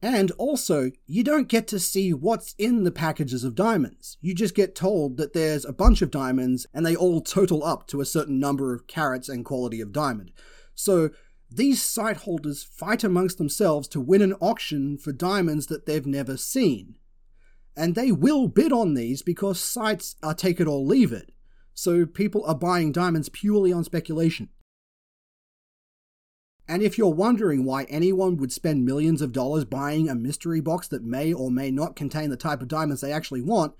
And 0.02 0.32
also, 0.32 0.90
you 1.06 1.24
don't 1.24 1.48
get 1.48 1.66
to 1.68 1.78
see 1.78 2.12
what's 2.12 2.54
in 2.58 2.84
the 2.84 2.90
packages 2.90 3.42
of 3.42 3.54
diamonds. 3.54 4.18
You 4.20 4.34
just 4.34 4.54
get 4.54 4.74
told 4.74 5.16
that 5.16 5.32
there's 5.32 5.64
a 5.64 5.72
bunch 5.72 6.02
of 6.02 6.10
diamonds 6.10 6.66
and 6.74 6.84
they 6.84 6.94
all 6.94 7.22
total 7.22 7.64
up 7.64 7.86
to 7.86 8.02
a 8.02 8.04
certain 8.04 8.38
number 8.38 8.74
of 8.74 8.86
carats 8.86 9.30
and 9.30 9.46
quality 9.46 9.80
of 9.80 9.92
diamond. 9.92 10.32
So, 10.74 11.10
these 11.50 11.80
sight 11.80 12.18
holders 12.18 12.64
fight 12.64 13.04
amongst 13.04 13.38
themselves 13.38 13.86
to 13.88 14.00
win 14.00 14.20
an 14.20 14.34
auction 14.40 14.98
for 14.98 15.12
diamonds 15.12 15.68
that 15.68 15.86
they've 15.86 16.04
never 16.04 16.36
seen. 16.36 16.96
And 17.76 17.94
they 17.94 18.12
will 18.12 18.48
bid 18.48 18.72
on 18.72 18.94
these 18.94 19.22
because 19.22 19.60
sites 19.60 20.16
are 20.22 20.34
take 20.34 20.60
it 20.60 20.68
or 20.68 20.78
leave 20.78 21.12
it. 21.12 21.32
So, 21.74 22.06
people 22.06 22.44
are 22.46 22.54
buying 22.54 22.92
diamonds 22.92 23.28
purely 23.28 23.72
on 23.72 23.82
speculation. 23.82 24.48
And 26.66 26.82
if 26.82 26.96
you're 26.96 27.08
wondering 27.12 27.64
why 27.64 27.84
anyone 27.84 28.36
would 28.38 28.52
spend 28.52 28.86
millions 28.86 29.20
of 29.20 29.32
dollars 29.32 29.64
buying 29.64 30.08
a 30.08 30.14
mystery 30.14 30.60
box 30.60 30.88
that 30.88 31.04
may 31.04 31.32
or 31.32 31.50
may 31.50 31.70
not 31.70 31.96
contain 31.96 32.30
the 32.30 32.36
type 32.36 32.62
of 32.62 32.68
diamonds 32.68 33.00
they 33.00 33.12
actually 33.12 33.42
want, 33.42 33.74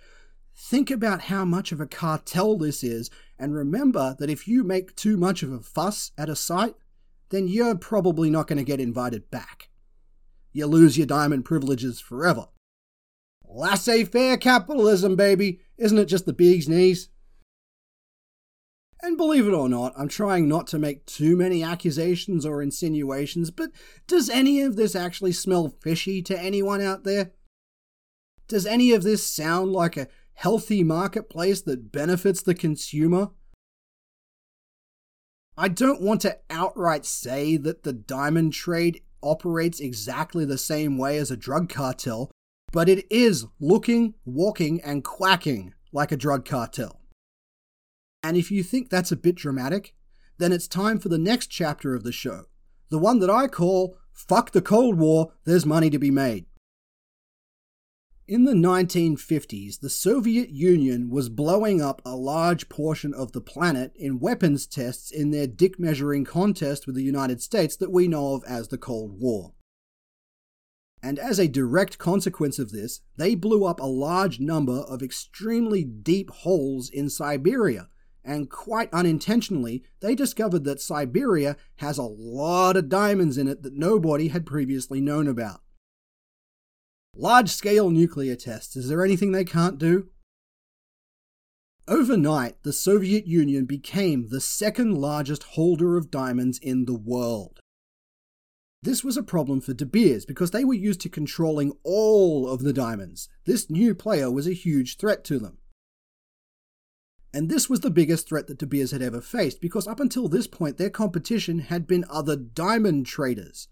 think 0.54 0.90
about 0.90 1.22
how 1.22 1.44
much 1.44 1.72
of 1.72 1.80
a 1.80 1.86
cartel 1.86 2.58
this 2.58 2.84
is, 2.84 3.10
and 3.38 3.54
remember 3.54 4.16
that 4.18 4.28
if 4.28 4.46
you 4.46 4.62
make 4.64 4.94
too 4.96 5.16
much 5.16 5.42
of 5.42 5.50
a 5.50 5.60
fuss 5.60 6.12
at 6.18 6.28
a 6.28 6.36
site, 6.36 6.74
then 7.30 7.48
you're 7.48 7.74
probably 7.74 8.28
not 8.28 8.46
going 8.46 8.58
to 8.58 8.64
get 8.64 8.80
invited 8.80 9.30
back. 9.30 9.70
You 10.52 10.66
lose 10.66 10.98
your 10.98 11.06
diamond 11.06 11.44
privileges 11.44 12.00
forever. 12.00 12.48
Laissez 13.54 14.04
faire 14.04 14.36
capitalism, 14.36 15.14
baby! 15.14 15.60
Isn't 15.78 15.98
it 15.98 16.06
just 16.06 16.26
the 16.26 16.32
bee's 16.32 16.68
knees? 16.68 17.08
And 19.00 19.16
believe 19.16 19.46
it 19.46 19.54
or 19.54 19.68
not, 19.68 19.92
I'm 19.96 20.08
trying 20.08 20.48
not 20.48 20.66
to 20.68 20.78
make 20.78 21.06
too 21.06 21.36
many 21.36 21.62
accusations 21.62 22.44
or 22.44 22.60
insinuations, 22.60 23.52
but 23.52 23.70
does 24.08 24.28
any 24.28 24.60
of 24.60 24.74
this 24.74 24.96
actually 24.96 25.30
smell 25.32 25.68
fishy 25.68 26.20
to 26.22 26.36
anyone 26.36 26.80
out 26.80 27.04
there? 27.04 27.30
Does 28.48 28.66
any 28.66 28.92
of 28.92 29.04
this 29.04 29.24
sound 29.24 29.72
like 29.72 29.96
a 29.96 30.08
healthy 30.32 30.82
marketplace 30.82 31.62
that 31.62 31.92
benefits 31.92 32.42
the 32.42 32.56
consumer? 32.56 33.30
I 35.56 35.68
don't 35.68 36.02
want 36.02 36.22
to 36.22 36.38
outright 36.50 37.06
say 37.06 37.56
that 37.58 37.84
the 37.84 37.92
diamond 37.92 38.52
trade 38.52 39.02
operates 39.22 39.78
exactly 39.78 40.44
the 40.44 40.58
same 40.58 40.98
way 40.98 41.18
as 41.18 41.30
a 41.30 41.36
drug 41.36 41.68
cartel, 41.68 42.32
but 42.74 42.88
it 42.88 43.06
is 43.08 43.46
looking, 43.60 44.14
walking, 44.24 44.80
and 44.82 45.04
quacking 45.04 45.72
like 45.92 46.10
a 46.10 46.16
drug 46.16 46.44
cartel. 46.44 47.00
And 48.20 48.36
if 48.36 48.50
you 48.50 48.64
think 48.64 48.90
that's 48.90 49.12
a 49.12 49.16
bit 49.16 49.36
dramatic, 49.36 49.94
then 50.38 50.50
it's 50.50 50.66
time 50.66 50.98
for 50.98 51.08
the 51.08 51.16
next 51.16 51.46
chapter 51.46 51.94
of 51.94 52.02
the 52.02 52.10
show, 52.10 52.46
the 52.90 52.98
one 52.98 53.20
that 53.20 53.30
I 53.30 53.46
call 53.46 53.96
Fuck 54.12 54.50
the 54.50 54.60
Cold 54.60 54.98
War, 54.98 55.32
There's 55.44 55.64
Money 55.64 55.88
to 55.88 56.00
Be 56.00 56.10
Made. 56.10 56.46
In 58.26 58.42
the 58.44 58.54
1950s, 58.54 59.78
the 59.78 59.90
Soviet 59.90 60.50
Union 60.50 61.10
was 61.10 61.28
blowing 61.28 61.80
up 61.80 62.02
a 62.04 62.16
large 62.16 62.68
portion 62.68 63.14
of 63.14 63.30
the 63.30 63.40
planet 63.40 63.92
in 63.94 64.18
weapons 64.18 64.66
tests 64.66 65.12
in 65.12 65.30
their 65.30 65.46
dick 65.46 65.78
measuring 65.78 66.24
contest 66.24 66.86
with 66.86 66.96
the 66.96 67.04
United 67.04 67.40
States 67.40 67.76
that 67.76 67.92
we 67.92 68.08
know 68.08 68.34
of 68.34 68.42
as 68.48 68.68
the 68.68 68.78
Cold 68.78 69.20
War. 69.20 69.53
And 71.04 71.18
as 71.18 71.38
a 71.38 71.48
direct 71.48 71.98
consequence 71.98 72.58
of 72.58 72.72
this, 72.72 73.02
they 73.18 73.34
blew 73.34 73.66
up 73.66 73.78
a 73.78 73.84
large 73.84 74.40
number 74.40 74.78
of 74.88 75.02
extremely 75.02 75.84
deep 75.84 76.30
holes 76.30 76.88
in 76.88 77.10
Siberia, 77.10 77.90
and 78.24 78.48
quite 78.48 78.88
unintentionally, 78.90 79.84
they 80.00 80.14
discovered 80.14 80.64
that 80.64 80.80
Siberia 80.80 81.58
has 81.76 81.98
a 81.98 82.04
lot 82.04 82.78
of 82.78 82.88
diamonds 82.88 83.36
in 83.36 83.48
it 83.48 83.62
that 83.64 83.74
nobody 83.74 84.28
had 84.28 84.46
previously 84.46 85.02
known 85.02 85.28
about. 85.28 85.60
Large 87.14 87.50
scale 87.50 87.90
nuclear 87.90 88.34
tests, 88.34 88.74
is 88.74 88.88
there 88.88 89.04
anything 89.04 89.32
they 89.32 89.44
can't 89.44 89.76
do? 89.76 90.08
Overnight, 91.86 92.62
the 92.62 92.72
Soviet 92.72 93.26
Union 93.26 93.66
became 93.66 94.30
the 94.30 94.40
second 94.40 94.96
largest 94.96 95.42
holder 95.42 95.98
of 95.98 96.10
diamonds 96.10 96.58
in 96.58 96.86
the 96.86 96.96
world. 96.96 97.60
This 98.84 99.02
was 99.02 99.16
a 99.16 99.22
problem 99.22 99.62
for 99.62 99.72
De 99.72 99.86
Beers 99.86 100.26
because 100.26 100.50
they 100.50 100.62
were 100.62 100.74
used 100.74 101.00
to 101.00 101.08
controlling 101.08 101.72
all 101.84 102.46
of 102.46 102.60
the 102.60 102.72
diamonds. 102.74 103.30
This 103.46 103.70
new 103.70 103.94
player 103.94 104.30
was 104.30 104.46
a 104.46 104.52
huge 104.52 104.98
threat 104.98 105.24
to 105.24 105.38
them. 105.38 105.56
And 107.32 107.48
this 107.48 107.70
was 107.70 107.80
the 107.80 107.90
biggest 107.90 108.28
threat 108.28 108.46
that 108.46 108.58
De 108.58 108.66
Beers 108.66 108.90
had 108.90 109.00
ever 109.00 109.22
faced 109.22 109.62
because 109.62 109.88
up 109.88 110.00
until 110.00 110.28
this 110.28 110.46
point, 110.46 110.76
their 110.76 110.90
competition 110.90 111.60
had 111.60 111.86
been 111.86 112.04
other 112.10 112.36
diamond 112.36 113.06
traders. 113.06 113.68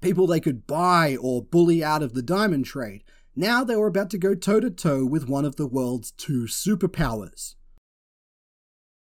People 0.00 0.26
they 0.26 0.40
could 0.40 0.66
buy 0.66 1.18
or 1.20 1.44
bully 1.44 1.84
out 1.84 2.02
of 2.02 2.14
the 2.14 2.22
diamond 2.22 2.64
trade. 2.64 3.04
Now 3.36 3.64
they 3.64 3.76
were 3.76 3.86
about 3.86 4.08
to 4.10 4.18
go 4.18 4.34
toe 4.34 4.60
to 4.60 4.70
toe 4.70 5.04
with 5.04 5.28
one 5.28 5.44
of 5.44 5.56
the 5.56 5.66
world's 5.66 6.10
two 6.12 6.44
superpowers. 6.44 7.56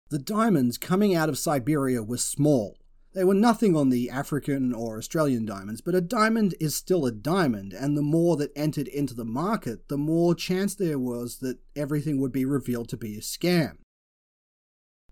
The 0.10 0.20
diamonds 0.20 0.78
coming 0.78 1.16
out 1.16 1.30
of 1.30 1.38
Siberia 1.38 2.03
were 2.03 2.18
small, 2.18 2.78
they 3.16 3.24
were 3.24 3.34
nothing 3.34 3.78
on 3.78 3.90
the 3.90 4.10
African 4.10 4.74
or 4.74 4.98
Australian 4.98 5.46
diamonds, 5.46 5.80
but 5.80 5.96
a 5.96 6.02
diamond 6.02 6.54
is 6.60 6.76
still 6.76 7.06
a 7.06 7.14
diamond, 7.14 7.72
and 7.72 7.96
the 7.96 8.02
more 8.02 8.36
that 8.36 8.52
entered 8.58 8.90
into 8.90 9.14
the 9.14 9.24
market, 9.24 9.88
the 9.88 9.98
more 9.98 10.36
chance 10.36 10.76
there 10.76 11.00
was 11.00 11.38
that 11.38 11.60
everything 11.78 12.20
would 12.20 12.34
be 12.34 12.44
revealed 12.44 12.90
to 12.90 12.98
be 12.98 13.16
a 13.16 13.22
scam. 13.22 13.78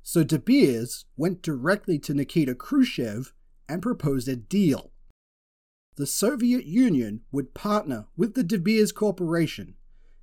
So 0.02 0.26
De 0.26 0.38
Beers 0.38 1.06
went 1.16 1.42
directly 1.42 1.98
to 2.00 2.14
Nikita 2.14 2.56
Khrushchev 2.56 3.34
and 3.70 3.82
proposed 3.82 4.28
a 4.28 4.36
deal. 4.36 4.92
the 5.96 6.08
Soviet 6.08 6.66
Union 6.66 7.22
would 7.32 7.54
partner 7.54 8.08
with 8.18 8.34
the 8.34 8.44
De 8.44 8.58
Beers 8.58 8.92
Corporation, 8.92 9.76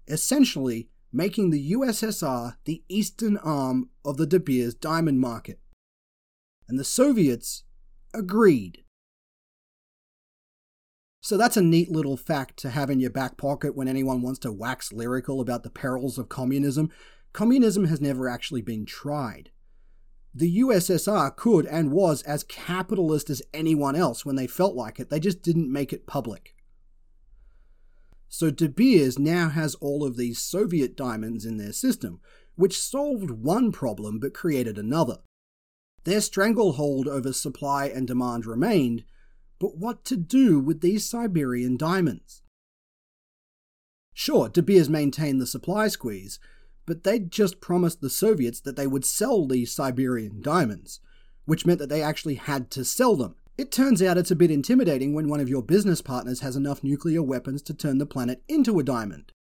essentially 0.08 0.88
making 1.12 1.50
the 1.50 1.72
USSR 1.72 2.56
the 2.64 2.82
eastern 2.88 3.36
arm 3.38 3.90
of 4.04 4.16
the 4.16 4.26
De 4.26 4.40
Beers 4.40 4.74
diamond 4.74 5.20
market. 5.20 5.60
And 6.68 6.78
the 6.78 6.84
Soviets 6.84 7.64
agreed. 8.14 8.84
So 11.20 11.36
that's 11.36 11.56
a 11.56 11.62
neat 11.62 11.90
little 11.90 12.16
fact 12.16 12.56
to 12.58 12.70
have 12.70 12.90
in 12.90 12.98
your 12.98 13.10
back 13.10 13.36
pocket 13.36 13.76
when 13.76 13.88
anyone 13.88 14.22
wants 14.22 14.38
to 14.40 14.52
wax 14.52 14.92
lyrical 14.92 15.40
about 15.40 15.62
the 15.62 15.70
perils 15.70 16.18
of 16.18 16.28
communism. 16.28 16.90
Communism 17.32 17.84
has 17.84 18.00
never 18.00 18.28
actually 18.28 18.62
been 18.62 18.86
tried. 18.86 19.50
The 20.34 20.60
USSR 20.60 21.34
could 21.36 21.66
and 21.66 21.90
was 21.90 22.22
as 22.22 22.44
capitalist 22.44 23.30
as 23.30 23.42
anyone 23.52 23.96
else 23.96 24.24
when 24.24 24.36
they 24.36 24.46
felt 24.46 24.74
like 24.74 24.98
it, 24.98 25.10
they 25.10 25.20
just 25.20 25.42
didn't 25.42 25.72
make 25.72 25.92
it 25.92 26.06
public. 26.06 26.54
So 28.28 28.50
De 28.50 28.68
Beers 28.68 29.18
now 29.18 29.48
has 29.48 29.74
all 29.76 30.04
of 30.04 30.16
these 30.16 30.38
Soviet 30.38 30.96
diamonds 30.96 31.44
in 31.44 31.56
their 31.56 31.72
system, 31.72 32.20
which 32.54 32.80
solved 32.80 33.30
one 33.30 33.72
problem 33.72 34.20
but 34.20 34.32
created 34.32 34.78
another. 34.78 35.18
Their 36.04 36.20
stranglehold 36.20 37.06
over 37.06 37.32
supply 37.32 37.86
and 37.86 38.06
demand 38.06 38.46
remained, 38.46 39.04
but 39.58 39.76
what 39.76 40.04
to 40.06 40.16
do 40.16 40.58
with 40.58 40.80
these 40.80 41.08
Siberian 41.08 41.76
diamonds? 41.76 42.42
Sure, 44.14 44.48
De 44.48 44.62
Beers 44.62 44.88
maintained 44.88 45.40
the 45.40 45.46
supply 45.46 45.88
squeeze, 45.88 46.38
but 46.86 47.04
they'd 47.04 47.30
just 47.30 47.60
promised 47.60 48.00
the 48.00 48.10
Soviets 48.10 48.60
that 48.60 48.76
they 48.76 48.86
would 48.86 49.04
sell 49.04 49.46
these 49.46 49.72
Siberian 49.72 50.40
diamonds, 50.40 51.00
which 51.44 51.66
meant 51.66 51.78
that 51.78 51.88
they 51.88 52.02
actually 52.02 52.34
had 52.34 52.70
to 52.72 52.84
sell 52.84 53.16
them. 53.16 53.36
It 53.58 53.70
turns 53.70 54.02
out 54.02 54.16
it's 54.16 54.30
a 54.30 54.36
bit 54.36 54.50
intimidating 54.50 55.12
when 55.14 55.28
one 55.28 55.40
of 55.40 55.48
your 55.48 55.62
business 55.62 56.00
partners 56.00 56.40
has 56.40 56.56
enough 56.56 56.82
nuclear 56.82 57.22
weapons 57.22 57.60
to 57.62 57.74
turn 57.74 57.98
the 57.98 58.06
planet 58.06 58.42
into 58.48 58.78
a 58.78 58.82
diamond. 58.82 59.32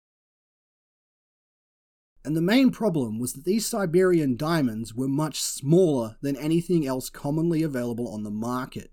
And 2.24 2.36
the 2.36 2.43
main 2.43 2.70
problem 2.70 3.19
was 3.19 3.32
that 3.32 3.45
these 3.45 3.66
Siberian 3.66 4.36
diamonds 4.36 4.95
were 4.95 5.09
much 5.09 5.40
smaller 5.40 6.16
than 6.20 6.36
anything 6.36 6.86
else 6.86 7.11
commonly 7.11 7.62
available 7.62 8.09
on 8.09 8.23
the 8.23 8.31
market 8.31 8.93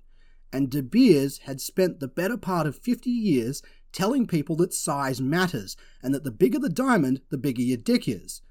and 0.55 0.69
De 0.69 0.81
Beers 0.81 1.39
had 1.39 1.59
spent 1.59 1.99
the 1.99 2.07
better 2.07 2.37
part 2.37 2.65
of 2.65 2.77
50 2.77 3.09
years 3.09 3.61
telling 3.91 4.25
people 4.25 4.55
that 4.55 4.73
size 4.73 5.19
matters 5.19 5.75
and 6.01 6.15
that 6.15 6.23
the 6.23 6.31
bigger 6.31 6.59
the 6.59 6.69
diamond, 6.69 7.19
the 7.29 7.37
bigger 7.37 7.61
your 7.61 7.75
dick 7.75 8.07
is. 8.07 8.41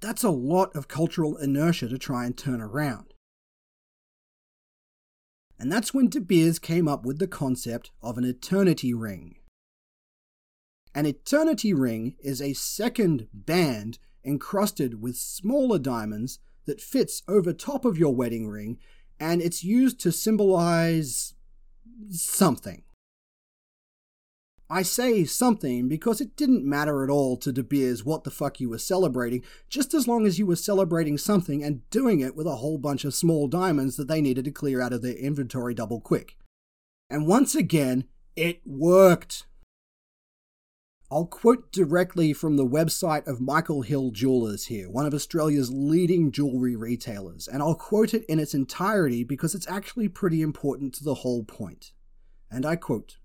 That's 0.00 0.24
a 0.24 0.30
lot 0.30 0.74
of 0.74 0.88
cultural 0.88 1.36
inertia 1.36 1.88
to 1.90 1.96
try 1.96 2.24
and 2.24 2.36
turn 2.36 2.60
around. 2.60 3.14
And 5.60 5.70
that's 5.70 5.94
when 5.94 6.08
De 6.08 6.20
Beers 6.20 6.58
came 6.58 6.88
up 6.88 7.06
with 7.06 7.20
the 7.20 7.28
concept 7.28 7.92
of 8.02 8.18
an 8.18 8.24
eternity 8.24 8.92
ring. 8.92 9.36
An 10.98 11.06
eternity 11.06 11.72
ring 11.72 12.16
is 12.18 12.42
a 12.42 12.54
second 12.54 13.28
band 13.32 14.00
encrusted 14.24 15.00
with 15.00 15.14
smaller 15.14 15.78
diamonds 15.78 16.40
that 16.64 16.80
fits 16.80 17.22
over 17.28 17.52
top 17.52 17.84
of 17.84 17.96
your 17.96 18.12
wedding 18.12 18.48
ring 18.48 18.78
and 19.20 19.40
it's 19.40 19.62
used 19.62 20.00
to 20.00 20.10
symbolize 20.10 21.34
something. 22.10 22.82
I 24.68 24.82
say 24.82 25.24
something 25.24 25.86
because 25.86 26.20
it 26.20 26.34
didn't 26.34 26.64
matter 26.64 27.04
at 27.04 27.10
all 27.10 27.36
to 27.36 27.52
De 27.52 27.62
Beers 27.62 28.04
what 28.04 28.24
the 28.24 28.32
fuck 28.32 28.58
you 28.58 28.68
were 28.68 28.78
celebrating, 28.78 29.44
just 29.68 29.94
as 29.94 30.08
long 30.08 30.26
as 30.26 30.40
you 30.40 30.46
were 30.46 30.56
celebrating 30.56 31.16
something 31.16 31.62
and 31.62 31.88
doing 31.90 32.18
it 32.18 32.34
with 32.34 32.48
a 32.48 32.56
whole 32.56 32.76
bunch 32.76 33.04
of 33.04 33.14
small 33.14 33.46
diamonds 33.46 33.94
that 33.98 34.08
they 34.08 34.20
needed 34.20 34.46
to 34.46 34.50
clear 34.50 34.80
out 34.80 34.92
of 34.92 35.02
their 35.02 35.14
inventory 35.14 35.74
double 35.74 36.00
quick. 36.00 36.36
And 37.08 37.28
once 37.28 37.54
again, 37.54 38.06
it 38.34 38.62
worked. 38.66 39.44
I'll 41.10 41.24
quote 41.24 41.72
directly 41.72 42.34
from 42.34 42.56
the 42.56 42.66
website 42.66 43.26
of 43.26 43.40
Michael 43.40 43.80
Hill 43.80 44.10
Jewelers 44.10 44.66
here, 44.66 44.90
one 44.90 45.06
of 45.06 45.14
Australia's 45.14 45.72
leading 45.72 46.30
jewellery 46.30 46.76
retailers, 46.76 47.48
and 47.48 47.62
I'll 47.62 47.74
quote 47.74 48.12
it 48.12 48.26
in 48.26 48.38
its 48.38 48.52
entirety 48.52 49.24
because 49.24 49.54
it's 49.54 49.68
actually 49.68 50.08
pretty 50.08 50.42
important 50.42 50.92
to 50.94 51.04
the 51.04 51.14
whole 51.14 51.44
point. 51.44 51.92
And 52.50 52.66
I 52.66 52.76
quote 52.76 53.16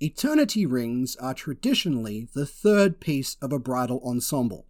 Eternity 0.00 0.64
rings 0.64 1.16
are 1.16 1.34
traditionally 1.34 2.28
the 2.34 2.46
third 2.46 2.98
piece 2.98 3.36
of 3.42 3.52
a 3.52 3.58
bridal 3.58 4.00
ensemble. 4.06 4.66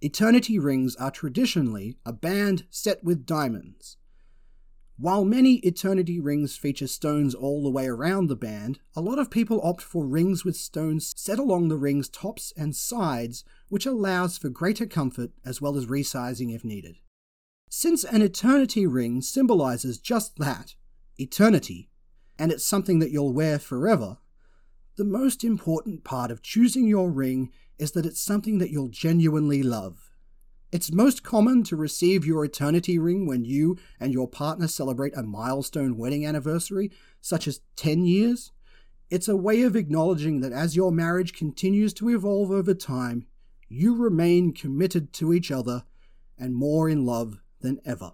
Eternity 0.00 0.60
rings 0.60 0.94
are 0.94 1.10
traditionally 1.10 1.98
a 2.06 2.12
band 2.12 2.66
set 2.70 3.02
with 3.02 3.26
diamonds. 3.26 3.96
While 5.00 5.24
many 5.24 5.58
eternity 5.58 6.18
rings 6.18 6.56
feature 6.56 6.88
stones 6.88 7.32
all 7.32 7.62
the 7.62 7.70
way 7.70 7.86
around 7.86 8.26
the 8.26 8.34
band, 8.34 8.80
a 8.96 9.00
lot 9.00 9.20
of 9.20 9.30
people 9.30 9.60
opt 9.62 9.80
for 9.80 10.04
rings 10.04 10.44
with 10.44 10.56
stones 10.56 11.14
set 11.16 11.38
along 11.38 11.68
the 11.68 11.76
ring's 11.76 12.08
tops 12.08 12.52
and 12.56 12.74
sides, 12.74 13.44
which 13.68 13.86
allows 13.86 14.36
for 14.36 14.48
greater 14.48 14.86
comfort 14.86 15.30
as 15.44 15.60
well 15.60 15.76
as 15.76 15.86
resizing 15.86 16.52
if 16.52 16.64
needed. 16.64 16.96
Since 17.70 18.02
an 18.02 18.22
eternity 18.22 18.88
ring 18.88 19.22
symbolizes 19.22 19.98
just 19.98 20.36
that, 20.38 20.74
eternity, 21.16 21.90
and 22.36 22.50
it's 22.50 22.64
something 22.64 22.98
that 22.98 23.12
you'll 23.12 23.32
wear 23.32 23.60
forever, 23.60 24.18
the 24.96 25.04
most 25.04 25.44
important 25.44 26.02
part 26.02 26.32
of 26.32 26.42
choosing 26.42 26.88
your 26.88 27.08
ring 27.08 27.52
is 27.78 27.92
that 27.92 28.04
it's 28.04 28.20
something 28.20 28.58
that 28.58 28.70
you'll 28.70 28.88
genuinely 28.88 29.62
love. 29.62 30.07
It's 30.70 30.92
most 30.92 31.22
common 31.22 31.62
to 31.64 31.76
receive 31.76 32.26
your 32.26 32.44
eternity 32.44 32.98
ring 32.98 33.26
when 33.26 33.42
you 33.42 33.78
and 33.98 34.12
your 34.12 34.28
partner 34.28 34.68
celebrate 34.68 35.16
a 35.16 35.22
milestone 35.22 35.96
wedding 35.96 36.26
anniversary, 36.26 36.90
such 37.22 37.48
as 37.48 37.62
10 37.76 38.04
years. 38.04 38.52
It's 39.08 39.28
a 39.28 39.36
way 39.36 39.62
of 39.62 39.76
acknowledging 39.76 40.40
that 40.40 40.52
as 40.52 40.76
your 40.76 40.92
marriage 40.92 41.32
continues 41.32 41.94
to 41.94 42.10
evolve 42.10 42.50
over 42.50 42.74
time, 42.74 43.24
you 43.70 43.96
remain 43.96 44.52
committed 44.52 45.14
to 45.14 45.32
each 45.32 45.50
other 45.50 45.84
and 46.38 46.54
more 46.54 46.90
in 46.90 47.06
love 47.06 47.38
than 47.62 47.80
ever. 47.86 48.12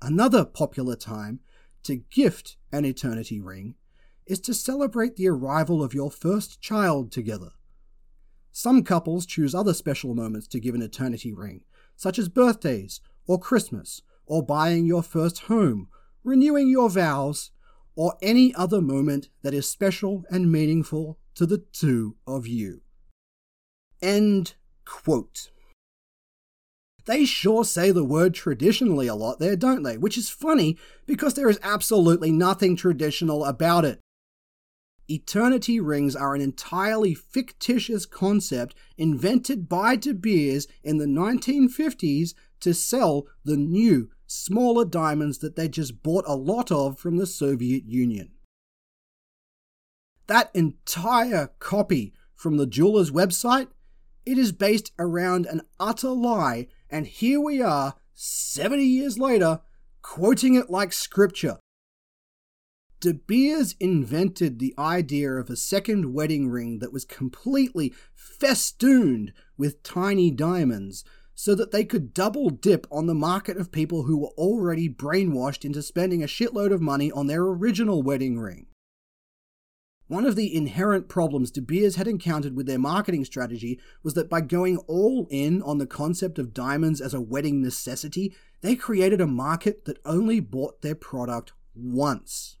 Another 0.00 0.46
popular 0.46 0.96
time 0.96 1.40
to 1.82 1.96
gift 1.96 2.56
an 2.72 2.86
eternity 2.86 3.40
ring 3.42 3.74
is 4.24 4.40
to 4.40 4.54
celebrate 4.54 5.16
the 5.16 5.28
arrival 5.28 5.82
of 5.82 5.92
your 5.92 6.10
first 6.10 6.62
child 6.62 7.12
together. 7.12 7.50
Some 8.58 8.84
couples 8.84 9.26
choose 9.26 9.54
other 9.54 9.74
special 9.74 10.14
moments 10.14 10.46
to 10.48 10.58
give 10.58 10.74
an 10.74 10.80
eternity 10.80 11.30
ring, 11.30 11.60
such 11.94 12.18
as 12.18 12.30
birthdays, 12.30 13.02
or 13.26 13.38
Christmas, 13.38 14.00
or 14.24 14.42
buying 14.42 14.86
your 14.86 15.02
first 15.02 15.40
home, 15.40 15.88
renewing 16.24 16.70
your 16.70 16.88
vows, 16.88 17.50
or 17.96 18.16
any 18.22 18.54
other 18.54 18.80
moment 18.80 19.28
that 19.42 19.52
is 19.52 19.68
special 19.68 20.24
and 20.30 20.50
meaningful 20.50 21.18
to 21.34 21.44
the 21.44 21.58
two 21.70 22.16
of 22.26 22.46
you. 22.46 22.80
End 24.00 24.54
quote. 24.86 25.50
They 27.04 27.26
sure 27.26 27.62
say 27.62 27.90
the 27.90 28.04
word 28.04 28.32
traditionally 28.32 29.06
a 29.06 29.14
lot 29.14 29.38
there, 29.38 29.56
don't 29.56 29.82
they? 29.82 29.98
Which 29.98 30.16
is 30.16 30.30
funny 30.30 30.78
because 31.04 31.34
there 31.34 31.50
is 31.50 31.60
absolutely 31.62 32.32
nothing 32.32 32.74
traditional 32.74 33.44
about 33.44 33.84
it. 33.84 34.00
Eternity 35.08 35.78
rings 35.78 36.16
are 36.16 36.34
an 36.34 36.40
entirely 36.40 37.14
fictitious 37.14 38.06
concept 38.06 38.74
invented 38.96 39.68
by 39.68 39.94
De 39.94 40.12
Beers 40.12 40.66
in 40.82 40.98
the 40.98 41.06
1950s 41.06 42.34
to 42.60 42.74
sell 42.74 43.26
the 43.44 43.56
new, 43.56 44.10
smaller 44.26 44.84
diamonds 44.84 45.38
that 45.38 45.54
they 45.54 45.68
just 45.68 46.02
bought 46.02 46.24
a 46.26 46.34
lot 46.34 46.72
of 46.72 46.98
from 46.98 47.16
the 47.16 47.26
Soviet 47.26 47.84
Union. 47.84 48.30
That 50.26 50.50
entire 50.54 51.50
copy 51.60 52.12
from 52.34 52.56
the 52.56 52.66
jeweler's 52.66 53.12
website, 53.12 53.68
it 54.24 54.38
is 54.38 54.50
based 54.50 54.90
around 54.98 55.46
an 55.46 55.62
utter 55.78 56.10
lie, 56.10 56.66
and 56.90 57.06
here 57.06 57.40
we 57.40 57.62
are, 57.62 57.94
70 58.14 58.82
years 58.82 59.20
later, 59.20 59.60
quoting 60.02 60.56
it 60.56 60.68
like 60.68 60.92
scripture. 60.92 61.58
De 63.06 63.14
Beers 63.14 63.76
invented 63.78 64.58
the 64.58 64.74
idea 64.76 65.30
of 65.34 65.48
a 65.48 65.54
second 65.54 66.12
wedding 66.12 66.48
ring 66.48 66.80
that 66.80 66.92
was 66.92 67.04
completely 67.04 67.94
festooned 68.16 69.32
with 69.56 69.84
tiny 69.84 70.28
diamonds 70.28 71.04
so 71.32 71.54
that 71.54 71.70
they 71.70 71.84
could 71.84 72.12
double 72.12 72.50
dip 72.50 72.84
on 72.90 73.06
the 73.06 73.14
market 73.14 73.58
of 73.58 73.70
people 73.70 74.02
who 74.02 74.18
were 74.18 74.32
already 74.36 74.88
brainwashed 74.88 75.64
into 75.64 75.82
spending 75.82 76.20
a 76.20 76.26
shitload 76.26 76.72
of 76.72 76.80
money 76.80 77.12
on 77.12 77.28
their 77.28 77.44
original 77.44 78.02
wedding 78.02 78.40
ring. 78.40 78.66
One 80.08 80.26
of 80.26 80.34
the 80.34 80.52
inherent 80.52 81.08
problems 81.08 81.52
De 81.52 81.62
Beers 81.62 81.94
had 81.94 82.08
encountered 82.08 82.56
with 82.56 82.66
their 82.66 82.76
marketing 82.76 83.24
strategy 83.24 83.78
was 84.02 84.14
that 84.14 84.28
by 84.28 84.40
going 84.40 84.78
all 84.88 85.28
in 85.30 85.62
on 85.62 85.78
the 85.78 85.86
concept 85.86 86.40
of 86.40 86.52
diamonds 86.52 87.00
as 87.00 87.14
a 87.14 87.20
wedding 87.20 87.62
necessity, 87.62 88.34
they 88.62 88.74
created 88.74 89.20
a 89.20 89.28
market 89.28 89.84
that 89.84 90.00
only 90.04 90.40
bought 90.40 90.82
their 90.82 90.96
product 90.96 91.52
once. 91.72 92.56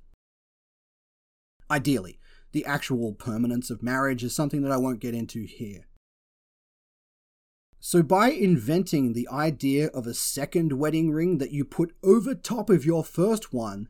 Ideally, 1.70 2.18
the 2.52 2.64
actual 2.64 3.12
permanence 3.12 3.70
of 3.70 3.82
marriage 3.82 4.22
is 4.22 4.34
something 4.34 4.62
that 4.62 4.72
I 4.72 4.76
won't 4.76 5.00
get 5.00 5.14
into 5.14 5.44
here. 5.44 5.86
So, 7.80 8.02
by 8.02 8.30
inventing 8.30 9.12
the 9.12 9.28
idea 9.28 9.88
of 9.88 10.06
a 10.06 10.14
second 10.14 10.72
wedding 10.72 11.10
ring 11.12 11.38
that 11.38 11.52
you 11.52 11.64
put 11.64 11.94
over 12.02 12.34
top 12.34 12.70
of 12.70 12.84
your 12.84 13.04
first 13.04 13.52
one, 13.52 13.88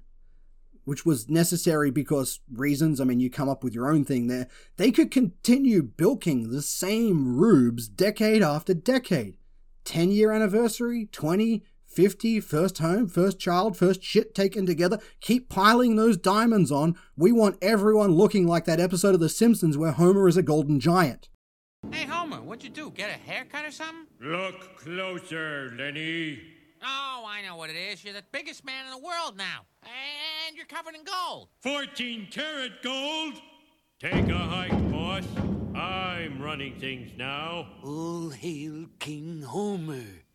which 0.85 1.07
was 1.07 1.29
necessary 1.29 1.91
because 1.91 2.41
reasons, 2.53 3.01
I 3.01 3.05
mean, 3.05 3.21
you 3.21 3.31
come 3.31 3.49
up 3.49 3.65
with 3.65 3.75
your 3.75 3.91
own 3.91 4.05
thing 4.05 4.27
there, 4.27 4.49
they 4.77 4.91
could 4.91 5.11
continue 5.11 5.83
bilking 5.83 6.51
the 6.51 6.63
same 6.63 7.37
rubes 7.37 7.89
decade 7.89 8.43
after 8.43 8.75
decade. 8.75 9.37
10 9.85 10.11
year 10.11 10.33
anniversary, 10.33 11.09
20, 11.11 11.65
50, 11.97 12.41
first 12.41 12.77
home, 12.77 13.09
first 13.09 13.39
child, 13.39 13.75
first 13.75 14.03
shit 14.03 14.35
taken 14.35 14.67
together. 14.67 14.99
Keep 15.23 15.49
piling 15.49 15.97
those 15.97 16.19
diamonds 16.19 16.71
on. 16.71 16.95
We 17.17 17.33
want 17.33 17.57
everyone 17.63 18.11
looking 18.11 18.47
like 18.47 18.67
that 18.67 18.81
episode 18.81 19.15
of 19.15 19.21
The 19.21 19.31
Simpsons 19.31 19.79
where 19.79 19.93
Homer 19.93 20.29
is 20.29 20.37
a 20.37 20.43
golden 20.43 20.79
giant. 20.79 21.31
Hey, 21.91 22.05
Homer, 22.05 22.43
what'd 22.43 22.63
you 22.63 22.69
do? 22.69 22.91
Get 22.91 23.09
a 23.09 23.15
haircut 23.15 23.65
or 23.65 23.71
something? 23.71 24.07
Look 24.21 24.77
closer, 24.77 25.73
Lenny. 25.79 26.39
Oh, 26.83 27.25
I 27.27 27.41
know 27.41 27.57
what 27.57 27.71
it 27.71 27.77
is. 27.77 28.05
You're 28.05 28.13
the 28.13 28.25
biggest 28.31 28.63
man 28.63 28.85
in 28.85 28.91
the 28.91 28.99
world 28.99 29.39
now. 29.39 29.63
And 29.83 30.55
you're 30.55 30.67
covered 30.67 30.97
in 30.97 31.01
gold. 31.03 31.49
14 31.63 32.29
karat 32.31 32.83
gold? 32.83 33.41
Take 33.99 34.29
a 34.29 34.37
hike, 34.37 34.91
boss. 34.91 35.25
I'm 35.75 36.43
running 36.43 36.79
things 36.79 37.13
now. 37.17 37.69
All 37.83 38.29
hail 38.29 38.85
King 38.99 39.41
Homer. 39.41 40.26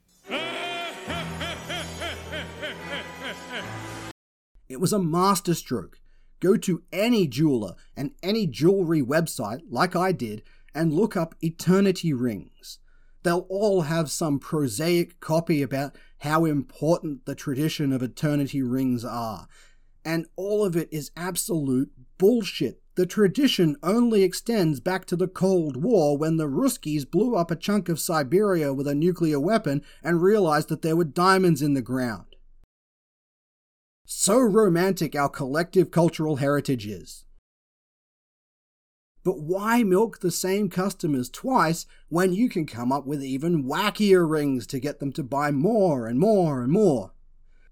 It 4.70 4.80
was 4.80 4.94
a 4.94 5.00
masterstroke. 5.00 6.00
Go 6.40 6.58
to 6.58 6.84
any 6.92 7.28
jeweler 7.28 7.76
and 7.96 8.12
any 8.24 8.48
jewelry 8.48 9.02
website, 9.02 9.62
like 9.70 9.96
I 9.96 10.12
did, 10.12 10.44
and 10.74 10.94
look 10.94 11.18
up 11.18 11.36
eternity 11.42 12.14
rings. 12.14 12.80
They'll 13.24 13.46
all 13.50 13.82
have 13.82 14.10
some 14.10 14.40
prosaic 14.40 15.20
copy 15.20 15.62
about 15.62 15.96
how 16.20 16.46
important 16.46 17.26
the 17.26 17.36
tradition 17.36 17.92
of 17.92 18.02
eternity 18.02 18.62
rings 18.62 19.06
are. 19.06 19.48
And 20.04 20.26
all 20.36 20.66
of 20.66 20.76
it 20.76 20.90
is 20.92 21.12
absolute 21.16 21.92
bullshit. 22.18 22.81
The 22.96 23.06
tradition 23.06 23.78
only 23.82 24.24
extends 24.24 24.82
back 24.82 25.06
to 25.06 25.16
the 25.16 25.28
Cold 25.28 25.78
War 25.78 26.18
when 26.18 26.36
the 26.36 26.48
Ruskies 26.48 27.10
blew 27.10 27.36
up 27.36 27.50
a 27.50 27.56
chunk 27.56 27.88
of 27.88 28.00
Siberia 28.00 28.74
with 28.74 28.88
a 28.88 28.96
nuclear 28.96 29.40
weapon 29.40 29.82
and 30.04 30.22
realized 30.22 30.68
that 30.70 30.82
there 30.82 30.98
were 30.98 31.06
diamonds 31.06 31.62
in 31.62 31.74
the 31.74 31.82
ground. 31.82 32.36
So 34.06 34.40
romantic 34.40 35.16
our 35.16 35.30
collective 35.30 35.90
cultural 35.90 36.38
heritage 36.38 36.86
is. 36.86 37.24
But 39.24 39.40
why 39.40 39.84
milk 39.84 40.20
the 40.20 40.32
same 40.32 40.68
customers 40.68 41.30
twice 41.30 41.86
when 42.10 42.34
you 42.34 42.50
can 42.50 42.66
come 42.66 42.92
up 42.92 43.06
with 43.06 43.24
even 43.24 43.64
wackier 43.64 44.30
rings 44.30 44.68
to 44.68 44.80
get 44.80 45.00
them 45.00 45.14
to 45.14 45.24
buy 45.24 45.52
more 45.52 46.08
and 46.08 46.20
more 46.20 46.62
and 46.62 46.72
more? 46.74 47.14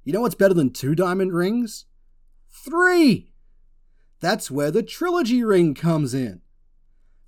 You 0.06 0.14
know 0.14 0.22
what's 0.22 0.36
better 0.36 0.54
than 0.54 0.72
two 0.72 0.96
diamond 0.96 1.34
rings? 1.34 1.86
Three! 2.50 3.34
That's 4.20 4.52
where 4.52 4.72
the 4.72 4.84
trilogy 4.84 5.44
ring 5.44 5.74
comes 5.74 6.14
in. 6.14 6.42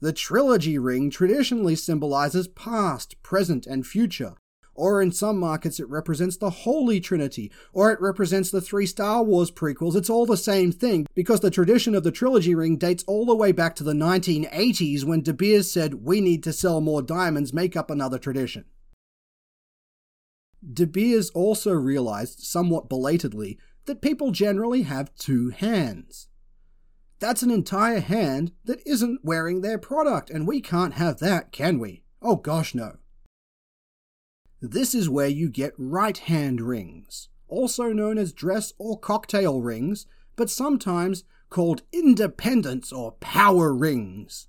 The 0.02 0.12
trilogy 0.12 0.78
ring 0.78 1.10
traditionally 1.10 1.76
symbolizes 1.76 2.48
past, 2.48 3.22
present, 3.22 3.68
and 3.68 3.86
future. 3.86 4.34
Or 4.74 5.02
in 5.02 5.12
some 5.12 5.38
markets, 5.38 5.80
it 5.80 5.90
represents 5.90 6.38
the 6.38 6.50
Holy 6.50 7.00
Trinity, 7.00 7.52
or 7.72 7.92
it 7.92 8.02
represents 8.02 8.50
the 8.50 8.62
three 8.62 8.86
Star 8.86 9.22
Wars 9.22 9.52
prequels. 9.52 9.96
It's 9.96 10.10
all 10.10 10.26
the 10.26 10.38
same 10.38 10.72
thing, 10.72 11.06
because 11.14 11.42
the 11.42 11.52
tradition 11.52 11.94
of 11.94 12.04
the 12.04 12.12
trilogy 12.12 12.56
ring 12.56 12.78
dates 12.78 13.04
all 13.06 13.26
the 13.26 13.36
way 13.36 13.52
back 13.52 13.76
to 13.76 13.84
the 13.84 13.94
1980s 13.94 15.04
when 15.04 15.22
De 15.22 15.34
Beers 15.34 15.72
said, 15.72 16.06
We 16.06 16.20
need 16.20 16.42
to 16.44 16.54
sell 16.54 16.82
more 16.82 17.02
diamonds, 17.02 17.54
make 17.54 17.76
up 17.76 17.92
another 17.92 18.18
tradition. 18.18 18.66
De 20.74 20.88
Beers 20.88 21.30
also 21.32 21.74
realized, 21.74 22.40
somewhat 22.40 22.90
belatedly, 22.90 23.60
that 23.86 24.02
people 24.02 24.32
generally 24.32 24.84
have 24.84 25.14
two 25.16 25.50
hands. 25.50 26.30
That's 27.22 27.44
an 27.44 27.52
entire 27.52 28.00
hand 28.00 28.52
that 28.66 28.86
isn't 28.86 29.24
wearing 29.24 29.62
their 29.62 29.78
product, 29.78 30.32
and 30.32 30.48
we 30.48 30.60
can't 30.60 30.96
have 30.96 31.20
that, 31.20 31.52
can 31.52 31.78
we? 31.78 32.04
Oh 32.20 32.36
gosh, 32.36 32.74
no. 32.74 32.98
This 34.60 34.96
is 34.96 35.08
where 35.08 35.28
you 35.28 35.48
get 35.48 35.74
right 35.78 36.18
hand 36.18 36.62
rings, 36.62 37.30
also 37.48 37.94
known 37.94 38.18
as 38.18 38.34
dress 38.34 38.74
or 38.80 39.00
cocktail 39.00 39.62
rings, 39.62 40.08
but 40.36 40.50
sometimes 40.50 41.24
called 41.52 41.84
independence 41.94 42.92
or 42.92 43.12
power 43.14 43.72
rings. 43.72 44.48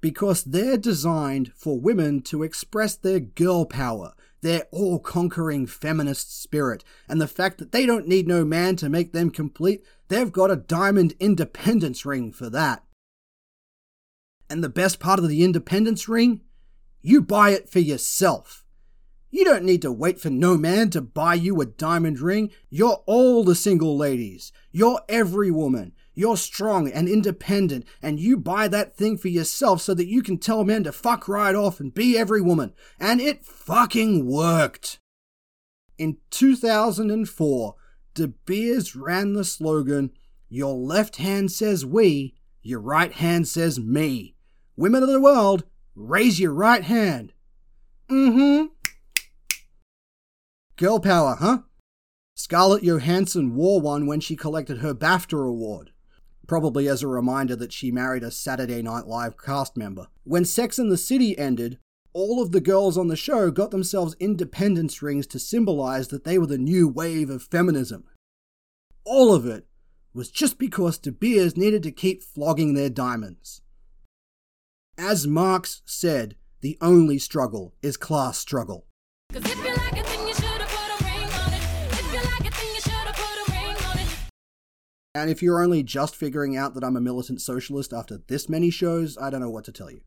Because 0.00 0.42
they're 0.42 0.76
designed 0.76 1.52
for 1.54 1.78
women 1.78 2.20
to 2.22 2.42
express 2.42 2.96
their 2.96 3.20
girl 3.20 3.64
power, 3.64 4.14
their 4.40 4.64
all 4.72 4.98
conquering 4.98 5.68
feminist 5.68 6.40
spirit, 6.40 6.82
and 7.08 7.20
the 7.20 7.28
fact 7.28 7.58
that 7.58 7.70
they 7.70 7.86
don't 7.86 8.08
need 8.08 8.26
no 8.26 8.44
man 8.44 8.74
to 8.76 8.88
make 8.88 9.12
them 9.12 9.30
complete, 9.30 9.82
they've 10.08 10.32
got 10.32 10.50
a 10.50 10.56
diamond 10.56 11.14
independence 11.20 12.04
ring 12.04 12.32
for 12.32 12.50
that. 12.50 12.84
And 14.50 14.64
the 14.64 14.68
best 14.68 14.98
part 14.98 15.18
of 15.18 15.28
the 15.28 15.44
independence 15.44 16.08
ring? 16.08 16.42
You 17.02 17.22
buy 17.22 17.50
it 17.50 17.68
for 17.68 17.78
yourself. 17.78 18.64
You 19.30 19.44
don't 19.44 19.64
need 19.64 19.82
to 19.82 19.92
wait 19.92 20.20
for 20.20 20.30
no 20.30 20.56
man 20.56 20.88
to 20.90 21.02
buy 21.02 21.34
you 21.34 21.60
a 21.60 21.66
diamond 21.66 22.18
ring. 22.18 22.50
You're 22.70 23.02
all 23.06 23.44
the 23.44 23.54
single 23.54 23.96
ladies. 23.96 24.52
You're 24.72 25.02
every 25.08 25.50
woman. 25.50 25.92
You're 26.14 26.36
strong 26.36 26.90
and 26.90 27.08
independent, 27.08 27.84
and 28.02 28.18
you 28.18 28.36
buy 28.38 28.66
that 28.68 28.96
thing 28.96 29.18
for 29.18 29.28
yourself 29.28 29.82
so 29.82 29.94
that 29.94 30.08
you 30.08 30.22
can 30.22 30.38
tell 30.38 30.64
men 30.64 30.82
to 30.84 30.92
fuck 30.92 31.28
right 31.28 31.54
off 31.54 31.78
and 31.78 31.94
be 31.94 32.18
every 32.18 32.40
woman. 32.40 32.72
And 32.98 33.20
it 33.20 33.44
fucking 33.44 34.26
worked. 34.26 34.98
In 35.96 36.16
2004, 36.30 37.74
De 38.18 38.26
Beers 38.26 38.96
ran 38.96 39.34
the 39.34 39.44
slogan 39.44 40.10
Your 40.48 40.74
left 40.74 41.18
hand 41.18 41.52
says 41.52 41.86
we, 41.86 42.34
your 42.62 42.80
right 42.80 43.12
hand 43.12 43.46
says 43.46 43.78
me. 43.78 44.34
Women 44.76 45.04
of 45.04 45.08
the 45.08 45.20
world, 45.20 45.62
raise 45.94 46.40
your 46.40 46.52
right 46.52 46.82
hand. 46.82 47.32
Mm 48.10 48.32
hmm. 48.32 48.66
Girl 50.74 50.98
power, 50.98 51.36
huh? 51.38 51.58
Scarlett 52.34 52.82
Johansson 52.82 53.54
wore 53.54 53.80
one 53.80 54.04
when 54.08 54.18
she 54.18 54.34
collected 54.34 54.78
her 54.78 54.94
BAFTA 54.94 55.48
award, 55.48 55.92
probably 56.48 56.88
as 56.88 57.04
a 57.04 57.08
reminder 57.08 57.54
that 57.54 57.72
she 57.72 57.92
married 57.92 58.24
a 58.24 58.32
Saturday 58.32 58.82
Night 58.82 59.06
Live 59.06 59.38
cast 59.38 59.76
member. 59.76 60.08
When 60.24 60.44
Sex 60.44 60.76
and 60.76 60.90
the 60.90 60.96
City 60.96 61.38
ended, 61.38 61.78
all 62.12 62.42
of 62.42 62.52
the 62.52 62.60
girls 62.60 62.96
on 62.96 63.08
the 63.08 63.16
show 63.16 63.50
got 63.50 63.70
themselves 63.70 64.16
independence 64.18 65.02
rings 65.02 65.26
to 65.28 65.38
symbolize 65.38 66.08
that 66.08 66.24
they 66.24 66.38
were 66.38 66.46
the 66.46 66.58
new 66.58 66.88
wave 66.88 67.30
of 67.30 67.42
feminism. 67.42 68.04
All 69.04 69.34
of 69.34 69.46
it 69.46 69.66
was 70.14 70.30
just 70.30 70.58
because 70.58 70.98
De 70.98 71.12
Beers 71.12 71.56
needed 71.56 71.82
to 71.84 71.92
keep 71.92 72.22
flogging 72.22 72.74
their 72.74 72.90
diamonds. 72.90 73.62
As 74.96 75.26
Marx 75.26 75.82
said, 75.84 76.34
the 76.60 76.76
only 76.80 77.18
struggle 77.18 77.74
is 77.82 77.96
class 77.96 78.38
struggle. 78.38 78.86
And 85.14 85.30
if 85.30 85.42
you're 85.42 85.62
only 85.62 85.82
just 85.82 86.16
figuring 86.16 86.56
out 86.56 86.74
that 86.74 86.84
I'm 86.84 86.96
a 86.96 87.00
militant 87.00 87.40
socialist 87.40 87.92
after 87.92 88.18
this 88.28 88.48
many 88.48 88.70
shows, 88.70 89.18
I 89.18 89.30
don't 89.30 89.40
know 89.40 89.50
what 89.50 89.64
to 89.64 89.72
tell 89.72 89.90
you. 89.90 90.00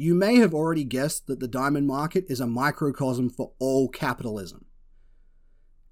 You 0.00 0.14
may 0.14 0.36
have 0.36 0.54
already 0.54 0.84
guessed 0.84 1.26
that 1.26 1.40
the 1.40 1.46
diamond 1.46 1.86
market 1.86 2.24
is 2.30 2.40
a 2.40 2.46
microcosm 2.46 3.28
for 3.28 3.52
all 3.58 3.90
capitalism. 3.90 4.64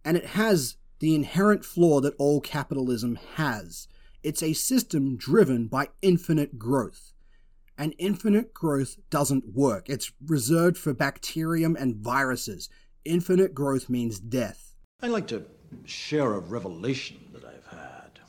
And 0.02 0.16
it 0.16 0.28
has 0.28 0.78
the 0.98 1.14
inherent 1.14 1.62
flaw 1.62 2.00
that 2.00 2.14
all 2.16 2.40
capitalism 2.40 3.18
has. 3.34 3.86
It's 4.22 4.42
a 4.42 4.54
system 4.54 5.18
driven 5.18 5.66
by 5.66 5.88
infinite 6.00 6.58
growth. 6.58 7.12
And 7.76 7.94
infinite 7.98 8.54
growth 8.54 8.96
doesn't 9.10 9.54
work. 9.54 9.90
It's 9.90 10.10
reserved 10.26 10.78
for 10.78 10.94
bacterium 10.94 11.76
and 11.76 11.96
viruses. 11.96 12.70
Infinite 13.04 13.52
growth 13.52 13.90
means 13.90 14.18
death. 14.18 14.74
I'd 15.02 15.10
like 15.10 15.26
to 15.26 15.44
share 15.84 16.32
a 16.32 16.38
revelation 16.38 17.18
that 17.34 17.44
I've 17.44 17.78
had 17.78 18.20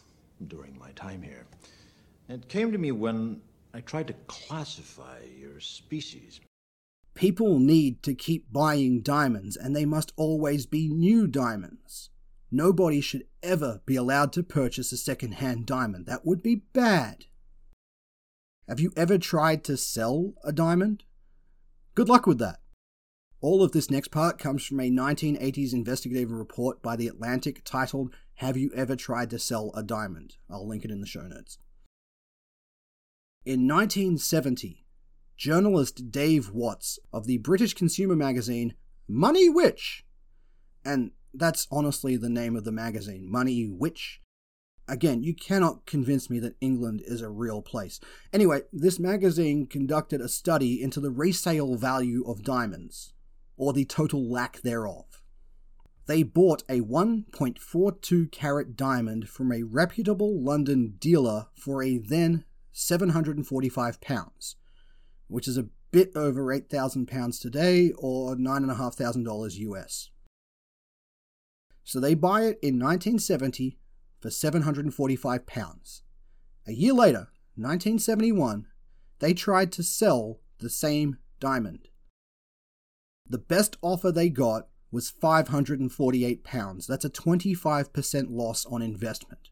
during 0.45 0.77
my 0.77 0.91
time 0.91 1.22
here. 1.22 1.47
It 2.27 2.49
came 2.49 2.73
to 2.73 2.77
me 2.77 2.91
when 2.91 3.39
I 3.73 3.81
tried 3.81 4.07
to 4.07 4.13
classify 4.27 5.19
your 5.37 5.59
species. 5.59 6.41
People 7.13 7.59
need 7.59 8.01
to 8.03 8.13
keep 8.13 8.51
buying 8.51 9.01
diamonds, 9.01 9.55
and 9.55 9.75
they 9.75 9.85
must 9.85 10.13
always 10.15 10.65
be 10.65 10.87
new 10.87 11.27
diamonds. 11.27 12.09
Nobody 12.51 12.99
should 12.99 13.25
ever 13.43 13.81
be 13.85 13.95
allowed 13.95 14.33
to 14.33 14.43
purchase 14.43 14.91
a 14.91 14.97
second 14.97 15.33
hand 15.33 15.65
diamond. 15.65 16.07
That 16.07 16.25
would 16.25 16.41
be 16.41 16.63
bad. 16.73 17.25
Have 18.67 18.79
you 18.79 18.91
ever 18.95 19.17
tried 19.17 19.63
to 19.65 19.77
sell 19.77 20.33
a 20.43 20.51
diamond? 20.51 21.03
Good 21.93 22.09
luck 22.09 22.25
with 22.25 22.39
that. 22.39 22.59
All 23.41 23.63
of 23.63 23.71
this 23.71 23.91
next 23.91 24.09
part 24.09 24.37
comes 24.37 24.65
from 24.65 24.79
a 24.79 24.89
1980s 24.89 25.73
investigative 25.73 26.31
report 26.31 26.81
by 26.81 26.95
The 26.95 27.07
Atlantic 27.07 27.61
titled 27.63 28.13
Have 28.35 28.57
You 28.57 28.71
Ever 28.75 28.95
Tried 28.95 29.29
to 29.29 29.39
Sell 29.39 29.71
a 29.75 29.83
Diamond? 29.83 30.37
I'll 30.49 30.67
link 30.67 30.83
it 30.83 30.91
in 30.91 31.01
the 31.01 31.07
show 31.07 31.21
notes. 31.21 31.57
In 33.45 33.65
1970, 33.69 34.85
journalist 35.37 36.11
Dave 36.11 36.51
Watts 36.51 36.99
of 37.13 37.25
the 37.25 37.37
British 37.37 37.73
consumer 37.73 38.15
magazine 38.15 38.73
Money 39.07 39.47
Which 39.47 40.03
And 40.83 41.11
that's 41.33 41.65
honestly 41.71 42.17
the 42.17 42.27
name 42.27 42.57
of 42.57 42.65
the 42.65 42.73
magazine, 42.73 43.31
Money 43.31 43.63
Which. 43.63 44.21
Again, 44.89 45.23
you 45.23 45.33
cannot 45.33 45.85
convince 45.85 46.29
me 46.29 46.39
that 46.39 46.57
England 46.59 47.01
is 47.05 47.21
a 47.21 47.29
real 47.29 47.61
place. 47.61 48.01
Anyway, 48.33 48.63
this 48.73 48.99
magazine 48.99 49.67
conducted 49.67 50.19
a 50.19 50.27
study 50.27 50.81
into 50.81 50.99
the 50.99 51.11
resale 51.11 51.75
value 51.75 52.25
of 52.27 52.43
diamonds, 52.43 53.13
or 53.55 53.71
the 53.71 53.85
total 53.85 54.29
lack 54.29 54.61
thereof. 54.63 55.21
They 56.07 56.23
bought 56.23 56.63
a 56.67 56.81
1.42 56.81 58.31
carat 58.31 58.75
diamond 58.75 59.29
from 59.29 59.53
a 59.53 59.63
reputable 59.63 60.43
London 60.43 60.95
dealer 60.99 61.47
for 61.55 61.81
a 61.81 61.99
then 61.99 62.43
745 62.71 64.01
pounds, 64.01 64.55
which 65.27 65.47
is 65.47 65.57
a 65.57 65.67
bit 65.91 66.11
over 66.15 66.51
8,000 66.51 67.07
pounds 67.07 67.39
today 67.39 67.91
or 67.97 68.35
$9,500 68.35 69.57
US. 69.57 70.09
So 71.83 71.99
they 71.99 72.13
buy 72.13 72.41
it 72.41 72.59
in 72.61 72.79
1970 72.79 73.79
for 74.19 74.29
745 74.29 75.47
pounds. 75.47 76.03
A 76.67 76.71
year 76.73 76.93
later, 76.93 77.29
1971, 77.55 78.67
they 79.19 79.33
tried 79.33 79.71
to 79.73 79.83
sell 79.83 80.39
the 80.59 80.69
same 80.69 81.17
diamond. 81.39 81.87
The 83.27 83.37
best 83.37 83.77
offer 83.81 84.11
they 84.11 84.29
got 84.29 84.67
was 84.91 85.09
548 85.09 86.43
pounds. 86.43 86.87
That's 86.87 87.05
a 87.05 87.09
25% 87.09 88.27
loss 88.29 88.65
on 88.65 88.81
investment. 88.81 89.49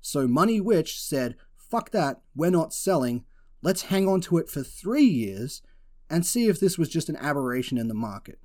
So 0.00 0.26
Money 0.26 0.60
Which 0.60 1.00
said, 1.00 1.36
fuck 1.72 1.90
that, 1.90 2.20
we're 2.36 2.50
not 2.50 2.74
selling, 2.74 3.24
let's 3.62 3.84
hang 3.84 4.06
on 4.06 4.20
to 4.20 4.36
it 4.36 4.50
for 4.50 4.62
three 4.62 5.06
years 5.06 5.62
and 6.10 6.26
see 6.26 6.46
if 6.46 6.60
this 6.60 6.76
was 6.76 6.90
just 6.90 7.08
an 7.08 7.16
aberration 7.16 7.78
in 7.78 7.88
the 7.88 7.94
market. 7.94 8.38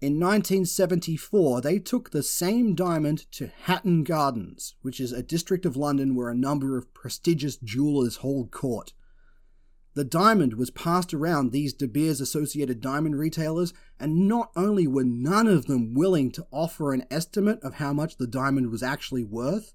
In 0.00 0.14
1974, 0.14 1.60
they 1.60 1.78
took 1.78 2.10
the 2.10 2.24
same 2.24 2.74
diamond 2.74 3.30
to 3.30 3.52
Hatton 3.66 4.02
Gardens, 4.02 4.74
which 4.82 4.98
is 4.98 5.12
a 5.12 5.22
district 5.22 5.64
of 5.64 5.76
London 5.76 6.16
where 6.16 6.28
a 6.28 6.34
number 6.34 6.76
of 6.76 6.92
prestigious 6.92 7.56
jewelers 7.56 8.16
hold 8.16 8.50
court. 8.50 8.92
The 9.94 10.04
diamond 10.04 10.54
was 10.54 10.72
passed 10.72 11.14
around 11.14 11.52
these 11.52 11.72
De 11.72 11.86
Beers 11.86 12.20
associated 12.20 12.80
diamond 12.80 13.16
retailers, 13.16 13.72
and 14.00 14.26
not 14.26 14.50
only 14.56 14.88
were 14.88 15.04
none 15.04 15.46
of 15.46 15.66
them 15.66 15.94
willing 15.94 16.32
to 16.32 16.48
offer 16.50 16.92
an 16.92 17.04
estimate 17.12 17.60
of 17.62 17.74
how 17.74 17.92
much 17.92 18.16
the 18.16 18.26
diamond 18.26 18.72
was 18.72 18.82
actually 18.82 19.22
worth, 19.22 19.72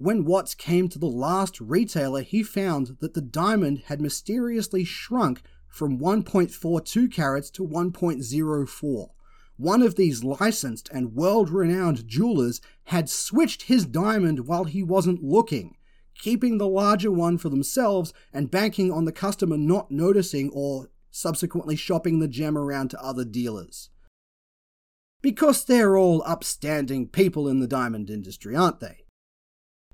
when 0.00 0.24
Watts 0.24 0.54
came 0.54 0.88
to 0.88 0.98
the 0.98 1.04
last 1.04 1.60
retailer, 1.60 2.22
he 2.22 2.42
found 2.42 2.96
that 3.00 3.12
the 3.12 3.20
diamond 3.20 3.82
had 3.88 4.00
mysteriously 4.00 4.82
shrunk 4.82 5.42
from 5.68 5.98
1.42 5.98 7.12
carats 7.12 7.50
to 7.50 7.68
1.04. 7.68 9.10
One 9.58 9.82
of 9.82 9.96
these 9.96 10.24
licensed 10.24 10.88
and 10.90 11.14
world 11.14 11.50
renowned 11.50 12.08
jewelers 12.08 12.62
had 12.84 13.10
switched 13.10 13.64
his 13.64 13.84
diamond 13.84 14.46
while 14.46 14.64
he 14.64 14.82
wasn't 14.82 15.22
looking, 15.22 15.76
keeping 16.14 16.56
the 16.56 16.66
larger 16.66 17.12
one 17.12 17.36
for 17.36 17.50
themselves 17.50 18.14
and 18.32 18.50
banking 18.50 18.90
on 18.90 19.04
the 19.04 19.12
customer 19.12 19.58
not 19.58 19.90
noticing 19.90 20.48
or 20.54 20.88
subsequently 21.10 21.76
shopping 21.76 22.20
the 22.20 22.28
gem 22.28 22.56
around 22.56 22.88
to 22.88 23.04
other 23.04 23.26
dealers. 23.26 23.90
Because 25.20 25.62
they're 25.62 25.98
all 25.98 26.22
upstanding 26.24 27.06
people 27.06 27.46
in 27.46 27.60
the 27.60 27.68
diamond 27.68 28.08
industry, 28.08 28.56
aren't 28.56 28.80
they? 28.80 28.99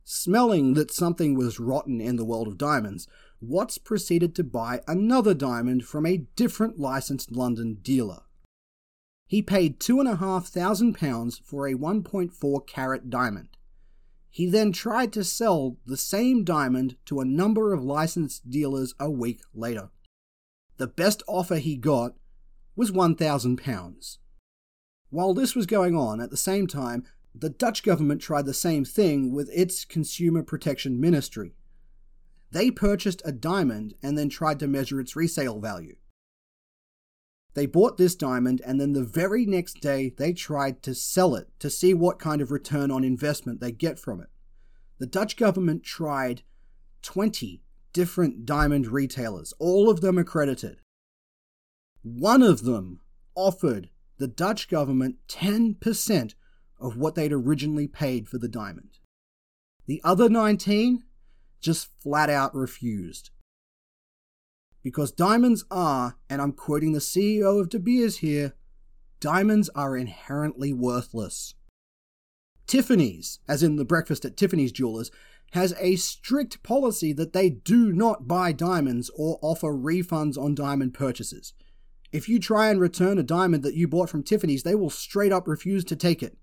Smelling 0.08 0.74
that 0.74 0.92
something 0.92 1.34
was 1.34 1.58
rotten 1.58 2.00
in 2.00 2.14
the 2.14 2.24
world 2.24 2.46
of 2.46 2.56
diamonds, 2.56 3.08
Watts 3.40 3.76
proceeded 3.76 4.36
to 4.36 4.44
buy 4.44 4.80
another 4.86 5.34
diamond 5.34 5.84
from 5.84 6.06
a 6.06 6.28
different 6.36 6.78
licensed 6.78 7.32
London 7.32 7.78
dealer. 7.82 8.22
He 9.26 9.42
paid 9.42 9.80
£2,500 9.80 11.42
for 11.42 11.66
a 11.66 11.74
1.4 11.74 12.66
carat 12.68 13.10
diamond. 13.10 13.48
He 14.30 14.46
then 14.46 14.70
tried 14.70 15.12
to 15.14 15.24
sell 15.24 15.76
the 15.84 15.96
same 15.96 16.44
diamond 16.44 16.96
to 17.06 17.18
a 17.18 17.24
number 17.24 17.72
of 17.72 17.82
licensed 17.82 18.48
dealers 18.48 18.94
a 19.00 19.10
week 19.10 19.40
later. 19.52 19.90
The 20.76 20.86
best 20.86 21.24
offer 21.26 21.56
he 21.56 21.76
got 21.76 22.12
was 22.76 22.92
£1,000. 22.92 24.18
While 25.10 25.34
this 25.34 25.56
was 25.56 25.66
going 25.66 25.96
on, 25.96 26.20
at 26.20 26.30
the 26.30 26.36
same 26.36 26.68
time, 26.68 27.04
the 27.38 27.50
Dutch 27.50 27.82
government 27.82 28.22
tried 28.22 28.46
the 28.46 28.54
same 28.54 28.84
thing 28.84 29.32
with 29.32 29.50
its 29.52 29.84
Consumer 29.84 30.42
Protection 30.42 30.98
Ministry. 30.98 31.54
They 32.50 32.70
purchased 32.70 33.20
a 33.24 33.32
diamond 33.32 33.94
and 34.02 34.16
then 34.16 34.28
tried 34.28 34.58
to 34.60 34.66
measure 34.66 35.00
its 35.00 35.16
resale 35.16 35.60
value. 35.60 35.96
They 37.54 37.66
bought 37.66 37.96
this 37.96 38.14
diamond 38.14 38.62
and 38.64 38.80
then 38.80 38.92
the 38.92 39.04
very 39.04 39.44
next 39.44 39.80
day 39.80 40.14
they 40.16 40.32
tried 40.32 40.82
to 40.84 40.94
sell 40.94 41.34
it 41.34 41.48
to 41.58 41.70
see 41.70 41.92
what 41.94 42.18
kind 42.18 42.40
of 42.40 42.50
return 42.50 42.90
on 42.90 43.04
investment 43.04 43.60
they 43.60 43.72
get 43.72 43.98
from 43.98 44.20
it. 44.20 44.28
The 44.98 45.06
Dutch 45.06 45.36
government 45.36 45.82
tried 45.82 46.42
20 47.02 47.62
different 47.92 48.46
diamond 48.46 48.88
retailers, 48.88 49.52
all 49.58 49.90
of 49.90 50.00
them 50.00 50.18
accredited. 50.18 50.78
One 52.02 52.42
of 52.42 52.62
them 52.62 53.00
offered 53.34 53.90
the 54.18 54.28
Dutch 54.28 54.68
government 54.68 55.16
10% 55.28 56.34
of 56.78 56.96
what 56.96 57.14
they'd 57.14 57.32
originally 57.32 57.86
paid 57.86 58.28
for 58.28 58.38
the 58.38 58.48
diamond. 58.48 58.98
The 59.86 60.00
other 60.04 60.28
19 60.28 61.04
just 61.60 61.88
flat 62.02 62.30
out 62.30 62.54
refused. 62.54 63.30
Because 64.82 65.10
diamonds 65.10 65.64
are, 65.70 66.16
and 66.30 66.40
I'm 66.40 66.52
quoting 66.52 66.92
the 66.92 67.00
CEO 67.00 67.60
of 67.60 67.68
De 67.68 67.78
Beers 67.78 68.18
here, 68.18 68.54
diamonds 69.20 69.68
are 69.74 69.96
inherently 69.96 70.72
worthless. 70.72 71.54
Tiffany's, 72.66 73.40
as 73.48 73.62
in 73.62 73.76
the 73.76 73.84
breakfast 73.84 74.24
at 74.24 74.36
Tiffany's 74.36 74.72
Jewelers, 74.72 75.10
has 75.52 75.74
a 75.78 75.96
strict 75.96 76.62
policy 76.62 77.12
that 77.12 77.32
they 77.32 77.48
do 77.48 77.92
not 77.92 78.26
buy 78.28 78.52
diamonds 78.52 79.10
or 79.16 79.38
offer 79.40 79.72
refunds 79.72 80.36
on 80.36 80.54
diamond 80.54 80.92
purchases. 80.92 81.54
If 82.12 82.28
you 82.28 82.38
try 82.38 82.70
and 82.70 82.80
return 82.80 83.18
a 83.18 83.22
diamond 83.22 83.62
that 83.62 83.74
you 83.74 83.88
bought 83.88 84.10
from 84.10 84.22
Tiffany's, 84.22 84.62
they 84.62 84.74
will 84.74 84.90
straight 84.90 85.32
up 85.32 85.46
refuse 85.46 85.84
to 85.86 85.96
take 85.96 86.22
it. 86.22 86.36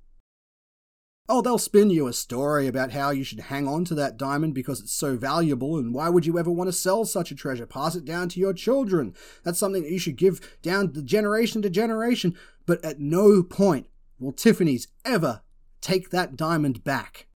Oh, 1.29 1.41
they'll 1.41 1.57
spin 1.57 1.89
you 1.89 2.07
a 2.07 2.13
story 2.13 2.67
about 2.67 2.91
how 2.91 3.11
you 3.11 3.23
should 3.23 3.39
hang 3.39 3.65
on 3.65 3.85
to 3.85 3.95
that 3.95 4.17
diamond 4.17 4.53
because 4.53 4.81
it's 4.81 4.91
so 4.91 5.15
valuable, 5.15 5.77
and 5.77 5.93
why 5.93 6.09
would 6.09 6.25
you 6.25 6.37
ever 6.37 6.51
want 6.51 6.67
to 6.67 6.73
sell 6.73 7.05
such 7.05 7.31
a 7.31 7.35
treasure? 7.35 7.65
Pass 7.65 7.95
it 7.95 8.03
down 8.03 8.27
to 8.29 8.41
your 8.41 8.53
children. 8.53 9.13
That's 9.43 9.57
something 9.57 9.83
that 9.83 9.91
you 9.91 9.99
should 9.99 10.17
give 10.17 10.59
down 10.61 10.91
the 10.91 11.01
generation 11.01 11.61
to 11.61 11.69
generation. 11.69 12.37
But 12.65 12.83
at 12.83 12.99
no 12.99 13.41
point 13.41 13.87
will 14.19 14.33
Tiffany's 14.33 14.89
ever 15.05 15.41
take 15.79 16.09
that 16.09 16.35
diamond 16.35 16.83
back. 16.83 17.27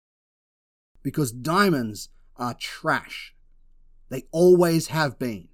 Because 1.04 1.30
diamonds 1.30 2.08
are 2.36 2.54
trash. 2.54 3.36
They 4.08 4.24
always 4.32 4.88
have 4.88 5.16
been. 5.16 5.48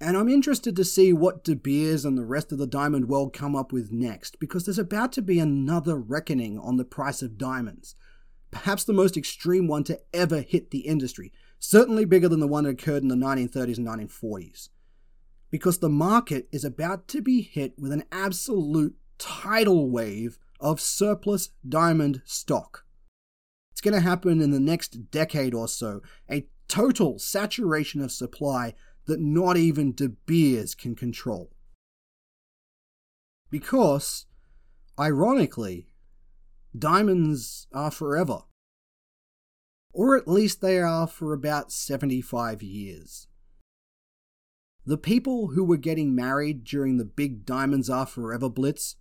And 0.00 0.16
I'm 0.16 0.28
interested 0.28 0.76
to 0.76 0.84
see 0.84 1.12
what 1.12 1.42
De 1.42 1.56
Beers 1.56 2.04
and 2.04 2.16
the 2.16 2.24
rest 2.24 2.52
of 2.52 2.58
the 2.58 2.68
diamond 2.68 3.08
world 3.08 3.32
come 3.32 3.56
up 3.56 3.72
with 3.72 3.90
next, 3.90 4.38
because 4.38 4.64
there's 4.64 4.78
about 4.78 5.12
to 5.12 5.22
be 5.22 5.40
another 5.40 5.96
reckoning 5.96 6.58
on 6.58 6.76
the 6.76 6.84
price 6.84 7.20
of 7.20 7.36
diamonds. 7.36 7.96
Perhaps 8.52 8.84
the 8.84 8.92
most 8.92 9.16
extreme 9.16 9.66
one 9.66 9.82
to 9.84 10.00
ever 10.14 10.40
hit 10.40 10.70
the 10.70 10.86
industry, 10.86 11.32
certainly 11.58 12.04
bigger 12.04 12.28
than 12.28 12.40
the 12.40 12.46
one 12.46 12.64
that 12.64 12.70
occurred 12.70 13.02
in 13.02 13.08
the 13.08 13.16
1930s 13.16 13.78
and 13.78 13.86
1940s. 13.86 14.68
Because 15.50 15.78
the 15.78 15.88
market 15.88 16.48
is 16.52 16.64
about 16.64 17.08
to 17.08 17.20
be 17.20 17.42
hit 17.42 17.74
with 17.76 17.90
an 17.90 18.04
absolute 18.12 18.94
tidal 19.18 19.90
wave 19.90 20.38
of 20.60 20.80
surplus 20.80 21.50
diamond 21.68 22.22
stock. 22.24 22.84
It's 23.72 23.80
going 23.80 23.94
to 23.94 24.00
happen 24.00 24.40
in 24.40 24.52
the 24.52 24.60
next 24.60 25.10
decade 25.10 25.54
or 25.54 25.66
so, 25.66 26.02
a 26.30 26.46
total 26.68 27.18
saturation 27.18 28.00
of 28.00 28.12
supply 28.12 28.74
that 29.08 29.20
not 29.20 29.56
even 29.56 29.92
De 29.92 30.10
Beers 30.10 30.74
can 30.74 30.94
control. 30.94 31.50
Because, 33.50 34.26
ironically, 35.00 35.88
diamonds 36.78 37.66
are 37.72 37.90
forever. 37.90 38.42
Or 39.94 40.14
at 40.14 40.28
least 40.28 40.60
they 40.60 40.78
are 40.78 41.06
for 41.06 41.32
about 41.32 41.72
75 41.72 42.62
years. 42.62 43.26
The 44.84 44.98
people 44.98 45.48
who 45.48 45.64
were 45.64 45.78
getting 45.78 46.14
married 46.14 46.62
during 46.62 46.98
the 46.98 47.06
big 47.06 47.46
Diamonds 47.46 47.88
Are 47.88 48.06
Forever 48.06 48.50
blitz, 48.50 48.96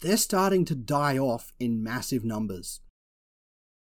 they're 0.00 0.18
starting 0.18 0.66
to 0.66 0.74
die 0.74 1.16
off 1.16 1.52
in 1.58 1.82
massive 1.82 2.22
numbers. 2.22 2.80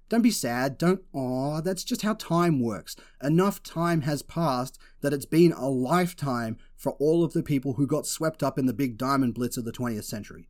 Don't 0.08 0.22
be 0.22 0.32
sad, 0.32 0.78
don't 0.78 1.02
aw, 1.14 1.62
that's 1.62 1.84
just 1.84 2.04
how 2.04 2.14
time 2.14 2.60
works. 2.60 2.96
Enough 3.24 3.64
time 3.64 4.02
has 4.02 4.22
passed 4.22 4.78
that 5.02 5.14
it's 5.14 5.26
been 5.26 5.52
a 5.52 5.68
lifetime 5.68 6.58
for 6.76 6.92
all 7.00 7.24
of 7.24 7.34
the 7.34 7.42
people 7.42 7.74
who 7.74 7.88
got 7.88 8.06
swept 8.06 8.44
up 8.44 8.60
in 8.60 8.68
the 8.68 8.74
big 8.74 8.98
diamond 8.98 9.34
blitz 9.34 9.58
of 9.58 9.66
the 9.66 9.72
20th 9.72 10.04
century. 10.04 10.48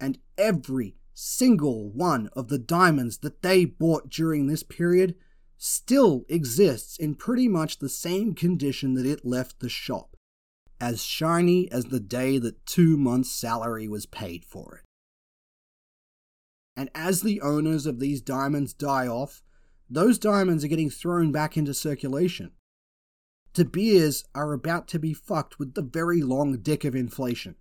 And 0.00 0.18
every 0.38 0.96
single 1.12 1.90
one 1.90 2.30
of 2.34 2.48
the 2.48 2.58
diamonds 2.58 3.18
that 3.18 3.42
they 3.42 3.66
bought 3.66 4.08
during 4.08 4.46
this 4.46 4.62
period 4.62 5.14
still 5.58 6.24
exists 6.30 6.96
in 6.96 7.14
pretty 7.14 7.48
much 7.48 7.78
the 7.78 7.88
same 7.90 8.34
condition 8.34 8.94
that 8.94 9.04
it 9.04 9.26
left 9.26 9.60
the 9.60 9.68
shop. 9.68 10.16
as 10.80 11.04
shiny 11.04 11.70
as 11.70 11.84
the 11.86 12.00
day 12.00 12.38
that 12.38 12.64
two 12.64 12.96
months' 12.96 13.30
salary 13.30 13.86
was 13.86 14.06
paid 14.06 14.42
for 14.44 14.76
it. 14.76 14.89
And 16.80 16.88
as 16.94 17.20
the 17.20 17.42
owners 17.42 17.84
of 17.84 18.00
these 18.00 18.22
diamonds 18.22 18.72
die 18.72 19.06
off, 19.06 19.42
those 19.90 20.18
diamonds 20.18 20.64
are 20.64 20.68
getting 20.68 20.88
thrown 20.88 21.30
back 21.30 21.58
into 21.58 21.74
circulation. 21.74 22.52
De 23.52 23.66
Beers 23.66 24.24
are 24.34 24.54
about 24.54 24.88
to 24.88 24.98
be 24.98 25.12
fucked 25.12 25.58
with 25.58 25.74
the 25.74 25.82
very 25.82 26.22
long 26.22 26.56
dick 26.56 26.86
of 26.86 26.94
inflation. 26.94 27.56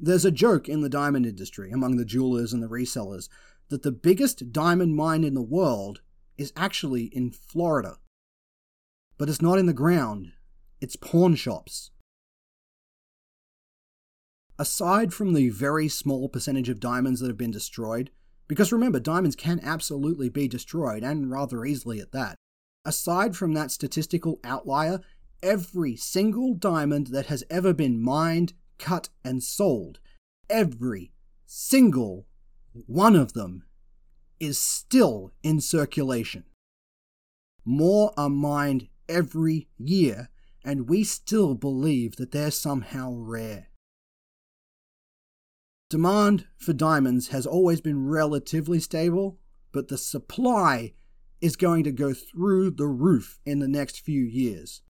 There's 0.00 0.24
a 0.24 0.30
joke 0.30 0.70
in 0.70 0.80
the 0.80 0.88
diamond 0.88 1.26
industry 1.26 1.70
among 1.70 1.98
the 1.98 2.06
jewelers 2.06 2.54
and 2.54 2.62
the 2.62 2.66
resellers 2.66 3.28
that 3.68 3.82
the 3.82 3.92
biggest 3.92 4.50
diamond 4.50 4.96
mine 4.96 5.22
in 5.22 5.34
the 5.34 5.42
world 5.42 6.00
is 6.38 6.50
actually 6.56 7.10
in 7.14 7.30
Florida. 7.30 7.98
But 9.18 9.28
it's 9.28 9.42
not 9.42 9.58
in 9.58 9.66
the 9.66 9.74
ground, 9.74 10.32
it's 10.80 10.96
pawn 10.96 11.34
shops. 11.34 11.90
Aside 14.58 15.12
from 15.12 15.32
the 15.32 15.48
very 15.48 15.88
small 15.88 16.28
percentage 16.28 16.68
of 16.68 16.78
diamonds 16.78 17.20
that 17.20 17.26
have 17.26 17.36
been 17.36 17.50
destroyed, 17.50 18.10
because 18.46 18.72
remember, 18.72 19.00
diamonds 19.00 19.34
can 19.34 19.58
absolutely 19.62 20.28
be 20.28 20.46
destroyed, 20.46 21.02
and 21.02 21.30
rather 21.30 21.64
easily 21.64 21.98
at 22.00 22.12
that. 22.12 22.36
Aside 22.84 23.36
from 23.36 23.54
that 23.54 23.70
statistical 23.70 24.38
outlier, 24.44 25.00
every 25.42 25.96
single 25.96 26.54
diamond 26.54 27.08
that 27.08 27.26
has 27.26 27.42
ever 27.50 27.72
been 27.72 28.00
mined, 28.00 28.52
cut, 28.78 29.08
and 29.24 29.42
sold, 29.42 29.98
every 30.48 31.12
single 31.46 32.26
one 32.86 33.16
of 33.16 33.32
them 33.32 33.64
is 34.38 34.58
still 34.58 35.32
in 35.42 35.60
circulation. 35.60 36.44
More 37.64 38.12
are 38.16 38.28
mined 38.28 38.88
every 39.08 39.68
year, 39.78 40.28
and 40.64 40.88
we 40.88 41.02
still 41.02 41.54
believe 41.54 42.16
that 42.16 42.30
they're 42.30 42.50
somehow 42.50 43.12
rare. 43.14 43.68
Demand 45.94 46.48
for 46.56 46.72
diamonds 46.72 47.28
has 47.28 47.46
always 47.46 47.80
been 47.80 48.08
relatively 48.08 48.80
stable, 48.80 49.38
but 49.70 49.86
the 49.86 49.96
supply 49.96 50.92
is 51.40 51.54
going 51.54 51.84
to 51.84 51.92
go 51.92 52.12
through 52.12 52.72
the 52.72 52.88
roof 52.88 53.38
in 53.46 53.60
the 53.60 53.68
next 53.68 54.00
few 54.00 54.24
years. 54.24 54.82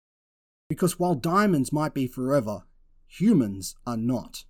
Because 0.69 1.01
while 1.01 1.17
diamonds 1.17 1.73
might 1.73 1.93
be 1.93 2.07
forever, 2.07 2.67
humans 3.09 3.75
are 3.85 3.97
not. 3.97 4.45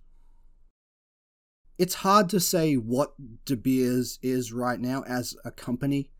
It's 1.79 1.95
hard 1.95 2.29
to 2.29 2.39
say 2.39 2.75
what 2.75 3.15
De 3.45 3.57
Beers 3.57 4.19
is 4.21 4.53
right 4.53 4.79
now 4.79 5.01
as 5.07 5.35
a 5.43 5.49
company. 5.49 6.11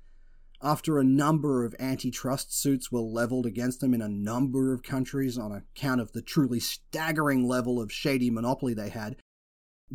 After 0.64 0.98
a 0.98 1.04
number 1.04 1.64
of 1.64 1.76
antitrust 1.78 2.60
suits 2.60 2.92
were 2.92 3.02
leveled 3.02 3.46
against 3.46 3.82
them 3.82 3.94
in 3.94 4.02
a 4.02 4.10
number 4.10 4.74
of 4.74 4.82
countries 4.82 5.38
on 5.38 5.52
account 5.52 6.02
of 6.02 6.14
the 6.14 6.24
truly 6.24 6.60
staggering 6.60 7.48
level 7.48 7.80
of 7.80 7.92
shady 7.92 8.32
monopoly 8.32 8.74
they 8.74 8.90
had, 8.90 9.18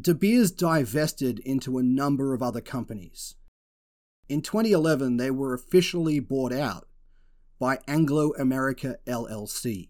De 0.00 0.14
Beers 0.14 0.52
divested 0.52 1.40
into 1.40 1.76
a 1.76 1.82
number 1.82 2.32
of 2.32 2.42
other 2.42 2.60
companies. 2.60 3.34
In 4.28 4.42
2011, 4.42 5.16
they 5.16 5.30
were 5.30 5.54
officially 5.54 6.20
bought 6.20 6.52
out 6.52 6.86
by 7.58 7.80
Anglo 7.88 8.32
America 8.38 8.98
LLC, 9.06 9.88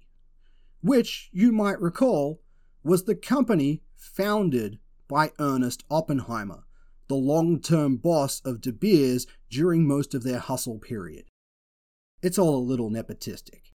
which, 0.81 1.29
you 1.33 1.53
might 1.53 1.81
recall, 1.81 2.41
was 2.83 3.05
the 3.05 3.15
company 3.15 3.83
founded 3.97 4.79
by 5.09 5.33
Ernest 5.39 5.85
Oppenheimer, 5.91 6.65
the 7.09 7.15
long 7.17 7.61
term 7.61 7.97
boss 7.97 8.41
of 8.45 8.63
De 8.63 8.73
Beers 8.73 9.27
during 9.51 9.87
most 9.87 10.15
of 10.15 10.23
their 10.23 10.39
hustle 10.39 10.79
period. 10.79 11.27
It's 12.23 12.39
all 12.39 12.57
a 12.57 12.65
little 12.65 12.91
nepotistic. 12.91 13.73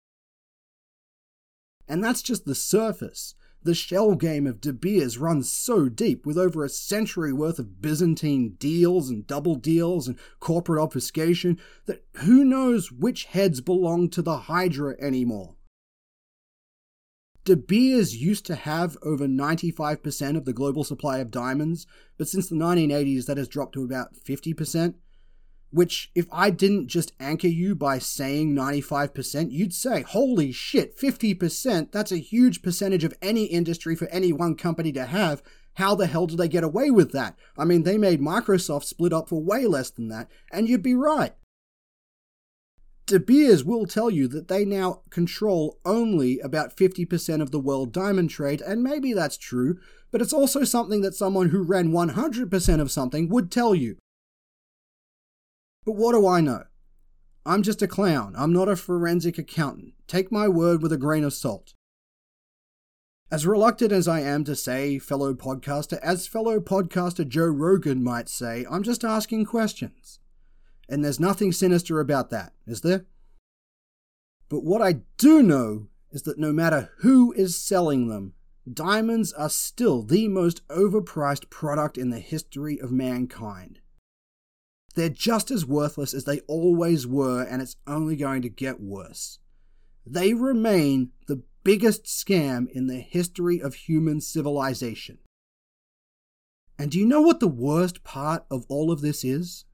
And 1.88 2.03
that's 2.03 2.22
just 2.22 2.45
the 2.45 2.55
surface. 2.55 3.35
The 3.64 3.73
shell 3.73 4.15
game 4.15 4.45
of 4.45 4.60
De 4.60 4.73
Beers 4.73 5.18
runs 5.18 5.49
so 5.49 5.88
deep 5.88 6.26
with 6.26 6.38
over 6.38 6.65
a 6.65 6.69
century 6.69 7.31
worth 7.31 7.60
of 7.60 7.81
Byzantine 7.81 8.56
deals 8.60 9.10
and 9.10 9.26
double 9.26 9.56
deals 9.56 10.07
and 10.07 10.19
corporate 10.41 10.81
obfuscation 10.81 11.57
that 11.85 12.03
who 12.18 12.44
knows 12.44 12.91
which 12.91 13.26
heads 13.26 13.61
belong 13.61 14.10
to 14.10 14.22
the 14.22 14.38
Hydra 14.38 14.95
anymore. 14.99 15.56
De 17.45 17.56
Beers 17.56 18.15
used 18.15 18.45
to 18.45 18.56
have 18.56 18.98
over 19.02 19.27
95% 19.27 20.38
of 20.38 20.44
the 20.44 20.53
global 20.53 20.84
supply 20.84 21.19
of 21.19 21.31
diamonds, 21.31 21.88
but 22.18 22.27
since 22.27 22.48
the 22.48 22.56
1980s 22.56 23.26
that 23.26 23.38
has 23.38 23.48
dropped 23.48 23.73
to 23.73 23.84
about 23.84 24.14
50%. 24.15 24.95
Which, 25.74 26.12
if 26.14 26.28
I 26.32 26.52
didn't 26.52 26.88
just 26.88 27.14
anchor 27.20 27.48
you 27.48 27.74
by 27.74 27.98
saying 27.98 28.54
95%, 28.54 29.52
you'd 29.52 29.74
say, 29.74 30.04
holy 30.04 30.52
shit, 30.52 30.95
50%, 30.95 31.91
that's 31.91 32.12
a 32.12 32.18
huge 32.18 32.62
percentage 32.62 33.04
of 33.04 33.16
any 33.24 33.45
industry 33.45 33.95
for 33.95 34.08
any 34.10 34.32
one 34.32 34.54
company 34.56 34.91
to 34.91 35.08
have. 35.08 35.41
How 35.78 35.95
the 35.95 36.06
hell 36.06 36.28
did 36.28 36.38
they 36.38 36.48
get 36.48 36.64
away 36.64 36.91
with 36.91 37.12
that? 37.14 37.36
I 37.58 37.66
mean, 37.66 37.82
they 37.82 37.98
made 37.98 38.22
Microsoft 38.22 38.84
split 38.84 39.14
up 39.14 39.30
for 39.30 39.41
way 39.41 39.66
less 39.66 39.90
than 39.90 40.10
that, 40.10 40.30
and 40.52 40.70
you'd 40.70 40.84
be 40.84 40.94
right. 40.94 41.34
De 43.08 43.20
Beers 43.20 43.64
will 43.64 43.88
tell 43.88 44.12
you 44.12 44.28
that 44.28 44.50
they 44.50 44.66
now 44.66 45.02
control 45.10 45.80
only 45.84 46.40
about 46.40 46.78
50% 46.78 47.41
of 47.41 47.50
the 47.50 47.60
world 47.60 47.91
diamond 47.91 48.30
trade, 48.30 48.62
and 48.62 48.84
maybe 48.84 49.12
that's 49.12 49.38
true, 49.38 49.80
but 50.12 50.22
it's 50.22 50.34
also 50.34 50.64
something 50.64 51.02
that 51.02 51.16
someone 51.16 51.50
who 51.50 51.64
ran 51.64 51.91
100% 51.91 52.80
of 52.80 52.91
something 52.91 53.28
would 53.30 53.50
tell 53.52 53.74
you. 53.74 53.98
But 55.85 55.95
what 55.95 56.14
do 56.14 56.27
I 56.27 56.41
know? 56.41 56.64
I'm 57.45 57.61
just 57.61 57.81
a 57.81 57.88
clown. 57.88 58.34
I'm 58.38 58.53
not 58.53 58.69
a 58.69 58.76
forensic 58.76 59.38
accountant. 59.38 59.93
Take 60.07 60.31
my 60.31 60.47
word 60.47 60.81
with 60.81 60.93
a 60.93 60.97
grain 60.97 61.23
of 61.23 61.34
salt. 61.34 61.73
As 63.30 63.47
reluctant 63.47 63.91
as 63.91 64.07
I 64.07 64.22
am 64.22 64.43
to 64.45 64.55
say 64.55 64.99
fellow 64.99 65.34
podcaster, 65.34 65.99
as 66.01 66.27
fellow 66.27 66.60
podcaster 66.60 67.27
Joe 67.27 67.47
Rogan 67.47 68.03
might 68.03 68.30
say, 68.30 68.65
I'm 68.69 68.84
just 68.84 69.03
asking 69.03 69.45
questions. 69.45 70.19
And 70.88 71.03
there's 71.03 71.19
nothing 71.19 71.51
sinister 71.51 71.99
about 71.99 72.30
that, 72.30 72.53
is 72.68 72.81
there? 72.81 73.05
But 74.49 74.64
what 74.64 74.81
I 74.81 75.01
do 75.18 75.41
know 75.41 75.88
is 76.11 76.22
that 76.23 76.38
no 76.38 76.53
matter 76.53 76.91
who 76.99 77.34
is 77.34 77.60
selling 77.60 78.07
them, 78.07 78.34
diamonds 78.72 79.34
are 79.34 79.49
still 79.49 80.03
the 80.03 80.27
most 80.27 80.65
overpriced 80.68 81.49
product 81.49 81.97
in 81.97 82.11
the 82.11 82.19
history 82.19 82.80
of 82.80 82.91
mankind. 82.91 83.80
They're 84.95 85.10
just 85.10 85.49
as 85.49 85.65
worthless 85.65 86.14
as 86.14 86.26
they 86.26 86.41
always 86.41 87.07
were, 87.07 87.41
and 87.44 87.61
it's 87.61 87.78
only 87.88 88.15
going 88.15 88.41
to 88.44 88.49
get 88.49 88.80
worse. 88.80 89.40
They 90.06 90.34
remain 90.34 91.11
the 91.28 91.44
biggest 91.64 92.06
scam 92.06 92.70
in 92.70 92.88
the 92.88 92.99
history 92.99 93.60
of 93.60 93.74
human 93.76 94.22
civilization. 94.22 95.20
And 96.78 96.91
do 96.91 96.99
you 96.99 97.06
know 97.06 97.22
what 97.22 97.40
the 97.40 97.48
worst 97.48 98.03
part 98.03 98.45
of 98.52 98.65
all 98.68 98.91
of 98.91 99.02
this 99.02 99.24
is? 99.24 99.65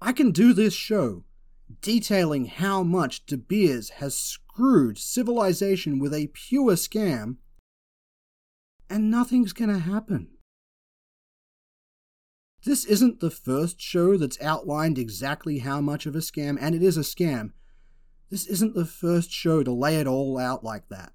I 0.00 0.12
can 0.12 0.30
do 0.30 0.52
this 0.52 0.74
show 0.74 1.24
detailing 1.80 2.46
how 2.46 2.82
much 2.82 3.24
De 3.26 3.36
Beers 3.36 3.90
has 3.90 4.16
screwed 4.16 4.98
civilization 4.98 5.98
with 5.98 6.12
a 6.12 6.30
pure 6.32 6.72
scam, 6.72 7.36
and 8.88 9.10
nothing's 9.10 9.52
gonna 9.52 9.78
happen. 9.78 10.28
This 12.64 12.84
isn't 12.84 13.20
the 13.20 13.30
first 13.30 13.80
show 13.80 14.16
that's 14.16 14.40
outlined 14.42 14.98
exactly 14.98 15.60
how 15.60 15.80
much 15.80 16.04
of 16.04 16.14
a 16.14 16.18
scam, 16.18 16.58
and 16.60 16.74
it 16.74 16.82
is 16.82 16.96
a 16.96 17.00
scam. 17.00 17.52
This 18.30 18.46
isn't 18.46 18.74
the 18.74 18.84
first 18.84 19.30
show 19.30 19.62
to 19.62 19.72
lay 19.72 19.96
it 19.96 20.06
all 20.06 20.38
out 20.38 20.62
like 20.62 20.88
that. 20.88 21.12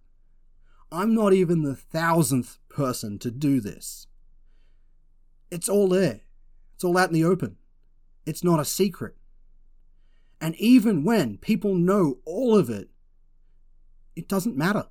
I'm 0.91 1.13
not 1.13 1.33
even 1.33 1.63
the 1.63 1.75
thousandth 1.75 2.57
person 2.69 3.19
to 3.19 3.31
do 3.31 3.61
this. 3.61 4.07
It's 5.51 5.69
all 5.69 5.87
there. 5.87 6.21
It's 6.73 6.83
all 6.83 6.97
out 6.97 7.09
in 7.09 7.13
the 7.13 7.23
open. 7.23 7.57
It's 8.25 8.43
not 8.43 8.59
a 8.59 8.65
secret. 8.65 9.15
And 10.41 10.55
even 10.55 11.03
when 11.03 11.37
people 11.37 11.75
know 11.75 12.17
all 12.25 12.57
of 12.57 12.69
it, 12.69 12.89
it 14.15 14.27
doesn't 14.27 14.57
matter. 14.57 14.87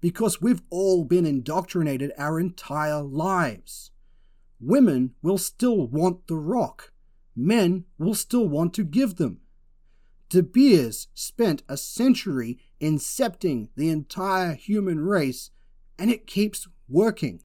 Because 0.00 0.40
we've 0.40 0.62
all 0.70 1.04
been 1.04 1.26
indoctrinated 1.26 2.12
our 2.16 2.38
entire 2.38 3.02
lives. 3.02 3.90
Women 4.60 5.14
will 5.22 5.38
still 5.38 5.86
want 5.86 6.26
the 6.26 6.36
rock. 6.36 6.92
Men 7.36 7.84
will 7.98 8.14
still 8.14 8.48
want 8.48 8.74
to 8.74 8.84
give 8.84 9.16
them. 9.16 9.40
De 10.28 10.42
Beers 10.42 11.08
spent 11.14 11.62
a 11.68 11.76
century 11.76 12.58
incepting 12.80 13.68
the 13.76 13.88
entire 13.88 14.54
human 14.54 15.00
race, 15.00 15.50
and 15.98 16.10
it 16.10 16.26
keeps 16.26 16.68
working. 16.88 17.40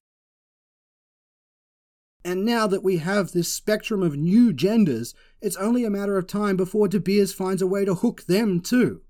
And 2.24 2.44
now 2.44 2.66
that 2.66 2.82
we 2.82 2.98
have 2.98 3.32
this 3.32 3.52
spectrum 3.52 4.02
of 4.02 4.16
new 4.16 4.52
genders, 4.52 5.14
it's 5.40 5.56
only 5.56 5.84
a 5.84 5.90
matter 5.90 6.16
of 6.16 6.26
time 6.26 6.56
before 6.56 6.88
De 6.88 6.98
Beers 6.98 7.32
finds 7.32 7.62
a 7.62 7.66
way 7.66 7.84
to 7.84 7.94
hook 7.94 8.24
them 8.26 8.60
too. 8.60 9.02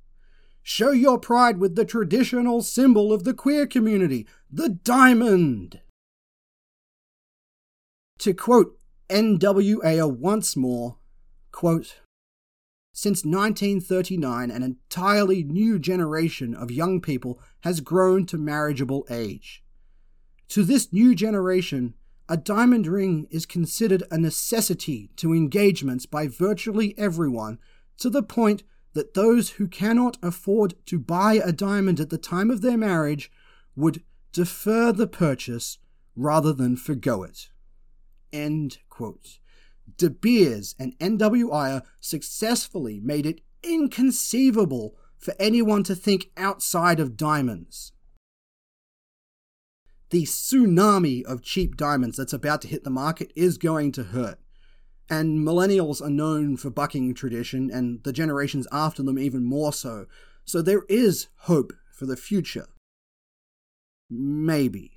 Show 0.62 0.90
your 0.90 1.18
pride 1.18 1.58
with 1.58 1.76
the 1.76 1.84
traditional 1.84 2.62
symbol 2.62 3.12
of 3.12 3.24
the 3.24 3.34
queer 3.34 3.66
community, 3.66 4.26
the 4.50 4.68
diamond. 4.68 5.80
To 8.24 8.32
quote 8.32 8.78
N.W. 9.10 9.82
Ayer 9.84 10.08
once 10.08 10.56
more, 10.56 10.96
quote, 11.52 12.00
Since 12.94 13.22
1939, 13.22 14.50
an 14.50 14.62
entirely 14.62 15.42
new 15.42 15.78
generation 15.78 16.54
of 16.54 16.70
young 16.70 17.02
people 17.02 17.38
has 17.64 17.82
grown 17.82 18.24
to 18.24 18.38
marriageable 18.38 19.04
age. 19.10 19.62
To 20.48 20.62
this 20.62 20.90
new 20.90 21.14
generation, 21.14 21.92
a 22.26 22.38
diamond 22.38 22.86
ring 22.86 23.26
is 23.30 23.44
considered 23.44 24.04
a 24.10 24.16
necessity 24.16 25.10
to 25.16 25.34
engagements 25.34 26.06
by 26.06 26.26
virtually 26.26 26.94
everyone, 26.96 27.58
to 27.98 28.08
the 28.08 28.22
point 28.22 28.62
that 28.94 29.12
those 29.12 29.50
who 29.50 29.68
cannot 29.68 30.16
afford 30.22 30.72
to 30.86 30.98
buy 30.98 31.34
a 31.34 31.52
diamond 31.52 32.00
at 32.00 32.08
the 32.08 32.16
time 32.16 32.50
of 32.50 32.62
their 32.62 32.78
marriage 32.78 33.30
would 33.76 34.02
defer 34.32 34.92
the 34.92 35.06
purchase 35.06 35.76
rather 36.16 36.54
than 36.54 36.74
forgo 36.74 37.22
it. 37.22 37.50
End 38.34 38.78
quote. 38.90 39.38
De 39.96 40.10
Beers 40.10 40.74
and 40.78 40.94
N.W. 40.98 41.52
Ayer 41.52 41.82
successfully 42.00 43.00
made 43.00 43.26
it 43.26 43.42
inconceivable 43.62 44.96
for 45.16 45.34
anyone 45.38 45.84
to 45.84 45.94
think 45.94 46.30
outside 46.36 46.98
of 46.98 47.16
diamonds. 47.16 47.92
The 50.10 50.24
tsunami 50.24 51.24
of 51.24 51.42
cheap 51.42 51.76
diamonds 51.76 52.16
that's 52.16 52.32
about 52.32 52.60
to 52.62 52.68
hit 52.68 52.84
the 52.84 52.90
market 52.90 53.32
is 53.36 53.56
going 53.56 53.92
to 53.92 54.04
hurt. 54.04 54.38
And 55.08 55.46
millennials 55.46 56.02
are 56.02 56.10
known 56.10 56.56
for 56.56 56.70
bucking 56.70 57.14
tradition, 57.14 57.70
and 57.70 58.02
the 58.04 58.12
generations 58.12 58.66
after 58.72 59.02
them 59.02 59.18
even 59.18 59.44
more 59.44 59.72
so. 59.72 60.06
So 60.44 60.60
there 60.60 60.84
is 60.88 61.28
hope 61.40 61.72
for 61.92 62.06
the 62.06 62.16
future. 62.16 62.66
Maybe. 64.10 64.93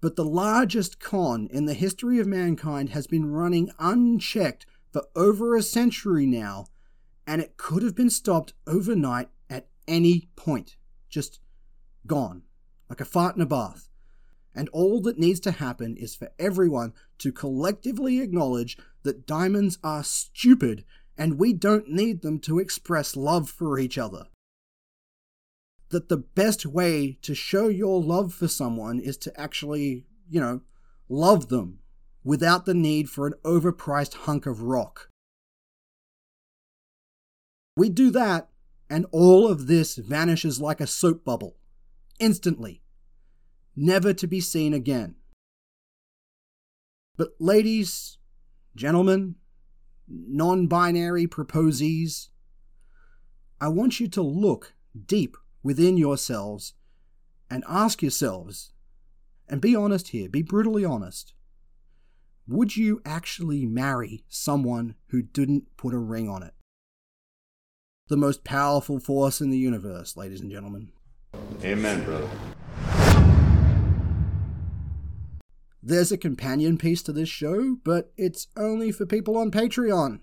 But 0.00 0.16
the 0.16 0.24
largest 0.24 1.00
con 1.00 1.48
in 1.50 1.64
the 1.64 1.74
history 1.74 2.18
of 2.18 2.26
mankind 2.26 2.90
has 2.90 3.06
been 3.06 3.30
running 3.32 3.70
unchecked 3.78 4.66
for 4.92 5.04
over 5.14 5.56
a 5.56 5.62
century 5.62 6.26
now, 6.26 6.66
and 7.26 7.40
it 7.40 7.56
could 7.56 7.82
have 7.82 7.94
been 7.94 8.10
stopped 8.10 8.52
overnight 8.66 9.30
at 9.48 9.68
any 9.88 10.28
point. 10.36 10.76
Just 11.08 11.40
gone, 12.06 12.42
like 12.88 13.00
a 13.00 13.04
fart 13.04 13.36
in 13.36 13.42
a 13.42 13.46
bath. 13.46 13.88
And 14.54 14.68
all 14.70 15.00
that 15.02 15.18
needs 15.18 15.40
to 15.40 15.50
happen 15.50 15.96
is 15.96 16.14
for 16.14 16.30
everyone 16.38 16.94
to 17.18 17.32
collectively 17.32 18.20
acknowledge 18.20 18.78
that 19.02 19.26
diamonds 19.26 19.78
are 19.82 20.04
stupid 20.04 20.84
and 21.18 21.38
we 21.38 21.52
don't 21.52 21.88
need 21.88 22.22
them 22.22 22.38
to 22.40 22.58
express 22.58 23.16
love 23.16 23.48
for 23.48 23.78
each 23.78 23.98
other 23.98 24.26
that 25.90 26.08
the 26.08 26.16
best 26.16 26.66
way 26.66 27.18
to 27.22 27.34
show 27.34 27.68
your 27.68 28.02
love 28.02 28.34
for 28.34 28.48
someone 28.48 28.98
is 28.98 29.16
to 29.18 29.40
actually, 29.40 30.04
you 30.28 30.40
know, 30.40 30.60
love 31.08 31.48
them 31.48 31.78
without 32.24 32.66
the 32.66 32.74
need 32.74 33.08
for 33.08 33.26
an 33.26 33.34
overpriced 33.44 34.14
hunk 34.14 34.46
of 34.46 34.62
rock. 34.62 35.10
We 37.76 37.88
do 37.88 38.10
that, 38.10 38.48
and 38.90 39.06
all 39.12 39.46
of 39.46 39.66
this 39.66 39.96
vanishes 39.96 40.60
like 40.60 40.80
a 40.80 40.86
soap 40.86 41.24
bubble, 41.24 41.56
instantly, 42.18 42.82
never 43.76 44.12
to 44.14 44.26
be 44.26 44.40
seen 44.40 44.72
again. 44.72 45.16
But, 47.16 47.30
ladies, 47.38 48.18
gentlemen, 48.74 49.36
non 50.08 50.66
binary 50.66 51.26
proposees, 51.26 52.28
I 53.60 53.68
want 53.68 54.00
you 54.00 54.08
to 54.08 54.22
look 54.22 54.74
deep 55.06 55.36
within 55.62 55.96
yourselves 55.96 56.74
and 57.50 57.64
ask 57.68 58.02
yourselves, 58.02 58.72
and 59.48 59.60
be 59.60 59.76
honest 59.76 60.08
here, 60.08 60.28
be 60.28 60.42
brutally 60.42 60.84
honest. 60.84 61.34
Would 62.48 62.76
you 62.76 63.02
actually 63.04 63.66
marry 63.66 64.24
someone 64.28 64.94
who 65.08 65.22
didn't 65.22 65.76
put 65.76 65.94
a 65.94 65.98
ring 65.98 66.28
on 66.28 66.42
it? 66.42 66.54
The 68.08 68.16
most 68.16 68.44
powerful 68.44 69.00
force 69.00 69.40
in 69.40 69.50
the 69.50 69.58
universe, 69.58 70.16
ladies 70.16 70.40
and 70.40 70.50
gentlemen. 70.50 70.92
Amen, 71.64 72.04
brother. 72.04 72.28
There's 75.82 76.10
a 76.10 76.18
companion 76.18 76.78
piece 76.78 77.02
to 77.02 77.12
this 77.12 77.28
show, 77.28 77.76
but 77.84 78.12
it's 78.16 78.48
only 78.56 78.90
for 78.90 79.06
people 79.06 79.36
on 79.36 79.50
Patreon. 79.50 80.20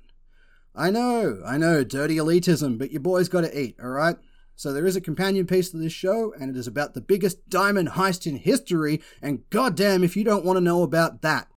I 0.76 0.90
know, 0.90 1.42
I 1.46 1.58
know, 1.58 1.84
dirty 1.84 2.18
elitism, 2.18 2.78
but 2.78 2.92
your 2.92 3.02
boy's 3.02 3.30
gotta 3.30 3.58
eat, 3.58 3.78
alright? 3.82 4.18
So 4.56 4.72
there 4.72 4.86
is 4.86 4.96
a 4.96 5.02
companion 5.02 5.48
piece 5.48 5.72
to 5.72 5.78
this 5.78 5.94
show, 5.94 6.34
and 6.40 6.50
it 6.50 6.58
is 6.58 6.68
about 6.68 6.94
the 6.94 7.02
biggest 7.02 7.50
diamond 7.50 7.90
heist 7.90 8.28
in 8.28 8.38
history, 8.38 9.02
and 9.22 9.50
goddamn 9.50 10.04
if 10.04 10.16
you 10.16 10.24
don't 10.24 10.46
want 10.46 10.58
to 10.58 10.64
know 10.64 10.84
about 10.84 11.22
that. 11.22 11.48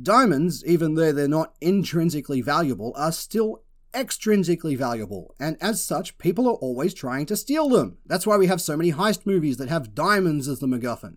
Diamonds, 0.00 0.64
even 0.64 0.94
though 0.94 1.12
they're 1.12 1.28
not 1.28 1.54
intrinsically 1.60 2.40
valuable, 2.40 2.92
are 2.96 3.12
still 3.12 3.64
extrinsically 3.92 4.76
valuable, 4.76 5.34
and 5.38 5.56
as 5.60 5.84
such, 5.84 6.16
people 6.16 6.48
are 6.48 6.54
always 6.54 6.94
trying 6.94 7.26
to 7.26 7.36
steal 7.36 7.68
them. 7.68 7.98
That's 8.06 8.26
why 8.26 8.38
we 8.38 8.46
have 8.46 8.60
so 8.60 8.76
many 8.76 8.92
heist 8.92 9.26
movies 9.26 9.58
that 9.58 9.68
have 9.68 9.94
diamonds 9.94 10.48
as 10.48 10.60
the 10.60 10.66
MacGuffin. 10.66 11.16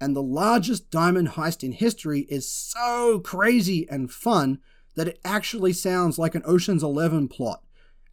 And 0.00 0.16
the 0.16 0.22
largest 0.22 0.90
diamond 0.90 1.28
heist 1.30 1.62
in 1.62 1.72
history 1.72 2.26
is 2.28 2.50
so 2.50 3.20
crazy 3.20 3.88
and 3.88 4.10
fun 4.10 4.58
that 4.96 5.08
it 5.08 5.20
actually 5.24 5.72
sounds 5.72 6.18
like 6.18 6.34
an 6.34 6.42
Ocean's 6.44 6.82
Eleven 6.82 7.28
plot. 7.28 7.62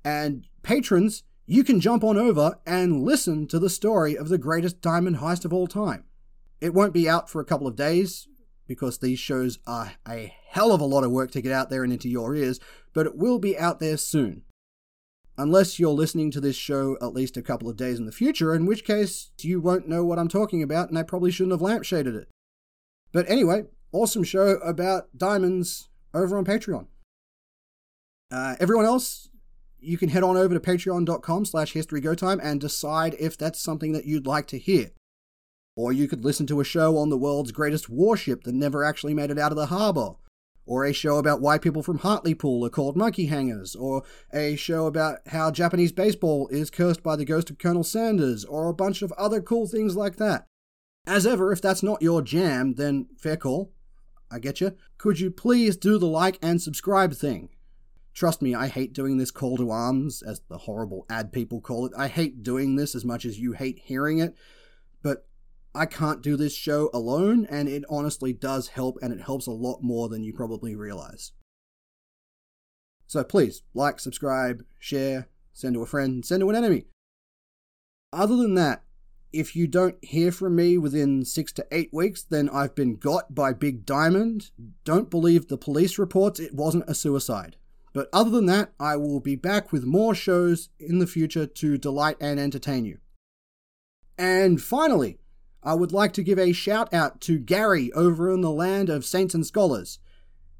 And 0.06 0.46
patrons, 0.62 1.24
you 1.46 1.64
can 1.64 1.80
jump 1.80 2.04
on 2.04 2.18
over 2.18 2.60
and 2.66 3.04
listen 3.04 3.48
to 3.48 3.60
the 3.60 3.70
story 3.70 4.18
of 4.18 4.30
the 4.30 4.38
greatest 4.38 4.82
diamond 4.82 5.18
heist 5.18 5.44
of 5.44 5.54
all 5.54 5.68
time. 5.68 6.06
It 6.62 6.74
won't 6.74 6.94
be 6.94 7.10
out 7.10 7.30
for 7.30 7.42
a 7.42 7.46
couple 7.46 7.68
of 7.68 7.76
days 7.76 8.28
because 8.68 8.98
these 8.98 9.20
shows 9.20 9.60
are 9.68 9.94
a 10.08 10.34
hell 10.48 10.72
of 10.72 10.80
a 10.80 10.86
lot 10.86 11.04
of 11.04 11.12
work 11.12 11.32
to 11.32 11.42
get 11.42 11.52
out 11.52 11.70
there 11.70 11.84
and 11.84 11.92
into 11.92 12.08
your 12.08 12.34
ears, 12.36 12.60
but 12.94 13.06
it 13.06 13.18
will 13.18 13.40
be 13.40 13.58
out 13.58 13.80
there 13.80 13.98
soon. 13.98 14.44
Unless 15.38 15.80
you're 15.80 15.90
listening 15.90 16.32
to 16.32 16.40
this 16.40 16.56
show 16.56 16.96
at 17.02 17.14
least 17.14 17.36
a 17.36 17.42
couple 17.42 17.68
of 17.68 17.76
days 17.76 18.00
in 18.00 18.06
the 18.06 18.12
future, 18.12 18.54
in 18.54 18.66
which 18.66 18.86
case 18.86 19.32
you 19.42 19.60
won't 19.60 19.88
know 19.88 20.06
what 20.06 20.20
I'm 20.20 20.28
talking 20.30 20.64
about 20.64 20.90
and 20.90 20.98
I 20.98 21.04
probably 21.04 21.32
shouldn't 21.32 21.60
have 21.60 21.68
lampshaded 21.68 22.16
it. 22.16 22.30
But 23.12 23.30
anyway, 23.30 23.64
awesome 23.92 24.24
show 24.24 24.58
about 24.60 25.18
diamonds 25.18 25.90
over 26.14 26.38
on 26.38 26.46
Patreon. 26.46 26.88
Uh, 28.32 28.56
everyone 28.60 28.86
else, 28.86 29.30
you 29.84 29.98
can 29.98 30.10
head 30.10 30.24
on 30.24 30.38
over 30.38 30.54
to 30.54 30.60
patreon.com 30.60 31.46
slash 31.46 31.74
historygotime 31.74 32.40
and 32.42 32.62
decide 32.62 33.16
if 33.20 33.38
that's 33.38 33.60
something 33.60 33.92
that 33.94 34.06
you'd 34.06 34.28
like 34.28 34.48
to 34.48 34.58
hear. 34.58 34.92
Or 35.76 35.92
you 35.92 36.08
could 36.08 36.24
listen 36.24 36.46
to 36.48 36.60
a 36.60 36.66
show 36.66 36.98
on 36.98 37.10
the 37.10 37.18
world's 37.18 37.52
greatest 37.52 37.90
warship 37.90 38.44
that 38.44 38.54
never 38.54 38.84
actually 38.84 39.14
made 39.14 39.32
it 39.32 39.40
out 39.40 39.52
of 39.52 39.58
the 39.58 39.68
harbor. 39.68 40.12
Or 40.66 40.86
a 40.86 40.94
show 40.94 41.18
about 41.18 41.42
why 41.42 41.58
people 41.58 41.84
from 41.84 42.00
Hartlepool 42.00 42.66
are 42.66 42.70
called 42.70 42.96
monkey 42.96 43.26
hangers. 43.26 43.76
Or 43.76 44.04
a 44.34 44.56
show 44.56 44.86
about 44.86 45.20
how 45.28 45.52
Japanese 45.52 45.92
baseball 45.92 46.48
is 46.50 46.70
cursed 46.70 47.04
by 47.04 47.16
the 47.16 47.26
ghost 47.26 47.50
of 47.50 47.58
Colonel 47.58 47.84
Sanders. 47.84 48.46
Or 48.46 48.70
a 48.70 48.74
bunch 48.74 49.02
of 49.02 49.12
other 49.14 49.42
cool 49.42 49.68
things 49.68 49.96
like 49.96 50.18
that. 50.18 50.46
As 51.06 51.28
ever, 51.28 51.52
if 51.52 51.62
that's 51.62 51.84
not 51.84 52.02
your 52.02 52.22
jam, 52.22 52.76
then 52.76 53.08
fair 53.18 53.36
call. 53.36 53.74
I 54.32 54.40
get 54.40 54.62
you. 54.62 54.76
Could 54.98 55.20
you 55.20 55.32
please 55.32 55.76
do 55.76 55.98
the 55.98 56.06
like 56.06 56.40
and 56.42 56.62
subscribe 56.62 57.14
thing? 57.14 57.50
Trust 58.14 58.42
me, 58.42 58.54
I 58.54 58.68
hate 58.68 58.94
doing 58.94 59.18
this 59.18 59.32
call 59.32 59.58
to 59.58 59.72
arms, 59.72 60.22
as 60.22 60.42
the 60.48 60.60
horrible 60.60 61.06
ad 61.10 61.32
people 61.34 61.60
call 61.60 61.88
it. 61.88 61.94
I 61.98 62.08
hate 62.08 62.44
doing 62.44 62.76
this 62.76 62.94
as 62.94 63.04
much 63.04 63.26
as 63.26 63.40
you 63.40 63.54
hate 63.54 63.80
hearing 63.80 64.20
it, 64.20 64.36
but 65.02 65.26
I 65.74 65.88
can't 65.88 66.22
do 66.22 66.38
this 66.38 66.56
show 66.56 66.92
alone, 66.94 67.48
and 67.50 67.68
it 67.68 67.84
honestly 67.90 68.32
does 68.32 68.70
help, 68.70 69.00
and 69.02 69.12
it 69.12 69.22
helps 69.22 69.48
a 69.48 69.52
lot 69.52 69.82
more 69.82 70.10
than 70.10 70.24
you 70.24 70.32
probably 70.32 70.76
realize. 70.76 71.32
So 73.08 73.24
please, 73.24 73.64
like, 73.74 74.00
subscribe, 74.00 74.64
share, 74.78 75.28
send 75.52 75.74
to 75.74 75.82
a 75.82 75.88
friend, 75.88 76.24
send 76.24 76.42
to 76.42 76.50
an 76.50 76.56
enemy. 76.56 76.86
Other 78.12 78.36
than 78.36 78.54
that, 78.56 78.84
if 79.32 79.56
you 79.56 79.66
don't 79.66 79.98
hear 80.06 80.32
from 80.32 80.56
me 80.56 80.78
within 80.78 81.26
six 81.26 81.52
to 81.54 81.66
eight 81.72 81.90
weeks, 81.92 82.22
then 82.22 82.48
I've 82.50 82.76
been 82.76 82.96
got 82.96 83.34
by 83.34 83.54
Big 83.54 83.88
Diamond. 83.88 84.52
Don't 84.84 85.10
believe 85.10 85.48
the 85.48 85.58
police 85.58 85.98
reports, 85.98 86.40
it 86.40 86.54
wasn't 86.54 86.88
a 86.88 86.94
suicide. 86.94 87.58
But 87.94 88.10
other 88.12 88.32
than 88.32 88.48
that, 88.48 88.74
I 88.80 88.96
will 88.98 89.20
be 89.20 89.36
back 89.36 89.72
with 89.72 89.86
more 89.86 90.16
shows 90.16 90.70
in 90.80 91.00
the 91.00 91.08
future 91.08 91.46
to 91.46 91.78
delight 91.78 92.18
and 92.20 92.40
entertain 92.40 92.86
you. 92.86 92.98
And 94.18 94.62
finally, 94.62 95.20
I 95.62 95.76
would 95.76 95.92
like 95.92 96.12
to 96.14 96.24
give 96.24 96.40
a 96.40 96.52
shout 96.52 96.94
out 96.94 97.22
to 97.22 97.40
Gary 97.40 97.92
over 97.94 98.34
in 98.34 98.42
the 98.42 98.52
land 98.52 98.90
of 98.90 99.06
saints 99.06 99.34
and 99.34 99.46
scholars. 99.46 100.00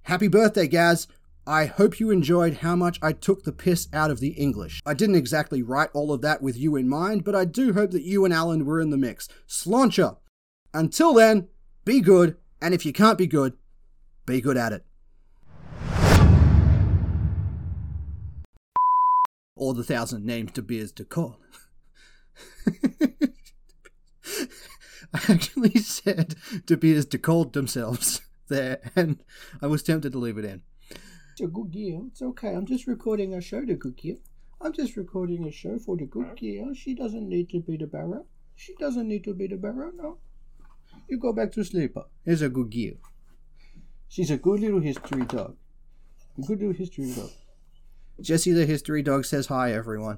Happy 0.04 0.28
birthday, 0.28 0.68
Gaz! 0.68 1.08
I 1.46 1.66
hope 1.66 2.00
you 2.00 2.10
enjoyed 2.10 2.58
how 2.58 2.76
much 2.76 3.00
I 3.02 3.12
took 3.12 3.44
the 3.44 3.52
piss 3.52 3.90
out 3.92 4.10
of 4.10 4.22
the 4.22 4.30
English. 4.30 4.82
I 4.86 4.94
didn't 4.94 5.16
exactly 5.16 5.62
write 5.62 5.90
all 5.94 6.14
of 6.14 6.22
that 6.22 6.42
with 6.42 6.58
you 6.58 6.78
in 6.78 6.88
mind, 6.88 7.26
but 7.26 7.36
I 7.36 7.44
do 7.44 7.74
hope 7.74 7.92
that 7.92 8.04
you 8.04 8.24
and 8.24 8.34
Alan 8.34 8.64
were 8.66 8.80
in 8.80 8.92
the 8.92 8.98
mix. 8.98 9.28
Sláinte! 9.48 10.18
Until 10.74 11.14
then, 11.14 11.50
be 11.84 12.00
good, 12.00 12.38
and 12.62 12.74
if 12.74 12.86
you 12.86 12.94
can't 12.94 13.18
be 13.18 13.28
good, 13.28 13.58
be 14.26 14.40
good 14.40 14.56
at 14.56 14.72
it. 14.72 14.86
Or 19.56 19.74
the 19.74 19.84
thousand 19.84 20.26
names 20.26 20.52
De 20.52 20.62
Beers 20.62 20.92
to 20.94 21.06
call. 21.06 21.40
I 25.14 25.20
actually 25.30 25.76
said 25.76 26.36
De 26.66 26.76
Beers 26.76 27.06
decalled 27.06 27.54
themselves 27.54 28.22
there, 28.48 28.80
and 28.96 29.24
I 29.62 29.68
was 29.68 29.84
tempted 29.84 30.12
to 30.14 30.18
leave 30.18 30.40
it 30.40 30.46
in. 30.46 30.64
It's 31.34 31.42
a 31.42 31.48
good 31.48 31.72
girl. 31.72 32.08
It's 32.08 32.22
okay. 32.22 32.54
I'm 32.56 32.66
just 32.66 32.88
recording 32.88 33.34
a 33.34 33.42
show 33.42 33.64
to 33.64 33.76
good 33.76 34.02
girl. 34.02 34.18
I'm 34.62 34.74
just 34.74 34.96
recording 34.98 35.46
a 35.46 35.52
show 35.52 35.78
for 35.78 35.98
the 35.98 36.06
good 36.06 36.40
girl. 36.40 36.74
She 36.74 36.96
doesn't 36.96 37.28
need 37.28 37.50
to 37.50 37.60
be 37.60 37.78
the 37.78 37.88
barrow. 37.88 38.26
She 38.56 38.74
doesn't 38.80 39.08
need 39.08 39.24
to 39.26 39.34
be 39.34 39.48
the 39.48 39.58
barrow, 39.58 39.92
no. 39.96 40.18
You 41.10 41.18
go 41.20 41.34
back 41.34 41.52
to 41.54 41.64
sleep. 41.64 41.98
Here's 42.24 42.42
a 42.42 42.50
good 42.50 42.72
girl. 42.72 42.98
She's 44.08 44.32
a 44.32 44.38
good 44.38 44.62
little 44.62 44.80
history 44.80 45.26
dog. 45.26 45.58
A 46.38 46.42
good 46.42 46.60
little 46.60 46.74
history 46.74 47.12
dog. 47.14 47.30
Jesse 48.24 48.54
the 48.54 48.66
history 48.66 49.04
dog 49.04 49.26
says 49.26 49.48
hi, 49.48 49.74
everyone. 49.74 50.18